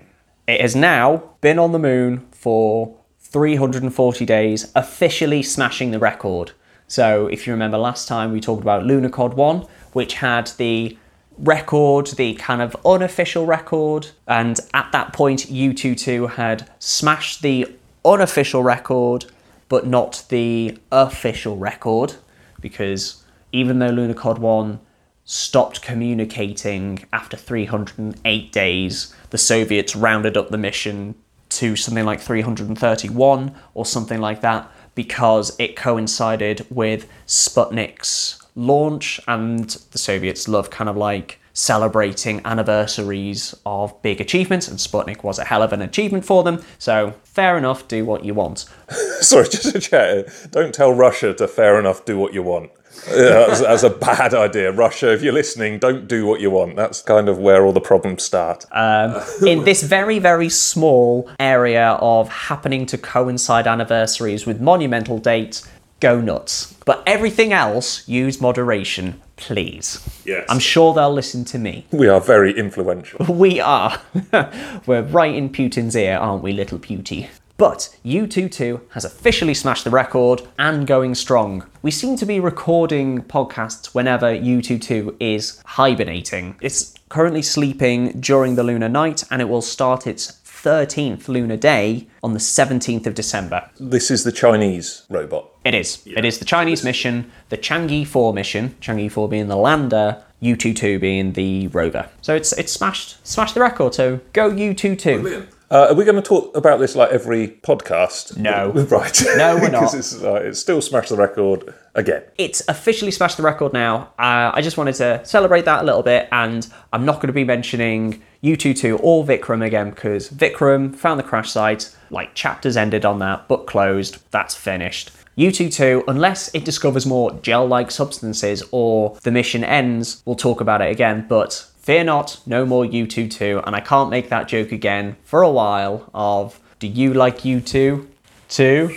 It 0.46 0.60
has 0.60 0.76
now 0.76 1.30
been 1.40 1.58
on 1.58 1.72
the 1.72 1.78
moon 1.78 2.26
for 2.30 2.94
340 3.18 4.26
days, 4.26 4.70
officially 4.74 5.42
smashing 5.42 5.90
the 5.90 5.98
record. 5.98 6.52
So, 6.86 7.28
if 7.28 7.46
you 7.46 7.54
remember 7.54 7.78
last 7.78 8.08
time, 8.08 8.30
we 8.30 8.40
talked 8.40 8.62
about 8.62 8.82
Lunokhod 8.82 9.34
1, 9.34 9.66
which 9.94 10.14
had 10.14 10.48
the 10.58 10.98
record, 11.38 12.08
the 12.08 12.34
kind 12.34 12.60
of 12.60 12.76
unofficial 12.84 13.46
record, 13.46 14.08
and 14.26 14.58
at 14.74 14.90
that 14.92 15.12
point, 15.12 15.46
Yutu-2 15.46 16.32
had 16.34 16.68
smashed 16.78 17.42
the 17.42 17.66
unofficial 18.04 18.62
record, 18.62 19.26
but 19.68 19.86
not 19.86 20.24
the 20.28 20.78
official 20.90 21.56
record, 21.56 22.14
because 22.60 23.22
even 23.52 23.78
though 23.78 23.90
Lunokhod 23.90 24.38
1 24.38 24.80
stopped 25.24 25.82
communicating 25.82 27.04
after 27.12 27.36
308 27.36 28.52
days, 28.52 29.14
the 29.30 29.38
Soviets 29.38 29.94
rounded 29.94 30.36
up 30.36 30.48
the 30.48 30.58
mission 30.58 31.14
to 31.50 31.76
something 31.76 32.04
like 32.04 32.20
331 32.20 33.54
or 33.74 33.86
something 33.86 34.20
like 34.20 34.40
that 34.40 34.70
because 34.94 35.54
it 35.58 35.76
coincided 35.76 36.66
with 36.70 37.08
Sputnik's 37.26 38.37
launch 38.58 39.20
and 39.28 39.70
the 39.92 39.98
Soviets 39.98 40.48
love 40.48 40.68
kind 40.68 40.90
of 40.90 40.96
like 40.96 41.38
celebrating 41.52 42.40
anniversaries 42.44 43.54
of 43.64 44.00
big 44.02 44.20
achievements 44.20 44.68
and 44.68 44.78
Sputnik 44.78 45.24
was 45.24 45.38
a 45.38 45.44
hell 45.44 45.62
of 45.62 45.72
an 45.72 45.82
achievement 45.82 46.24
for 46.24 46.42
them. 46.42 46.62
So 46.78 47.14
fair 47.24 47.56
enough, 47.56 47.88
do 47.88 48.04
what 48.04 48.24
you 48.24 48.34
want. 48.34 48.66
Sorry, 49.20 49.48
just 49.48 49.74
a 49.74 49.80
chat. 49.80 50.28
Don't 50.50 50.74
tell 50.74 50.92
Russia 50.92 51.34
to 51.34 51.48
fair 51.48 51.78
enough 51.78 52.04
do 52.04 52.18
what 52.18 52.34
you 52.34 52.42
want. 52.42 52.70
Yeah, 53.08 53.46
that's, 53.46 53.60
that's 53.60 53.82
a 53.84 53.90
bad 53.90 54.34
idea. 54.34 54.72
Russia, 54.72 55.12
if 55.12 55.22
you're 55.22 55.32
listening, 55.32 55.78
don't 55.78 56.08
do 56.08 56.26
what 56.26 56.40
you 56.40 56.50
want. 56.50 56.76
That's 56.76 57.00
kind 57.00 57.28
of 57.28 57.38
where 57.38 57.64
all 57.64 57.72
the 57.72 57.80
problems 57.80 58.22
start. 58.22 58.64
Um, 58.72 59.20
in 59.46 59.64
this 59.64 59.82
very, 59.82 60.18
very 60.18 60.48
small 60.48 61.30
area 61.38 61.90
of 62.00 62.28
happening 62.28 62.86
to 62.86 62.98
coincide 62.98 63.66
anniversaries 63.66 64.46
with 64.46 64.60
monumental 64.60 65.18
dates, 65.18 65.68
go 66.00 66.20
nuts. 66.20 66.74
But 66.84 67.02
everything 67.06 67.52
else, 67.52 68.06
use 68.08 68.40
moderation, 68.40 69.20
please. 69.36 70.00
Yes. 70.24 70.46
I'm 70.48 70.58
sure 70.58 70.94
they'll 70.94 71.12
listen 71.12 71.44
to 71.46 71.58
me. 71.58 71.86
we 71.90 72.08
are 72.08 72.20
very 72.20 72.56
influential. 72.56 73.24
We 73.38 73.60
are. 73.60 74.00
We're 74.86 75.02
right 75.02 75.34
in 75.34 75.50
Putin's 75.50 75.94
ear, 75.96 76.16
aren't 76.18 76.42
we, 76.42 76.52
little 76.52 76.78
Puty? 76.78 77.28
But 77.56 77.96
Yutu-2 78.04 78.80
has 78.92 79.04
officially 79.04 79.54
smashed 79.54 79.82
the 79.82 79.90
record 79.90 80.42
and 80.58 80.86
going 80.86 81.16
strong. 81.16 81.64
We 81.82 81.90
seem 81.90 82.16
to 82.16 82.26
be 82.26 82.38
recording 82.38 83.22
podcasts 83.22 83.86
whenever 83.94 84.26
Yutu-2 84.26 85.16
is 85.18 85.60
hibernating. 85.66 86.56
It's 86.60 86.94
currently 87.08 87.42
sleeping 87.42 88.20
during 88.20 88.54
the 88.54 88.62
lunar 88.62 88.88
night 88.88 89.24
and 89.30 89.42
it 89.42 89.48
will 89.48 89.62
start 89.62 90.06
its 90.06 90.40
13th 90.44 91.28
lunar 91.28 91.56
day 91.56 92.06
on 92.22 92.32
the 92.32 92.38
17th 92.38 93.06
of 93.06 93.14
December. 93.14 93.68
This 93.78 94.10
is 94.10 94.24
the 94.24 94.32
Chinese 94.32 95.04
robot. 95.08 95.50
It 95.68 95.74
is. 95.74 96.02
It 96.06 96.24
is 96.24 96.38
the 96.38 96.46
Chinese 96.46 96.82
mission, 96.82 97.30
the 97.50 97.58
Chang'e 97.58 98.06
4 98.06 98.32
mission, 98.32 98.74
Chang'e 98.80 99.12
4 99.12 99.28
being 99.28 99.48
the 99.48 99.56
lander, 99.56 100.22
Yutu-2 100.42 100.98
being 100.98 101.34
the 101.34 101.66
rover. 101.66 102.08
So 102.22 102.34
it's 102.34 102.54
it's 102.54 102.72
smashed 102.72 103.18
smashed 103.26 103.52
the 103.52 103.60
record. 103.60 103.92
So 103.92 104.20
go 104.32 104.50
Yutu-2. 104.50 105.46
Uh, 105.70 105.88
are 105.90 105.94
we 105.94 106.06
going 106.06 106.16
to 106.16 106.22
talk 106.22 106.56
about 106.56 106.80
this 106.80 106.96
like 106.96 107.10
every 107.10 107.48
podcast? 107.48 108.38
No. 108.38 108.70
right. 108.90 109.22
No, 109.36 109.56
we're 109.56 109.68
Because 109.68 109.92
not. 109.92 109.94
It's, 109.94 110.22
uh, 110.22 110.34
it's 110.36 110.58
still 110.58 110.80
smashed 110.80 111.10
the 111.10 111.16
record 111.18 111.74
again. 111.94 112.22
It's 112.38 112.62
officially 112.68 113.10
smashed 113.10 113.36
the 113.36 113.42
record 113.42 113.74
now. 113.74 114.04
Uh, 114.18 114.50
I 114.54 114.62
just 114.62 114.78
wanted 114.78 114.94
to 114.94 115.20
celebrate 115.26 115.66
that 115.66 115.82
a 115.82 115.84
little 115.84 116.02
bit, 116.02 116.28
and 116.32 116.66
I'm 116.94 117.04
not 117.04 117.16
going 117.16 117.26
to 117.26 117.34
be 117.34 117.44
mentioning 117.44 118.22
Yutu-2 118.42 119.00
or 119.02 119.22
Vikram 119.24 119.62
again 119.62 119.90
because 119.90 120.30
Vikram 120.30 120.96
found 120.96 121.20
the 121.20 121.24
crash 121.24 121.50
site, 121.50 121.94
like 122.08 122.34
chapters 122.34 122.78
ended 122.78 123.04
on 123.04 123.18
that, 123.18 123.46
book 123.46 123.66
closed, 123.66 124.22
that's 124.30 124.54
finished. 124.54 125.10
Yutu-2, 125.38 126.02
unless 126.08 126.52
it 126.52 126.64
discovers 126.64 127.06
more 127.06 127.32
gel 127.42 127.64
like 127.64 127.92
substances 127.92 128.64
or 128.72 129.16
the 129.22 129.30
mission 129.30 129.62
ends, 129.62 130.20
we'll 130.24 130.34
talk 130.34 130.60
about 130.60 130.82
it 130.82 130.90
again, 130.90 131.26
but 131.28 131.64
fear 131.78 132.02
not, 132.02 132.40
no 132.44 132.66
more 132.66 132.84
Yutu-2, 132.84 133.62
and 133.64 133.76
I 133.76 133.80
can't 133.80 134.10
make 134.10 134.30
that 134.30 134.48
joke 134.48 134.72
again 134.72 135.16
for 135.22 135.42
a 135.42 135.50
while 135.50 136.10
of 136.12 136.58
do 136.80 136.88
you 136.88 137.14
like 137.14 137.38
U2? 137.38 138.06
Two. 138.48 138.96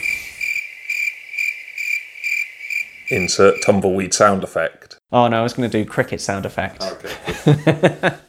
Insert 3.10 3.62
tumbleweed 3.63 4.13
sound 4.13 4.43
effect. 4.43 4.97
Oh 5.12 5.27
no, 5.27 5.41
I 5.41 5.43
was 5.43 5.54
going 5.54 5.69
to 5.69 5.84
do 5.84 5.88
cricket 5.88 6.21
sound 6.21 6.45
effect. 6.45 6.84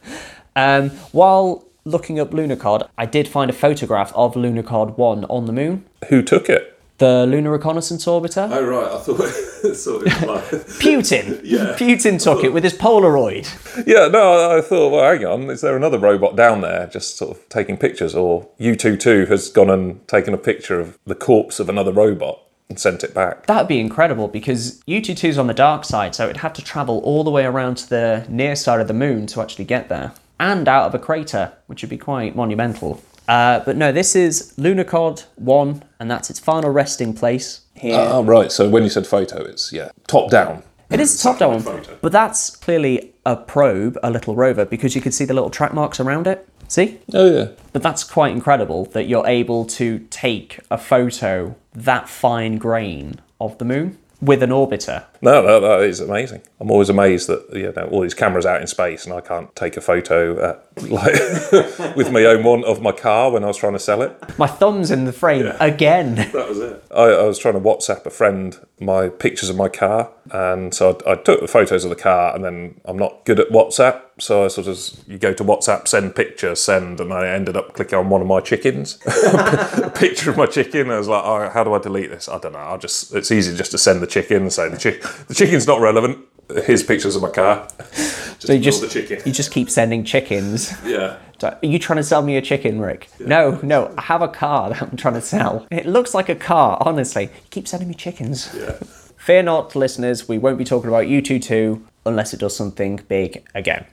Um, 0.55 0.91
while 1.11 1.65
looking 1.83 2.19
up 2.19 2.29
Lunokhod, 2.29 2.87
I 2.95 3.07
did 3.07 3.27
find 3.27 3.49
a 3.49 3.53
photograph 3.53 4.13
of 4.13 4.35
Lunokhod 4.35 4.97
1 4.97 5.25
on 5.25 5.45
the 5.45 5.51
moon, 5.51 5.85
Who 6.09 6.21
took 6.21 6.47
it? 6.47 6.72
The 6.99 7.25
Lunar 7.25 7.51
Reconnaissance 7.51 8.05
Orbiter. 8.05 8.49
Oh 8.51 8.63
right, 8.63 8.85
I 8.85 8.97
thought, 8.99 9.17
thought 9.77 10.01
it 10.01 10.03
was 10.03 10.23
like. 10.23 10.43
Putin! 10.79 11.41
yeah. 11.43 11.75
Putin 11.77 12.21
took 12.21 12.43
it 12.43 12.53
with 12.53 12.63
his 12.63 12.73
Polaroid. 12.73 13.47
yeah, 13.87 14.07
no, 14.07 14.57
I 14.57 14.61
thought, 14.61 14.91
well, 14.91 15.03
hang 15.11 15.25
on, 15.25 15.49
is 15.49 15.61
there 15.61 15.75
another 15.75 15.97
robot 15.97 16.35
down 16.35 16.61
there 16.61 16.87
just 16.87 17.17
sort 17.17 17.35
of 17.37 17.49
taking 17.49 17.77
pictures, 17.77 18.13
or 18.15 18.47
Yutu-2 18.59 19.27
has 19.27 19.49
gone 19.49 19.69
and 19.69 20.07
taken 20.07 20.33
a 20.33 20.37
picture 20.37 20.79
of 20.79 20.99
the 21.05 21.15
corpse 21.15 21.59
of 21.59 21.67
another 21.67 21.91
robot 21.91 22.39
and 22.69 22.79
sent 22.79 23.03
it 23.03 23.13
back? 23.13 23.47
That 23.47 23.57
would 23.57 23.67
be 23.67 23.79
incredible 23.79 24.27
because 24.27 24.81
Yutu-2 24.87 25.29
is 25.29 25.37
on 25.37 25.47
the 25.47 25.53
dark 25.53 25.85
side, 25.85 26.13
so 26.13 26.25
it'd 26.25 26.37
have 26.37 26.53
to 26.53 26.63
travel 26.63 26.99
all 26.99 27.23
the 27.23 27.31
way 27.31 27.45
around 27.45 27.75
to 27.77 27.89
the 27.89 28.25
near 28.29 28.55
side 28.55 28.79
of 28.79 28.87
the 28.87 28.93
moon 28.93 29.25
to 29.27 29.41
actually 29.41 29.65
get 29.65 29.89
there. 29.89 30.13
And 30.39 30.67
out 30.67 30.87
of 30.87 30.95
a 30.95 30.99
crater, 30.99 31.53
which 31.67 31.81
would 31.81 31.89
be 31.89 31.97
quite 31.97 32.35
monumental. 32.35 33.01
Uh, 33.27 33.59
but 33.61 33.77
no, 33.77 33.91
this 33.91 34.15
is 34.15 34.53
Lunokhod 34.57 35.25
1, 35.35 35.83
and 35.99 36.11
that's 36.11 36.29
its 36.29 36.39
final 36.39 36.69
resting 36.69 37.13
place 37.13 37.61
here. 37.75 37.97
Oh 37.99 38.23
right, 38.23 38.51
so 38.51 38.69
when 38.69 38.83
you 38.83 38.89
said 38.89 39.07
photo, 39.07 39.43
it's 39.43 39.71
yeah, 39.71 39.89
top 40.07 40.29
down. 40.29 40.63
It 40.89 40.99
is 40.99 41.21
top 41.21 41.39
down, 41.39 41.59
photo. 41.61 41.97
but 42.01 42.11
that's 42.11 42.55
clearly 42.55 43.13
a 43.25 43.35
probe, 43.35 43.97
a 44.03 44.11
little 44.11 44.35
rover, 44.35 44.65
because 44.65 44.95
you 44.95 45.01
can 45.01 45.11
see 45.11 45.25
the 45.25 45.33
little 45.33 45.49
track 45.49 45.73
marks 45.73 45.99
around 45.99 46.27
it. 46.27 46.47
See? 46.67 46.99
Oh 47.13 47.31
yeah. 47.31 47.47
But 47.71 47.81
that's 47.83 48.03
quite 48.03 48.31
incredible 48.31 48.85
that 48.87 49.07
you're 49.07 49.27
able 49.27 49.65
to 49.65 49.99
take 50.09 50.59
a 50.69 50.77
photo 50.77 51.55
that 51.73 52.09
fine 52.09 52.57
grain 52.57 53.21
of 53.39 53.57
the 53.57 53.65
moon 53.65 53.97
with 54.23 54.41
an 54.41 54.49
orbiter. 54.51 55.05
No, 55.21 55.41
no, 55.41 55.59
that 55.59 55.81
is 55.81 55.99
amazing. 55.99 56.41
I'm 56.59 56.71
always 56.71 56.89
amazed 56.89 57.27
that 57.27 57.45
you 57.53 57.71
know 57.75 57.89
all 57.91 58.01
these 58.01 58.13
cameras 58.13 58.45
out 58.45 58.61
in 58.61 58.67
space, 58.67 59.05
and 59.05 59.13
I 59.13 59.21
can't 59.21 59.53
take 59.55 59.77
a 59.77 59.81
photo 59.81 60.37
uh, 60.37 60.59
at, 60.77 60.83
like 60.89 61.13
with 61.95 62.11
my 62.11 62.25
own 62.25 62.43
one 62.43 62.63
of 62.63 62.81
my 62.81 62.91
car 62.91 63.31
when 63.31 63.43
I 63.43 63.47
was 63.47 63.57
trying 63.57 63.73
to 63.73 63.79
sell 63.79 64.01
it. 64.01 64.37
My 64.37 64.47
thumb's 64.47 64.91
in 64.91 65.05
the 65.05 65.13
frame 65.13 65.51
again. 65.59 66.29
That 66.33 66.49
was 66.49 66.59
it. 66.59 66.83
I, 66.89 67.03
I 67.03 67.23
was 67.23 67.37
trying 67.37 67.53
to 67.53 67.59
WhatsApp 67.59 68.05
a 68.05 68.09
friend 68.09 68.57
my 68.79 69.09
pictures 69.09 69.49
of 69.49 69.55
my 69.55 69.69
car, 69.69 70.09
and 70.31 70.73
so 70.73 70.99
I, 71.05 71.11
I 71.11 71.15
took 71.15 71.41
the 71.41 71.47
photos 71.47 71.83
of 71.83 71.89
the 71.89 71.95
car, 71.95 72.33
and 72.35 72.43
then 72.43 72.79
I'm 72.85 72.97
not 72.97 73.23
good 73.25 73.39
at 73.39 73.49
WhatsApp, 73.49 74.01
so 74.19 74.45
I 74.45 74.47
sort 74.47 74.67
of 74.67 74.77
you 75.07 75.17
go 75.17 75.33
to 75.33 75.43
WhatsApp, 75.43 75.87
send 75.87 76.15
picture, 76.15 76.55
send, 76.55 76.99
and 76.99 77.11
I 77.11 77.27
ended 77.27 77.57
up 77.57 77.73
clicking 77.73 77.97
on 77.97 78.09
one 78.09 78.21
of 78.21 78.27
my 78.27 78.39
chickens, 78.39 78.99
a 79.05 79.91
picture 79.95 80.29
of 80.29 80.37
my 80.37 80.45
chicken. 80.45 80.91
I 80.91 80.97
was 80.97 81.07
like, 81.07 81.23
oh, 81.23 81.49
how 81.49 81.63
do 81.63 81.73
I 81.73 81.79
delete 81.79 82.09
this? 82.09 82.29
I 82.29 82.37
don't 82.39 82.53
know. 82.53 82.59
I'll 82.59 82.77
just 82.77 83.13
it's 83.13 83.31
easy 83.31 83.55
just 83.55 83.71
to 83.71 83.77
send 83.77 84.01
the 84.01 84.07
chicken 84.07 84.43
and 84.43 84.53
say 84.53 84.69
the 84.69 84.77
chick 84.77 85.01
the 85.27 85.33
chicken's 85.33 85.67
not 85.67 85.81
relevant. 85.81 86.19
Here's 86.65 86.83
pictures 86.83 87.15
of 87.15 87.21
my 87.21 87.29
car. 87.31 87.67
Just 87.77 88.47
So 88.47 88.53
you 88.53 88.59
just 88.59 88.81
the 88.81 88.87
chicken. 88.89 89.21
you 89.25 89.31
just 89.31 89.51
keep 89.51 89.69
sending 89.69 90.03
chickens. 90.03 90.73
Yeah. 90.85 91.17
Are 91.41 91.57
you 91.61 91.79
trying 91.79 91.97
to 91.97 92.03
sell 92.03 92.21
me 92.21 92.37
a 92.37 92.41
chicken, 92.41 92.79
Rick? 92.79 93.09
No, 93.19 93.59
no. 93.63 93.93
I 93.97 94.01
have 94.01 94.21
a 94.21 94.27
car 94.27 94.69
that 94.73 94.81
I'm 94.81 94.97
trying 94.97 95.15
to 95.15 95.21
sell. 95.21 95.65
It 95.71 95.85
looks 95.85 96.13
like 96.13 96.29
a 96.29 96.35
car, 96.35 96.77
honestly. 96.81 97.23
You 97.23 97.29
keep 97.49 97.67
sending 97.67 97.89
me 97.89 97.95
chickens. 97.95 98.53
Yeah. 98.55 98.77
Fear 99.17 99.43
not, 99.43 99.75
listeners. 99.75 100.27
We 100.27 100.37
won't 100.37 100.57
be 100.57 100.65
talking 100.65 100.89
about 100.89 101.05
Yutu-2 101.05 101.81
unless 102.05 102.33
it 102.33 102.39
does 102.39 102.55
something 102.55 102.99
big 103.07 103.45
again. 103.55 103.85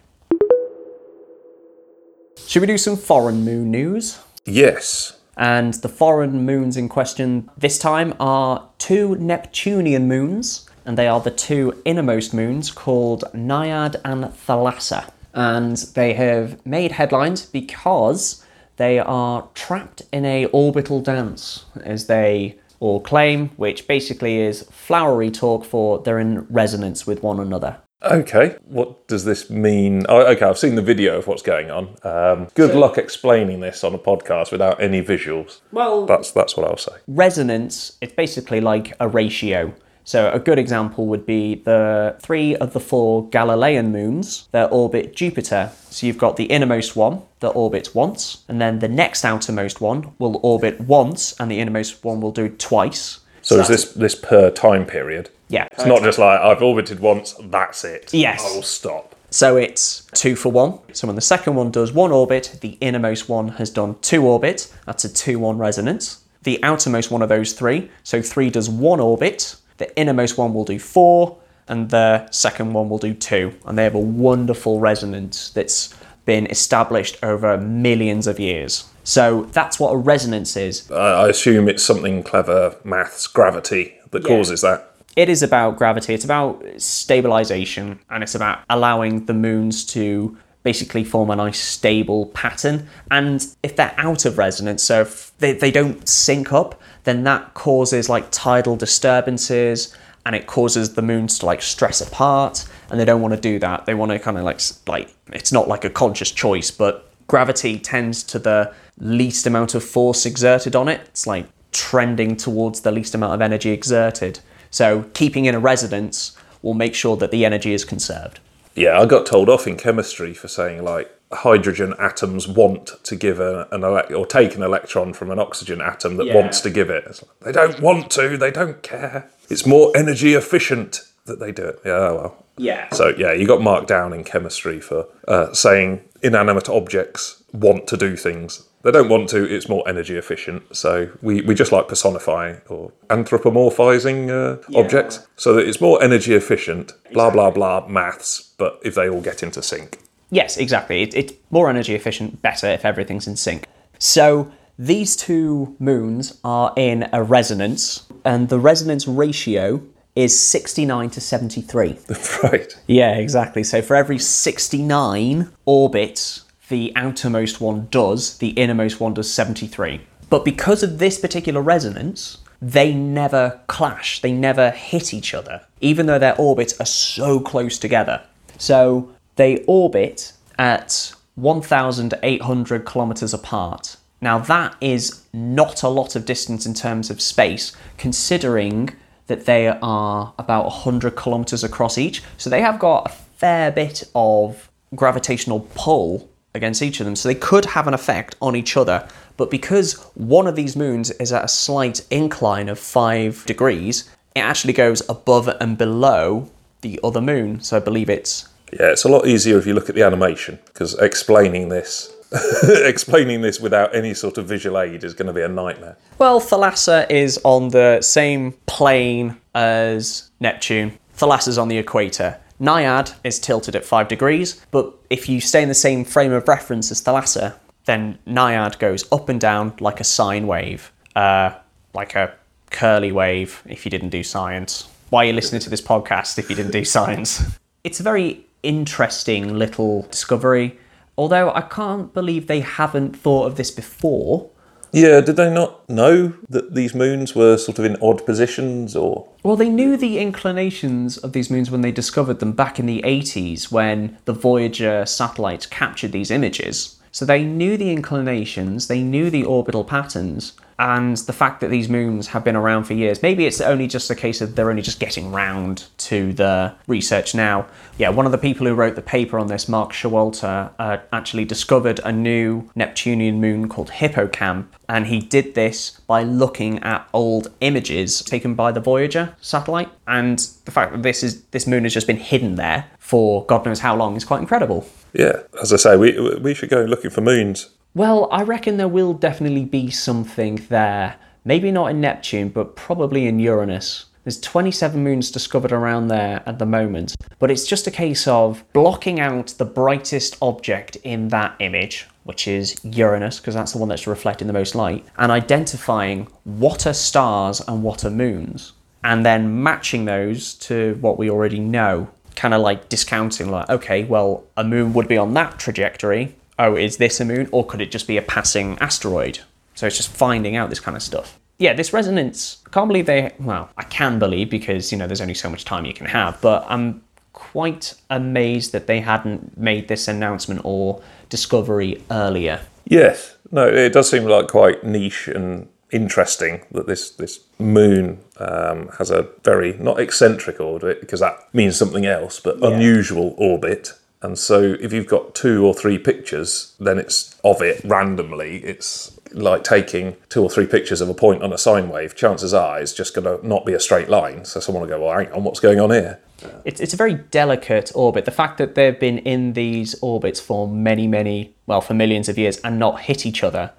Should 2.47 2.61
we 2.61 2.67
do 2.67 2.79
some 2.79 2.97
foreign 2.97 3.45
moon 3.45 3.71
news? 3.71 4.19
Yes. 4.45 5.19
And 5.37 5.75
the 5.75 5.89
foreign 5.89 6.45
moons 6.45 6.77
in 6.77 6.89
question 6.89 7.49
this 7.57 7.79
time 7.79 8.15
are 8.19 8.69
two 8.79 9.15
Neptunian 9.17 10.09
moons, 10.09 10.69
and 10.85 10.99
they 10.99 11.09
are 11.09 11.21
the 11.21 11.31
two 11.31 11.81
innermost 11.85 12.35
moons 12.35 12.71
called 12.71 13.25
Naiad 13.33 13.97
and 14.05 14.25
Thalassa. 14.25 15.11
And 15.33 15.77
they 15.95 16.15
have 16.15 16.65
made 16.67 16.93
headlines 16.93 17.47
because 17.47 18.45
they 18.77 18.99
are 18.99 19.49
trapped 19.55 20.03
in 20.13 20.25
a 20.25 20.47
orbital 20.47 21.01
dance, 21.01 21.67
as 21.85 22.07
they 22.07 22.59
all 22.81 23.01
claim, 23.01 23.51
which 23.51 23.87
basically 23.87 24.41
is 24.41 24.63
flowery 24.71 25.31
talk 25.31 25.65
for 25.65 26.01
they're 26.01 26.19
in 26.19 26.47
resonance 26.49 27.07
with 27.07 27.23
one 27.23 27.39
another. 27.39 27.77
Okay, 28.03 28.57
what 28.65 29.07
does 29.09 29.25
this 29.27 29.51
mean? 29.51 30.07
Oh, 30.09 30.21
okay, 30.33 30.47
I've 30.47 30.59
seen 30.59 30.75
the 30.75 30.83
video 30.83 31.19
of 31.19 31.27
what's 31.27 31.43
going 31.43 31.71
on. 31.71 31.97
Um, 32.03 32.49
good 32.55 32.75
luck 32.75 32.97
explaining 32.97 33.61
this 33.61 33.85
on 33.85 33.95
a 33.95 33.99
podcast 33.99 34.51
without 34.51 34.81
any 34.81 35.03
visuals. 35.03 35.61
Well, 35.71 36.07
That's 36.07 36.31
that's 36.31 36.57
what 36.57 36.67
I'll 36.67 36.79
say. 36.79 36.93
resonance, 37.07 37.99
it's 38.01 38.15
basically 38.15 38.61
like 38.63 38.95
a 39.01 39.09
ratio. 39.09 39.75
So 40.03 40.31
a 40.33 40.39
good 40.41 40.59
example 40.59 41.07
would 41.09 41.27
be 41.27 41.57
the 41.57 42.17
three 42.21 42.57
of 42.57 42.73
the 42.73 42.81
four 42.81 43.29
Galilean 43.29 43.93
moons 43.93 44.49
that 44.51 44.73
orbit 44.73 45.15
Jupiter. 45.15 45.71
So 45.91 46.07
you've 46.07 46.19
got 46.19 46.37
the 46.37 46.45
innermost 46.45 46.97
one 46.97 47.21
that 47.41 47.51
orbits 47.51 47.95
once, 47.95 48.45
and 48.49 48.61
then 48.63 48.79
the 48.79 48.89
next 48.89 49.27
outermost 49.27 49.81
one 49.83 50.13
will 50.19 50.41
orbit 50.43 50.81
once, 50.81 51.39
and 51.39 51.51
the 51.51 51.61
innermost 51.61 52.03
one 52.03 52.23
will 52.23 52.33
do 52.33 52.47
it 52.47 52.59
twice. 52.59 53.21
So 53.51 53.59
is 53.61 53.67
this 53.67 53.93
this 53.95 54.15
per 54.15 54.51
time 54.51 54.87
period? 54.87 55.29
Yeah. 55.49 55.67
It's 55.73 55.85
not 55.85 56.03
just 56.03 56.21
like 56.21 56.39
I've 56.41 56.63
orbited 56.63 57.01
once, 57.01 57.35
that's 57.43 57.85
it. 57.85 58.15
Yes. 58.15 58.49
I 58.49 58.55
will 58.55 58.63
stop. 58.63 59.17
So 59.31 59.57
it's 59.57 60.07
two 60.13 60.37
for 60.37 60.53
one. 60.53 60.79
So 60.93 61.09
when 61.09 61.17
the 61.17 61.21
second 61.23 61.57
one 61.57 61.73
does 61.73 61.93
one 61.93 62.13
orbit, 62.13 62.59
the 62.61 62.79
innermost 62.81 63.29
one 63.29 63.49
has 63.49 63.69
done 63.69 63.97
two 64.03 64.25
orbits. 64.25 64.73
That's 64.87 65.05
a 65.05 65.13
2 65.13 65.41
1 65.41 65.59
resonance. 65.59 66.23
The 66.43 66.63
outermost 66.63 67.11
one 67.11 67.23
of 67.23 67.29
those 67.29 67.53
three, 67.53 67.91
so 68.05 68.23
three 68.23 68.51
does 68.51 68.71
one 68.71 69.01
orbit. 69.01 69.57
The 69.79 69.95
innermost 69.99 70.39
one 70.39 70.55
will 70.55 70.65
do 70.65 70.79
four, 70.79 71.37
and 71.69 71.91
the 71.91 72.31
second 72.31 72.73
one 72.73 72.89
will 72.89 72.99
do 72.99 73.15
two. 73.15 73.53
And 73.67 73.77
they 73.77 73.85
have 73.85 73.97
a 73.97 73.99
wonderful 73.99 74.79
resonance 74.81 75.51
that's 75.51 75.93
been 76.25 76.47
established 76.47 77.19
over 77.23 77.59
millions 77.59 78.27
of 78.27 78.39
years. 78.39 78.90
So 79.11 79.49
that's 79.51 79.81
what 79.81 79.91
a 79.91 79.97
resonance 79.97 80.57
is. 80.57 80.89
I 80.89 81.29
assume 81.29 81.69
it's 81.69 81.83
something 81.83 82.23
clever 82.23 82.77
maths, 82.85 83.27
gravity, 83.27 83.99
that 84.13 84.23
causes 84.25 84.61
that. 84.61 84.95
It 85.17 85.29
is 85.29 85.43
about 85.43 85.77
gravity, 85.77 86.15
it's 86.15 86.25
about 86.25 86.65
stabilization, 86.77 87.99
and 88.09 88.23
it's 88.23 88.37
about 88.37 88.61
allowing 88.71 89.27
the 89.27 89.35
moons 89.35 89.85
to 89.87 90.39
basically 90.63 91.03
form 91.03 91.29
a 91.31 91.35
nice 91.35 91.59
stable 91.59 92.27
pattern. 92.27 92.89
And 93.11 93.45
if 93.65 93.75
they're 93.75 93.95
out 93.99 94.27
of 94.27 94.39
resonance, 94.39 94.85
so 94.85 95.01
if 95.01 95.37
they, 95.39 95.55
they 95.55 95.73
don't 95.73 96.09
sync 96.09 96.53
up, 96.53 96.81
then 97.03 97.25
that 97.25 97.55
causes 97.55 98.09
like 98.09 98.31
tidal 98.31 98.77
disturbances 98.77 99.93
and 100.25 100.37
it 100.37 100.47
causes 100.47 100.95
the 100.95 101.03
moons 101.03 101.41
to 101.41 101.47
like 101.47 101.63
stress 101.63 102.01
apart 102.01 102.65
and 102.91 103.01
they 103.01 103.05
don't 103.05 103.23
want 103.23 103.35
to 103.35 103.41
do 103.41 103.59
that 103.59 103.87
they 103.87 103.95
want 103.95 104.13
to 104.13 104.19
kind 104.19 104.37
of 104.37 104.45
like 104.45 104.61
like 104.87 105.09
it's 105.33 105.51
not 105.51 105.67
like 105.67 105.83
a 105.83 105.89
conscious 105.89 106.31
choice 106.31 106.71
but 106.71 107.11
gravity 107.27 107.79
tends 107.79 108.23
to 108.25 108.39
the 108.39 108.75
least 109.01 109.47
amount 109.47 109.75
of 109.75 109.83
force 109.85 110.27
exerted 110.27 110.77
on 110.77 110.89
it 110.89 111.01
it's 111.07 111.27
like 111.27 111.47
trending 111.73 112.37
towards 112.37 112.81
the 112.81 112.91
least 112.93 113.15
amount 113.15 113.33
of 113.35 113.41
energy 113.41 113.71
exerted 113.71 114.41
so 114.71 115.05
keeping 115.15 115.45
in 115.47 115.55
a 115.55 115.59
resonance 115.61 116.37
will 116.63 116.75
make 116.75 116.95
sure 116.95 117.17
that 117.17 117.31
the 117.31 117.45
energy 117.45 117.73
is 117.73 117.85
conserved 117.85 118.39
Yeah, 118.75 119.01
I 119.01 119.07
got 119.07 119.27
told 119.27 119.49
off 119.49 119.67
in 119.67 119.77
chemistry 119.77 120.33
for 120.35 120.49
saying 120.49 120.85
like 120.85 121.11
hydrogen 121.33 121.95
atoms 121.99 122.47
want 122.49 123.03
to 123.05 123.15
give 123.17 123.39
a, 123.41 123.67
an 123.73 123.85
or 123.85 124.27
take 124.27 124.55
an 124.57 124.63
electron 124.63 125.13
from 125.13 125.31
an 125.31 125.39
oxygen 125.39 125.81
atom 125.81 126.17
that 126.17 126.27
Yeah. 126.27 126.35
wants 126.35 126.61
to 126.63 126.71
give 126.71 126.91
it. 126.91 127.05
Like, 127.07 127.23
they 127.45 127.53
don't 127.53 127.81
want 127.81 128.11
to. 128.13 128.37
They 128.37 128.51
don't 128.51 128.83
care. 128.83 129.29
It's 129.49 129.65
more 129.67 129.93
energy 129.97 130.35
efficient 130.35 131.03
that 131.27 131.39
they 131.41 131.53
do 131.53 131.65
it. 131.67 131.81
Yeah, 131.85 131.93
oh 131.93 132.15
well. 132.17 132.45
yeah 132.59 132.89
So 132.93 133.09
yeah, 133.17 133.33
you 133.33 133.47
got 133.47 133.61
marked 133.61 133.89
down 133.89 134.13
in 134.13 134.25
chemistry 134.25 134.81
for 134.81 135.07
uh, 135.29 135.53
saying 135.53 136.03
inanimate 136.23 136.69
objects 136.69 137.43
want 137.53 137.87
to 137.89 137.97
do 137.97 138.17
things. 138.17 138.65
They 138.83 138.91
don't 138.91 139.09
want 139.09 139.29
to. 139.31 139.45
It's 139.45 139.69
more 139.69 139.87
energy 139.87 140.17
efficient. 140.17 140.75
So 140.75 141.11
we, 141.21 141.43
we 141.43 141.55
just 141.55 141.71
like 141.71 141.89
personifying 141.89 142.63
or 142.69 142.93
anthropomorphizing 143.09 144.31
uh, 144.31 144.79
objects 144.79 145.27
so 145.37 145.53
that 145.55 145.67
it's 145.69 145.81
more 145.81 146.03
energy 146.03 146.35
efficient. 146.35 146.93
Blah 147.13 147.31
blah 147.31 147.51
blah 147.51 147.87
maths. 147.87 148.55
But 148.57 148.79
if 148.83 148.95
they 148.95 149.09
all 149.09 149.21
get 149.21 149.43
into 149.43 149.63
sync, 149.63 149.99
Yes, 150.31 150.57
exactly. 150.57 151.03
It, 151.03 151.15
it's 151.15 151.33
more 151.51 151.69
energy 151.69 151.95
efficient, 151.95 152.41
better 152.41 152.69
if 152.69 152.85
everything's 152.85 153.27
in 153.27 153.37
sync. 153.37 153.67
So 153.99 154.51
these 154.79 155.17
two 155.17 155.77
moons 155.79 156.39
are 156.45 156.73
in 156.77 157.09
a 157.13 157.23
resonance, 157.23 158.07
and 158.25 158.49
the 158.49 158.59
resonance 158.59 159.07
ratio 159.07 159.83
is 160.17 160.39
69 160.39 161.11
to 161.11 161.21
73. 161.21 161.99
right? 162.43 162.75
Yeah, 162.87 163.17
exactly. 163.17 163.65
So 163.65 163.83
for 163.83 163.97
every 163.97 164.19
69 164.19 165.51
orbits 165.65 166.45
the 166.71 166.93
outermost 166.97 167.61
one 167.61 167.89
does, 167.91 168.39
the 168.39 168.51
innermost 168.51 168.99
one 168.99 169.13
does 169.13 169.33
73. 169.33 170.01
But 170.31 170.45
because 170.45 170.83
of 170.83 170.99
this 170.99 171.19
particular 171.19 171.61
resonance, 171.61 172.39
they 172.63 172.95
never 172.95 173.61
clash, 173.67 174.23
they 174.23 174.33
never 174.33 174.71
hit 174.71 175.13
each 175.13 175.35
other, 175.35 175.63
even 175.81 176.07
though 176.07 176.19
their 176.19 176.37
orbits 176.39 176.81
are 176.81 176.87
so 176.87 177.41
close 177.41 177.79
together. 177.79 178.23
So 178.57 179.11
they 179.37 179.65
orbit 179.67 180.33
at 180.59 181.13
1,800 181.35 182.85
kilometers 182.85 183.35
apart. 183.35 183.97
Now, 184.21 184.39
that 184.39 184.77
is 184.81 185.25
not 185.33 185.83
a 185.83 185.89
lot 185.89 186.15
of 186.15 186.27
distance 186.27 186.67
in 186.67 186.75
terms 186.75 187.11
of 187.11 187.21
space, 187.21 187.75
considering 187.97 188.91
that 189.27 189.47
they 189.47 189.69
are 189.69 190.35
about 190.39 190.65
100 190.65 191.17
kilometers 191.17 191.65
across 191.65 191.97
each. 191.97 192.23
So 192.37 192.51
they 192.51 192.61
have 192.61 192.79
got 192.79 193.11
a 193.11 193.15
fair 193.15 193.71
bit 193.71 194.05
of 194.15 194.71
gravitational 194.95 195.69
pull 195.75 196.30
against 196.55 196.83
each 196.83 197.01
of 197.01 197.07
them. 197.07 197.17
So 197.17 197.29
they 197.29 197.35
could 197.35 197.65
have 197.65 197.87
an 197.87 197.95
effect 197.95 198.37
on 198.41 198.57
each 198.57 198.77
other. 198.77 199.09
But 199.37 199.51
because 199.51 199.95
one 200.15 200.47
of 200.47 200.57
these 200.57 200.77
moons 200.77 201.11
is 201.13 201.33
at 201.33 201.45
a 201.45 201.49
slight 201.49 202.05
incline 202.11 202.69
of 202.69 202.79
five 202.79 203.45
degrees, 203.47 204.11
it 204.35 204.41
actually 204.41 204.73
goes 204.73 205.03
above 205.09 205.49
and 205.49 205.79
below 205.79 206.51
the 206.81 207.01
other 207.03 207.21
moon. 207.21 207.61
So 207.61 207.77
I 207.77 207.81
believe 207.81 208.11
it's 208.11 208.49
Yeah, 208.73 208.91
it's 208.91 209.05
a 209.05 209.09
lot 209.09 209.27
easier 209.27 209.59
if 209.59 209.67
you 209.67 209.75
look 209.75 209.89
at 209.89 209.95
the 209.95 210.03
animation 210.03 210.59
because 210.67 210.95
explaining 210.99 211.69
this, 211.69 212.13
explaining 212.63 213.41
this 213.41 213.61
without 213.61 213.95
any 213.95 214.15
sort 214.15 214.39
of 214.39 214.47
visual 214.47 214.79
aid 214.79 215.05
is 215.05 215.15
going 215.15 215.27
to 215.27 215.33
be 215.33 215.43
a 215.43 215.49
nightmare. 215.49 215.97
Well, 216.19 216.41
Thalassa 216.41 217.11
is 217.11 217.41
on 217.45 217.69
the 217.69 218.01
same 218.03 218.53
plane 218.67 219.37
as 219.55 220.31
Neptune. 220.39 220.99
Thalassa's 221.17 221.59
on 221.59 221.69
the 221.69 221.79
equator. 221.79 222.39
Naiad 222.61 223.13
is 223.25 223.39
tilted 223.39 223.75
at 223.75 223.85
5 223.85 224.07
degrees, 224.07 224.65
but 224.71 224.93
if 225.09 225.29
you 225.29 225.41
stay 225.41 225.63
in 225.63 225.69
the 225.69 225.75
same 225.75 226.05
frame 226.05 226.33
of 226.33 226.47
reference 226.47 226.91
as 226.91 227.03
Thalassa, 227.03 227.55
then 227.87 228.19
Naiad 228.27 228.79
goes 228.79 229.11
up 229.11 229.29
and 229.29 229.41
down 229.41 229.73
like 229.81 229.99
a 229.99 230.05
sine 230.05 230.47
wave, 230.47 230.93
uh, 231.17 231.53
like 231.95 232.15
a 232.15 232.35
curly 232.71 233.13
wave 233.13 233.63
if 233.67 233.85
you 233.85 233.91
didn't 233.91 234.11
do 234.11 234.23
science. 234.23 234.89
Why 235.09 235.25
are 235.25 235.29
you 235.29 235.33
listening 235.33 235.61
to 235.63 235.71
this 235.71 235.81
podcast 235.81 236.39
if 236.39 236.51
you 236.51 236.57
didn't 236.57 236.73
do 236.73 236.85
science? 236.85 237.43
It's 237.83 237.99
a 237.99 238.03
very 238.03 238.45
interesting 238.63 239.55
little 239.57 240.03
discovery, 240.11 240.79
although 241.17 241.51
I 241.51 241.63
can't 241.63 242.13
believe 242.13 242.47
they 242.47 242.61
haven't 242.61 243.17
thought 243.17 243.47
of 243.47 243.57
this 243.57 243.71
before. 243.71 244.51
Yeah, 244.93 245.21
did 245.21 245.37
they 245.37 245.53
not 245.53 245.89
know 245.89 246.35
that 246.49 246.75
these 246.75 246.95
moons 246.95 247.35
were 247.35 247.57
sort 247.57 247.79
of 247.79 247.85
in 247.85 247.97
odd 248.03 248.25
positions 248.27 248.97
or? 248.97 249.29
Well, 249.43 249.57
they 249.57 249.69
knew 249.69 249.97
the 249.97 250.19
inclinations 250.19 251.17
of 251.19 251.33
these 251.33 251.51
moons 251.51 251.71
when 251.71 251.81
they 251.81 251.93
discovered 251.93 252.41
them 252.41 252.53
back 252.53 252.79
in 252.79 252.87
the 252.87 253.03
80s 253.03 253.71
when 253.71 254.19
the 254.25 254.33
Voyager 254.33 255.07
satellites 255.07 255.67
captured 255.67 256.13
these 256.13 256.31
images. 256.31 257.00
So 257.13 257.25
they 257.25 257.45
knew 257.45 257.77
the 257.77 257.91
inclinations, 257.91 258.87
they 258.87 259.03
knew 259.03 259.31
the 259.31 259.45
orbital 259.45 259.85
patterns, 259.85 260.55
and 260.81 261.19
the 261.19 261.33
fact 261.35 261.61
that 261.61 261.69
these 261.69 261.91
moons 261.91 262.29
have 262.29 262.43
been 262.43 262.57
around 262.57 262.85
for 262.85 262.95
years. 262.95 263.23
Maybe 263.23 263.47
it's 263.47 263.61
only 263.61 263.87
just 263.87 264.11
a 264.11 264.15
case 264.15 264.41
of 264.41 264.57
they're 264.57 264.71
only 264.71 264.81
just 264.81 264.99
getting 264.99 265.31
round 265.31 265.85
to 265.99 266.33
the 266.33 266.75
research 266.87 267.35
now. 267.35 267.67
Yeah, 267.99 268.09
one 268.09 268.25
of 268.25 268.33
the 268.33 268.39
people 268.39 268.67
who 268.67 268.75
wrote 268.75 268.95
the 268.95 269.03
paper 269.03 269.39
on 269.39 269.49
this, 269.49 269.69
Mark 269.69 269.93
Showalter, 269.93 270.71
uh, 270.79 270.99
actually 271.13 271.45
discovered 271.45 272.01
a 272.03 272.11
new 272.11 272.71
Neptunian 272.75 273.43
moon 273.43 273.69
called 273.69 273.91
Hippocamp, 273.91 274.67
and 274.89 275.07
he 275.07 275.21
did 275.21 275.55
this 275.55 276.01
by 276.07 276.23
looking 276.23 276.83
at 276.83 277.07
old 277.13 277.49
images 277.61 278.23
taken 278.23 278.55
by 278.55 278.73
the 278.73 278.81
Voyager 278.81 279.37
satellite. 279.43 279.91
And 280.07 280.39
the 280.65 280.71
fact 280.71 280.93
that 280.93 281.03
this 281.03 281.23
is 281.23 281.43
this 281.51 281.67
moon 281.67 281.85
has 281.85 281.93
just 281.93 282.07
been 282.07 282.17
hidden 282.17 282.55
there 282.55 282.87
for 283.11 283.45
God 283.47 283.67
knows 283.67 283.81
how 283.81 283.97
long 283.97 284.15
is 284.15 284.25
quite 284.25 284.41
incredible. 284.41 284.87
Yeah, 285.13 285.41
as 285.61 285.73
I 285.73 285.77
say, 285.77 285.97
we 285.97 286.39
we 286.39 286.55
should 286.55 286.71
go 286.71 286.83
looking 286.83 287.11
for 287.11 287.21
moons. 287.21 287.69
Well, 287.93 288.29
I 288.31 288.43
reckon 288.45 288.77
there 288.77 288.95
will 288.99 289.15
definitely 289.15 289.65
be 289.65 289.91
something 289.91 290.65
there. 290.69 291.17
Maybe 291.45 291.73
not 291.73 291.91
in 291.91 292.01
Neptune, 292.01 292.51
but 292.51 292.77
probably 292.77 293.27
in 293.27 293.41
Uranus. 293.41 294.07
There's 294.23 294.41
27 294.41 295.03
moons 295.03 295.31
discovered 295.33 295.73
around 295.73 296.07
there 296.09 296.43
at 296.47 296.59
the 296.61 296.67
moment, 296.67 297.17
but 297.41 297.51
it's 297.51 297.67
just 297.67 297.89
a 297.89 297.91
case 297.91 298.29
of 298.29 298.63
blocking 298.73 299.19
out 299.19 299.49
the 299.59 299.65
brightest 299.65 300.37
object 300.41 300.97
in 300.97 301.29
that 301.29 301.57
image, 301.59 302.07
which 302.25 302.47
is 302.47 302.79
Uranus, 302.85 303.41
because 303.41 303.55
that's 303.55 303.73
the 303.73 303.79
one 303.79 303.89
that's 303.89 304.07
reflecting 304.07 304.47
the 304.47 304.53
most 304.53 304.75
light, 304.75 305.05
and 305.17 305.33
identifying 305.33 306.29
what 306.45 306.87
are 306.87 306.93
stars 306.93 307.61
and 307.67 307.83
what 307.83 308.05
are 308.05 308.11
moons, 308.11 308.73
and 309.03 309.27
then 309.27 309.63
matching 309.63 310.05
those 310.05 310.55
to 310.69 310.97
what 311.01 311.19
we 311.19 311.29
already 311.31 311.59
know. 311.59 312.09
Kind 312.41 312.55
of 312.55 312.63
like 312.63 312.89
discounting, 312.89 313.51
like, 313.51 313.69
okay, 313.69 314.05
well, 314.05 314.45
a 314.57 314.65
moon 314.65 314.95
would 314.95 315.07
be 315.07 315.19
on 315.19 315.35
that 315.35 315.59
trajectory, 315.59 316.35
oh, 316.59 316.75
is 316.75 316.97
this 316.97 317.21
a 317.21 317.25
moon 317.27 317.51
or 317.53 317.67
could 317.67 317.83
it 317.83 317.91
just 317.91 318.07
be 318.07 318.17
a 318.17 318.23
passing 318.23 318.79
asteroid? 318.79 319.41
So 319.75 319.87
it's 319.87 319.99
just 319.99 320.09
finding 320.09 320.57
out 320.57 320.71
this 320.71 320.81
kind 320.81 320.97
of 320.97 321.03
stuff. 321.03 321.39
Yeah, 321.59 321.75
this 321.75 321.93
resonance, 321.93 322.63
I 322.67 322.71
can't 322.71 322.89
believe 322.89 323.05
they, 323.05 323.35
well, 323.41 323.69
I 323.77 323.83
can 323.83 324.19
believe 324.19 324.49
because, 324.49 324.91
you 324.91 324.97
know, 324.97 325.07
there's 325.07 325.21
only 325.21 325.35
so 325.35 325.51
much 325.51 325.67
time 325.67 325.85
you 325.85 325.93
can 325.93 326.07
have, 326.07 326.41
but 326.41 326.65
I'm 326.67 327.03
quite 327.35 327.93
amazed 328.09 328.73
that 328.73 328.87
they 328.87 329.01
hadn't 329.01 329.59
made 329.59 329.89
this 329.89 330.09
announcement 330.09 330.63
or 330.65 331.03
discovery 331.29 332.03
earlier. 332.11 332.63
Yes, 332.87 333.37
no, 333.53 333.69
it 333.69 333.93
does 333.93 334.09
seem 334.11 334.25
like 334.25 334.49
quite 334.49 334.83
niche 334.83 335.29
and 335.29 335.69
interesting 335.93 336.65
that 336.71 336.87
this 336.87 337.11
this 337.11 337.41
moon 337.59 338.21
um, 338.39 338.89
has 338.99 339.11
a 339.11 339.29
very 339.45 339.75
not 339.75 340.01
eccentric 340.01 340.61
orbit 340.61 341.01
because 341.01 341.21
that 341.21 341.53
means 341.53 341.77
something 341.77 342.07
else, 342.07 342.41
but 342.41 342.63
unusual 342.63 343.35
orbit. 343.39 343.95
And 344.23 344.39
so, 344.39 344.77
if 344.81 344.93
you've 344.93 345.07
got 345.07 345.35
two 345.35 345.65
or 345.65 345.73
three 345.73 345.99
pictures, 345.99 346.75
then 346.79 346.99
it's 346.99 347.41
of 347.43 347.63
it 347.63 347.83
randomly. 347.85 348.59
It's 348.59 349.19
like 349.33 349.65
taking 349.65 350.17
two 350.29 350.43
or 350.43 350.51
three 350.51 350.67
pictures 350.67 351.01
of 351.01 351.09
a 351.09 351.15
point 351.15 351.43
on 351.43 351.53
a 351.53 351.59
sine 351.59 351.89
wave. 351.89 352.15
Chances 352.15 352.53
are 352.53 352.81
it's 352.81 352.93
just 352.93 353.15
going 353.15 353.25
to 353.25 353.47
not 353.47 353.65
be 353.65 353.73
a 353.73 353.81
straight 353.81 354.11
line. 354.11 354.45
So 354.45 354.61
someone 354.61 354.83
will 354.83 354.89
go, 354.89 355.07
"Well, 355.07 355.17
hang 355.17 355.33
on, 355.33 355.45
what's 355.45 355.61
going 355.61 355.81
on 355.81 355.91
here?" 355.91 356.21
It's, 356.65 356.81
it's 356.81 356.95
a 356.95 356.97
very 356.97 357.15
delicate 357.15 357.93
orbit. 357.95 358.25
The 358.25 358.31
fact 358.31 358.59
that 358.59 358.75
they've 358.75 358.99
been 358.99 359.19
in 359.19 359.53
these 359.53 359.95
orbits 360.01 360.41
for 360.41 360.67
many, 360.67 361.07
many, 361.07 361.55
well, 361.67 361.81
for 361.81 361.95
millions 361.95 362.29
of 362.29 362.39
years 362.39 362.59
and 362.59 362.79
not 362.79 363.03
hit 363.03 363.27
each 363.27 363.43
other 363.43 363.73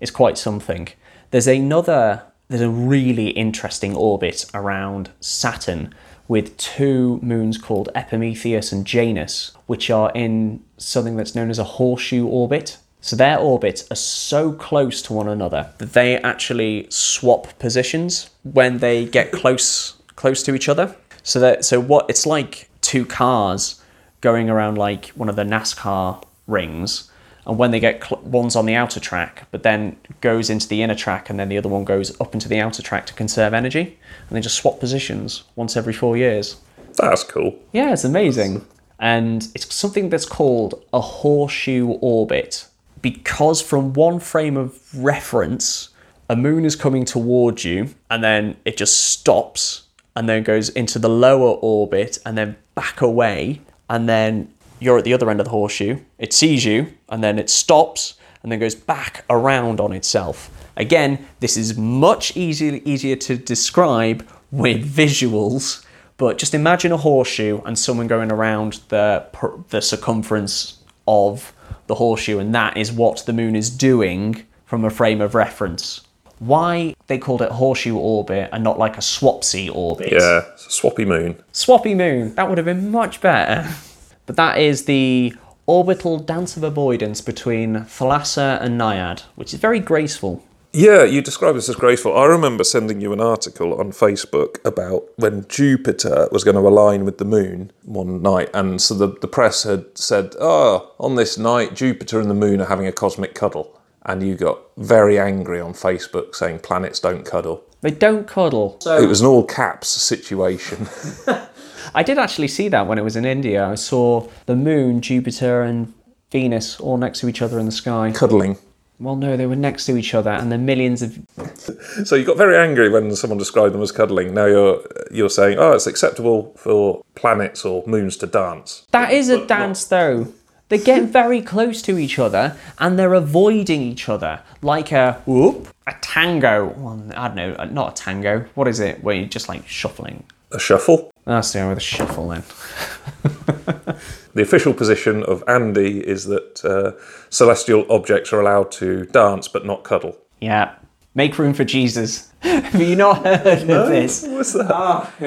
is 0.00 0.10
quite 0.10 0.38
something. 0.38 0.88
There's 1.30 1.46
another, 1.46 2.22
there's 2.48 2.60
a 2.62 2.70
really 2.70 3.28
interesting 3.30 3.94
orbit 3.94 4.46
around 4.54 5.10
Saturn 5.20 5.94
with 6.28 6.56
two 6.56 7.20
moons 7.22 7.58
called 7.58 7.88
Epimetheus 7.94 8.72
and 8.72 8.86
Janus, 8.86 9.52
which 9.66 9.90
are 9.90 10.10
in 10.14 10.62
something 10.76 11.16
that's 11.16 11.34
known 11.34 11.50
as 11.50 11.58
a 11.58 11.64
horseshoe 11.64 12.26
orbit. 12.26 12.78
So 13.00 13.14
their 13.14 13.38
orbits 13.38 13.88
are 13.90 13.96
so 13.96 14.52
close 14.52 15.00
to 15.02 15.12
one 15.12 15.28
another 15.28 15.70
that 15.78 15.92
they 15.92 16.16
actually 16.18 16.86
swap 16.90 17.56
positions 17.58 18.30
when 18.42 18.78
they 18.78 19.04
get 19.04 19.30
close 19.30 19.94
close 20.16 20.42
to 20.42 20.54
each 20.54 20.68
other. 20.68 20.96
So 21.22 21.38
that 21.40 21.64
so 21.64 21.78
what 21.78 22.08
it's 22.08 22.26
like 22.26 22.68
two 22.80 23.04
cars 23.04 23.80
going 24.20 24.50
around 24.50 24.76
like 24.76 25.08
one 25.08 25.28
of 25.28 25.36
the 25.36 25.44
NASCAR 25.44 26.22
rings 26.46 27.10
and 27.46 27.58
when 27.58 27.70
they 27.70 27.80
get 27.80 28.02
cl- 28.02 28.20
one's 28.22 28.56
on 28.56 28.66
the 28.66 28.74
outer 28.74 29.00
track 29.00 29.46
but 29.50 29.62
then 29.62 29.96
goes 30.20 30.50
into 30.50 30.68
the 30.68 30.82
inner 30.82 30.94
track 30.94 31.30
and 31.30 31.38
then 31.38 31.48
the 31.48 31.58
other 31.58 31.68
one 31.68 31.84
goes 31.84 32.18
up 32.20 32.34
into 32.34 32.48
the 32.48 32.58
outer 32.58 32.82
track 32.82 33.06
to 33.06 33.14
conserve 33.14 33.54
energy 33.54 33.98
and 34.28 34.36
they 34.36 34.40
just 34.40 34.56
swap 34.56 34.80
positions 34.80 35.44
once 35.54 35.76
every 35.76 35.92
4 35.92 36.16
years. 36.16 36.56
That's 36.96 37.22
cool. 37.24 37.58
Yeah, 37.72 37.92
it's 37.92 38.04
amazing. 38.04 38.66
And 38.98 39.48
it's 39.54 39.74
something 39.74 40.08
that's 40.08 40.24
called 40.24 40.82
a 40.92 41.00
horseshoe 41.00 41.88
orbit 42.00 42.66
because 43.02 43.60
from 43.60 43.92
one 43.92 44.18
frame 44.18 44.56
of 44.56 44.80
reference, 44.96 45.90
a 46.28 46.36
moon 46.36 46.64
is 46.64 46.74
coming 46.74 47.04
towards 47.04 47.64
you 47.64 47.94
and 48.10 48.24
then 48.24 48.56
it 48.64 48.76
just 48.76 48.98
stops 49.04 49.84
and 50.16 50.28
then 50.28 50.42
goes 50.42 50.70
into 50.70 50.98
the 50.98 51.10
lower 51.10 51.58
orbit 51.60 52.18
and 52.24 52.36
then 52.36 52.56
back 52.74 53.00
away 53.00 53.60
and 53.88 54.08
then 54.08 54.52
you're 54.80 54.98
at 54.98 55.04
the 55.04 55.14
other 55.14 55.30
end 55.30 55.40
of 55.40 55.46
the 55.46 55.50
horseshoe. 55.50 55.98
It 56.18 56.32
sees 56.32 56.64
you 56.64 56.92
and 57.08 57.22
then 57.22 57.38
it 57.38 57.50
stops 57.50 58.14
and 58.42 58.52
then 58.52 58.58
goes 58.58 58.74
back 58.74 59.24
around 59.28 59.80
on 59.80 59.92
itself. 59.92 60.50
Again, 60.76 61.26
this 61.40 61.56
is 61.56 61.76
much 61.76 62.36
easier 62.36 62.80
easier 62.84 63.16
to 63.16 63.36
describe 63.36 64.26
with 64.50 64.86
visuals, 64.88 65.84
but 66.16 66.38
just 66.38 66.54
imagine 66.54 66.92
a 66.92 66.96
horseshoe 66.96 67.60
and 67.64 67.78
someone 67.78 68.06
going 68.06 68.30
around 68.30 68.80
the 68.88 69.26
the 69.70 69.80
circumference 69.80 70.78
of 71.08 71.52
the 71.86 71.94
horseshoe, 71.94 72.38
and 72.38 72.54
that 72.54 72.76
is 72.76 72.92
what 72.92 73.24
the 73.26 73.32
moon 73.32 73.56
is 73.56 73.70
doing 73.70 74.44
from 74.66 74.84
a 74.84 74.90
frame 74.90 75.20
of 75.20 75.34
reference. 75.34 76.02
Why 76.38 76.94
they 77.06 77.16
called 77.16 77.40
it 77.40 77.50
horseshoe 77.50 77.96
orbit 77.96 78.50
and 78.52 78.62
not 78.62 78.78
like 78.78 78.96
a 78.96 79.00
swapsy 79.00 79.74
orbit? 79.74 80.12
Yeah, 80.12 80.42
it's 80.52 80.66
a 80.66 80.70
swappy 80.70 81.06
moon. 81.06 81.42
Swappy 81.52 81.96
moon. 81.96 82.34
That 82.34 82.48
would 82.48 82.58
have 82.58 82.66
been 82.66 82.90
much 82.90 83.20
better. 83.20 83.68
But 84.26 84.36
that 84.36 84.58
is 84.58 84.84
the 84.84 85.34
orbital 85.66 86.18
dance 86.18 86.56
of 86.56 86.62
avoidance 86.62 87.20
between 87.20 87.74
Thalassa 87.74 88.60
and 88.60 88.78
Naiad, 88.78 89.22
which 89.34 89.54
is 89.54 89.60
very 89.60 89.80
graceful. 89.80 90.42
Yeah, 90.72 91.04
you 91.04 91.22
describe 91.22 91.54
this 91.54 91.70
as 91.70 91.76
graceful. 91.76 92.16
I 92.16 92.26
remember 92.26 92.62
sending 92.62 93.00
you 93.00 93.14
an 93.14 93.20
article 93.20 93.80
on 93.80 93.92
Facebook 93.92 94.62
about 94.62 95.04
when 95.16 95.46
Jupiter 95.48 96.28
was 96.30 96.44
going 96.44 96.56
to 96.56 96.68
align 96.68 97.06
with 97.06 97.16
the 97.16 97.24
moon 97.24 97.72
one 97.84 98.20
night. 98.20 98.50
And 98.52 98.80
so 98.82 98.92
the, 98.94 99.08
the 99.22 99.28
press 99.28 99.62
had 99.62 99.96
said, 99.96 100.34
oh, 100.38 100.92
on 101.00 101.14
this 101.14 101.38
night, 101.38 101.74
Jupiter 101.74 102.20
and 102.20 102.28
the 102.28 102.34
moon 102.34 102.60
are 102.60 102.66
having 102.66 102.86
a 102.86 102.92
cosmic 102.92 103.34
cuddle. 103.34 103.80
And 104.04 104.22
you 104.22 104.34
got 104.34 104.58
very 104.76 105.18
angry 105.18 105.60
on 105.60 105.72
Facebook 105.72 106.34
saying 106.34 106.58
planets 106.58 107.00
don't 107.00 107.24
cuddle. 107.24 107.64
They 107.80 107.90
don't 107.90 108.26
cuddle. 108.26 108.76
So... 108.80 109.02
It 109.02 109.06
was 109.06 109.22
an 109.22 109.26
all 109.26 109.44
caps 109.44 109.88
situation. 109.88 110.88
I 111.94 112.02
did 112.02 112.18
actually 112.18 112.48
see 112.48 112.68
that 112.68 112.86
when 112.86 112.98
it 112.98 113.02
was 113.04 113.16
in 113.16 113.24
India. 113.24 113.66
I 113.66 113.74
saw 113.74 114.28
the 114.46 114.56
moon, 114.56 115.00
Jupiter, 115.00 115.62
and 115.62 115.92
Venus 116.30 116.80
all 116.80 116.96
next 116.96 117.20
to 117.20 117.28
each 117.28 117.42
other 117.42 117.58
in 117.58 117.66
the 117.66 117.72
sky. 117.72 118.12
Cuddling. 118.12 118.58
Well, 118.98 119.16
no, 119.16 119.36
they 119.36 119.46
were 119.46 119.56
next 119.56 119.84
to 119.86 119.96
each 119.96 120.14
other, 120.14 120.30
and 120.30 120.50
the 120.50 120.58
millions 120.58 121.02
of. 121.02 121.18
So 122.06 122.14
you 122.14 122.24
got 122.24 122.36
very 122.36 122.56
angry 122.56 122.90
when 122.90 123.14
someone 123.16 123.38
described 123.38 123.74
them 123.74 123.82
as 123.82 123.90
cuddling. 123.90 124.34
Now 124.34 124.46
you're 124.46 124.82
you're 125.10 125.30
saying, 125.30 125.58
oh, 125.58 125.72
it's 125.72 125.86
acceptable 125.86 126.52
for 126.56 127.02
planets 127.14 127.64
or 127.64 127.82
moons 127.86 128.16
to 128.18 128.26
dance. 128.26 128.86
That 128.92 129.12
is 129.12 129.28
a 129.28 129.46
dance, 129.46 129.84
though. 129.84 130.32
They 130.68 130.78
get 130.78 131.04
very 131.04 131.40
close 131.42 131.80
to 131.82 131.96
each 131.96 132.18
other, 132.18 132.56
and 132.78 132.98
they're 132.98 133.14
avoiding 133.14 133.82
each 133.82 134.08
other 134.08 134.40
like 134.62 134.92
a 134.92 135.22
whoop, 135.24 135.68
a 135.86 135.94
tango. 136.00 136.66
Well, 136.76 137.02
I 137.16 137.28
don't 137.28 137.36
know, 137.36 137.64
not 137.66 137.98
a 137.98 138.02
tango. 138.02 138.46
What 138.54 138.68
is 138.68 138.80
it? 138.80 139.02
Where 139.02 139.14
you're 139.14 139.28
just 139.28 139.48
like 139.48 139.66
shuffling. 139.66 140.24
A 140.52 140.58
shuffle. 140.58 141.10
That's 141.24 141.52
the 141.52 141.66
with 141.66 141.78
a 141.78 141.80
shuffle 141.80 142.28
then. 142.28 142.44
The 144.36 144.42
official 144.42 144.74
position 144.74 145.22
of 145.22 145.42
Andy 145.48 146.06
is 146.06 146.26
that 146.26 146.62
uh, 146.62 146.92
celestial 147.30 147.86
objects 147.88 148.34
are 148.34 148.40
allowed 148.40 148.70
to 148.72 149.06
dance 149.06 149.48
but 149.48 149.64
not 149.64 149.82
cuddle. 149.82 150.18
Yeah. 150.42 150.74
Make 151.14 151.38
room 151.38 151.54
for 151.54 151.64
Jesus. 151.64 152.30
Have 152.40 152.78
you 152.78 152.96
not 152.96 153.24
heard 153.24 153.62
of 153.62 153.88
this? 153.88 154.26
What's 154.28 154.52
that? 154.52 155.10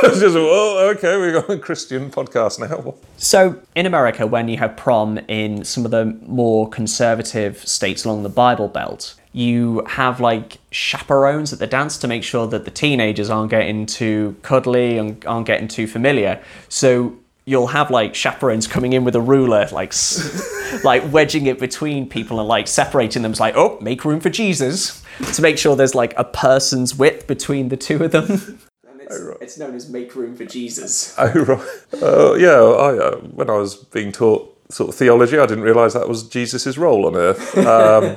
It's 0.00 0.20
just, 0.20 0.36
oh, 0.38 0.94
okay, 0.96 1.20
we've 1.20 1.32
got 1.32 1.50
a 1.50 1.58
Christian 1.58 2.12
podcast 2.12 2.60
now. 2.60 2.94
So, 3.16 3.60
in 3.74 3.84
America, 3.86 4.24
when 4.28 4.46
you 4.46 4.56
have 4.58 4.76
prom 4.76 5.18
in 5.26 5.64
some 5.64 5.84
of 5.84 5.90
the 5.90 6.04
more 6.24 6.68
conservative 6.70 7.66
states 7.66 8.04
along 8.04 8.22
the 8.22 8.28
Bible 8.28 8.68
Belt, 8.68 9.16
you 9.32 9.84
have 9.86 10.20
like 10.20 10.58
chaperones 10.70 11.52
at 11.52 11.58
the 11.58 11.66
dance 11.66 11.98
to 11.98 12.08
make 12.08 12.24
sure 12.24 12.46
that 12.46 12.64
the 12.64 12.70
teenagers 12.70 13.30
aren't 13.30 13.50
getting 13.50 13.86
too 13.86 14.36
cuddly 14.42 14.98
and 14.98 15.24
aren't 15.26 15.46
getting 15.46 15.68
too 15.68 15.86
familiar. 15.86 16.42
So, 16.68 17.18
you'll 17.48 17.68
have 17.68 17.90
like 17.90 18.14
chaperones 18.14 18.66
coming 18.66 18.92
in 18.92 19.04
with 19.04 19.16
a 19.16 19.20
ruler, 19.20 19.66
like 19.72 19.94
like 20.84 21.10
wedging 21.10 21.46
it 21.46 21.58
between 21.58 22.06
people 22.06 22.38
and 22.38 22.46
like 22.46 22.68
separating 22.68 23.22
them. 23.22 23.30
It's 23.30 23.40
like, 23.40 23.56
oh, 23.56 23.78
make 23.80 24.04
room 24.04 24.20
for 24.20 24.28
Jesus 24.28 25.02
to 25.32 25.40
make 25.40 25.56
sure 25.56 25.74
there's 25.74 25.94
like 25.94 26.12
a 26.18 26.24
person's 26.24 26.94
width 26.94 27.26
between 27.26 27.70
the 27.70 27.76
two 27.76 28.04
of 28.04 28.12
them. 28.12 28.60
And 28.90 29.00
it's, 29.00 29.40
it's 29.40 29.58
known 29.58 29.74
as 29.74 29.88
make 29.88 30.14
room 30.14 30.36
for 30.36 30.44
Jesus. 30.44 31.14
Oh, 31.16 31.32
right. 31.32 32.02
Uh, 32.02 32.34
yeah, 32.34 32.60
I, 32.60 32.98
uh, 32.98 33.16
when 33.20 33.48
I 33.48 33.54
was 33.54 33.76
being 33.76 34.12
taught 34.12 34.57
sort 34.70 34.90
of 34.90 34.94
theology, 34.94 35.38
I 35.38 35.46
didn't 35.46 35.64
realise 35.64 35.94
that 35.94 36.08
was 36.08 36.28
Jesus' 36.28 36.76
role 36.76 37.06
on 37.06 37.16
earth. 37.16 37.56
Um, 37.56 38.16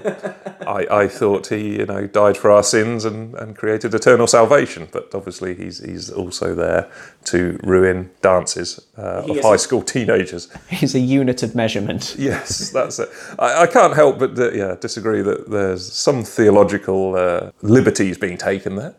I, 0.68 0.86
I 1.04 1.08
thought 1.08 1.48
he, 1.48 1.80
you 1.80 1.86
know, 1.86 2.08
died 2.08 2.38
for 2.38 2.52
our 2.52 2.64
sins 2.64 3.06
and, 3.06 3.34
and 3.36 3.56
created 3.56 3.94
eternal 3.94 4.28
salvation, 4.28 4.88
but 4.92 5.14
obviously 5.16 5.56
he's 5.56 5.80
he's 5.84 6.10
also 6.10 6.54
there 6.54 6.92
to 7.26 7.60
ruin 7.64 8.12
dances 8.22 8.80
uh, 8.98 9.24
of 9.28 9.40
high 9.42 9.56
a- 9.56 9.58
school 9.58 9.82
teenagers. 9.82 10.50
He's 10.70 10.94
a 10.96 11.00
unit 11.00 11.44
of 11.44 11.56
measurement. 11.56 12.16
Yes, 12.22 12.70
that's 12.70 13.00
it. 13.00 13.10
I, 13.40 13.64
I 13.64 13.68
can't 13.68 13.96
help 13.96 14.20
but 14.20 14.38
uh, 14.38 14.52
yeah 14.52 14.76
disagree 14.80 15.22
that 15.24 15.50
there's 15.50 15.92
some 15.92 16.24
theological 16.24 17.16
uh, 17.16 17.52
liberties 17.62 18.18
being 18.18 18.38
taken 18.38 18.76
there. 18.76 18.94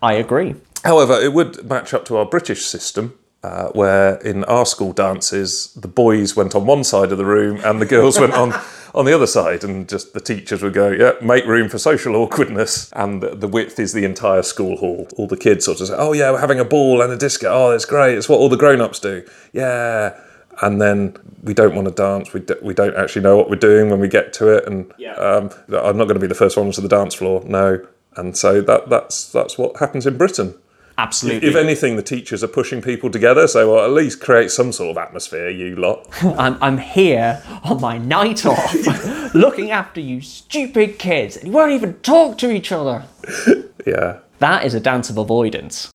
I 0.00 0.14
agree. 0.14 0.54
However, 0.84 1.14
it 1.14 1.32
would 1.32 1.68
match 1.68 1.92
up 1.94 2.04
to 2.06 2.16
our 2.16 2.24
British 2.24 2.64
system, 2.64 3.16
uh, 3.42 3.68
where 3.70 4.16
in 4.18 4.44
our 4.44 4.64
school 4.64 4.92
dances, 4.92 5.72
the 5.74 5.88
boys 5.88 6.36
went 6.36 6.54
on 6.54 6.64
one 6.66 6.84
side 6.84 7.10
of 7.12 7.18
the 7.18 7.24
room 7.24 7.60
and 7.64 7.80
the 7.80 7.86
girls 7.86 8.18
went 8.24 8.32
on 8.34 8.52
on 8.94 9.06
the 9.06 9.12
other 9.14 9.26
side, 9.26 9.64
and 9.64 9.88
just 9.88 10.12
the 10.12 10.20
teachers 10.20 10.62
would 10.62 10.74
go, 10.74 10.90
"Yeah, 10.90 11.12
make 11.22 11.46
room 11.46 11.68
for 11.68 11.78
social 11.78 12.14
awkwardness," 12.14 12.90
and 12.92 13.22
the, 13.22 13.34
the 13.34 13.48
width 13.48 13.78
is 13.80 13.92
the 13.94 14.04
entire 14.04 14.42
school 14.42 14.76
hall. 14.76 15.08
All 15.16 15.26
the 15.26 15.36
kids 15.36 15.64
sort 15.64 15.80
of 15.80 15.86
say, 15.88 15.94
"Oh 15.96 16.12
yeah, 16.12 16.30
we're 16.30 16.40
having 16.40 16.60
a 16.60 16.64
ball 16.64 17.00
and 17.02 17.12
a 17.12 17.16
disco. 17.16 17.48
Oh, 17.50 17.70
that's 17.70 17.86
great. 17.86 18.16
It's 18.18 18.28
what 18.28 18.38
all 18.38 18.48
the 18.50 18.56
grown-ups 18.56 19.00
do. 19.00 19.24
Yeah." 19.52 20.18
And 20.60 20.80
then 20.82 21.16
we 21.42 21.54
don't 21.54 21.74
want 21.74 21.88
to 21.88 21.94
dance. 21.94 22.34
We, 22.34 22.40
d- 22.40 22.54
we 22.60 22.74
don't 22.74 22.94
actually 22.94 23.22
know 23.22 23.38
what 23.38 23.48
we're 23.48 23.56
doing 23.56 23.88
when 23.88 23.98
we 24.00 24.06
get 24.06 24.34
to 24.34 24.48
it. 24.48 24.66
And 24.66 24.92
Yeah. 24.98 25.14
um, 25.14 25.50
I'm 25.68 25.96
not 25.96 26.04
going 26.04 26.14
to 26.14 26.20
be 26.20 26.26
the 26.26 26.34
first 26.34 26.58
one 26.58 26.70
to 26.70 26.80
the 26.82 26.88
dance 26.88 27.14
floor. 27.14 27.42
No. 27.46 27.84
And 28.16 28.36
so 28.36 28.60
that 28.60 28.90
that's 28.90 29.32
that's 29.32 29.56
what 29.56 29.78
happens 29.78 30.06
in 30.06 30.18
Britain. 30.18 30.54
Absolutely. 30.98 31.48
If 31.48 31.56
anything, 31.56 31.96
the 31.96 32.02
teachers 32.02 32.44
are 32.44 32.48
pushing 32.48 32.82
people 32.82 33.10
together, 33.10 33.46
so 33.46 33.82
at 33.84 33.90
least 33.90 34.20
create 34.20 34.50
some 34.50 34.72
sort 34.72 34.90
of 34.90 34.98
atmosphere, 34.98 35.48
you 35.48 35.76
lot. 35.76 36.06
I'm, 36.38 36.56
I'm 36.62 36.78
here 36.78 37.42
on 37.64 37.80
my 37.80 37.98
night 37.98 38.44
off 38.44 38.74
looking 39.34 39.70
after 39.70 40.00
you 40.00 40.20
stupid 40.20 40.98
kids 40.98 41.36
and 41.36 41.46
you 41.48 41.52
won't 41.52 41.72
even 41.72 41.94
talk 42.00 42.38
to 42.38 42.50
each 42.50 42.72
other. 42.72 43.04
Yeah. 43.84 44.18
That 44.38 44.64
is 44.64 44.74
a 44.74 44.80
dance 44.80 45.10
of 45.10 45.18
avoidance. 45.18 45.90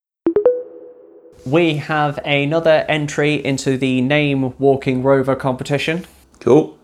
We 1.46 1.76
have 1.78 2.20
another 2.26 2.86
entry 2.90 3.36
into 3.36 3.78
the 3.78 4.02
Name 4.02 4.54
Walking 4.60 5.04
Rover 5.04 5.38
competition. 5.38 6.06
Cool. 6.42 6.78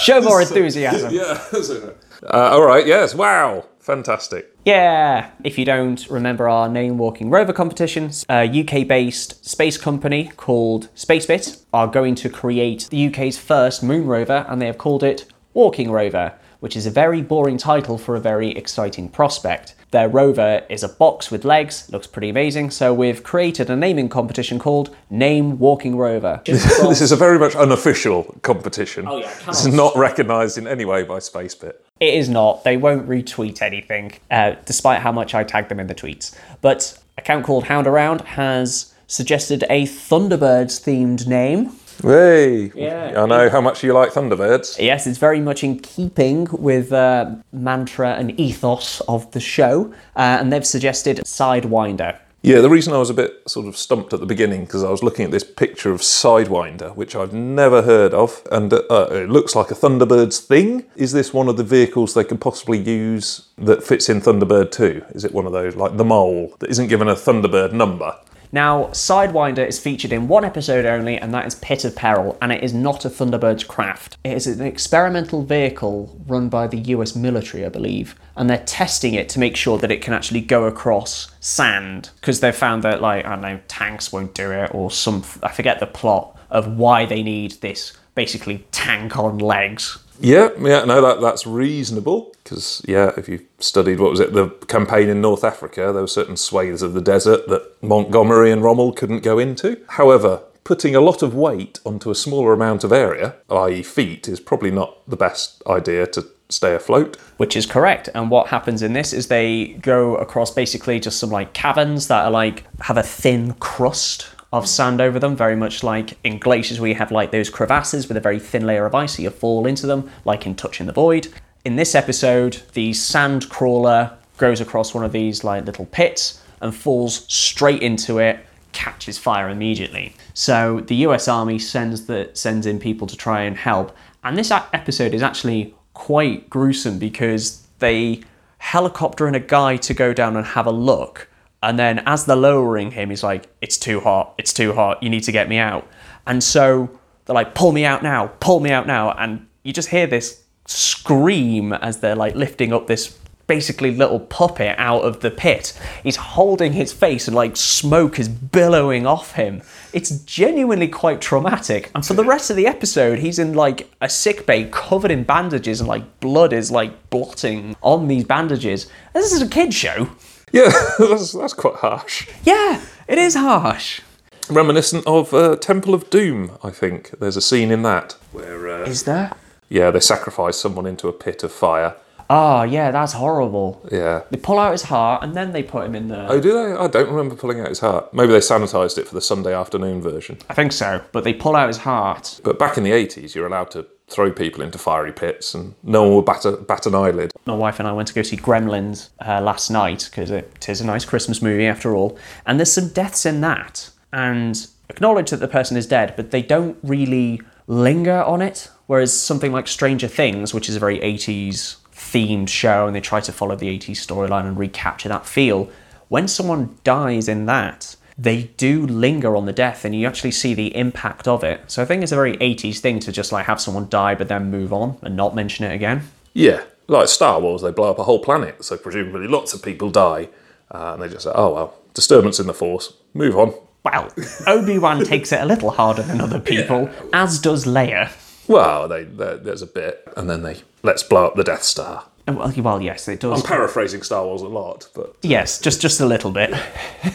Show 0.00 0.22
more 0.22 0.40
enthusiasm. 0.40 1.12
Yeah. 1.12 1.38
uh, 1.52 2.28
all 2.52 2.62
right. 2.64 2.86
Yes. 2.86 3.14
Wow. 3.14 3.66
Fantastic. 3.80 4.53
Yeah! 4.64 5.30
If 5.44 5.58
you 5.58 5.66
don't 5.66 6.08
remember 6.08 6.48
our 6.48 6.70
Name 6.70 6.96
Walking 6.96 7.28
Rover 7.28 7.52
competition, 7.52 8.10
a 8.30 8.48
UK 8.48 8.88
based 8.88 9.44
space 9.44 9.76
company 9.76 10.30
called 10.38 10.88
Spacebit 10.96 11.62
are 11.74 11.86
going 11.86 12.14
to 12.14 12.30
create 12.30 12.88
the 12.88 13.08
UK's 13.08 13.36
first 13.36 13.82
moon 13.82 14.06
rover 14.06 14.46
and 14.48 14.62
they 14.62 14.66
have 14.66 14.78
called 14.78 15.02
it 15.02 15.26
Walking 15.52 15.90
Rover, 15.90 16.32
which 16.60 16.76
is 16.76 16.86
a 16.86 16.90
very 16.90 17.20
boring 17.20 17.58
title 17.58 17.98
for 17.98 18.16
a 18.16 18.20
very 18.20 18.52
exciting 18.52 19.10
prospect. 19.10 19.74
Their 19.94 20.08
rover 20.08 20.66
is 20.68 20.82
a 20.82 20.88
box 20.88 21.30
with 21.30 21.44
legs, 21.44 21.88
looks 21.88 22.08
pretty 22.08 22.28
amazing, 22.28 22.72
so 22.72 22.92
we've 22.92 23.22
created 23.22 23.70
a 23.70 23.76
naming 23.76 24.08
competition 24.08 24.58
called 24.58 24.92
Name 25.08 25.56
Walking 25.60 25.96
Rover. 25.96 26.42
this 26.46 27.00
is 27.00 27.12
a 27.12 27.16
very 27.16 27.38
much 27.38 27.54
unofficial 27.54 28.24
competition. 28.42 29.06
Oh, 29.06 29.18
yeah, 29.18 29.32
I 29.42 29.52
This 29.52 29.64
is 29.64 29.72
not 29.72 29.96
recognised 29.96 30.58
in 30.58 30.66
any 30.66 30.84
way 30.84 31.04
by 31.04 31.18
Spacebit. 31.18 31.74
It 32.00 32.14
is 32.14 32.28
not. 32.28 32.64
They 32.64 32.76
won't 32.76 33.08
retweet 33.08 33.62
anything, 33.62 34.14
uh, 34.32 34.56
despite 34.64 35.00
how 35.00 35.12
much 35.12 35.32
I 35.32 35.44
tag 35.44 35.68
them 35.68 35.78
in 35.78 35.86
the 35.86 35.94
tweets. 35.94 36.36
But 36.60 36.98
account 37.16 37.44
called 37.44 37.62
Hound 37.62 37.86
Around 37.86 38.22
has 38.22 38.92
suggested 39.06 39.62
a 39.70 39.84
Thunderbirds 39.84 40.82
themed 40.82 41.28
name. 41.28 41.70
Hey, 42.02 42.72
Yeah. 42.74 43.22
I 43.22 43.26
know 43.26 43.48
how 43.48 43.60
much 43.60 43.82
you 43.84 43.92
like 43.92 44.12
Thunderbirds. 44.12 44.78
Yes, 44.78 45.06
it's 45.06 45.18
very 45.18 45.40
much 45.40 45.62
in 45.64 45.78
keeping 45.78 46.48
with 46.50 46.92
uh, 46.92 47.36
mantra 47.52 48.14
and 48.14 48.38
ethos 48.38 49.00
of 49.08 49.30
the 49.32 49.40
show, 49.40 49.92
uh, 50.16 50.38
and 50.40 50.52
they've 50.52 50.66
suggested 50.66 51.18
Sidewinder. 51.18 52.18
Yeah, 52.42 52.60
the 52.60 52.68
reason 52.68 52.92
I 52.92 52.98
was 52.98 53.08
a 53.08 53.14
bit 53.14 53.40
sort 53.48 53.66
of 53.66 53.74
stumped 53.74 54.12
at 54.12 54.20
the 54.20 54.26
beginning 54.26 54.66
because 54.66 54.84
I 54.84 54.90
was 54.90 55.02
looking 55.02 55.24
at 55.24 55.30
this 55.30 55.42
picture 55.44 55.92
of 55.92 56.02
Sidewinder, 56.02 56.94
which 56.94 57.16
I've 57.16 57.32
never 57.32 57.80
heard 57.80 58.12
of, 58.12 58.46
and 58.52 58.70
uh, 58.70 59.06
it 59.10 59.30
looks 59.30 59.56
like 59.56 59.70
a 59.70 59.74
Thunderbird's 59.74 60.40
thing. 60.40 60.84
Is 60.94 61.12
this 61.12 61.32
one 61.32 61.48
of 61.48 61.56
the 61.56 61.64
vehicles 61.64 62.12
they 62.12 62.22
could 62.22 62.42
possibly 62.42 62.78
use 62.78 63.46
that 63.56 63.82
fits 63.82 64.10
in 64.10 64.20
Thunderbird 64.20 64.72
2? 64.72 65.06
Is 65.14 65.24
it 65.24 65.32
one 65.32 65.46
of 65.46 65.52
those, 65.52 65.74
like 65.74 65.96
the 65.96 66.04
mole, 66.04 66.54
that 66.58 66.68
isn't 66.68 66.88
given 66.88 67.08
a 67.08 67.14
Thunderbird 67.14 67.72
number? 67.72 68.14
Now, 68.54 68.84
Sidewinder 68.92 69.66
is 69.66 69.80
featured 69.80 70.12
in 70.12 70.28
one 70.28 70.44
episode 70.44 70.86
only, 70.86 71.18
and 71.18 71.34
that 71.34 71.44
is 71.44 71.56
Pit 71.56 71.84
of 71.84 71.96
Peril, 71.96 72.38
and 72.40 72.52
it 72.52 72.62
is 72.62 72.72
not 72.72 73.04
a 73.04 73.10
Thunderbird's 73.10 73.64
craft. 73.64 74.16
It 74.22 74.32
is 74.32 74.46
an 74.46 74.64
experimental 74.64 75.42
vehicle 75.42 76.16
run 76.28 76.48
by 76.50 76.68
the 76.68 76.78
US 76.78 77.16
military, 77.16 77.66
I 77.66 77.68
believe, 77.68 78.14
and 78.36 78.48
they're 78.48 78.62
testing 78.64 79.14
it 79.14 79.28
to 79.30 79.40
make 79.40 79.56
sure 79.56 79.76
that 79.78 79.90
it 79.90 80.02
can 80.02 80.14
actually 80.14 80.40
go 80.40 80.66
across 80.66 81.32
sand, 81.40 82.10
because 82.20 82.38
they've 82.38 82.54
found 82.54 82.84
that, 82.84 83.02
like, 83.02 83.26
I 83.26 83.30
don't 83.30 83.40
know, 83.40 83.58
tanks 83.66 84.12
won't 84.12 84.34
do 84.34 84.52
it, 84.52 84.72
or 84.72 84.88
some, 84.88 85.24
I 85.42 85.50
forget 85.50 85.80
the 85.80 85.86
plot 85.86 86.38
of 86.48 86.76
why 86.76 87.06
they 87.06 87.24
need 87.24 87.60
this 87.60 87.92
basically 88.14 88.64
tank 88.70 89.18
on 89.18 89.38
legs. 89.38 89.98
Yeah, 90.20 90.50
yeah, 90.60 90.84
no, 90.84 91.00
that 91.00 91.20
that's 91.20 91.46
reasonable 91.46 92.34
because 92.42 92.82
yeah, 92.86 93.12
if 93.16 93.28
you 93.28 93.44
studied 93.58 94.00
what 94.00 94.10
was 94.10 94.20
it, 94.20 94.32
the 94.32 94.48
campaign 94.68 95.08
in 95.08 95.20
North 95.20 95.44
Africa, 95.44 95.92
there 95.92 96.02
were 96.02 96.06
certain 96.06 96.36
swathes 96.36 96.82
of 96.82 96.94
the 96.94 97.00
desert 97.00 97.48
that 97.48 97.82
Montgomery 97.82 98.52
and 98.52 98.62
Rommel 98.62 98.92
couldn't 98.92 99.22
go 99.22 99.38
into. 99.38 99.80
However, 99.88 100.42
putting 100.62 100.94
a 100.94 101.00
lot 101.00 101.22
of 101.22 101.34
weight 101.34 101.80
onto 101.84 102.10
a 102.10 102.14
smaller 102.14 102.52
amount 102.52 102.84
of 102.84 102.92
area, 102.92 103.36
i.e., 103.50 103.82
feet, 103.82 104.28
is 104.28 104.40
probably 104.40 104.70
not 104.70 104.98
the 105.08 105.16
best 105.16 105.62
idea 105.66 106.06
to 106.06 106.26
stay 106.48 106.74
afloat. 106.74 107.16
Which 107.36 107.56
is 107.56 107.66
correct. 107.66 108.08
And 108.14 108.30
what 108.30 108.48
happens 108.48 108.82
in 108.82 108.92
this 108.92 109.12
is 109.12 109.28
they 109.28 109.68
go 109.80 110.16
across 110.16 110.50
basically 110.50 111.00
just 111.00 111.18
some 111.18 111.30
like 111.30 111.52
caverns 111.52 112.08
that 112.08 112.24
are 112.24 112.30
like 112.30 112.64
have 112.80 112.96
a 112.96 113.02
thin 113.02 113.54
crust 113.54 114.28
of 114.54 114.68
sand 114.68 115.00
over 115.00 115.18
them, 115.18 115.34
very 115.34 115.56
much 115.56 115.82
like 115.82 116.16
in 116.22 116.38
glaciers 116.38 116.78
where 116.78 116.88
you 116.88 116.94
have 116.94 117.10
like 117.10 117.32
those 117.32 117.50
crevasses 117.50 118.06
with 118.06 118.16
a 118.16 118.20
very 118.20 118.38
thin 118.38 118.64
layer 118.64 118.86
of 118.86 118.94
ice, 118.94 119.16
so 119.16 119.22
you 119.22 119.28
fall 119.28 119.66
into 119.66 119.84
them, 119.84 120.08
like 120.24 120.46
in 120.46 120.54
Touching 120.54 120.86
the 120.86 120.92
Void. 120.92 121.26
In 121.64 121.74
this 121.74 121.92
episode, 121.96 122.62
the 122.72 122.92
sand 122.92 123.48
crawler 123.48 124.16
goes 124.38 124.60
across 124.60 124.94
one 124.94 125.04
of 125.04 125.10
these 125.10 125.42
like 125.42 125.66
little 125.66 125.86
pits 125.86 126.40
and 126.60 126.72
falls 126.72 127.26
straight 127.26 127.82
into 127.82 128.18
it, 128.18 128.46
catches 128.70 129.18
fire 129.18 129.48
immediately. 129.48 130.14
So 130.34 130.82
the 130.86 130.96
US 131.06 131.26
Army 131.26 131.58
sends 131.58 132.06
the 132.06 132.30
sends 132.32 132.64
in 132.64 132.78
people 132.78 133.08
to 133.08 133.16
try 133.16 133.42
and 133.42 133.56
help. 133.56 133.96
And 134.22 134.38
this 134.38 134.52
episode 134.52 135.14
is 135.14 135.22
actually 135.22 135.74
quite 135.94 136.48
gruesome 136.48 137.00
because 137.00 137.66
they 137.80 138.22
helicopter 138.58 139.26
in 139.26 139.34
a 139.34 139.40
guy 139.40 139.78
to 139.78 139.94
go 139.94 140.12
down 140.14 140.36
and 140.36 140.46
have 140.46 140.66
a 140.66 140.70
look. 140.70 141.28
And 141.64 141.78
then 141.78 142.00
as 142.00 142.26
they're 142.26 142.36
lowering 142.36 142.90
him, 142.92 143.10
he's 143.10 143.22
like, 143.22 143.46
It's 143.60 143.78
too 143.78 144.00
hot, 144.00 144.34
it's 144.38 144.52
too 144.52 144.74
hot, 144.74 145.02
you 145.02 145.08
need 145.08 145.22
to 145.24 145.32
get 145.32 145.48
me 145.48 145.58
out. 145.58 145.88
And 146.26 146.44
so 146.44 146.90
they're 147.24 147.34
like, 147.34 147.54
Pull 147.54 147.72
me 147.72 147.84
out 147.84 148.02
now, 148.02 148.28
pull 148.40 148.60
me 148.60 148.70
out 148.70 148.86
now. 148.86 149.12
And 149.12 149.46
you 149.62 149.72
just 149.72 149.88
hear 149.88 150.06
this 150.06 150.42
scream 150.66 151.72
as 151.72 152.00
they're 152.00 152.16
like 152.16 152.34
lifting 152.34 152.72
up 152.72 152.86
this 152.86 153.18
basically 153.46 153.94
little 153.94 154.20
puppet 154.20 154.74
out 154.78 155.02
of 155.02 155.20
the 155.20 155.30
pit. 155.30 155.78
He's 156.02 156.16
holding 156.16 156.72
his 156.72 156.92
face 156.92 157.28
and 157.28 157.36
like 157.36 157.56
smoke 157.56 158.18
is 158.18 158.28
billowing 158.28 159.06
off 159.06 159.32
him. 159.32 159.62
It's 159.92 160.10
genuinely 160.20 160.88
quite 160.88 161.20
traumatic. 161.20 161.90
And 161.94 162.04
for 162.04 162.14
the 162.14 162.24
rest 162.24 162.50
of 162.50 162.56
the 162.56 162.66
episode, 162.66 163.18
he's 163.18 163.38
in 163.38 163.54
like 163.54 163.90
a 164.00 164.08
sick 164.08 164.46
bay 164.46 164.68
covered 164.70 165.10
in 165.10 165.24
bandages 165.24 165.80
and 165.80 165.88
like 165.88 166.20
blood 166.20 166.52
is 166.52 166.70
like 166.70 167.10
blotting 167.10 167.76
on 167.82 168.08
these 168.08 168.24
bandages. 168.24 168.90
This 169.12 169.32
is 169.32 169.42
a 169.42 169.48
kid 169.48 169.74
show. 169.74 170.08
Yeah, 170.54 170.70
that's, 170.98 171.32
that's 171.32 171.52
quite 171.52 171.74
harsh. 171.76 172.28
Yeah, 172.44 172.80
it 173.08 173.18
is 173.18 173.34
harsh. 173.34 174.00
Reminiscent 174.48 175.04
of 175.06 175.34
uh, 175.34 175.56
Temple 175.56 175.94
of 175.94 176.08
Doom, 176.10 176.52
I 176.62 176.70
think. 176.70 177.10
There's 177.18 177.36
a 177.36 177.40
scene 177.40 177.70
in 177.72 177.82
that 177.82 178.12
where, 178.30 178.68
uh, 178.68 178.84
Is 178.86 179.02
there? 179.02 179.32
yeah, 179.68 179.90
they 179.90 180.00
sacrifice 180.00 180.56
someone 180.56 180.86
into 180.86 181.08
a 181.08 181.12
pit 181.12 181.42
of 181.42 181.50
fire. 181.50 181.96
Oh, 182.30 182.62
yeah, 182.62 182.90
that's 182.90 183.12
horrible. 183.14 183.86
Yeah. 183.90 184.22
They 184.30 184.38
pull 184.38 184.58
out 184.58 184.72
his 184.72 184.82
heart 184.84 185.22
and 185.24 185.34
then 185.34 185.52
they 185.52 185.62
put 185.62 185.84
him 185.86 185.94
in 185.94 186.08
the. 186.08 186.26
Oh, 186.28 186.40
do 186.40 186.52
they? 186.52 186.72
I 186.72 186.86
don't 186.86 187.10
remember 187.10 187.34
pulling 187.34 187.60
out 187.60 187.68
his 187.68 187.80
heart. 187.80 188.14
Maybe 188.14 188.32
they 188.32 188.38
sanitised 188.38 188.96
it 188.96 189.08
for 189.08 189.14
the 189.14 189.20
Sunday 189.20 189.52
afternoon 189.54 190.00
version. 190.00 190.38
I 190.48 190.54
think 190.54 190.72
so, 190.72 191.02
but 191.12 191.24
they 191.24 191.34
pull 191.34 191.54
out 191.56 191.68
his 191.68 191.78
heart. 191.78 192.40
But 192.44 192.58
back 192.58 192.78
in 192.78 192.84
the 192.84 192.92
80s, 192.92 193.34
you're 193.34 193.46
allowed 193.46 193.70
to 193.72 193.86
throw 194.08 194.30
people 194.30 194.62
into 194.62 194.78
fiery 194.78 195.12
pits 195.12 195.54
and 195.54 195.74
no 195.82 196.02
one 196.02 196.16
would 196.16 196.24
bat, 196.26 196.44
a, 196.44 196.52
bat 196.52 196.86
an 196.86 196.94
eyelid. 196.94 197.32
my 197.46 197.54
wife 197.54 197.78
and 197.78 197.88
I 197.88 197.92
went 197.92 198.08
to 198.08 198.14
go 198.14 198.22
see 198.22 198.36
Gremlins 198.36 199.08
uh, 199.26 199.40
last 199.40 199.70
night 199.70 200.08
because 200.10 200.30
it 200.30 200.68
is 200.68 200.80
a 200.80 200.86
nice 200.86 201.04
Christmas 201.04 201.40
movie 201.40 201.66
after 201.66 201.94
all. 201.94 202.18
And 202.46 202.58
there's 202.58 202.72
some 202.72 202.88
deaths 202.88 203.24
in 203.24 203.40
that, 203.40 203.90
and 204.12 204.66
acknowledge 204.88 205.30
that 205.30 205.38
the 205.38 205.48
person 205.48 205.76
is 205.76 205.86
dead, 205.86 206.14
but 206.16 206.30
they 206.30 206.42
don't 206.42 206.76
really 206.82 207.40
linger 207.66 208.22
on 208.22 208.42
it. 208.42 208.70
Whereas 208.86 209.18
something 209.18 209.52
like 209.52 209.66
Stranger 209.66 210.08
Things, 210.08 210.52
which 210.52 210.68
is 210.68 210.76
a 210.76 210.80
very 210.80 210.98
80s 211.00 211.76
themed 211.94 212.48
show, 212.48 212.86
and 212.86 212.94
they 212.94 213.00
try 213.00 213.20
to 213.20 213.32
follow 213.32 213.56
the 213.56 213.78
80s 213.78 213.96
storyline 213.96 214.46
and 214.46 214.58
recapture 214.58 215.08
that 215.08 215.26
feel, 215.26 215.70
when 216.08 216.28
someone 216.28 216.76
dies 216.84 217.28
in 217.28 217.46
that, 217.46 217.96
they 218.16 218.44
do 218.56 218.86
linger 218.86 219.36
on 219.36 219.46
the 219.46 219.52
death 219.52 219.84
and 219.84 219.94
you 219.94 220.06
actually 220.06 220.30
see 220.30 220.54
the 220.54 220.74
impact 220.76 221.26
of 221.26 221.42
it. 221.42 221.62
So 221.70 221.82
I 221.82 221.84
think 221.84 222.02
it's 222.02 222.12
a 222.12 222.16
very 222.16 222.36
80s 222.36 222.78
thing 222.78 223.00
to 223.00 223.12
just 223.12 223.32
like 223.32 223.46
have 223.46 223.60
someone 223.60 223.88
die 223.88 224.14
but 224.14 224.28
then 224.28 224.50
move 224.50 224.72
on 224.72 224.98
and 225.02 225.16
not 225.16 225.34
mention 225.34 225.64
it 225.64 225.74
again. 225.74 226.02
Yeah, 226.32 226.62
like 226.86 227.08
Star 227.08 227.40
Wars, 227.40 227.62
they 227.62 227.70
blow 227.70 227.90
up 227.90 227.98
a 227.98 228.04
whole 228.04 228.18
planet, 228.18 228.64
so 228.64 228.76
presumably 228.76 229.26
lots 229.26 229.54
of 229.54 229.62
people 229.62 229.90
die. 229.90 230.28
Uh, 230.70 230.92
and 230.94 231.02
they 231.02 231.08
just 231.08 231.24
say, 231.24 231.32
oh, 231.34 231.54
well, 231.54 231.78
disturbance 231.92 232.40
in 232.40 232.46
the 232.46 232.54
Force, 232.54 232.94
move 233.14 233.36
on. 233.36 233.54
Well, 233.84 234.12
Obi 234.46 234.78
Wan 234.78 235.04
takes 235.04 235.30
it 235.32 235.40
a 235.40 235.44
little 235.44 235.70
harder 235.70 236.02
than 236.02 236.20
other 236.20 236.40
people, 236.40 236.90
as 237.12 237.38
does 237.38 237.64
Leia. 237.66 238.10
Well, 238.48 238.88
they, 238.88 239.04
there's 239.04 239.62
a 239.62 239.66
bit, 239.66 240.06
and 240.16 240.28
then 240.28 240.42
they 240.42 240.62
let's 240.82 241.02
blow 241.02 241.26
up 241.26 241.34
the 241.36 241.44
Death 241.44 241.62
Star. 241.62 242.06
Oh, 242.26 242.32
Well, 242.32 242.52
well, 242.56 242.82
yes, 242.82 243.06
it 243.08 243.20
does. 243.20 243.40
I'm 243.40 243.46
paraphrasing 243.46 244.02
Star 244.02 244.24
Wars 244.24 244.42
a 244.42 244.48
lot, 244.48 244.88
but 244.94 245.14
Yes, 245.22 245.60
just 245.60 245.80
just 245.80 246.00
a 246.00 246.06
little 246.06 246.30
bit. 246.30 246.54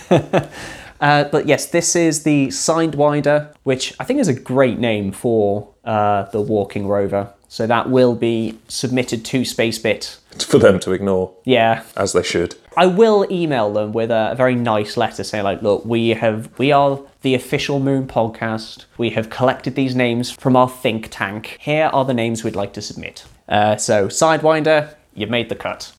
uh, 1.01 1.25
but 1.25 1.47
yes, 1.47 1.65
this 1.67 1.95
is 1.95 2.23
the 2.23 2.47
Sidewinder, 2.47 3.53
which 3.63 3.93
I 3.99 4.03
think 4.03 4.19
is 4.19 4.27
a 4.27 4.33
great 4.33 4.79
name 4.79 5.11
for 5.11 5.69
uh, 5.85 6.23
the 6.31 6.41
walking 6.41 6.87
rover. 6.87 7.33
So 7.51 7.65
that 7.65 7.89
will 7.89 8.13
be 8.13 8.59
submitted 8.67 9.25
to 9.25 9.41
Spacebit. 9.41 10.17
it's 10.33 10.43
for 10.43 10.59
them 10.59 10.79
to 10.81 10.91
ignore, 10.91 11.33
Yeah, 11.45 11.83
as 11.97 12.13
they 12.13 12.21
should. 12.21 12.55
I 12.77 12.85
will 12.85 13.25
email 13.31 13.73
them 13.73 13.91
with 13.91 14.11
a, 14.11 14.29
a 14.33 14.35
very 14.35 14.53
nice 14.53 14.95
letter 14.97 15.23
saying 15.23 15.43
like, 15.43 15.63
look, 15.63 15.83
we 15.83 16.09
have 16.09 16.57
we 16.59 16.71
are 16.71 16.99
the 17.23 17.33
official 17.33 17.79
Moon 17.79 18.07
podcast. 18.07 18.85
We 18.99 19.09
have 19.11 19.31
collected 19.31 19.73
these 19.73 19.95
names 19.95 20.29
from 20.29 20.55
our 20.55 20.69
think 20.69 21.07
tank. 21.09 21.57
Here 21.59 21.89
are 21.91 22.05
the 22.05 22.13
names 22.13 22.43
we'd 22.43 22.55
like 22.55 22.73
to 22.73 22.83
submit. 22.83 23.25
Uh, 23.47 23.77
so 23.77 24.07
Sidewinder, 24.07 24.93
you've 25.15 25.31
made 25.31 25.49
the 25.49 25.55
cut. 25.55 25.91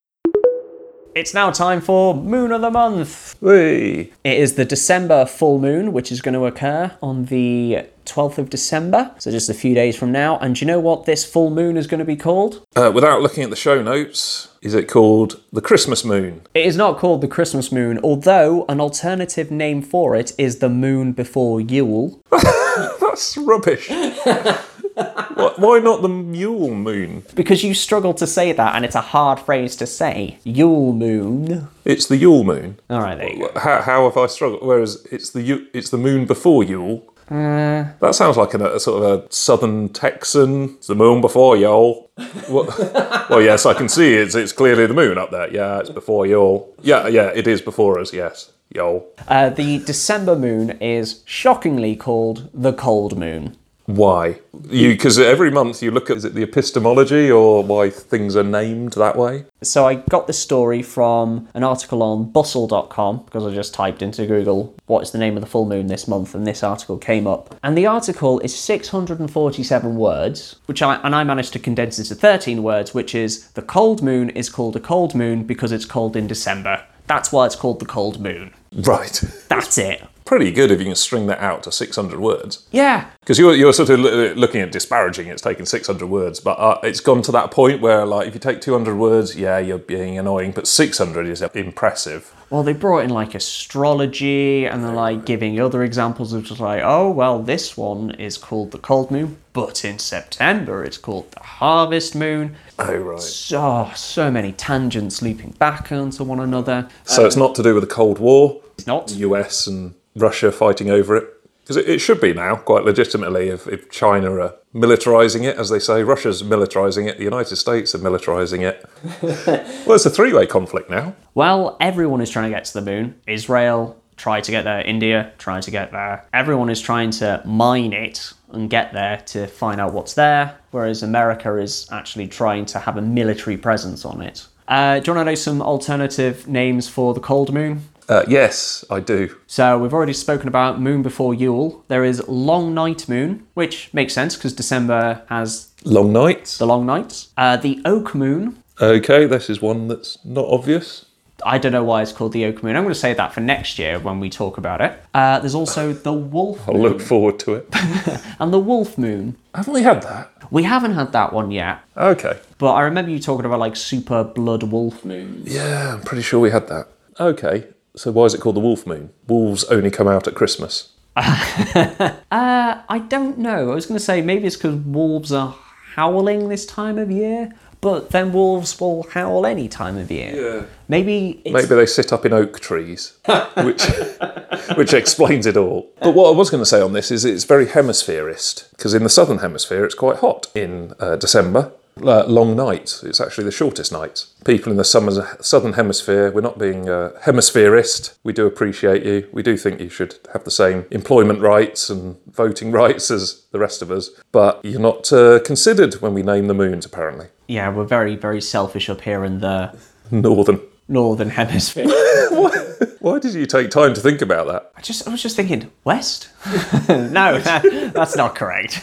It's 1.12 1.34
now 1.34 1.50
time 1.50 1.80
for 1.80 2.14
Moon 2.14 2.52
of 2.52 2.60
the 2.60 2.70
Month. 2.70 3.34
Whee! 3.42 4.12
It 4.22 4.38
is 4.38 4.54
the 4.54 4.64
December 4.64 5.26
full 5.26 5.58
moon, 5.58 5.92
which 5.92 6.12
is 6.12 6.20
going 6.22 6.34
to 6.34 6.46
occur 6.46 6.96
on 7.02 7.24
the 7.24 7.86
12th 8.06 8.38
of 8.38 8.48
December, 8.48 9.12
so 9.18 9.32
just 9.32 9.50
a 9.50 9.54
few 9.54 9.74
days 9.74 9.96
from 9.96 10.12
now. 10.12 10.38
And 10.38 10.54
do 10.54 10.60
you 10.60 10.68
know 10.68 10.78
what 10.78 11.06
this 11.06 11.24
full 11.24 11.50
moon 11.50 11.76
is 11.76 11.88
going 11.88 11.98
to 11.98 12.04
be 12.04 12.14
called? 12.14 12.64
Uh, 12.76 12.92
without 12.94 13.22
looking 13.22 13.42
at 13.42 13.50
the 13.50 13.56
show 13.56 13.82
notes, 13.82 14.54
is 14.62 14.72
it 14.72 14.86
called 14.88 15.42
the 15.52 15.60
Christmas 15.60 16.04
Moon? 16.04 16.42
It 16.54 16.64
is 16.64 16.76
not 16.76 16.98
called 16.98 17.22
the 17.22 17.28
Christmas 17.28 17.72
moon, 17.72 17.98
although 18.04 18.64
an 18.68 18.80
alternative 18.80 19.50
name 19.50 19.82
for 19.82 20.14
it 20.14 20.32
is 20.38 20.60
the 20.60 20.68
moon 20.68 21.10
before 21.10 21.60
Yule. 21.60 22.22
That's 22.30 23.36
rubbish. 23.36 23.90
Why- 24.94 25.78
not 25.80 26.02
the 26.02 26.08
Mule 26.08 26.70
Moon? 26.74 27.22
Because 27.34 27.62
you 27.64 27.74
struggle 27.74 28.12
to 28.14 28.26
say 28.26 28.52
that, 28.52 28.74
and 28.74 28.84
it's 28.84 28.94
a 28.94 29.00
hard 29.00 29.40
phrase 29.40 29.76
to 29.76 29.86
say. 29.86 30.38
Yule 30.44 30.92
moon. 30.92 31.68
It's 31.84 32.06
the 32.06 32.16
Yule 32.16 32.44
Moon. 32.44 32.78
All 32.90 33.00
right, 33.00 33.16
there 33.16 33.32
you 33.32 33.48
go. 33.48 33.60
How, 33.60 33.80
how 33.82 34.04
have 34.08 34.16
I 34.16 34.26
struggled? 34.26 34.62
Whereas 34.62 35.06
it's 35.10 35.30
the 35.30 35.66
it's 35.72 35.90
the 35.90 35.98
moon 35.98 36.26
before 36.26 36.62
Yule. 36.64 37.02
that 37.30 38.14
sounds 38.14 38.36
like 38.36 38.54
an, 38.54 38.62
a 38.62 38.80
sort 38.80 39.02
of 39.04 39.24
a 39.24 39.32
southern 39.32 39.88
Texan. 39.90 40.64
It's 40.78 40.88
the 40.88 40.94
moon 40.94 41.20
before 41.20 41.56
Yule. 41.56 42.10
What- 42.48 42.76
well, 43.30 43.40
yes, 43.42 43.64
I 43.66 43.72
can 43.74 43.88
see 43.88 44.14
it's 44.14 44.34
it's 44.34 44.52
clearly 44.52 44.86
the 44.86 44.94
moon 44.94 45.16
up 45.16 45.30
there. 45.30 45.50
Yeah, 45.52 45.78
it's 45.80 45.90
before 45.90 46.26
Yule. 46.26 46.74
Yeah, 46.82 47.06
yeah, 47.08 47.30
it 47.34 47.46
is 47.46 47.62
before 47.62 47.98
us. 47.98 48.12
Yes, 48.12 48.52
Yule. 48.74 49.06
Uh, 49.28 49.48
the 49.50 49.78
December 49.78 50.36
moon 50.36 50.70
is 50.80 51.22
shockingly 51.24 51.96
called 51.96 52.50
the 52.52 52.72
cold 52.72 53.16
moon. 53.18 53.56
Why? 53.96 54.40
You 54.68 54.90
because 54.90 55.18
every 55.18 55.50
month 55.50 55.82
you 55.82 55.90
look 55.90 56.10
at 56.10 56.18
is 56.18 56.24
it 56.24 56.34
the 56.34 56.42
epistemology 56.42 57.30
or 57.30 57.62
why 57.64 57.90
things 57.90 58.36
are 58.36 58.44
named 58.44 58.92
that 58.94 59.16
way? 59.16 59.46
So 59.62 59.86
I 59.86 59.96
got 59.96 60.26
this 60.26 60.38
story 60.38 60.82
from 60.82 61.48
an 61.54 61.64
article 61.64 62.02
on 62.02 62.30
bustle.com 62.30 63.24
because 63.24 63.46
I 63.46 63.54
just 63.54 63.74
typed 63.74 64.02
into 64.02 64.26
Google 64.26 64.74
what 64.86 65.02
is 65.02 65.10
the 65.10 65.18
name 65.18 65.36
of 65.36 65.40
the 65.40 65.48
full 65.48 65.66
moon 65.66 65.86
this 65.86 66.06
month 66.06 66.34
and 66.34 66.46
this 66.46 66.62
article 66.62 66.98
came 66.98 67.26
up. 67.26 67.54
And 67.62 67.76
the 67.76 67.86
article 67.86 68.40
is 68.40 68.56
647 68.56 69.96
words, 69.96 70.56
which 70.66 70.82
I 70.82 70.96
and 70.96 71.14
I 71.14 71.24
managed 71.24 71.52
to 71.54 71.58
condense 71.58 71.98
it 71.98 72.04
to 72.04 72.14
13 72.14 72.62
words, 72.62 72.94
which 72.94 73.14
is 73.14 73.50
the 73.52 73.62
cold 73.62 74.02
moon 74.02 74.30
is 74.30 74.50
called 74.50 74.76
a 74.76 74.80
cold 74.80 75.14
moon 75.14 75.44
because 75.44 75.72
it's 75.72 75.84
cold 75.84 76.16
in 76.16 76.26
December. 76.26 76.84
That's 77.06 77.32
why 77.32 77.46
it's 77.46 77.56
called 77.56 77.80
the 77.80 77.86
cold 77.86 78.20
moon. 78.20 78.54
Right. 78.72 79.20
That's 79.48 79.78
it. 79.78 80.06
Pretty 80.30 80.52
good 80.52 80.70
if 80.70 80.78
you 80.78 80.86
can 80.86 80.94
string 80.94 81.26
that 81.26 81.40
out 81.40 81.64
to 81.64 81.72
600 81.72 82.20
words. 82.20 82.64
Yeah. 82.70 83.10
Because 83.18 83.36
you're, 83.36 83.52
you're 83.52 83.72
sort 83.72 83.90
of 83.90 83.98
looking 83.98 84.60
at 84.60 84.70
disparaging, 84.70 85.26
it's 85.26 85.42
taken 85.42 85.66
600 85.66 86.06
words, 86.06 86.38
but 86.38 86.52
uh, 86.52 86.78
it's 86.84 87.00
gone 87.00 87.20
to 87.22 87.32
that 87.32 87.50
point 87.50 87.80
where, 87.80 88.06
like, 88.06 88.28
if 88.28 88.34
you 88.34 88.38
take 88.38 88.60
200 88.60 88.94
words, 88.94 89.34
yeah, 89.34 89.58
you're 89.58 89.78
being 89.78 90.20
annoying, 90.20 90.52
but 90.52 90.68
600 90.68 91.26
is 91.26 91.42
impressive. 91.42 92.32
Well, 92.48 92.62
they 92.62 92.74
brought 92.74 93.02
in 93.02 93.10
like 93.10 93.34
astrology 93.34 94.66
and 94.66 94.84
they're 94.84 94.92
like 94.92 95.24
giving 95.24 95.58
other 95.58 95.82
examples 95.82 96.32
of 96.32 96.44
just 96.44 96.60
like, 96.60 96.82
oh, 96.84 97.10
well, 97.10 97.42
this 97.42 97.76
one 97.76 98.12
is 98.12 98.38
called 98.38 98.70
the 98.70 98.78
cold 98.78 99.10
moon, 99.10 99.36
but 99.52 99.84
in 99.84 99.98
September 99.98 100.84
it's 100.84 100.98
called 100.98 101.32
the 101.32 101.40
harvest 101.40 102.14
moon. 102.14 102.54
Oh, 102.78 102.94
right. 102.94 103.20
So, 103.20 103.90
so 103.96 104.30
many 104.30 104.52
tangents 104.52 105.22
looping 105.22 105.56
back 105.58 105.90
onto 105.90 106.22
one 106.22 106.38
another. 106.38 106.88
So 107.02 107.26
it's 107.26 107.36
not 107.36 107.56
to 107.56 107.64
do 107.64 107.74
with 107.74 107.82
the 107.82 107.92
Cold 107.92 108.20
War, 108.20 108.60
It's 108.78 108.86
not. 108.86 109.10
US 109.10 109.66
and 109.66 109.94
Russia 110.16 110.52
fighting 110.52 110.90
over 110.90 111.16
it? 111.16 111.28
Because 111.62 111.76
it, 111.76 111.88
it 111.88 111.98
should 112.00 112.20
be 112.20 112.32
now, 112.32 112.56
quite 112.56 112.84
legitimately, 112.84 113.48
if, 113.48 113.66
if 113.68 113.90
China 113.90 114.32
are 114.40 114.56
militarising 114.74 115.44
it, 115.44 115.56
as 115.56 115.68
they 115.68 115.78
say. 115.78 116.02
Russia's 116.02 116.42
militarising 116.42 117.08
it, 117.08 117.18
the 117.18 117.24
United 117.24 117.56
States 117.56 117.94
are 117.94 117.98
militarising 117.98 118.62
it. 118.62 118.84
well, 119.86 119.94
it's 119.94 120.06
a 120.06 120.10
three 120.10 120.32
way 120.32 120.46
conflict 120.46 120.90
now. 120.90 121.14
Well, 121.34 121.76
everyone 121.80 122.20
is 122.20 122.30
trying 122.30 122.50
to 122.50 122.56
get 122.56 122.64
to 122.66 122.74
the 122.74 122.82
moon. 122.82 123.20
Israel 123.26 124.00
tried 124.20 124.44
to 124.44 124.50
get 124.50 124.64
there, 124.64 124.82
India 124.82 125.32
tried 125.38 125.62
to 125.62 125.70
get 125.70 125.92
there. 125.92 126.26
Everyone 126.34 126.68
is 126.68 126.80
trying 126.80 127.10
to 127.10 127.42
mine 127.46 127.94
it 127.94 128.32
and 128.50 128.68
get 128.68 128.92
there 128.92 129.16
to 129.26 129.46
find 129.46 129.80
out 129.80 129.94
what's 129.94 130.14
there, 130.14 130.58
whereas 130.72 131.02
America 131.02 131.56
is 131.56 131.88
actually 131.90 132.28
trying 132.28 132.66
to 132.66 132.78
have 132.78 132.98
a 132.98 133.02
military 133.02 133.56
presence 133.56 134.04
on 134.04 134.20
it. 134.20 134.46
Uh, 134.68 135.00
do 135.00 135.10
you 135.10 135.14
want 135.16 135.26
to 135.26 135.30
know 135.30 135.34
some 135.34 135.62
alternative 135.62 136.46
names 136.46 136.86
for 136.86 137.14
the 137.14 137.20
cold 137.20 137.52
moon? 137.52 137.82
Uh, 138.10 138.24
yes, 138.26 138.84
I 138.90 138.98
do. 138.98 139.36
So 139.46 139.78
we've 139.78 139.94
already 139.94 140.12
spoken 140.14 140.48
about 140.48 140.80
moon 140.80 141.00
before 141.02 141.32
Yule. 141.32 141.84
There 141.86 142.04
is 142.04 142.26
long 142.26 142.74
night 142.74 143.08
moon, 143.08 143.46
which 143.54 143.88
makes 143.94 144.12
sense 144.12 144.34
because 144.34 144.52
December 144.52 145.22
has 145.28 145.68
Long 145.84 146.12
nights. 146.12 146.58
the 146.58 146.66
long 146.66 146.84
nights. 146.86 147.28
Uh, 147.36 147.56
the 147.56 147.80
oak 147.84 148.12
moon. 148.14 148.62
Okay, 148.80 149.26
this 149.26 149.48
is 149.48 149.62
one 149.62 149.86
that's 149.86 150.18
not 150.24 150.44
obvious. 150.46 151.06
I 151.46 151.56
don't 151.58 151.70
know 151.72 151.84
why 151.84 152.02
it's 152.02 152.10
called 152.12 152.32
the 152.32 152.44
oak 152.46 152.64
moon. 152.64 152.74
I'm 152.76 152.82
going 152.82 152.92
to 152.92 152.98
say 152.98 153.14
that 153.14 153.32
for 153.32 153.40
next 153.40 153.78
year 153.78 154.00
when 154.00 154.18
we 154.18 154.28
talk 154.28 154.58
about 154.58 154.80
it. 154.80 155.00
Uh, 155.14 155.38
there's 155.38 155.54
also 155.54 155.92
the 155.92 156.12
wolf 156.12 156.66
I'll 156.68 156.74
moon. 156.74 156.82
look 156.82 157.00
forward 157.00 157.38
to 157.40 157.54
it. 157.54 157.68
and 158.40 158.52
the 158.52 158.58
wolf 158.58 158.98
moon. 158.98 159.36
Haven't 159.54 159.72
we 159.72 159.82
had 159.82 160.02
that? 160.02 160.32
We 160.50 160.64
haven't 160.64 160.94
had 160.94 161.12
that 161.12 161.32
one 161.32 161.52
yet, 161.52 161.78
Okay. 161.96 162.40
but 162.58 162.72
I 162.72 162.82
remember 162.82 163.12
you 163.12 163.20
talking 163.20 163.46
about 163.46 163.60
like 163.60 163.76
super 163.76 164.24
blood 164.24 164.64
wolf 164.64 165.04
moons. 165.04 165.54
Yeah, 165.54 165.94
I'm 165.94 166.02
pretty 166.02 166.22
sure 166.24 166.40
we 166.40 166.50
had 166.50 166.66
that. 166.68 166.88
Okay, 167.20 167.68
so 168.00 168.10
why 168.10 168.24
is 168.24 168.32
it 168.32 168.40
called 168.40 168.56
the 168.56 168.60
Wolf 168.60 168.86
Moon? 168.86 169.10
Wolves 169.28 169.62
only 169.64 169.90
come 169.90 170.08
out 170.08 170.26
at 170.26 170.34
Christmas. 170.34 170.92
Uh, 172.32 172.80
I 172.88 173.00
don't 173.00 173.38
know. 173.38 173.72
I 173.72 173.74
was 173.74 173.86
going 173.86 173.98
to 173.98 174.04
say 174.04 174.22
maybe 174.22 174.46
it's 174.46 174.56
because 174.56 174.76
wolves 174.76 175.32
are 175.32 175.56
howling 175.96 176.48
this 176.48 176.64
time 176.64 176.96
of 176.96 177.10
year, 177.10 177.52
but 177.80 178.10
then 178.10 178.32
wolves 178.32 178.78
will 178.80 179.02
howl 179.10 179.44
any 179.44 179.68
time 179.68 179.98
of 179.98 180.12
year. 180.12 180.34
Yeah. 180.34 180.66
Maybe 180.86 181.42
it's 181.44 181.52
Maybe 181.52 181.74
they 181.74 181.86
sit 181.86 182.12
up 182.12 182.24
in 182.24 182.32
oak 182.32 182.60
trees, 182.60 183.18
which 183.64 183.82
which 184.76 184.94
explains 184.94 185.44
it 185.44 185.56
all. 185.56 185.90
But 186.00 186.14
what 186.14 186.32
I 186.32 186.36
was 186.36 186.50
going 186.50 186.62
to 186.62 186.66
say 186.66 186.80
on 186.80 186.92
this 186.92 187.10
is 187.10 187.24
it's 187.24 187.44
very 187.44 187.66
hemispherist 187.66 188.70
because 188.70 188.94
in 188.94 189.02
the 189.02 189.08
southern 189.08 189.38
hemisphere 189.38 189.84
it's 189.84 189.96
quite 189.96 190.18
hot 190.18 190.46
in 190.54 190.94
uh, 191.00 191.16
December. 191.16 191.72
Uh, 192.02 192.24
long 192.26 192.56
night. 192.56 193.00
It's 193.02 193.20
actually 193.20 193.44
the 193.44 193.50
shortest 193.50 193.92
night. 193.92 194.24
People 194.44 194.70
in 194.72 194.78
the 194.78 194.84
summer, 194.84 195.36
southern 195.40 195.74
hemisphere, 195.74 196.30
we're 196.30 196.40
not 196.40 196.58
being 196.58 196.88
uh, 196.88 197.10
hemispherist. 197.24 198.14
We 198.24 198.32
do 198.32 198.46
appreciate 198.46 199.04
you. 199.04 199.28
We 199.32 199.42
do 199.42 199.56
think 199.56 199.80
you 199.80 199.90
should 199.90 200.16
have 200.32 200.44
the 200.44 200.50
same 200.50 200.86
employment 200.90 201.40
rights 201.40 201.90
and 201.90 202.16
voting 202.32 202.72
rights 202.82 203.10
as 203.10 203.42
the 203.52 203.58
rest 203.58 203.82
of 203.82 203.90
us. 203.90 204.10
But 204.32 204.64
you're 204.64 204.80
not 204.80 205.12
uh, 205.12 205.40
considered 205.40 205.94
when 206.00 206.14
we 206.14 206.22
name 206.22 206.46
the 206.46 206.54
moons, 206.54 206.86
apparently. 206.86 207.26
yeah, 207.48 207.68
we're 207.68 207.84
very 207.84 208.16
very 208.16 208.40
selfish 208.40 208.88
up 208.88 209.00
here 209.02 209.24
in 209.24 209.40
the 209.40 209.76
Northern. 210.10 210.60
northern 210.88 211.30
hemisphere. 211.30 211.86
Why 213.00 213.18
did 213.18 213.34
you 213.34 213.46
take 213.46 213.70
time 213.70 213.94
to 213.94 214.00
think 214.00 214.22
about 214.22 214.46
that? 214.46 214.72
I 214.76 214.80
just 214.80 215.06
I 215.06 215.10
was 215.10 215.22
just 215.22 215.36
thinking 215.36 215.70
west. 215.84 216.28
no, 216.88 217.38
that- 217.40 217.92
that's 217.94 218.16
not 218.16 218.34
correct. 218.34 218.80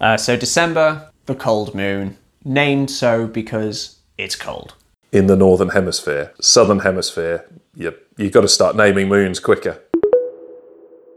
uh, 0.00 0.16
so 0.16 0.36
December, 0.36 1.09
the 1.30 1.36
cold 1.36 1.74
moon, 1.76 2.16
named 2.44 2.90
so 2.90 3.26
because 3.28 4.00
it's 4.18 4.34
cold. 4.34 4.74
in 5.12 5.26
the 5.28 5.36
northern 5.36 5.68
hemisphere. 5.70 6.32
Southern 6.40 6.80
hemisphere, 6.80 7.48
you 7.74 7.94
you 8.16 8.30
got 8.30 8.40
to 8.42 8.48
start 8.48 8.74
naming 8.76 9.08
moons 9.08 9.38
quicker. 9.40 9.80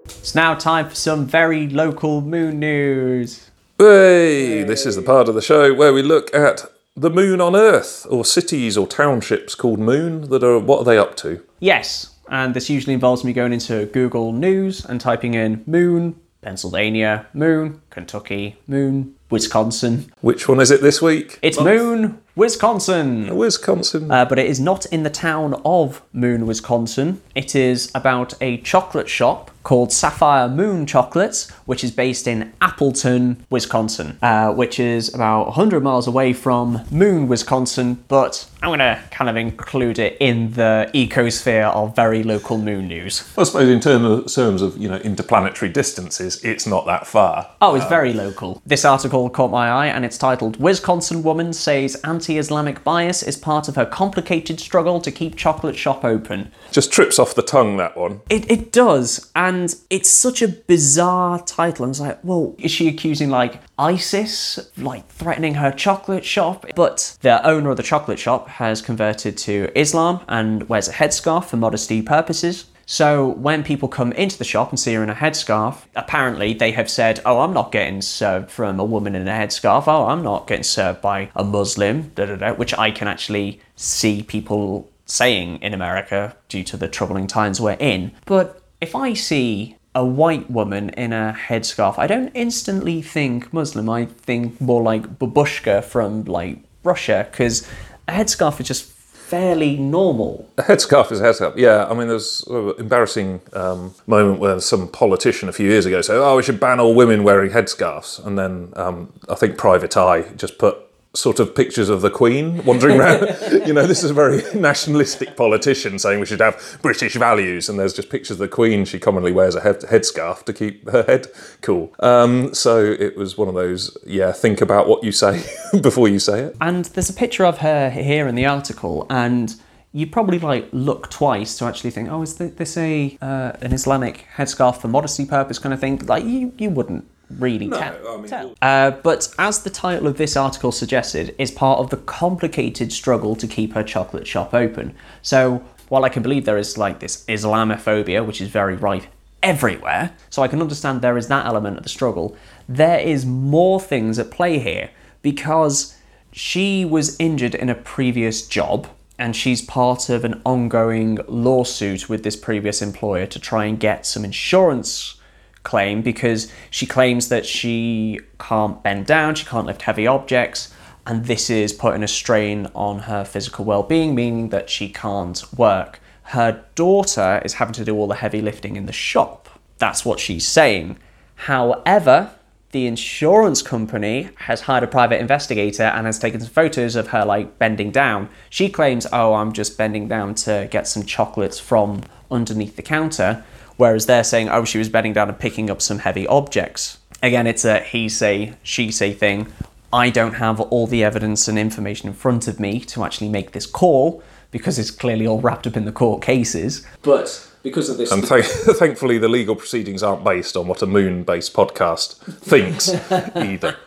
It's 0.06 0.36
now 0.36 0.54
time 0.56 0.88
for 0.90 0.96
some 0.96 1.26
very 1.26 1.68
local 1.68 2.22
moon 2.22 2.60
news. 2.60 3.50
Hey, 3.80 4.64
this 4.64 4.86
is 4.86 4.96
the 4.96 5.02
part 5.02 5.28
of 5.30 5.36
the 5.36 5.42
show 5.42 5.74
where 5.74 5.94
we 5.94 6.04
look 6.04 6.34
at 6.34 6.66
the 6.96 7.10
moon 7.10 7.42
on 7.42 7.56
Earth, 7.56 8.06
or 8.10 8.24
cities 8.24 8.78
or 8.78 8.86
townships 8.86 9.56
called 9.56 9.80
moon 9.80 10.30
that 10.30 10.44
are 10.44 10.60
what 10.60 10.80
are 10.82 10.86
they 10.86 10.98
up 10.98 11.16
to? 11.18 11.44
Yes, 11.60 12.14
and 12.30 12.54
this 12.54 12.70
usually 12.70 12.94
involves 12.94 13.24
me 13.24 13.34
going 13.34 13.52
into 13.54 13.88
Google 13.88 14.32
News 14.32 14.86
and 14.86 15.02
typing 15.02 15.34
in 15.34 15.64
moon, 15.66 16.16
Pennsylvania, 16.44 17.26
moon, 17.34 17.82
Kentucky, 17.90 18.58
moon, 18.68 19.16
Wisconsin. 19.34 20.14
Which 20.22 20.48
one 20.48 20.60
is 20.60 20.70
it 20.70 20.82
this 20.82 21.02
week? 21.02 21.40
It's 21.42 21.60
moon, 21.60 22.22
Wisconsin. 22.36 23.36
Wisconsin. 23.36 24.12
Uh, 24.12 24.26
but 24.26 24.38
it 24.38 24.46
is 24.46 24.60
not 24.60 24.86
in 24.86 25.02
the 25.02 25.10
town 25.10 25.60
of 25.66 26.04
Moon, 26.14 26.46
Wisconsin. 26.46 27.20
It 27.34 27.56
is 27.56 27.92
about 27.96 28.36
a 28.42 28.58
chocolate 28.58 29.10
shop 29.10 29.50
called 29.64 29.92
Sapphire 29.92 30.48
Moon 30.48 30.86
Chocolates, 30.86 31.50
which 31.66 31.84
is 31.84 31.92
based 31.92 32.28
in 32.28 32.54
Appleton, 32.62 33.46
Wisconsin, 33.50 34.18
uh, 34.22 34.54
which 34.54 34.80
is 34.80 35.14
about 35.14 35.46
100 35.48 35.82
miles 35.82 36.08
away 36.08 36.34
from 36.34 36.82
Moon, 36.92 37.28
Wisconsin. 37.28 38.04
But 38.08 38.50
I'm 38.62 38.70
going 38.70 38.80
to 38.80 39.00
kind 39.12 39.30
of 39.30 39.36
include 39.38 40.00
it 40.00 40.18
in 40.20 40.52
the 40.54 40.90
ecosphere 40.94 41.74
of 41.74 41.96
very 41.96 42.24
local 42.24 42.58
moon 42.58 42.88
news. 42.88 43.22
I 43.38 43.44
suppose 43.44 43.70
in 43.70 43.80
terms 43.80 44.62
of 44.62 44.78
you 44.78 44.90
know 44.90 44.98
interplanetary 44.98 45.72
distances, 45.72 46.44
it's 46.44 46.68
not 46.68 46.86
that 46.86 47.08
far. 47.08 47.50
Oh, 47.62 47.76
it's 47.76 47.86
very 47.88 48.14
local. 48.14 48.62
This 48.66 48.86
article 48.86 49.30
caught 49.30 49.52
my 49.52 49.70
eye 49.70 49.88
and 49.88 50.06
it's 50.06 50.18
titled 50.18 50.60
Wisconsin 50.60 51.24
Woman 51.24 51.54
Says 51.54 51.96
Anti 52.04 52.38
Islamic 52.38 52.84
Bias 52.84 53.24
is 53.24 53.38
Part 53.38 53.68
of 53.68 53.76
Her 53.76 53.86
Complicated 53.86 54.60
Struggle 54.60 55.00
to 55.02 55.12
Keep 55.12 55.36
Chocolate 55.36 55.76
Shop 55.76 56.04
Open. 56.04 56.52
Just 56.72 56.92
trips 56.92 57.20
off 57.20 57.36
the 57.36 57.42
tongue 57.42 57.78
that 57.78 57.98
one. 57.98 58.22
It, 58.30 58.50
it 58.50 58.72
does, 58.72 59.32
and 59.36 59.53
it's 59.90 60.10
such 60.10 60.42
a 60.42 60.48
bizarre 60.48 61.40
title. 61.40 61.86
And 61.86 61.92
it's 61.92 62.00
like, 62.00 62.20
well, 62.24 62.56
is 62.58 62.72
she 62.72 62.88
accusing 62.88 63.30
like 63.30 63.62
ISIS, 63.78 64.60
like 64.78 65.08
threatening 65.08 65.56
her 65.56 65.72
chocolate 65.72 66.26
shop? 66.26 66.66
But 66.76 67.18
the 67.22 67.46
owner 67.46 67.72
of 67.72 67.78
the 67.78 67.84
chocolate 67.84 68.20
shop 68.20 68.48
has 68.48 68.82
converted 68.82 69.38
to 69.40 69.72
Islam 69.76 70.22
and 70.28 70.68
wears 70.70 70.88
a 70.88 70.94
headscarf 70.94 71.46
for 71.46 71.58
modesty 71.58 72.02
purposes. 72.02 72.66
So 72.86 73.30
when 73.30 73.64
people 73.64 73.88
come 73.88 74.12
into 74.12 74.38
the 74.38 74.44
shop 74.44 74.70
and 74.70 74.80
see 74.80 74.94
her 74.94 75.04
in 75.04 75.10
a 75.10 75.16
headscarf, 75.16 75.84
apparently 75.96 76.54
they 76.54 76.72
have 76.72 76.90
said, 76.90 77.22
"Oh, 77.26 77.40
I'm 77.40 77.54
not 77.54 77.72
getting 77.72 78.02
served 78.02 78.52
from 78.52 78.80
a 78.80 78.84
woman 78.84 79.16
in 79.16 79.28
a 79.28 79.32
headscarf. 79.32 79.88
Oh, 79.88 80.08
I'm 80.08 80.22
not 80.22 80.48
getting 80.48 80.64
served 80.64 81.02
by 81.02 81.30
a 81.36 81.44
Muslim." 81.46 82.12
Da 82.16 82.26
da 82.26 82.36
da. 82.36 82.54
Which 82.54 82.78
I 82.78 82.92
can 82.92 83.08
actually 83.08 83.62
see 83.78 84.22
people 84.22 84.90
saying 85.06 85.60
in 85.62 85.74
America 85.74 86.36
due 86.50 86.64
to 86.64 86.78
the 86.78 86.88
troubling 86.88 87.28
times 87.28 87.62
we're 87.62 87.78
in. 87.80 88.12
But 88.26 88.62
if 88.84 88.96
I 88.96 89.14
see 89.14 89.78
a 89.96 90.06
white 90.06 90.52
woman 90.52 90.90
in 90.90 91.14
a 91.14 91.36
headscarf, 91.48 91.98
I 91.98 92.06
don't 92.06 92.32
instantly 92.34 93.02
think 93.02 93.54
Muslim. 93.54 93.90
I 93.90 94.06
think 94.06 94.60
more 94.60 94.82
like 94.82 95.20
babushka 95.20 95.84
from 95.84 96.26
like 96.26 96.58
Russia, 96.84 97.28
because 97.32 97.66
a 98.10 98.12
headscarf 98.12 98.60
is 98.60 98.68
just 98.68 98.84
fairly 98.86 99.78
normal. 99.78 100.50
A 100.58 100.64
headscarf 100.64 101.12
is 101.14 101.22
a 101.22 101.24
headscarf. 101.24 101.56
Yeah, 101.56 101.88
I 101.90 101.94
mean, 101.94 102.10
there's 102.10 102.44
an 102.48 102.74
embarrassing 102.78 103.42
um, 103.54 103.94
moment 104.06 104.40
where 104.40 104.60
some 104.60 104.90
politician 104.90 105.48
a 105.48 105.54
few 105.54 105.70
years 105.70 105.86
ago 105.86 106.02
said, 106.02 106.18
"Oh, 106.18 106.36
we 106.36 106.44
should 106.44 106.60
ban 106.60 106.80
all 106.82 106.94
women 106.94 107.24
wearing 107.24 107.52
headscarves," 107.52 108.24
and 108.26 108.38
then 108.38 108.74
um, 108.76 109.14
I 109.30 109.36
think 109.36 109.58
Private 109.58 109.96
Eye 109.96 110.24
just 110.36 110.58
put 110.58 110.76
sort 111.16 111.40
of 111.40 111.54
pictures 111.54 111.90
of 111.90 112.02
the 112.02 112.10
Queen 112.10 112.64
wandering 112.66 113.00
around. 113.00 113.22
you 113.68 113.74
know, 113.74 113.86
this 113.86 114.04
is 114.04 114.10
a 114.10 114.14
very 114.14 114.42
nationalistic 114.56 115.38
politician 115.38 116.00
saying 116.00 116.20
we 116.20 116.26
should 116.26 116.40
have 116.40 116.80
British 116.82 117.14
values, 117.14 117.70
and 117.70 117.80
there's 117.80 117.94
just 117.94 118.10
pictures 118.10 118.32
of 118.32 118.38
the 118.40 118.48
Queen. 118.48 118.84
She 118.84 119.00
commonly 119.00 119.32
wears 119.32 119.56
a 119.56 119.62
head, 119.62 119.82
headscarf 119.82 120.44
to 120.46 120.54
keep 120.54 120.90
her 120.90 121.04
head 121.04 121.28
cool. 121.62 121.94
Um, 122.00 122.54
so 122.54 122.84
it 122.84 123.16
was 123.16 123.38
one 123.38 123.48
of 123.48 123.54
those, 123.54 123.96
yeah, 124.06 124.32
think 124.32 124.62
about 124.62 124.88
what 124.88 125.04
you 125.04 125.12
say 125.12 125.44
before 125.82 126.08
you 126.08 126.20
say 126.20 126.42
it. 126.46 126.58
And 126.60 126.86
there's 126.86 127.10
a 127.10 127.14
picture 127.14 127.46
of 127.46 127.60
her 127.60 127.92
here 127.92 128.28
in 128.28 128.34
the 128.34 128.48
article, 128.48 129.06
and 129.10 129.56
you 129.92 130.08
probably 130.08 130.40
like 130.40 130.68
look 130.72 131.12
twice 131.12 131.60
to 131.60 131.66
actually 131.66 131.92
think, 131.92 132.10
oh, 132.10 132.24
is 132.24 132.36
this 132.38 132.78
a 132.78 133.16
uh, 133.22 133.52
an 133.62 133.72
Islamic 133.72 134.26
headscarf 134.36 134.78
for 134.78 134.88
modesty 134.88 135.28
purpose 135.28 135.60
kind 135.60 135.74
of 135.74 135.80
thing? 135.80 136.00
Like 136.08 136.24
you, 136.24 136.52
you 136.58 136.72
wouldn't 136.72 137.08
really 137.40 137.68
No, 137.68 137.78
tell. 137.78 138.08
I 138.08 138.18
mean, 138.18 138.28
tell. 138.28 138.56
Uh, 138.62 138.92
but 138.92 139.34
as 139.38 139.64
the 139.64 139.70
title 139.70 140.08
of 140.08 140.18
this 140.18 140.36
article 140.36 140.72
suggested, 140.72 141.36
is 141.38 141.52
part 141.52 141.80
of 141.80 141.90
the 141.90 141.98
complicated 141.98 142.92
struggle 142.92 143.36
to 143.36 143.48
keep 143.48 143.74
her 143.74 143.84
chocolate 143.84 144.28
shop 144.28 144.54
open. 144.54 144.96
So 145.22 145.64
while 145.90 146.06
I 146.06 146.10
can 146.10 146.24
believe 146.24 146.46
there 146.46 146.58
is 146.58 146.78
like 146.78 147.00
this 147.00 147.26
Islamophobia, 147.26 148.26
which 148.26 148.42
is 148.42 148.50
very 148.50 148.76
rife 148.76 149.08
everywhere, 149.42 150.12
so 150.30 150.42
I 150.42 150.48
can 150.48 150.62
understand 150.62 151.02
there 151.02 151.18
is 151.18 151.28
that 151.28 151.46
element 151.46 151.78
of 151.78 151.84
the 151.84 151.90
struggle. 151.90 152.36
There 152.68 153.00
is 153.00 153.26
more 153.26 153.80
things 153.80 154.18
at 154.18 154.32
play 154.32 154.60
here 154.60 154.90
because 155.22 155.98
she 156.32 156.86
was 156.86 157.16
injured 157.20 157.54
in 157.56 157.70
a 157.70 157.76
previous 157.76 158.48
job 158.48 158.88
and 159.20 159.36
she's 159.36 159.62
part 159.62 160.10
of 160.10 160.26
an 160.26 160.42
ongoing 160.46 161.20
lawsuit 161.28 162.10
with 162.10 162.24
this 162.24 162.36
previous 162.36 162.82
employer 162.82 163.26
to 163.28 163.40
try 163.40 163.66
and 163.66 163.80
get 163.80 164.06
some 164.06 164.26
insurance 164.26 165.16
claim 165.64 166.02
because 166.02 166.52
she 166.70 166.86
claims 166.86 167.30
that 167.30 167.46
she 167.46 168.20
can't 168.40 168.84
bend 168.84 169.06
down, 169.06 169.36
she 169.36 169.46
can't 169.46 169.66
lift 169.66 169.84
heavy 169.84 170.06
objects, 170.06 170.74
and 171.06 171.26
this 171.26 171.50
is 171.50 171.74
putting 171.74 172.04
a 172.04 172.08
strain 172.08 172.68
on 172.74 173.00
her 173.00 173.26
physical 173.26 173.66
well 173.66 173.84
being, 173.84 174.16
meaning 174.16 174.50
that 174.50 174.70
she 174.70 174.90
can't 174.90 175.44
work. 175.58 176.00
Her 176.28 176.64
daughter 176.76 177.42
is 177.44 177.56
having 177.56 177.74
to 177.74 177.86
do 177.86 177.96
all 177.96 178.08
the 178.08 178.16
heavy 178.16 178.42
lifting 178.42 178.76
in 178.76 178.86
the 178.86 178.94
shop. 178.94 179.50
That's 179.78 180.06
what 180.06 180.20
she's 180.20 180.48
saying. 180.48 180.98
However, 181.36 182.32
the 182.72 182.88
insurance 182.88 183.62
company 183.62 184.30
has 184.36 184.62
hired 184.62 184.84
a 184.84 184.88
private 184.88 185.20
investigator 185.20 185.84
and 185.84 186.08
has 186.08 186.18
taken 186.18 186.40
some 186.40 186.50
photos 186.50 186.96
of 186.96 187.10
her 187.10 187.24
like 187.24 187.60
bending 187.60 187.92
down. 187.92 188.30
She 188.50 188.68
claims, 188.68 189.06
"Oh, 189.14 189.36
I'm 189.36 189.54
just 189.54 189.78
bending 189.78 190.08
down 190.08 190.34
to 190.36 190.68
get 190.72 190.88
some 190.88 191.04
chocolates 191.04 191.60
from 191.60 192.02
underneath 192.32 192.76
the 192.76 192.82
counter," 192.82 193.44
whereas 193.78 194.06
they're 194.06 194.24
saying, 194.24 194.50
"Oh, 194.50 194.66
she 194.66 194.78
was 194.78 194.90
bending 194.90 195.14
down 195.14 195.30
and 195.30 195.38
picking 195.40 195.70
up 195.70 195.82
some 195.82 196.00
heavy 196.00 196.26
objects." 196.28 196.98
Again, 197.22 197.48
it's 197.48 197.64
a 197.66 197.80
he 197.80 198.10
say, 198.10 198.54
she 198.64 198.92
say 198.92 199.14
thing. 199.14 199.48
I 199.92 200.10
don't 200.10 200.34
have 200.36 200.60
all 200.60 200.88
the 200.88 201.04
evidence 201.04 201.48
and 201.48 201.58
information 201.60 202.10
in 202.10 202.16
front 202.16 202.48
of 202.48 202.60
me 202.60 202.80
to 202.82 203.04
actually 203.04 203.30
make 203.30 203.52
this 203.52 203.66
call 203.68 204.24
because 204.52 204.78
it's 204.80 204.92
clearly 204.92 205.26
all 205.28 205.40
wrapped 205.40 205.68
up 205.68 205.78
in 205.78 205.86
the 205.86 205.92
court 205.92 206.22
cases. 206.22 206.86
But 207.04 207.48
because 207.62 207.90
of 207.90 207.98
this, 207.98 208.12
And 208.12 208.28
th- 208.28 208.46
thankfully, 208.78 209.18
the 209.20 209.30
legal 209.30 209.56
proceedings 209.56 210.04
aren't 210.04 210.24
based 210.24 210.58
on 210.58 210.68
what 210.68 210.82
a 210.82 210.86
moon 210.88 211.24
based 211.24 211.54
podcast 211.54 212.18
thinks 212.42 212.90
either. 213.36 213.78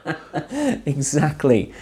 exactly. 0.87 1.73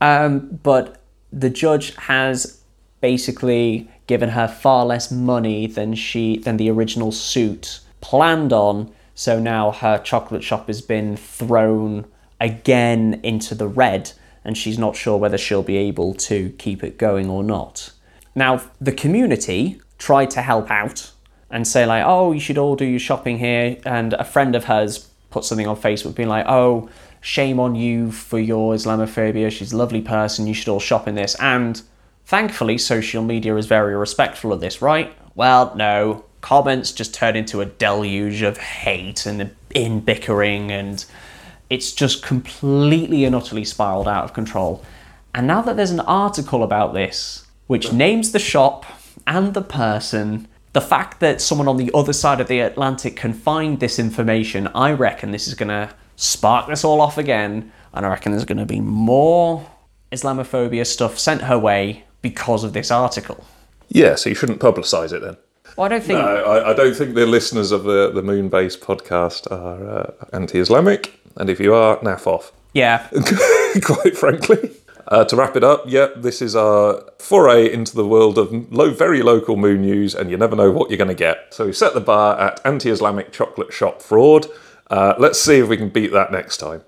Um, 0.00 0.58
but 0.62 1.00
the 1.32 1.50
judge 1.50 1.94
has 1.96 2.60
basically 3.00 3.88
given 4.08 4.30
her 4.30 4.48
far 4.48 4.84
less 4.84 5.12
money 5.12 5.68
than 5.68 5.94
she 5.94 6.38
than 6.38 6.56
the 6.56 6.68
original 6.68 7.12
suit 7.12 7.78
planned 8.00 8.52
on. 8.52 8.92
So 9.14 9.38
now 9.38 9.70
her 9.70 9.98
chocolate 9.98 10.42
shop 10.42 10.66
has 10.66 10.82
been 10.82 11.16
thrown 11.16 12.06
again 12.40 13.20
into 13.22 13.54
the 13.54 13.68
red, 13.68 14.12
and 14.44 14.58
she's 14.58 14.78
not 14.78 14.96
sure 14.96 15.16
whether 15.16 15.38
she'll 15.38 15.62
be 15.62 15.76
able 15.76 16.14
to 16.14 16.50
keep 16.58 16.82
it 16.82 16.98
going 16.98 17.30
or 17.30 17.44
not. 17.44 17.92
Now 18.34 18.62
the 18.80 18.92
community 18.92 19.80
tried 19.98 20.30
to 20.30 20.42
help 20.42 20.70
out 20.70 21.12
and 21.50 21.66
say 21.66 21.86
like, 21.86 22.04
oh, 22.06 22.32
you 22.32 22.40
should 22.40 22.58
all 22.58 22.76
do 22.76 22.84
your 22.84 23.00
shopping 23.00 23.38
here. 23.38 23.78
And 23.84 24.12
a 24.14 24.24
friend 24.24 24.54
of 24.54 24.64
hers 24.64 25.08
put 25.30 25.44
something 25.44 25.66
on 25.66 25.76
Facebook 25.76 26.14
being 26.14 26.28
like, 26.28 26.46
oh, 26.46 26.88
shame 27.20 27.58
on 27.58 27.74
you 27.74 28.12
for 28.12 28.38
your 28.38 28.74
Islamophobia. 28.74 29.50
She's 29.50 29.72
a 29.72 29.76
lovely 29.76 30.02
person. 30.02 30.46
You 30.46 30.54
should 30.54 30.68
all 30.68 30.80
shop 30.80 31.08
in 31.08 31.14
this. 31.14 31.34
And 31.40 31.82
thankfully, 32.28 32.76
social 32.76 33.22
media 33.22 33.56
is 33.56 33.64
very 33.64 33.96
respectful 33.96 34.52
of 34.52 34.60
this, 34.60 34.82
right? 34.82 35.16
Well, 35.34 35.74
no. 35.74 36.26
Comments 36.42 36.92
just 36.92 37.14
turn 37.14 37.34
into 37.34 37.62
a 37.62 37.66
deluge 37.66 38.42
of 38.42 38.58
hate 38.58 39.26
and 39.26 39.50
in 39.74 40.00
bickering, 40.00 40.70
and 40.70 41.04
it's 41.70 41.90
just 41.90 42.22
completely 42.22 43.24
and 43.24 43.34
utterly 43.34 43.64
spiraled 43.64 44.06
out 44.06 44.24
of 44.24 44.34
control. 44.34 44.84
And 45.34 45.46
now 45.46 45.62
that 45.62 45.76
there's 45.76 45.90
an 45.90 46.00
article 46.00 46.62
about 46.62 46.92
this, 46.92 47.46
which 47.66 47.92
names 47.92 48.32
the 48.32 48.38
shop 48.38 48.84
and 49.26 49.54
the 49.54 49.62
person, 49.62 50.46
the 50.74 50.80
fact 50.80 51.20
that 51.20 51.40
someone 51.40 51.66
on 51.66 51.78
the 51.78 51.90
other 51.94 52.12
side 52.12 52.40
of 52.40 52.48
the 52.48 52.60
Atlantic 52.60 53.16
can 53.16 53.32
find 53.32 53.80
this 53.80 53.98
information, 53.98 54.68
I 54.74 54.92
reckon 54.92 55.30
this 55.30 55.48
is 55.48 55.54
going 55.54 55.70
to 55.70 55.94
spark 56.16 56.68
this 56.68 56.84
all 56.84 57.00
off 57.00 57.16
again. 57.16 57.72
And 57.94 58.04
I 58.04 58.10
reckon 58.10 58.32
there's 58.32 58.44
going 58.44 58.58
to 58.58 58.66
be 58.66 58.80
more 58.80 59.68
Islamophobia 60.12 60.86
stuff 60.86 61.18
sent 61.18 61.42
her 61.42 61.58
way 61.58 62.04
because 62.22 62.64
of 62.64 62.72
this 62.72 62.90
article. 62.90 63.44
Yeah, 63.88 64.14
so 64.14 64.28
you 64.28 64.34
shouldn't 64.34 64.60
publicise 64.60 65.12
it 65.12 65.20
then. 65.20 65.36
Well, 65.76 65.86
I 65.86 65.88
don't 65.88 66.02
think. 66.02 66.18
No, 66.18 66.44
I, 66.44 66.70
I 66.70 66.74
don't 66.74 66.94
think 66.94 67.14
the 67.14 67.26
listeners 67.26 67.72
of 67.72 67.84
the, 67.84 68.10
the 68.10 68.22
moon 68.22 68.48
based 68.48 68.80
podcast 68.80 69.50
are 69.50 69.88
uh, 69.88 70.12
anti 70.32 70.58
Islamic. 70.58 71.20
And 71.36 71.48
if 71.48 71.60
you 71.60 71.72
are, 71.74 71.98
naff 71.98 72.26
off. 72.26 72.52
Yeah. 72.74 73.08
quite 73.84 74.16
frankly. 74.16 74.72
Uh, 75.06 75.24
to 75.24 75.36
wrap 75.36 75.56
it 75.56 75.64
up, 75.64 75.84
yep, 75.86 76.20
this 76.20 76.42
is 76.42 76.54
our 76.54 77.02
foray 77.18 77.72
into 77.72 77.94
the 77.96 78.06
world 78.06 78.36
of 78.36 78.52
low, 78.70 78.90
very 78.90 79.22
local 79.22 79.56
moon 79.56 79.80
news, 79.80 80.14
and 80.14 80.30
you 80.30 80.36
never 80.36 80.54
know 80.54 80.70
what 80.70 80.90
you're 80.90 80.98
going 80.98 81.08
to 81.08 81.14
get. 81.14 81.54
So 81.54 81.64
we 81.64 81.72
set 81.72 81.94
the 81.94 82.00
bar 82.00 82.38
at 82.38 82.60
anti 82.64 82.90
Islamic 82.90 83.32
chocolate 83.32 83.72
shop 83.72 84.02
fraud. 84.02 84.46
Uh, 84.90 85.14
let's 85.18 85.40
see 85.40 85.60
if 85.60 85.68
we 85.68 85.78
can 85.78 85.88
beat 85.88 86.12
that 86.12 86.30
next 86.30 86.58
time. 86.58 86.82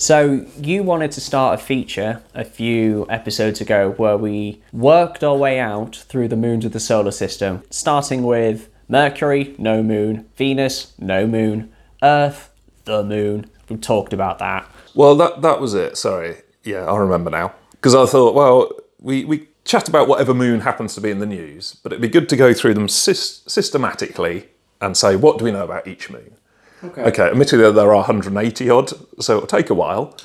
So 0.00 0.46
you 0.56 0.82
wanted 0.82 1.12
to 1.12 1.20
start 1.20 1.60
a 1.60 1.62
feature 1.62 2.22
a 2.34 2.42
few 2.42 3.06
episodes 3.10 3.60
ago 3.60 3.90
where 3.98 4.16
we 4.16 4.62
worked 4.72 5.22
our 5.22 5.36
way 5.36 5.60
out 5.60 5.94
through 5.94 6.28
the 6.28 6.38
moons 6.38 6.64
of 6.64 6.72
the 6.72 6.80
solar 6.80 7.10
system, 7.10 7.62
starting 7.68 8.22
with 8.22 8.70
Mercury, 8.88 9.54
no 9.58 9.82
moon, 9.82 10.26
Venus, 10.38 10.94
no 10.98 11.26
moon, 11.26 11.70
Earth, 12.02 12.48
the 12.86 13.04
moon. 13.04 13.50
We 13.68 13.76
talked 13.76 14.14
about 14.14 14.38
that. 14.38 14.66
Well, 14.94 15.14
that, 15.16 15.42
that 15.42 15.60
was 15.60 15.74
it. 15.74 15.98
Sorry. 15.98 16.36
Yeah, 16.64 16.86
I 16.86 16.96
remember 16.96 17.28
now. 17.28 17.52
Because 17.72 17.94
I 17.94 18.06
thought, 18.06 18.34
well, 18.34 18.72
we, 19.02 19.26
we 19.26 19.48
chat 19.66 19.86
about 19.86 20.08
whatever 20.08 20.32
moon 20.32 20.60
happens 20.60 20.94
to 20.94 21.02
be 21.02 21.10
in 21.10 21.18
the 21.18 21.26
news, 21.26 21.78
but 21.82 21.92
it'd 21.92 22.00
be 22.00 22.08
good 22.08 22.30
to 22.30 22.36
go 22.36 22.54
through 22.54 22.72
them 22.72 22.86
sys- 22.86 23.46
systematically 23.50 24.48
and 24.80 24.96
say, 24.96 25.14
what 25.14 25.36
do 25.36 25.44
we 25.44 25.52
know 25.52 25.64
about 25.64 25.86
each 25.86 26.08
moon? 26.08 26.36
Okay. 26.82 27.02
Okay, 27.02 27.22
admittedly, 27.30 27.70
there 27.72 27.90
are 27.90 27.96
180 27.96 28.70
odd, 28.70 28.90
so 29.22 29.36
it'll 29.36 29.46
take 29.46 29.70
a 29.70 29.74
while 29.74 30.16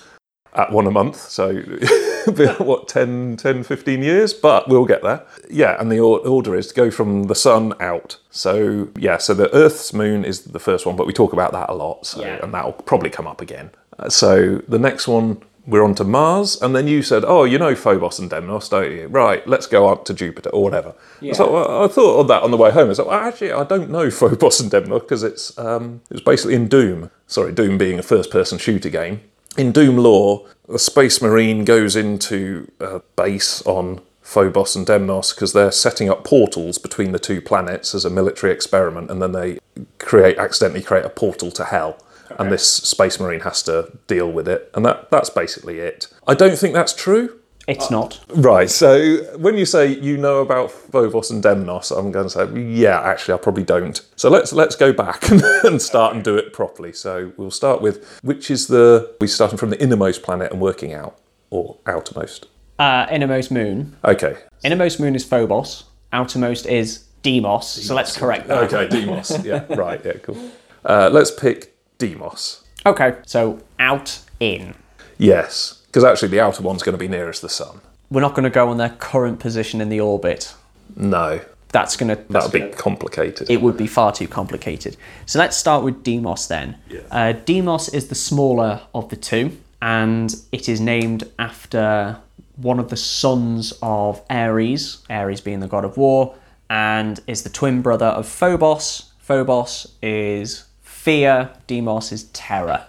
at 0.53 0.71
one 0.71 0.87
a 0.87 0.91
month. 0.91 1.17
So, 1.17 1.53
what, 2.59 2.87
10, 2.87 3.37
10, 3.37 3.63
15 3.63 4.01
years? 4.01 4.33
But 4.33 4.69
we'll 4.69 4.85
get 4.85 5.03
there. 5.03 5.25
Yeah, 5.49 5.75
and 5.79 5.91
the 5.91 5.99
order 5.99 6.55
is 6.55 6.67
to 6.67 6.73
go 6.73 6.89
from 6.91 7.23
the 7.23 7.35
sun 7.35 7.73
out. 7.81 8.17
So, 8.29 8.87
yeah, 8.97 9.17
so 9.17 9.33
the 9.33 9.53
Earth's 9.53 9.93
moon 9.93 10.23
is 10.23 10.45
the 10.45 10.59
first 10.59 10.85
one, 10.85 10.95
but 10.95 11.07
we 11.07 11.13
talk 11.13 11.33
about 11.33 11.51
that 11.51 11.69
a 11.69 11.73
lot. 11.73 12.05
So, 12.05 12.21
Yeah. 12.21 12.39
and 12.41 12.53
that'll 12.53 12.71
probably 12.73 13.09
come 13.09 13.27
up 13.27 13.41
again. 13.41 13.71
Uh, 13.99 14.09
so, 14.09 14.61
the 14.67 14.79
next 14.79 15.07
one, 15.07 15.41
we're 15.67 15.83
on 15.83 15.95
to 15.95 16.03
Mars. 16.03 16.61
And 16.61 16.75
then 16.75 16.87
you 16.87 17.01
said, 17.01 17.23
oh, 17.25 17.43
you 17.43 17.57
know 17.57 17.75
Phobos 17.75 18.19
and 18.19 18.29
Deimos, 18.29 18.69
don't 18.69 18.91
you? 18.91 19.07
Right, 19.07 19.45
let's 19.47 19.67
go 19.67 19.87
up 19.89 20.05
to 20.05 20.13
Jupiter 20.13 20.49
or 20.49 20.63
whatever. 20.63 20.93
So, 21.33 21.83
I 21.85 21.87
thought 21.87 22.19
of 22.19 22.27
that 22.27 22.43
on 22.43 22.51
the 22.51 22.57
way 22.57 22.71
home. 22.71 22.89
I 22.89 22.93
thought, 22.93 23.07
well, 23.07 23.19
actually, 23.19 23.51
I 23.51 23.63
don't 23.63 23.89
know 23.89 24.09
Phobos 24.11 24.59
and 24.59 24.69
Deimos 24.69 25.01
because 25.01 25.23
it's, 25.23 25.57
um, 25.57 26.01
it 26.09 26.13
was 26.13 26.21
basically 26.21 26.55
in 26.55 26.67
Doom. 26.67 27.11
Sorry, 27.27 27.51
Doom 27.51 27.77
being 27.77 27.99
a 27.99 28.03
first 28.03 28.31
person 28.31 28.57
shooter 28.57 28.89
game. 28.89 29.21
In 29.57 29.71
Doom 29.71 29.97
lore, 29.97 30.47
a 30.67 30.77
Space 30.77 31.21
Marine 31.21 31.63
goes 31.63 31.95
into 31.95 32.69
a 32.79 32.99
base 33.15 33.61
on 33.65 34.01
Phobos 34.21 34.75
and 34.75 34.85
Deimos 34.85 35.33
because 35.33 35.53
they're 35.53 35.71
setting 35.71 36.09
up 36.09 36.23
portals 36.23 36.77
between 36.77 37.11
the 37.11 37.19
two 37.19 37.41
planets 37.41 37.93
as 37.93 38.05
a 38.05 38.09
military 38.09 38.51
experiment, 38.51 39.11
and 39.11 39.21
then 39.21 39.31
they 39.31 39.59
create 39.99 40.37
accidentally 40.37 40.81
create 40.81 41.05
a 41.05 41.09
portal 41.09 41.51
to 41.51 41.63
hell. 41.63 41.97
And 42.37 42.51
this 42.51 42.69
Space 42.69 43.19
Marine 43.19 43.41
has 43.41 43.61
to 43.63 43.91
deal 44.07 44.31
with 44.31 44.47
it, 44.47 44.71
and 44.73 44.85
that 44.85 45.09
that's 45.11 45.29
basically 45.29 45.79
it. 45.79 46.07
I 46.27 46.33
don't 46.33 46.57
think 46.57 46.73
that's 46.73 46.93
true. 46.93 47.39
It's 47.67 47.89
not. 47.89 48.19
Right. 48.29 48.69
So 48.69 49.17
when 49.37 49.57
you 49.57 49.65
say 49.65 49.87
you 49.87 50.17
know 50.17 50.41
about 50.41 50.71
Phobos 50.71 51.31
and 51.31 51.41
Deimos, 51.41 51.89
I'm 51.89 52.11
going 52.11 52.27
to 52.27 52.29
say, 52.29 52.59
yeah, 52.59 53.01
actually, 53.01 53.33
I 53.33 53.37
probably 53.37 53.63
don't. 53.63 53.99
So 54.15 54.29
let's 54.29 54.53
let's 54.53 54.75
go 54.75 54.93
back 54.93 55.29
and 55.63 55.81
start 55.81 56.13
and 56.13 56.23
do 56.23 56.35
it 56.35 56.53
properly. 56.53 56.93
So 56.93 57.31
we'll 57.37 57.51
start 57.51 57.81
with 57.81 58.19
which 58.21 58.51
is 58.51 58.67
the 58.67 59.15
we 59.19 59.27
starting 59.27 59.57
from 59.57 59.71
the 59.71 59.81
innermost 59.81 60.21
planet 60.21 60.51
and 60.51 60.61
working 60.61 60.93
out 60.93 61.17
or 61.49 61.77
outermost. 61.87 62.47
Uh, 62.77 63.07
innermost 63.09 63.51
moon. 63.51 63.95
Okay. 64.03 64.37
Innermost 64.63 64.99
moon 64.99 65.15
is 65.15 65.23
Phobos. 65.23 65.85
Outermost 66.13 66.65
is 66.67 67.05
Deimos. 67.23 67.67
So 67.67 67.95
let's 67.95 68.15
correct 68.15 68.47
that. 68.47 68.71
Okay. 68.71 68.87
Deimos. 68.87 69.43
yeah. 69.43 69.65
Right. 69.69 70.01
Yeah. 70.05 70.13
Cool. 70.21 70.51
Uh, 70.83 71.09
let's 71.11 71.31
pick 71.31 71.74
Deimos. 71.97 72.63
Okay. 72.85 73.15
So 73.25 73.59
out 73.79 74.19
in. 74.39 74.75
Yes. 75.17 75.81
Because 75.87 76.03
actually, 76.03 76.27
the 76.29 76.39
outer 76.41 76.61
one's 76.61 76.83
going 76.83 76.93
to 76.93 76.99
be 76.99 77.07
nearest 77.07 77.41
the 77.41 77.49
sun. 77.49 77.79
We're 78.11 78.21
not 78.21 78.35
going 78.35 78.43
to 78.43 78.49
go 78.49 78.69
on 78.69 78.77
their 78.77 78.89
current 78.89 79.39
position 79.39 79.81
in 79.81 79.89
the 79.89 79.99
orbit. 80.01 80.53
No, 80.95 81.41
That's 81.71 81.97
going 81.97 82.15
to 82.15 82.23
that 82.31 82.43
would 82.43 82.51
be 82.51 82.69
complicated. 82.77 83.49
it 83.49 83.61
would 83.61 83.75
be 83.77 83.87
far 83.87 84.11
too 84.11 84.27
complicated. 84.27 84.95
So 85.25 85.39
let's 85.39 85.57
start 85.57 85.83
with 85.83 86.03
Deimos 86.03 86.47
then. 86.47 86.77
Uh, 87.09 87.31
Deimos 87.33 87.89
is 87.89 88.07
the 88.09 88.15
smaller 88.15 88.81
of 88.93 89.09
the 89.09 89.15
two, 89.15 89.57
and 89.81 90.33
it 90.51 90.69
is 90.69 90.79
named 90.79 91.23
after 91.39 92.17
one 92.57 92.79
of 92.79 92.89
the 92.89 92.95
sons 92.97 93.73
of 93.81 94.21
Ares, 94.29 95.03
Ares 95.09 95.41
being 95.41 95.59
the 95.61 95.67
god 95.67 95.83
of 95.85 95.97
war, 95.97 96.35
and 96.69 97.19
is 97.25 97.43
the 97.43 97.49
twin 97.49 97.81
brother 97.81 98.05
of 98.07 98.27
Phobos. 98.27 99.11
Phobos 99.19 99.93
is 100.03 100.64
fear, 101.09 101.49
Deimos 101.67 102.11
is 102.11 102.23
terror. 102.45 102.81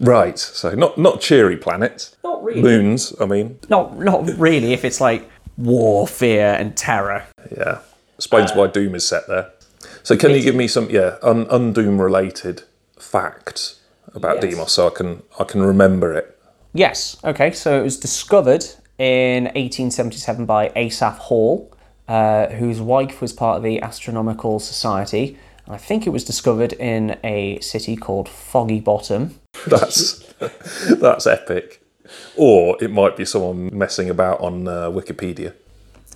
right. 0.00 0.38
So 0.38 0.74
not 0.74 0.98
not 0.98 1.20
cheery 1.20 1.56
planets. 1.56 2.16
Not 2.24 2.42
really. 2.44 2.62
Moons. 2.62 3.02
I 3.20 3.26
mean, 3.26 3.58
Not 3.68 3.98
not 3.98 4.20
really 4.38 4.72
if 4.72 4.84
it's 4.84 5.00
like 5.00 5.22
war, 5.56 6.06
fear, 6.08 6.48
and 6.60 6.76
terror. 6.76 7.22
yeah. 7.56 7.78
Explains 8.16 8.52
why 8.54 8.66
Doom 8.66 8.94
is 8.94 9.06
set 9.06 9.24
there. 9.28 9.46
So 10.02 10.16
can 10.16 10.30
you 10.32 10.42
give 10.42 10.54
me 10.62 10.68
some 10.68 10.86
yeah 10.90 11.16
un- 11.22 11.46
undoom 11.46 11.98
related 12.08 12.56
facts 12.98 13.62
about 14.14 14.34
Yes. 14.36 14.44
Deimos 14.44 14.72
so 14.72 14.86
I 14.88 14.90
can 14.98 15.22
I 15.38 15.44
can 15.44 15.62
remember 15.62 16.08
it. 16.20 16.26
Yes. 16.74 17.16
Okay. 17.24 17.50
So 17.52 17.68
it 17.80 17.84
was 17.90 17.98
discovered 18.08 18.64
in 18.98 19.44
1877 19.44 20.44
by 20.46 20.62
Asaph 20.76 21.18
Hall, 21.28 21.72
uh, 22.08 22.46
whose 22.60 22.80
wife 22.80 23.20
was 23.22 23.32
part 23.32 23.56
of 23.58 23.62
the 23.62 23.80
Astronomical 23.90 24.58
Society. 24.60 25.36
And 25.70 25.76
I 25.76 25.78
think 25.78 26.04
it 26.04 26.10
was 26.10 26.24
discovered 26.24 26.72
in 26.72 27.16
a 27.22 27.60
city 27.60 27.94
called 27.94 28.28
Foggy 28.28 28.80
Bottom. 28.80 29.38
That's 29.68 30.18
that's 31.00 31.28
epic. 31.28 31.80
Or 32.36 32.76
it 32.82 32.90
might 32.90 33.16
be 33.16 33.24
someone 33.24 33.70
messing 33.72 34.10
about 34.10 34.40
on 34.40 34.66
uh, 34.66 34.90
Wikipedia. 34.90 35.54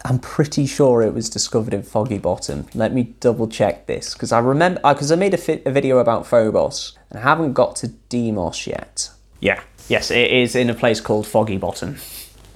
I'm 0.04 0.18
pretty 0.18 0.66
sure 0.66 1.02
it 1.02 1.14
was 1.14 1.30
discovered 1.30 1.72
in 1.72 1.84
Foggy 1.84 2.18
Bottom. 2.18 2.66
Let 2.74 2.92
me 2.92 3.14
double 3.20 3.46
check 3.46 3.86
this 3.86 4.14
because 4.14 4.32
I 4.32 4.40
remember 4.40 4.80
because 4.82 5.12
I 5.12 5.14
made 5.14 5.34
a, 5.34 5.38
fi- 5.38 5.62
a 5.64 5.70
video 5.70 5.98
about 5.98 6.26
Phobos 6.26 6.98
and 7.10 7.20
I 7.20 7.22
haven't 7.22 7.52
got 7.52 7.76
to 7.76 7.86
Deimos 8.08 8.66
yet. 8.66 9.08
Yeah. 9.38 9.62
Yes, 9.88 10.10
it 10.10 10.32
is 10.32 10.56
in 10.56 10.68
a 10.68 10.74
place 10.74 11.00
called 11.00 11.28
Foggy 11.28 11.58
Bottom. 11.58 11.98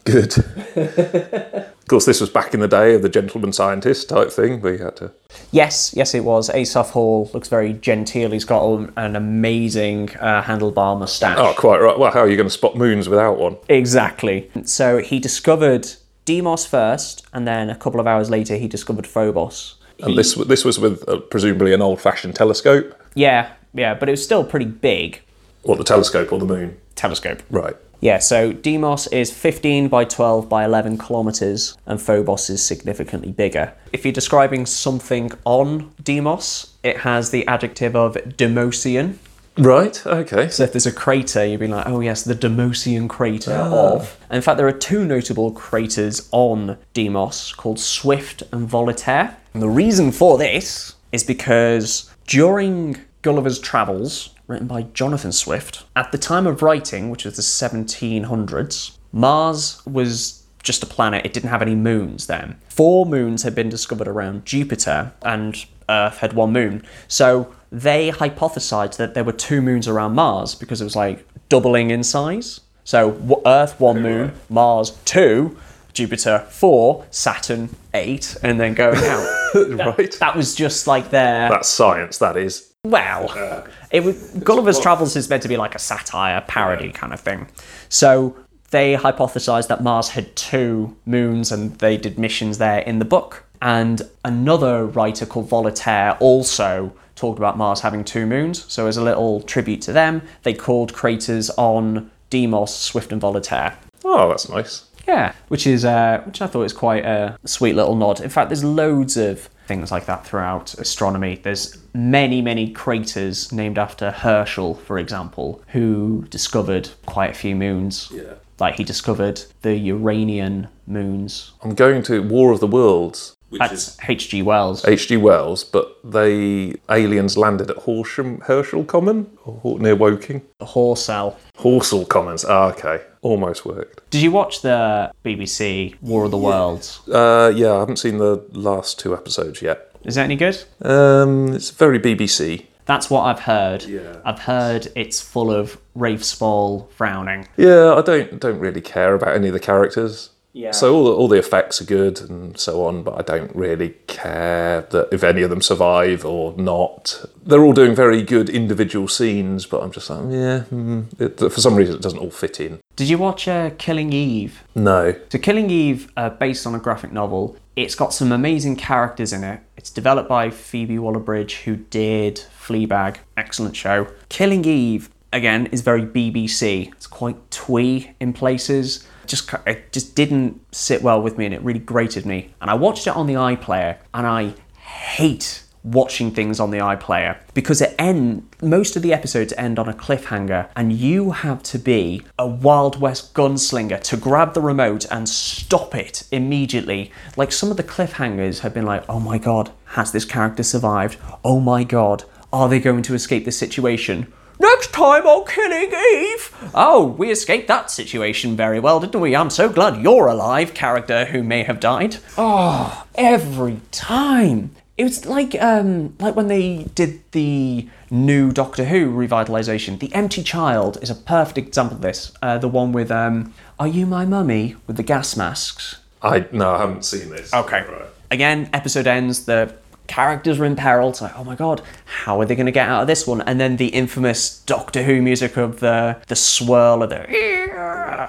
Good. 0.02 0.34
of 1.88 1.90
course, 1.90 2.04
this 2.04 2.20
was 2.20 2.28
back 2.28 2.52
in 2.52 2.60
the 2.60 2.68
day 2.68 2.92
of 2.94 3.00
the 3.00 3.08
gentleman 3.08 3.50
scientist 3.50 4.10
type 4.10 4.30
thing. 4.30 4.60
We 4.60 4.76
had 4.76 4.96
to. 4.96 5.10
Yes, 5.52 5.94
yes, 5.96 6.14
it 6.14 6.22
was. 6.22 6.50
Asaph 6.50 6.90
Hall 6.90 7.30
looks 7.32 7.48
very 7.48 7.72
genteel. 7.72 8.30
He's 8.30 8.44
got 8.44 8.62
an- 8.98 9.16
amazing 9.16 10.10
uh, 10.20 10.42
handlebar 10.42 10.98
mustache. 10.98 11.38
Oh, 11.40 11.54
quite 11.56 11.80
right. 11.80 11.98
Well, 11.98 12.10
how 12.12 12.20
are 12.20 12.28
you 12.28 12.36
going 12.36 12.46
to 12.46 12.52
spot 12.52 12.76
moons 12.76 13.08
without 13.08 13.38
one? 13.38 13.56
Exactly. 13.70 14.50
So 14.64 14.98
he 14.98 15.18
discovered 15.18 15.88
Deimos 16.26 16.66
first, 16.66 17.26
and 17.32 17.48
then 17.48 17.70
a 17.70 17.74
couple 17.74 18.00
of 18.00 18.06
hours 18.06 18.28
later, 18.28 18.56
he 18.56 18.68
discovered 18.68 19.06
Phobos. 19.06 19.76
And 20.00 20.18
this 20.18 20.34
this 20.34 20.66
was 20.66 20.78
with 20.78 21.08
uh, 21.08 21.20
presumably 21.20 21.72
an 21.72 21.80
old-fashioned 21.80 22.34
telescope. 22.34 22.94
Yeah, 23.14 23.50
yeah, 23.72 23.94
but 23.94 24.10
it 24.10 24.12
was 24.12 24.22
still 24.22 24.44
pretty 24.44 24.66
big 24.66 25.22
What 25.62 25.78
the 25.78 25.84
telescope 25.84 26.34
or 26.34 26.38
the 26.38 26.44
moon? 26.44 26.76
telescope. 26.96 27.42
Right. 27.48 27.76
Yeah, 28.00 28.18
so 28.18 28.52
Deimos 28.52 29.08
is 29.08 29.32
15 29.32 29.88
by 29.88 30.04
12 30.04 30.48
by 30.48 30.64
11 30.64 30.98
kilometers, 30.98 31.76
and 31.84 32.00
Phobos 32.00 32.48
is 32.48 32.64
significantly 32.64 33.32
bigger. 33.32 33.74
If 33.92 34.04
you're 34.04 34.12
describing 34.12 34.66
something 34.66 35.32
on 35.44 35.92
Deimos, 36.02 36.74
it 36.84 36.98
has 36.98 37.30
the 37.30 37.46
adjective 37.48 37.96
of 37.96 38.14
Deimosian. 38.14 39.16
Right. 39.56 40.06
Okay. 40.06 40.48
So 40.48 40.62
if 40.62 40.72
there's 40.72 40.86
a 40.86 40.92
crater, 40.92 41.44
you'd 41.44 41.58
be 41.58 41.66
like, 41.66 41.88
oh 41.88 41.98
yes, 41.98 42.22
the 42.22 42.34
Deimosian 42.34 43.08
crater 43.08 43.54
ah. 43.54 43.94
of. 43.94 44.16
And 44.30 44.36
in 44.36 44.42
fact, 44.42 44.58
there 44.58 44.68
are 44.68 44.72
two 44.72 45.04
notable 45.04 45.50
craters 45.50 46.28
on 46.30 46.78
Deimos 46.94 47.52
called 47.54 47.80
Swift 47.80 48.44
and 48.52 48.68
Voltaire. 48.68 49.36
And 49.54 49.62
the 49.62 49.68
reason 49.68 50.12
for 50.12 50.38
this 50.38 50.94
is 51.10 51.24
because 51.24 52.08
during 52.28 52.98
Gulliver's 53.22 53.58
Travels, 53.58 54.30
written 54.48 54.66
by 54.66 54.82
Jonathan 54.82 55.30
Swift, 55.30 55.84
at 55.94 56.10
the 56.10 56.18
time 56.18 56.46
of 56.46 56.62
writing, 56.62 57.10
which 57.10 57.24
was 57.24 57.36
the 57.36 57.42
1700s, 57.42 58.96
Mars 59.12 59.80
was 59.86 60.42
just 60.62 60.82
a 60.82 60.86
planet. 60.86 61.24
It 61.24 61.32
didn't 61.32 61.50
have 61.50 61.62
any 61.62 61.74
moons 61.76 62.26
then. 62.26 62.60
Four 62.68 63.06
moons 63.06 63.44
had 63.44 63.54
been 63.54 63.68
discovered 63.68 64.08
around 64.08 64.44
Jupiter, 64.44 65.12
and 65.22 65.64
Earth 65.88 66.18
had 66.18 66.32
one 66.32 66.52
moon. 66.52 66.84
So 67.06 67.54
they 67.70 68.10
hypothesized 68.10 68.96
that 68.96 69.14
there 69.14 69.24
were 69.24 69.32
two 69.32 69.62
moons 69.62 69.86
around 69.86 70.14
Mars 70.14 70.54
because 70.54 70.80
it 70.80 70.84
was 70.84 70.96
like 70.96 71.24
doubling 71.48 71.90
in 71.90 72.02
size. 72.02 72.60
So 72.84 73.42
Earth, 73.44 73.78
one 73.78 74.02
moon, 74.02 74.32
Mars, 74.48 74.98
two, 75.04 75.56
Jupiter, 75.92 76.46
four, 76.48 77.04
Saturn, 77.10 77.74
eight, 77.92 78.36
and 78.42 78.58
then 78.58 78.74
going 78.74 78.96
out. 78.96 79.28
right. 79.98 80.12
that 80.20 80.34
was 80.34 80.54
just 80.54 80.86
like 80.86 81.10
their. 81.10 81.48
That's 81.50 81.68
science. 81.68 82.18
That 82.18 82.36
is. 82.36 82.72
Well, 82.88 83.66
it 83.90 84.02
was, 84.02 84.30
Gulliver's 84.42 84.80
Travels 84.80 85.14
is 85.14 85.28
meant 85.28 85.42
to 85.42 85.48
be 85.48 85.56
like 85.56 85.74
a 85.74 85.78
satire, 85.78 86.42
parody 86.46 86.90
kind 86.90 87.12
of 87.12 87.20
thing. 87.20 87.48
So 87.88 88.36
they 88.70 88.94
hypothesized 88.94 89.68
that 89.68 89.82
Mars 89.82 90.10
had 90.10 90.34
two 90.36 90.96
moons 91.04 91.52
and 91.52 91.78
they 91.78 91.96
did 91.96 92.18
missions 92.18 92.58
there 92.58 92.80
in 92.80 92.98
the 92.98 93.04
book. 93.04 93.44
And 93.60 94.02
another 94.24 94.86
writer 94.86 95.26
called 95.26 95.48
Voltaire 95.48 96.16
also 96.20 96.92
talked 97.14 97.38
about 97.38 97.58
Mars 97.58 97.80
having 97.80 98.04
two 98.04 98.24
moons. 98.24 98.64
So 98.72 98.86
as 98.86 98.96
a 98.96 99.02
little 99.02 99.42
tribute 99.42 99.82
to 99.82 99.92
them, 99.92 100.22
they 100.44 100.54
called 100.54 100.94
craters 100.94 101.50
on 101.50 102.10
Deimos, 102.30 102.74
Swift, 102.74 103.12
and 103.12 103.20
Voltaire. 103.20 103.76
Oh, 104.04 104.28
that's 104.28 104.48
nice. 104.48 104.84
Yeah, 105.06 105.32
which 105.48 105.66
is 105.66 105.84
uh, 105.84 106.22
which 106.26 106.40
I 106.42 106.46
thought 106.46 106.64
is 106.64 106.72
quite 106.72 107.04
a 107.04 107.38
sweet 107.44 107.74
little 107.74 107.96
nod. 107.96 108.20
In 108.20 108.28
fact, 108.28 108.50
there's 108.50 108.62
loads 108.62 109.16
of 109.16 109.48
things 109.68 109.92
like 109.92 110.06
that 110.06 110.26
throughout 110.26 110.74
astronomy. 110.74 111.38
There's 111.40 111.78
many, 111.94 112.40
many 112.42 112.70
craters 112.70 113.52
named 113.52 113.78
after 113.78 114.10
Herschel, 114.10 114.74
for 114.74 114.98
example, 114.98 115.62
who 115.68 116.24
discovered 116.30 116.88
quite 117.06 117.30
a 117.30 117.34
few 117.34 117.54
moons. 117.54 118.10
Yeah. 118.12 118.34
Like 118.58 118.74
he 118.74 118.82
discovered 118.82 119.42
the 119.62 119.76
Uranian 119.76 120.66
moons. 120.86 121.52
I'm 121.62 121.74
going 121.74 122.02
to 122.04 122.22
War 122.22 122.50
of 122.50 122.58
the 122.58 122.66
Worlds, 122.66 123.36
which 123.50 123.60
That's 123.60 123.96
H.G. 124.08 124.42
Wells. 124.42 124.84
H.G. 124.84 125.16
Wells, 125.18 125.62
but 125.62 125.96
they 126.02 126.74
aliens 126.90 127.36
landed 127.36 127.70
at 127.70 127.76
Horsham, 127.76 128.40
Herschel 128.40 128.84
Common 128.84 129.30
or 129.44 129.78
near 129.78 129.94
Woking. 129.94 130.42
Horsell. 130.60 131.36
Horsell 131.58 132.08
Commons. 132.08 132.44
Ah, 132.44 132.70
okay, 132.72 133.04
almost 133.28 133.66
worked. 133.66 134.08
Did 134.10 134.22
you 134.22 134.30
watch 134.30 134.62
the 134.62 135.12
BBC 135.24 135.94
War 136.00 136.24
of 136.24 136.30
the 136.30 136.38
Worlds? 136.38 137.00
Uh, 137.06 137.52
yeah, 137.54 137.74
I 137.74 137.80
haven't 137.80 137.98
seen 137.98 138.16
the 138.16 138.42
last 138.52 138.98
two 138.98 139.14
episodes 139.14 139.60
yet. 139.60 139.92
Is 140.04 140.14
that 140.14 140.24
any 140.24 140.36
good? 140.36 140.64
Um, 140.82 141.52
it's 141.54 141.70
very 141.70 142.00
BBC. 142.00 142.64
That's 142.86 143.10
what 143.10 143.24
I've 143.24 143.40
heard. 143.40 143.84
Yeah. 143.84 144.16
I've 144.24 144.38
heard 144.38 144.88
it's 144.96 145.20
full 145.20 145.50
of 145.52 145.78
Rafe 145.94 146.24
Spall 146.24 146.88
frowning. 146.96 147.46
Yeah, 147.58 147.92
I 147.94 148.00
don't 148.00 148.40
don't 148.40 148.58
really 148.58 148.80
care 148.80 149.14
about 149.14 149.34
any 149.34 149.48
of 149.48 149.52
the 149.52 149.60
characters. 149.60 150.30
Yeah. 150.58 150.72
So 150.72 150.92
all 150.92 151.04
the, 151.04 151.12
all 151.12 151.28
the 151.28 151.38
effects 151.38 151.80
are 151.80 151.84
good 151.84 152.20
and 152.20 152.58
so 152.58 152.84
on, 152.84 153.04
but 153.04 153.16
I 153.16 153.22
don't 153.22 153.54
really 153.54 153.94
care 154.08 154.80
that 154.90 155.08
if 155.12 155.22
any 155.22 155.42
of 155.42 155.50
them 155.50 155.62
survive 155.62 156.24
or 156.24 156.52
not. 156.56 157.24
They're 157.46 157.62
all 157.62 157.72
doing 157.72 157.94
very 157.94 158.22
good 158.22 158.50
individual 158.50 159.06
scenes, 159.06 159.66
but 159.66 159.84
I'm 159.84 159.92
just 159.92 160.10
like, 160.10 160.24
yeah, 160.24 160.64
mm, 160.72 161.20
it, 161.20 161.38
for 161.38 161.60
some 161.60 161.76
reason 161.76 161.94
it 161.94 162.02
doesn't 162.02 162.18
all 162.18 162.32
fit 162.32 162.58
in. 162.60 162.80
Did 162.96 163.08
you 163.08 163.18
watch 163.18 163.46
uh, 163.46 163.70
Killing 163.78 164.12
Eve? 164.12 164.64
No. 164.74 165.14
So, 165.30 165.38
Killing 165.38 165.70
Eve, 165.70 166.10
uh, 166.16 166.30
based 166.30 166.66
on 166.66 166.74
a 166.74 166.80
graphic 166.80 167.12
novel, 167.12 167.56
it's 167.76 167.94
got 167.94 168.12
some 168.12 168.32
amazing 168.32 168.74
characters 168.74 169.32
in 169.32 169.44
it. 169.44 169.60
It's 169.76 169.90
developed 169.90 170.28
by 170.28 170.50
Phoebe 170.50 170.98
Waller-Bridge, 170.98 171.58
who 171.58 171.76
did 171.76 172.42
Fleabag, 172.60 173.18
excellent 173.36 173.76
show. 173.76 174.08
Killing 174.28 174.64
Eve, 174.64 175.08
again, 175.32 175.66
is 175.66 175.82
very 175.82 176.02
BBC. 176.02 176.88
It's 176.88 177.06
quite 177.06 177.48
twee 177.52 178.10
in 178.18 178.32
places. 178.32 179.06
Just 179.28 179.52
it 179.66 179.92
just 179.92 180.14
didn't 180.14 180.60
sit 180.74 181.02
well 181.02 181.20
with 181.22 181.38
me, 181.38 181.44
and 181.44 181.54
it 181.54 181.62
really 181.62 181.80
grated 181.80 182.26
me. 182.26 182.54
And 182.60 182.70
I 182.70 182.74
watched 182.74 183.06
it 183.06 183.14
on 183.14 183.26
the 183.26 183.34
iPlayer, 183.34 183.98
and 184.12 184.26
I 184.26 184.54
hate 184.80 185.62
watching 185.84 186.30
things 186.30 186.58
on 186.60 186.70
the 186.70 186.78
iPlayer 186.78 187.38
because 187.54 187.80
it 187.80 187.94
end 187.98 188.46
most 188.60 188.96
of 188.96 189.02
the 189.02 189.12
episodes 189.12 189.52
end 189.56 189.78
on 189.78 189.88
a 189.88 189.92
cliffhanger 189.92 190.68
and 190.74 190.92
you 190.92 191.30
have 191.30 191.62
to 191.62 191.78
be 191.78 192.22
a 192.38 192.46
Wild 192.46 193.00
West 193.00 193.32
gunslinger 193.32 194.00
to 194.02 194.16
grab 194.16 194.54
the 194.54 194.60
remote 194.60 195.06
and 195.10 195.28
stop 195.28 195.94
it 195.94 196.26
immediately. 196.32 197.12
Like 197.36 197.52
some 197.52 197.70
of 197.70 197.76
the 197.76 197.84
cliffhangers 197.84 198.60
have 198.60 198.74
been 198.74 198.84
like, 198.84 199.04
oh 199.08 199.20
my 199.20 199.38
god, 199.38 199.70
has 199.86 200.12
this 200.12 200.24
character 200.24 200.62
survived? 200.62 201.16
Oh 201.44 201.60
my 201.60 201.84
god, 201.84 202.24
are 202.52 202.68
they 202.68 202.80
going 202.80 203.02
to 203.02 203.14
escape 203.14 203.44
this 203.44 203.58
situation? 203.58 204.32
Next 204.60 204.92
time 204.92 205.24
on 205.24 205.46
Killing 205.46 205.92
Eve! 205.92 206.70
Oh, 206.74 207.14
we 207.16 207.30
escaped 207.30 207.68
that 207.68 207.90
situation 207.90 208.56
very 208.56 208.80
well, 208.80 208.98
didn't 208.98 209.20
we? 209.20 209.36
I'm 209.36 209.50
so 209.50 209.68
glad 209.68 210.02
you're 210.02 210.26
alive, 210.26 210.74
character 210.74 211.26
who 211.26 211.42
may 211.44 211.62
have 211.62 211.78
died. 211.78 212.16
Oh, 212.36 213.06
every 213.14 213.80
time. 213.92 214.72
It 214.96 215.04
was 215.04 215.24
like 215.26 215.54
um, 215.62 216.16
like 216.18 216.34
when 216.34 216.48
they 216.48 216.84
did 216.96 217.22
the 217.30 217.88
new 218.10 218.50
Doctor 218.50 218.84
Who 218.86 219.12
revitalization. 219.12 220.00
The 220.00 220.12
Empty 220.12 220.42
Child 220.42 220.98
is 221.02 221.08
a 221.08 221.14
perfect 221.14 221.56
example 221.58 221.96
of 221.96 222.02
this. 222.02 222.32
Uh, 222.42 222.58
the 222.58 222.66
one 222.66 222.90
with 222.90 223.12
um, 223.12 223.54
Are 223.78 223.86
You 223.86 224.06
My 224.06 224.24
Mummy 224.24 224.74
with 224.88 224.96
the 224.96 225.04
gas 225.04 225.36
masks. 225.36 226.00
I 226.20 226.46
no, 226.50 226.72
I 226.74 226.78
haven't 226.78 227.04
seen 227.04 227.30
this. 227.30 227.54
Okay. 227.54 227.84
Right. 227.88 228.06
Again, 228.32 228.68
episode 228.72 229.06
ends. 229.06 229.44
The 229.44 229.72
characters 230.08 230.58
are 230.58 230.64
in 230.64 230.74
peril. 230.74 231.10
It's 231.10 231.22
like, 231.22 231.38
oh 231.38 231.44
my 231.44 231.54
god, 231.54 231.82
how 232.04 232.40
are 232.40 232.44
they 232.44 232.56
going 232.56 232.66
to 232.66 232.72
get 232.72 232.88
out 232.88 233.02
of 233.02 233.06
this 233.06 233.26
one? 233.26 233.42
And 233.42 233.60
then 233.60 233.76
the 233.76 233.88
infamous 233.88 234.60
Doctor 234.60 235.04
Who 235.04 235.22
music 235.22 235.56
of 235.56 235.78
the 235.80 236.20
the 236.26 236.34
swirl 236.36 237.02
of 237.04 237.10
the, 237.10 237.28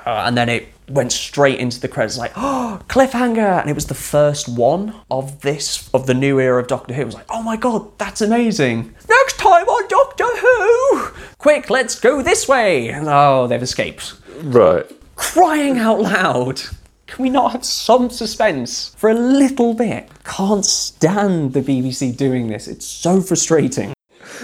and 0.05 0.37
then 0.37 0.49
it 0.49 0.67
went 0.89 1.11
straight 1.11 1.59
into 1.59 1.79
the 1.79 1.87
credits. 1.87 2.17
Like, 2.17 2.33
oh, 2.35 2.81
cliffhanger! 2.87 3.61
And 3.61 3.69
it 3.69 3.73
was 3.73 3.87
the 3.87 3.95
first 3.95 4.47
one 4.47 4.93
of 5.09 5.41
this 5.41 5.89
of 5.93 6.05
the 6.05 6.13
new 6.13 6.39
era 6.39 6.61
of 6.61 6.67
Doctor 6.67 6.93
Who. 6.93 7.01
It 7.01 7.05
was 7.05 7.15
like, 7.15 7.27
oh 7.29 7.41
my 7.41 7.57
god, 7.57 7.97
that's 7.97 8.21
amazing. 8.21 8.93
Next 9.09 9.37
time 9.37 9.67
on 9.67 9.87
Doctor 9.87 10.25
Who, 10.25 11.11
quick, 11.37 11.69
let's 11.69 11.99
go 11.99 12.21
this 12.21 12.47
way. 12.47 12.89
And, 12.89 13.07
oh, 13.07 13.47
they've 13.47 13.61
escaped. 13.61 14.15
Right. 14.43 14.85
Crying 15.15 15.77
out 15.77 15.99
loud. 15.99 16.61
Can 17.09 17.23
we 17.23 17.29
not 17.31 17.53
have 17.53 17.65
some 17.65 18.11
suspense 18.11 18.93
for 18.95 19.09
a 19.09 19.15
little 19.15 19.73
bit? 19.73 20.09
Can't 20.23 20.63
stand 20.63 21.53
the 21.53 21.61
BBC 21.61 22.15
doing 22.15 22.47
this. 22.47 22.67
It's 22.67 22.85
so 22.85 23.19
frustrating. 23.19 23.93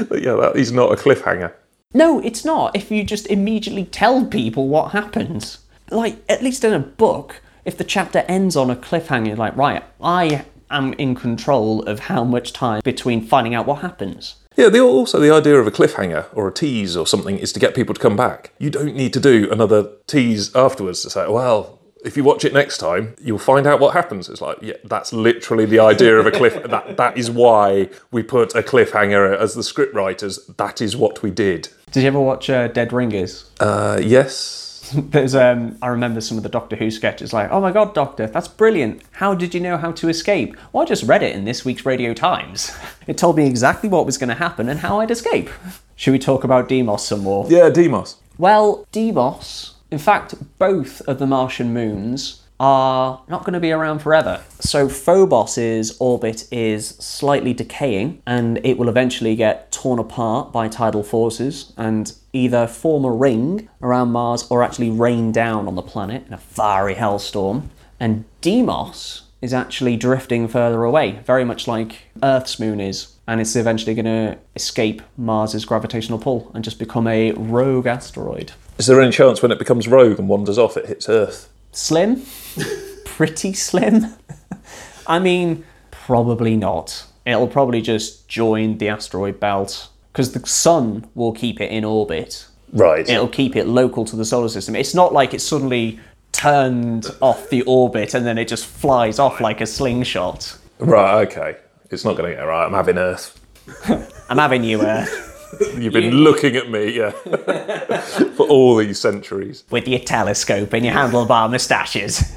But 0.09 0.23
yeah, 0.23 0.33
that 0.33 0.55
is 0.55 0.71
not 0.71 0.91
a 0.91 0.95
cliffhanger. 0.95 1.53
No, 1.93 2.19
it's 2.21 2.43
not. 2.43 2.75
If 2.75 2.89
you 2.89 3.03
just 3.03 3.27
immediately 3.27 3.85
tell 3.85 4.25
people 4.25 4.67
what 4.67 4.93
happens. 4.93 5.59
Like, 5.91 6.17
at 6.27 6.41
least 6.41 6.63
in 6.63 6.73
a 6.73 6.79
book, 6.79 7.39
if 7.65 7.77
the 7.77 7.83
chapter 7.83 8.25
ends 8.27 8.55
on 8.55 8.71
a 8.71 8.75
cliffhanger, 8.75 9.37
like, 9.37 9.55
right, 9.55 9.83
I 10.01 10.45
am 10.71 10.93
in 10.93 11.13
control 11.13 11.83
of 11.83 11.99
how 11.99 12.23
much 12.23 12.51
time 12.51 12.81
between 12.83 13.21
finding 13.21 13.53
out 13.53 13.67
what 13.67 13.81
happens. 13.81 14.35
Yeah, 14.57 14.69
the, 14.69 14.79
also 14.79 15.19
the 15.19 15.31
idea 15.31 15.59
of 15.59 15.67
a 15.67 15.71
cliffhanger 15.71 16.25
or 16.33 16.47
a 16.47 16.51
tease 16.51 16.97
or 16.97 17.05
something 17.05 17.37
is 17.37 17.53
to 17.53 17.59
get 17.59 17.75
people 17.75 17.93
to 17.93 18.01
come 18.01 18.15
back. 18.15 18.51
You 18.57 18.71
don't 18.71 18.95
need 18.95 19.13
to 19.13 19.19
do 19.19 19.51
another 19.51 19.91
tease 20.07 20.55
afterwards 20.55 21.03
to 21.03 21.11
say, 21.11 21.27
well, 21.27 21.74
if 22.05 22.15
you 22.15 22.23
watch 22.23 22.45
it 22.45 22.53
next 22.53 22.77
time, 22.77 23.15
you'll 23.21 23.37
find 23.37 23.65
out 23.65 23.79
what 23.79 23.93
happens. 23.93 24.29
It's 24.29 24.41
like, 24.41 24.57
yeah, 24.61 24.75
that's 24.83 25.11
literally 25.11 25.65
the 25.65 25.79
idea 25.79 26.17
of 26.17 26.25
a 26.25 26.31
cliff. 26.31 26.53
that 26.69 26.97
that 26.97 27.17
is 27.17 27.31
why 27.31 27.89
we 28.11 28.23
put 28.23 28.55
a 28.55 28.61
cliffhanger 28.61 29.35
as 29.37 29.55
the 29.55 29.63
script 29.63 29.93
writers. 29.93 30.45
That 30.57 30.81
is 30.81 30.95
what 30.95 31.23
we 31.23 31.31
did. 31.31 31.69
Did 31.91 32.01
you 32.01 32.07
ever 32.07 32.19
watch 32.19 32.49
uh, 32.49 32.67
Dead 32.67 32.93
Ringers? 32.93 33.49
Uh, 33.59 33.99
yes. 34.01 34.61
There's 34.93 35.33
um 35.33 35.77
I 35.81 35.87
remember 35.87 36.21
some 36.21 36.37
of 36.37 36.43
the 36.43 36.49
Doctor 36.49 36.75
Who 36.75 36.91
sketches 36.91 37.33
like, 37.33 37.49
"Oh 37.51 37.59
my 37.59 37.71
god, 37.71 37.95
Doctor, 37.95 38.27
that's 38.27 38.47
brilliant. 38.47 39.01
How 39.13 39.33
did 39.33 39.55
you 39.55 39.59
know 39.59 39.77
how 39.77 39.91
to 39.93 40.09
escape?" 40.09 40.55
Well, 40.71 40.83
I 40.83 40.85
just 40.85 41.03
read 41.03 41.23
it 41.23 41.35
in 41.35 41.45
this 41.45 41.65
week's 41.65 41.85
Radio 41.85 42.13
Times. 42.13 42.71
It 43.07 43.19
told 43.19 43.37
me 43.37 43.45
exactly 43.45 43.87
what 43.87 44.07
was 44.07 44.17
going 44.17 44.29
to 44.29 44.35
happen 44.35 44.67
and 44.67 44.79
how 44.79 44.99
I'd 44.99 45.11
escape. 45.11 45.51
Should 45.95 46.11
we 46.11 46.17
talk 46.17 46.43
about 46.43 46.67
Deimos 46.67 47.05
some 47.05 47.19
more? 47.19 47.45
Yeah, 47.47 47.69
Deimos. 47.69 48.15
Well, 48.39 48.87
Deimos, 48.91 49.74
in 49.91 49.99
fact, 49.99 50.35
both 50.57 51.01
of 51.01 51.19
the 51.19 51.27
Martian 51.27 51.73
moons 51.73 52.41
are 52.59 53.21
not 53.27 53.41
going 53.43 53.53
to 53.53 53.59
be 53.59 53.71
around 53.71 53.99
forever. 53.99 54.41
So 54.59 54.87
Phobos's 54.87 55.97
orbit 55.99 56.47
is 56.51 56.89
slightly 56.89 57.53
decaying 57.53 58.21
and 58.25 58.59
it 58.63 58.77
will 58.77 58.87
eventually 58.87 59.35
get 59.35 59.71
torn 59.71 59.99
apart 59.99 60.53
by 60.53 60.67
tidal 60.69 61.03
forces 61.03 61.73
and 61.75 62.13
either 62.31 62.65
form 62.67 63.03
a 63.03 63.11
ring 63.11 63.69
around 63.81 64.11
Mars 64.11 64.49
or 64.49 64.63
actually 64.63 64.89
rain 64.89 65.31
down 65.31 65.67
on 65.67 65.75
the 65.75 65.81
planet 65.81 66.25
in 66.27 66.33
a 66.33 66.37
fiery 66.37 66.95
hellstorm. 66.95 67.69
And 67.99 68.23
Deimos 68.41 69.23
is 69.41 69.53
actually 69.53 69.97
drifting 69.97 70.47
further 70.47 70.83
away, 70.83 71.19
very 71.25 71.43
much 71.43 71.67
like 71.67 72.03
Earth's 72.23 72.59
moon 72.59 72.79
is. 72.79 73.14
And 73.27 73.41
it's 73.41 73.55
eventually 73.55 73.95
going 73.95 74.05
to 74.05 74.37
escape 74.55 75.01
Mars's 75.17 75.65
gravitational 75.65 76.19
pull 76.19 76.51
and 76.53 76.63
just 76.63 76.77
become 76.77 77.07
a 77.07 77.31
rogue 77.31 77.87
asteroid. 77.87 78.51
Is 78.77 78.87
there 78.87 79.01
any 79.01 79.11
chance 79.11 79.41
when 79.41 79.51
it 79.51 79.59
becomes 79.59 79.87
rogue 79.87 80.19
and 80.19 80.27
wanders 80.27 80.57
off, 80.57 80.77
it 80.77 80.85
hits 80.85 81.09
Earth? 81.09 81.49
Slim? 81.71 82.21
Pretty 83.05 83.53
slim? 83.53 84.13
I 85.07 85.19
mean, 85.19 85.65
probably 85.91 86.55
not. 86.55 87.05
It'll 87.25 87.47
probably 87.47 87.81
just 87.81 88.27
join 88.27 88.77
the 88.77 88.89
asteroid 88.89 89.39
belt 89.39 89.89
because 90.11 90.33
the 90.33 90.45
sun 90.45 91.09
will 91.15 91.31
keep 91.31 91.59
it 91.59 91.71
in 91.71 91.83
orbit. 91.83 92.47
Right. 92.71 93.07
It'll 93.07 93.27
keep 93.27 93.55
it 93.55 93.67
local 93.67 94.05
to 94.05 94.15
the 94.15 94.25
solar 94.25 94.49
system. 94.49 94.75
It's 94.75 94.93
not 94.93 95.13
like 95.13 95.33
it's 95.33 95.43
suddenly 95.43 95.99
turned 96.31 97.07
off 97.21 97.49
the 97.49 97.61
orbit 97.63 98.13
and 98.13 98.25
then 98.25 98.37
it 98.37 98.47
just 98.47 98.65
flies 98.65 99.19
off 99.19 99.39
like 99.39 99.61
a 99.61 99.65
slingshot. 99.65 100.57
Right. 100.79 101.25
Okay. 101.27 101.57
It's 101.91 102.03
not 102.05 102.17
going 102.17 102.31
to 102.31 102.35
get 102.37 102.43
right. 102.43 102.65
I'm 102.65 102.73
having 102.73 102.97
Earth. 102.97 103.39
I'm 104.29 104.37
having 104.37 104.63
you, 104.63 104.81
Earth. 104.81 105.31
You've 105.77 105.93
been 105.93 106.11
looking 106.11 106.55
at 106.55 106.69
me, 106.69 106.97
yeah, 106.97 107.11
for 108.35 108.47
all 108.47 108.75
these 108.75 108.99
centuries. 108.99 109.63
with 109.69 109.87
your 109.87 109.99
telescope 109.99 110.73
and 110.73 110.83
your 110.85 110.93
handlebar 110.93 111.49
moustaches. 111.49 112.35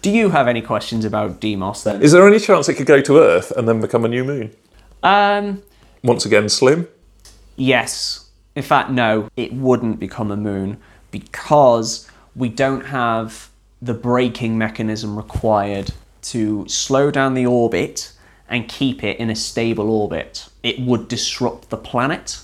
Do 0.00 0.10
you 0.10 0.30
have 0.30 0.48
any 0.48 0.60
questions 0.62 1.04
about 1.04 1.40
Deimos 1.40 1.84
then? 1.84 2.02
Is 2.02 2.10
there 2.10 2.26
any 2.26 2.40
chance 2.40 2.68
it 2.68 2.74
could 2.74 2.86
go 2.86 3.00
to 3.02 3.18
Earth 3.18 3.52
and 3.52 3.68
then 3.68 3.80
become 3.80 4.04
a 4.04 4.08
new 4.08 4.24
moon? 4.24 4.50
Um, 5.04 5.62
Once 6.02 6.24
again, 6.26 6.48
slim. 6.48 6.88
yes. 7.56 8.30
In 8.56 8.62
fact, 8.62 8.90
no, 8.90 9.30
it 9.36 9.52
wouldn't 9.52 9.98
become 10.00 10.30
a 10.30 10.36
moon 10.36 10.78
because 11.10 12.10
we 12.34 12.48
don't 12.48 12.86
have 12.86 13.48
the 13.80 13.94
braking 13.94 14.58
mechanism 14.58 15.16
required 15.16 15.92
to 16.22 16.66
slow 16.68 17.10
down 17.10 17.34
the 17.34 17.46
orbit 17.46 18.12
and 18.52 18.68
keep 18.68 19.02
it 19.02 19.18
in 19.18 19.30
a 19.30 19.34
stable 19.34 19.90
orbit. 19.90 20.48
It 20.62 20.78
would 20.80 21.08
disrupt 21.08 21.70
the 21.70 21.76
planet. 21.76 22.40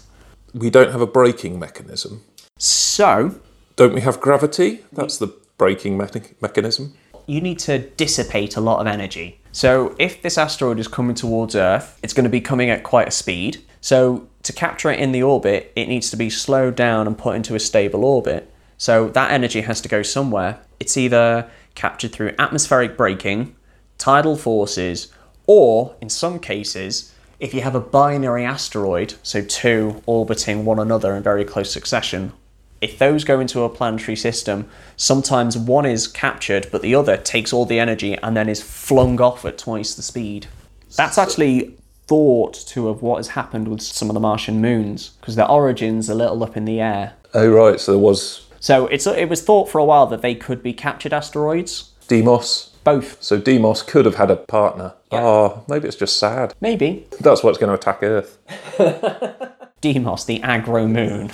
We 0.55 0.71
don't 0.71 0.91
have 0.91 1.01
a 1.03 1.07
braking 1.07 1.59
mechanism. 1.59 2.25
So, 2.59 3.37
Don't 3.77 3.95
we 3.95 4.01
have 4.01 4.21
gravity? 4.21 4.81
That's 4.93 5.19
the 5.19 5.29
braking 5.59 5.97
me- 5.99 6.07
mechanism. 6.41 6.95
you 7.27 7.41
need 7.41 7.59
to 7.59 7.79
dissipate 7.79 8.57
a 8.57 8.61
lot 8.61 8.81
of 8.81 8.87
energy. 8.87 9.39
So, 9.53 9.95
if 9.99 10.23
this 10.23 10.39
asteroid 10.39 10.79
is 10.79 10.89
coming 10.89 11.15
towards 11.15 11.55
Earth, 11.55 11.99
it's 12.03 12.13
going 12.15 12.25
to 12.25 12.31
be 12.31 12.41
coming 12.41 12.71
at 12.71 12.83
quite 12.83 13.09
a 13.09 13.11
speed. 13.11 13.59
So, 13.81 14.27
to 14.45 14.53
capture 14.53 14.91
it 14.91 14.99
in 14.99 15.13
the 15.13 15.23
orbit, 15.23 15.73
it 15.77 15.89
needs 15.89 16.11
to 16.11 16.17
be 16.17 16.31
slowed 16.31 16.75
down 16.75 17.07
and 17.07 17.17
put 17.19 17.37
into 17.37 17.55
a 17.55 17.61
stable 17.61 18.05
orbit. 18.05 18.51
So, 18.79 19.09
that 19.11 19.31
energy 19.31 19.61
has 19.61 19.81
to 19.83 19.89
go 19.89 20.03
somewhere. 20.03 20.59
It's 20.81 20.97
either 20.97 21.49
captured 21.75 22.13
through 22.13 22.35
atmospheric 22.39 22.97
braking, 22.97 23.55
tidal 23.99 24.37
forces, 24.37 25.13
or 25.49 25.97
in 26.01 26.09
some 26.09 26.39
cases, 26.39 27.13
if 27.41 27.53
you 27.55 27.63
have 27.63 27.75
a 27.75 27.81
binary 27.81 28.45
asteroid, 28.45 29.15
so 29.25 29.43
two 29.43 30.03
orbiting 30.07 30.65
one 30.65 30.79
another 30.79 31.17
in 31.17 31.23
very 31.25 31.45
close 31.45 31.73
succession, 31.73 32.33
if 32.81 32.99
those 32.99 33.25
go 33.25 33.41
into 33.41 33.63
a 33.63 33.69
planetary 33.69 34.15
system, 34.15 34.69
sometimes 34.97 35.59
one 35.59 35.87
is 35.87 36.07
captured, 36.07 36.69
but 36.71 36.83
the 36.83 36.95
other 36.95 37.17
takes 37.17 37.53
all 37.53 37.65
the 37.65 37.81
energy 37.81 38.15
and 38.19 38.37
then 38.37 38.49
is 38.49 38.63
flung 38.63 39.21
off 39.21 39.45
at 39.45 39.59
twice 39.59 39.95
the 39.95 40.03
speed. 40.03 40.47
That's 40.95 41.19
actually 41.19 41.77
thought 42.07 42.55
to 42.69 42.89
of 42.89 43.03
what 43.03 43.17
has 43.17 43.29
happened 43.29 43.69
with 43.69 43.83
some 43.83 44.11
of 44.11 44.15
the 44.15 44.21
Martian 44.21 44.61
moons, 44.61 45.11
because 45.21 45.37
their 45.37 45.51
origins 45.51 46.09
are 46.09 46.13
a 46.13 46.17
little 46.17 46.43
up 46.45 46.57
in 46.57 46.67
the 46.67 46.81
air. 46.81 47.15
Oh, 47.35 47.49
right. 47.49 47.81
So 47.81 47.93
there 47.93 47.99
was 47.99 48.47
So 48.61 48.87
it's 48.87 49.07
it 49.07 49.29
was 49.29 49.43
thought 49.43 49.69
for 49.69 49.79
a 49.79 49.85
while 49.85 50.07
that 50.07 50.23
they 50.23 50.35
could 50.35 50.63
be 50.63 50.73
captured 50.73 51.13
asteroids. 51.13 51.93
Deimos. 52.09 52.68
Both, 52.93 53.23
So 53.23 53.39
Deimos 53.39 53.83
could 53.83 54.05
have 54.07 54.15
had 54.17 54.31
a 54.31 54.37
partner. 54.37 54.95
Ah, 55.13 55.61
maybe 55.69 55.89
it's 55.89 55.97
just 55.97 56.19
sad. 56.19 56.55
maybe. 56.61 57.07
That's 57.21 57.43
what's 57.43 57.59
going 57.59 57.69
to 57.69 57.75
attack 57.75 58.03
Earth. 58.03 58.39
Deimos, 59.81 60.25
the 60.25 60.41
aggro 60.41 60.91
moon. 60.91 61.31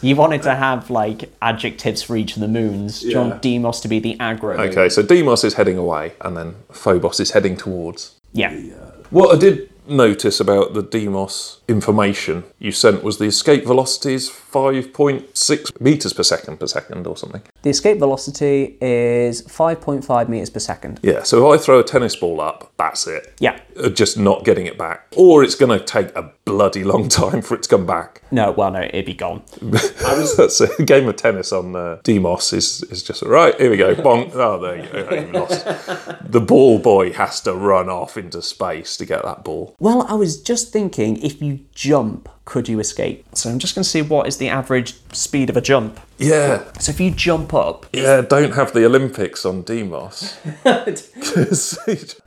You 0.00 0.16
wanted 0.16 0.42
to 0.42 0.54
have 0.54 0.90
like 0.90 1.30
adjectives 1.42 2.02
for 2.02 2.16
each 2.16 2.36
of 2.36 2.40
the 2.40 2.48
moons. 2.48 3.00
Do 3.00 3.08
you 3.10 3.18
want 3.18 3.34
Yeah. 3.34 3.38
Deimos 3.40 3.80
to 3.80 3.88
be 3.88 3.98
the 4.00 4.16
aggro 4.16 4.56
moon? 4.56 4.68
Okay, 4.70 4.88
so 4.88 5.02
Deimos 5.02 5.44
is 5.44 5.54
heading 5.54 5.78
away, 5.78 6.12
and 6.22 6.36
then 6.36 6.56
Phobos 6.70 7.20
is 7.20 7.30
heading 7.32 7.56
towards. 7.56 8.14
Yeah. 8.32 8.50
What 9.10 9.34
I 9.34 9.38
did 9.38 9.70
notice 9.86 10.40
about 10.40 10.74
the 10.74 10.82
Deimos 10.82 11.60
information 11.68 12.44
you 12.58 12.72
sent 12.72 13.02
was 13.02 13.18
the 13.18 13.24
escape 13.24 13.64
velocity 13.64 14.14
is 14.14 14.28
5.6 14.28 15.80
meters 15.80 16.12
per 16.12 16.22
second 16.22 16.58
per 16.60 16.66
second 16.66 17.06
or 17.06 17.16
something. 17.16 17.42
The 17.62 17.70
escape 17.70 17.98
velocity 17.98 18.76
is 18.80 19.42
5.5 19.42 20.28
meters 20.28 20.50
per 20.50 20.60
second. 20.60 21.00
Yeah, 21.02 21.22
so 21.22 21.52
if 21.52 21.60
I 21.60 21.62
throw 21.64 21.80
a 21.80 21.84
tennis 21.84 22.16
ball 22.16 22.40
up, 22.40 22.72
that's 22.76 23.06
it. 23.06 23.34
Yeah. 23.40 23.60
Uh, 23.82 23.88
Just 23.88 24.18
not 24.18 24.44
getting 24.44 24.66
it 24.66 24.78
back. 24.78 25.06
Or 25.16 25.42
it's 25.42 25.54
going 25.54 25.76
to 25.76 25.84
take 25.84 26.14
a 26.16 26.32
bloody 26.44 26.84
long 26.84 27.08
time 27.22 27.42
for 27.42 27.54
it 27.54 27.62
to 27.64 27.68
come 27.68 27.86
back. 27.86 28.22
No, 28.30 28.52
well, 28.52 28.70
no, 28.70 28.82
it'd 28.82 29.06
be 29.06 29.14
gone. 29.14 29.42
That's 29.60 30.60
a 30.60 30.82
game 30.84 31.08
of 31.08 31.16
tennis 31.16 31.52
on 31.52 31.74
uh, 31.76 32.00
Deimos 32.04 32.52
is, 32.52 32.82
is 32.84 33.02
just 33.02 33.22
right. 33.22 33.58
Here 33.60 33.70
we 33.70 33.76
go. 33.76 33.94
Bonk. 33.94 34.34
Oh, 34.34 34.60
there 34.60 34.76
you 34.84 34.90
go. 34.90 35.14
You 35.14 35.32
lost. 35.32 35.66
The 36.34 36.40
ball 36.40 36.80
boy 36.80 37.12
has 37.12 37.40
to 37.42 37.54
run 37.54 37.88
off 37.88 38.16
into 38.16 38.42
space 38.42 38.96
to 38.96 39.06
get 39.06 39.22
that 39.22 39.44
ball. 39.44 39.73
Well, 39.78 40.06
I 40.08 40.14
was 40.14 40.40
just 40.40 40.72
thinking 40.72 41.16
if 41.22 41.42
you 41.42 41.60
jump 41.74 42.28
could 42.44 42.68
you 42.68 42.78
escape? 42.78 43.24
So 43.34 43.50
I'm 43.50 43.58
just 43.58 43.74
going 43.74 43.82
to 43.84 43.88
see 43.88 44.02
what 44.02 44.26
is 44.26 44.36
the 44.36 44.48
average 44.48 44.94
speed 45.12 45.48
of 45.50 45.56
a 45.56 45.60
jump. 45.60 45.98
Yeah. 46.18 46.62
So 46.78 46.90
if 46.90 47.00
you 47.00 47.10
jump 47.10 47.54
up, 47.54 47.86
Yeah, 47.92 48.20
don't 48.20 48.52
have 48.52 48.72
the 48.72 48.84
Olympics 48.84 49.44
on 49.46 49.62
Deimos. 49.62 50.36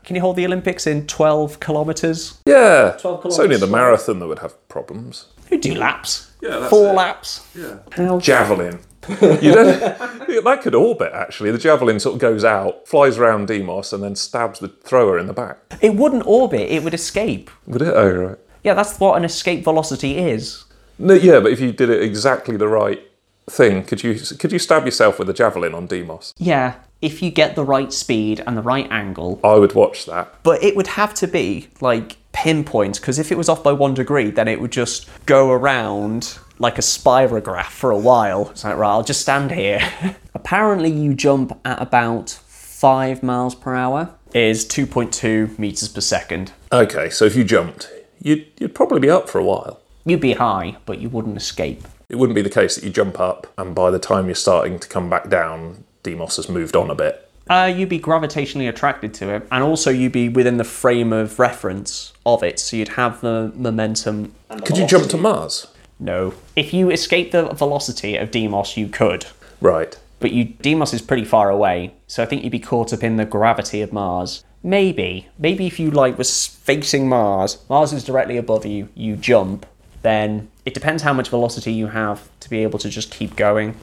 can 0.03 0.15
you 0.15 0.21
hold 0.21 0.35
the 0.35 0.45
Olympics 0.45 0.87
in 0.87 1.05
12 1.07 1.59
kilometres? 1.59 2.39
yeah. 2.45 2.97
12 2.99 3.25
It's 3.25 3.39
only 3.39 3.57
the 3.57 3.67
marathon 3.67 4.19
that 4.19 4.27
would 4.27 4.39
have 4.39 4.67
problems. 4.69 5.27
Who 5.49 5.59
do 5.59 5.75
laps? 5.75 6.31
Yeah, 6.41 6.59
that's 6.59 6.69
Four 6.69 6.89
it. 6.89 6.93
laps. 6.93 7.47
Yeah. 7.55 7.77
How 7.91 8.19
Javelin. 8.19 8.79
you 9.09 9.53
don't, 9.53 9.79
that 10.43 10.59
could 10.61 10.75
orbit 10.75 11.11
actually. 11.13 11.51
The 11.51 11.57
javelin 11.57 11.99
sort 11.99 12.15
of 12.15 12.21
goes 12.21 12.43
out, 12.43 12.87
flies 12.87 13.17
around 13.17 13.47
Deimos, 13.47 13.93
and 13.93 14.03
then 14.03 14.15
stabs 14.15 14.59
the 14.59 14.69
thrower 14.69 15.17
in 15.17 15.27
the 15.27 15.33
back. 15.33 15.59
It 15.81 15.95
wouldn't 15.95 16.25
orbit, 16.25 16.69
it 16.71 16.83
would 16.83 16.93
escape. 16.93 17.49
Would 17.67 17.81
it? 17.81 17.93
Oh, 17.93 18.09
right. 18.09 18.37
Yeah, 18.63 18.73
that's 18.73 18.99
what 18.99 19.17
an 19.17 19.23
escape 19.23 19.63
velocity 19.63 20.17
is. 20.17 20.65
No, 20.99 21.13
yeah, 21.13 21.39
but 21.39 21.51
if 21.51 21.59
you 21.59 21.71
did 21.71 21.89
it 21.89 22.01
exactly 22.01 22.57
the 22.57 22.67
right 22.67 23.01
thing, 23.49 23.83
could 23.83 24.03
you 24.03 24.15
could 24.15 24.51
you 24.51 24.59
stab 24.59 24.85
yourself 24.85 25.19
with 25.19 25.29
a 25.29 25.33
javelin 25.33 25.73
on 25.73 25.87
Deimos? 25.87 26.33
Yeah, 26.37 26.75
if 27.01 27.21
you 27.21 27.29
get 27.31 27.55
the 27.55 27.63
right 27.63 27.93
speed 27.93 28.43
and 28.45 28.57
the 28.57 28.61
right 28.61 28.87
angle. 28.91 29.39
I 29.43 29.55
would 29.55 29.73
watch 29.73 30.05
that. 30.05 30.33
But 30.43 30.63
it 30.63 30.75
would 30.75 30.87
have 30.87 31.13
to 31.15 31.27
be 31.27 31.67
like 31.79 32.17
pinpoint, 32.31 32.99
because 32.99 33.19
if 33.19 33.31
it 33.31 33.37
was 33.37 33.49
off 33.49 33.63
by 33.63 33.73
one 33.73 33.93
degree, 33.93 34.31
then 34.31 34.47
it 34.47 34.59
would 34.59 34.71
just 34.71 35.07
go 35.25 35.51
around 35.51 36.39
like 36.59 36.77
a 36.77 36.81
spirograph 36.81 37.69
for 37.69 37.91
a 37.91 37.97
while. 37.97 38.49
It's 38.49 38.63
like, 38.63 38.77
right, 38.77 38.89
I'll 38.89 39.03
just 39.03 39.21
stand 39.21 39.51
here. 39.51 39.81
Apparently, 40.34 40.91
you 40.91 41.13
jump 41.13 41.59
at 41.65 41.81
about 41.81 42.29
five 42.29 43.23
miles 43.23 43.55
per 43.55 43.75
hour, 43.75 44.13
is 44.34 44.65
2.2 44.65 45.57
meters 45.57 45.89
per 45.89 46.01
second. 46.01 46.51
Okay, 46.71 47.09
so 47.09 47.25
if 47.25 47.35
you 47.35 47.43
jumped, 47.43 47.89
you'd 48.21 48.45
you'd 48.59 48.75
probably 48.75 48.99
be 48.99 49.09
up 49.09 49.29
for 49.29 49.39
a 49.39 49.43
while. 49.43 49.79
You'd 50.05 50.21
be 50.21 50.34
high, 50.34 50.77
but 50.85 50.99
you 50.99 51.09
wouldn't 51.09 51.38
escape. 51.38 51.84
It 52.09 52.15
wouldn't 52.15 52.35
be 52.35 52.41
the 52.41 52.49
case 52.49 52.75
that 52.75 52.84
you 52.84 52.89
jump 52.89 53.19
up 53.19 53.47
and 53.57 53.75
by 53.75 53.91
the 53.91 53.99
time 53.99 54.27
you're 54.27 54.35
starting 54.35 54.79
to 54.79 54.88
come 54.88 55.09
back 55.09 55.29
down, 55.29 55.84
Deimos 56.03 56.38
has 56.38 56.47
moved 56.47 56.75
on 56.75 56.89
a 56.89 56.95
bit. 56.95 57.29
Uh, 57.49 57.71
you'd 57.73 57.89
be 57.89 57.99
gravitationally 57.99 58.67
attracted 58.67 59.13
to 59.15 59.34
it, 59.34 59.47
and 59.51 59.63
also 59.63 59.89
you'd 59.89 60.11
be 60.11 60.27
within 60.29 60.57
the 60.57 60.63
frame 60.63 61.13
of 61.13 61.39
reference 61.39 62.13
of 62.25 62.43
it, 62.43 62.59
so 62.59 62.75
you'd 62.75 62.89
have 62.89 63.21
the 63.21 63.51
momentum. 63.55 64.34
Could 64.65 64.77
you 64.77 64.85
jump 64.85 65.09
to. 65.09 65.17
Mars? 65.17 65.67
No. 65.99 66.33
If 66.55 66.73
you 66.73 66.89
escape 66.89 67.31
the 67.31 67.45
velocity 67.53 68.17
of 68.17 68.31
Deimos, 68.31 68.77
you 68.77 68.87
could. 68.87 69.25
Right. 69.61 69.97
But 70.19 70.31
you 70.31 70.45
Deimos 70.45 70.93
is 70.93 71.01
pretty 71.01 71.25
far 71.25 71.49
away, 71.49 71.93
so 72.07 72.23
I 72.23 72.25
think 72.25 72.43
you'd 72.43 72.51
be 72.51 72.59
caught 72.59 72.93
up 72.93 73.03
in 73.03 73.17
the 73.17 73.25
gravity 73.25 73.81
of 73.81 73.93
Mars. 73.93 74.43
Maybe, 74.63 75.27
maybe 75.37 75.67
if 75.67 75.79
you 75.79 75.91
like 75.91 76.17
was 76.17 76.47
facing 76.47 77.07
Mars, 77.07 77.63
Mars 77.69 77.93
is 77.93 78.03
directly 78.03 78.37
above 78.37 78.65
you, 78.65 78.89
you 78.95 79.15
jump, 79.15 79.65
then 80.01 80.49
it 80.65 80.73
depends 80.73 81.03
how 81.03 81.13
much 81.13 81.29
velocity 81.29 81.71
you 81.71 81.87
have 81.87 82.29
to 82.39 82.49
be 82.49 82.63
able 82.63 82.79
to 82.79 82.89
just 82.89 83.11
keep 83.11 83.35
going. 83.35 83.75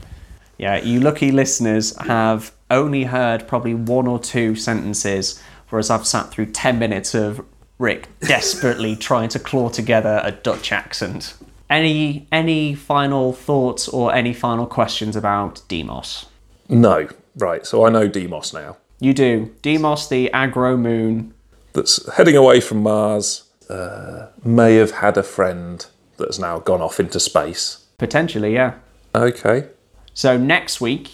Yeah, 0.58 0.76
you 0.76 1.00
lucky 1.00 1.32
listeners 1.32 1.96
have 1.96 2.52
only 2.70 3.04
heard 3.04 3.46
probably 3.48 3.74
one 3.74 4.06
or 4.06 4.18
two 4.18 4.56
sentences, 4.56 5.42
whereas 5.68 5.90
I've 5.90 6.06
sat 6.06 6.30
through 6.30 6.46
10 6.46 6.78
minutes 6.78 7.14
of 7.14 7.44
Rick 7.78 8.08
desperately 8.20 8.96
trying 8.96 9.28
to 9.30 9.38
claw 9.38 9.68
together 9.68 10.20
a 10.24 10.32
Dutch 10.32 10.72
accent. 10.72 11.34
Any 11.70 12.26
any 12.30 12.74
final 12.74 13.32
thoughts 13.32 13.88
or 13.88 14.14
any 14.14 14.32
final 14.32 14.66
questions 14.66 15.16
about 15.16 15.62
Deimos? 15.68 16.26
No. 16.68 17.08
Right. 17.36 17.66
So 17.66 17.84
I 17.84 17.90
know 17.90 18.08
Deimos 18.08 18.52
now. 18.52 18.76
You 19.00 19.12
do. 19.12 19.54
Deimos, 19.62 20.08
the 20.08 20.30
aggro 20.32 20.78
moon. 20.78 21.34
That's 21.72 22.12
heading 22.14 22.36
away 22.36 22.60
from 22.60 22.82
Mars. 22.82 23.44
Uh, 23.68 24.28
may 24.44 24.76
have 24.76 24.92
had 24.92 25.16
a 25.16 25.22
friend 25.22 25.84
that's 26.18 26.38
now 26.38 26.58
gone 26.58 26.80
off 26.80 27.00
into 27.00 27.18
space. 27.18 27.84
Potentially, 27.98 28.54
yeah. 28.54 28.74
Okay. 29.14 29.68
So 30.12 30.36
next 30.36 30.80
week, 30.80 31.12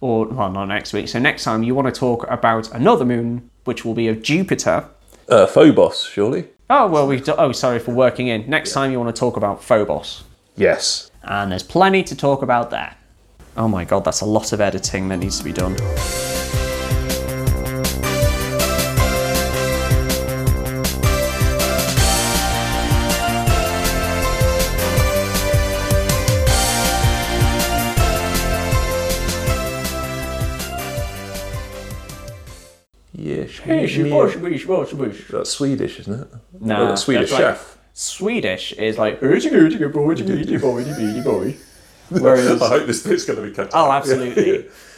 or 0.00 0.26
well, 0.26 0.50
not 0.50 0.66
next 0.66 0.92
week, 0.92 1.08
so 1.08 1.18
next 1.18 1.44
time 1.44 1.62
you 1.62 1.74
want 1.74 1.92
to 1.92 1.98
talk 1.98 2.28
about 2.30 2.70
another 2.72 3.04
moon, 3.04 3.50
which 3.64 3.84
will 3.84 3.94
be 3.94 4.08
of 4.08 4.22
Jupiter. 4.22 4.86
Uh, 5.28 5.46
Phobos, 5.46 6.04
surely? 6.04 6.48
Oh, 6.70 6.86
well, 6.86 7.06
we 7.06 7.22
Oh, 7.28 7.52
sorry 7.52 7.78
for 7.78 7.92
working 7.92 8.28
in. 8.28 8.48
Next 8.48 8.72
time 8.72 8.90
you 8.90 8.98
want 8.98 9.14
to 9.14 9.18
talk 9.18 9.36
about 9.36 9.62
Phobos. 9.62 10.24
Yes. 10.56 11.10
And 11.22 11.52
there's 11.52 11.62
plenty 11.62 12.02
to 12.04 12.16
talk 12.16 12.42
about 12.42 12.70
there. 12.70 12.94
Oh 13.56 13.68
my 13.68 13.84
god, 13.84 14.04
that's 14.04 14.20
a 14.20 14.26
lot 14.26 14.52
of 14.52 14.60
editing 14.60 15.08
that 15.08 15.18
needs 15.18 15.38
to 15.38 15.44
be 15.44 15.52
done. 15.52 15.76
Yes. 33.44 33.58
That's 35.28 35.50
Swedish, 35.50 36.00
isn't 36.00 36.20
it? 36.22 36.28
Nah, 36.60 36.80
Oh, 36.80 36.86
that's 36.88 37.02
Swedish 37.02 37.30
that's 37.30 37.42
like- 37.42 37.54
chef. 37.56 37.78
Swedish 37.96 38.72
is 38.72 38.98
like 38.98 39.20
whereas 42.08 42.60
I 42.62 42.68
hope 42.68 42.86
this 42.86 43.06
bit's 43.06 43.24
going 43.24 43.38
to 43.40 43.46
be 43.48 43.52
cut. 43.54 43.70
Oh, 43.72 43.84
out. 43.84 43.92
absolutely. 43.92 44.66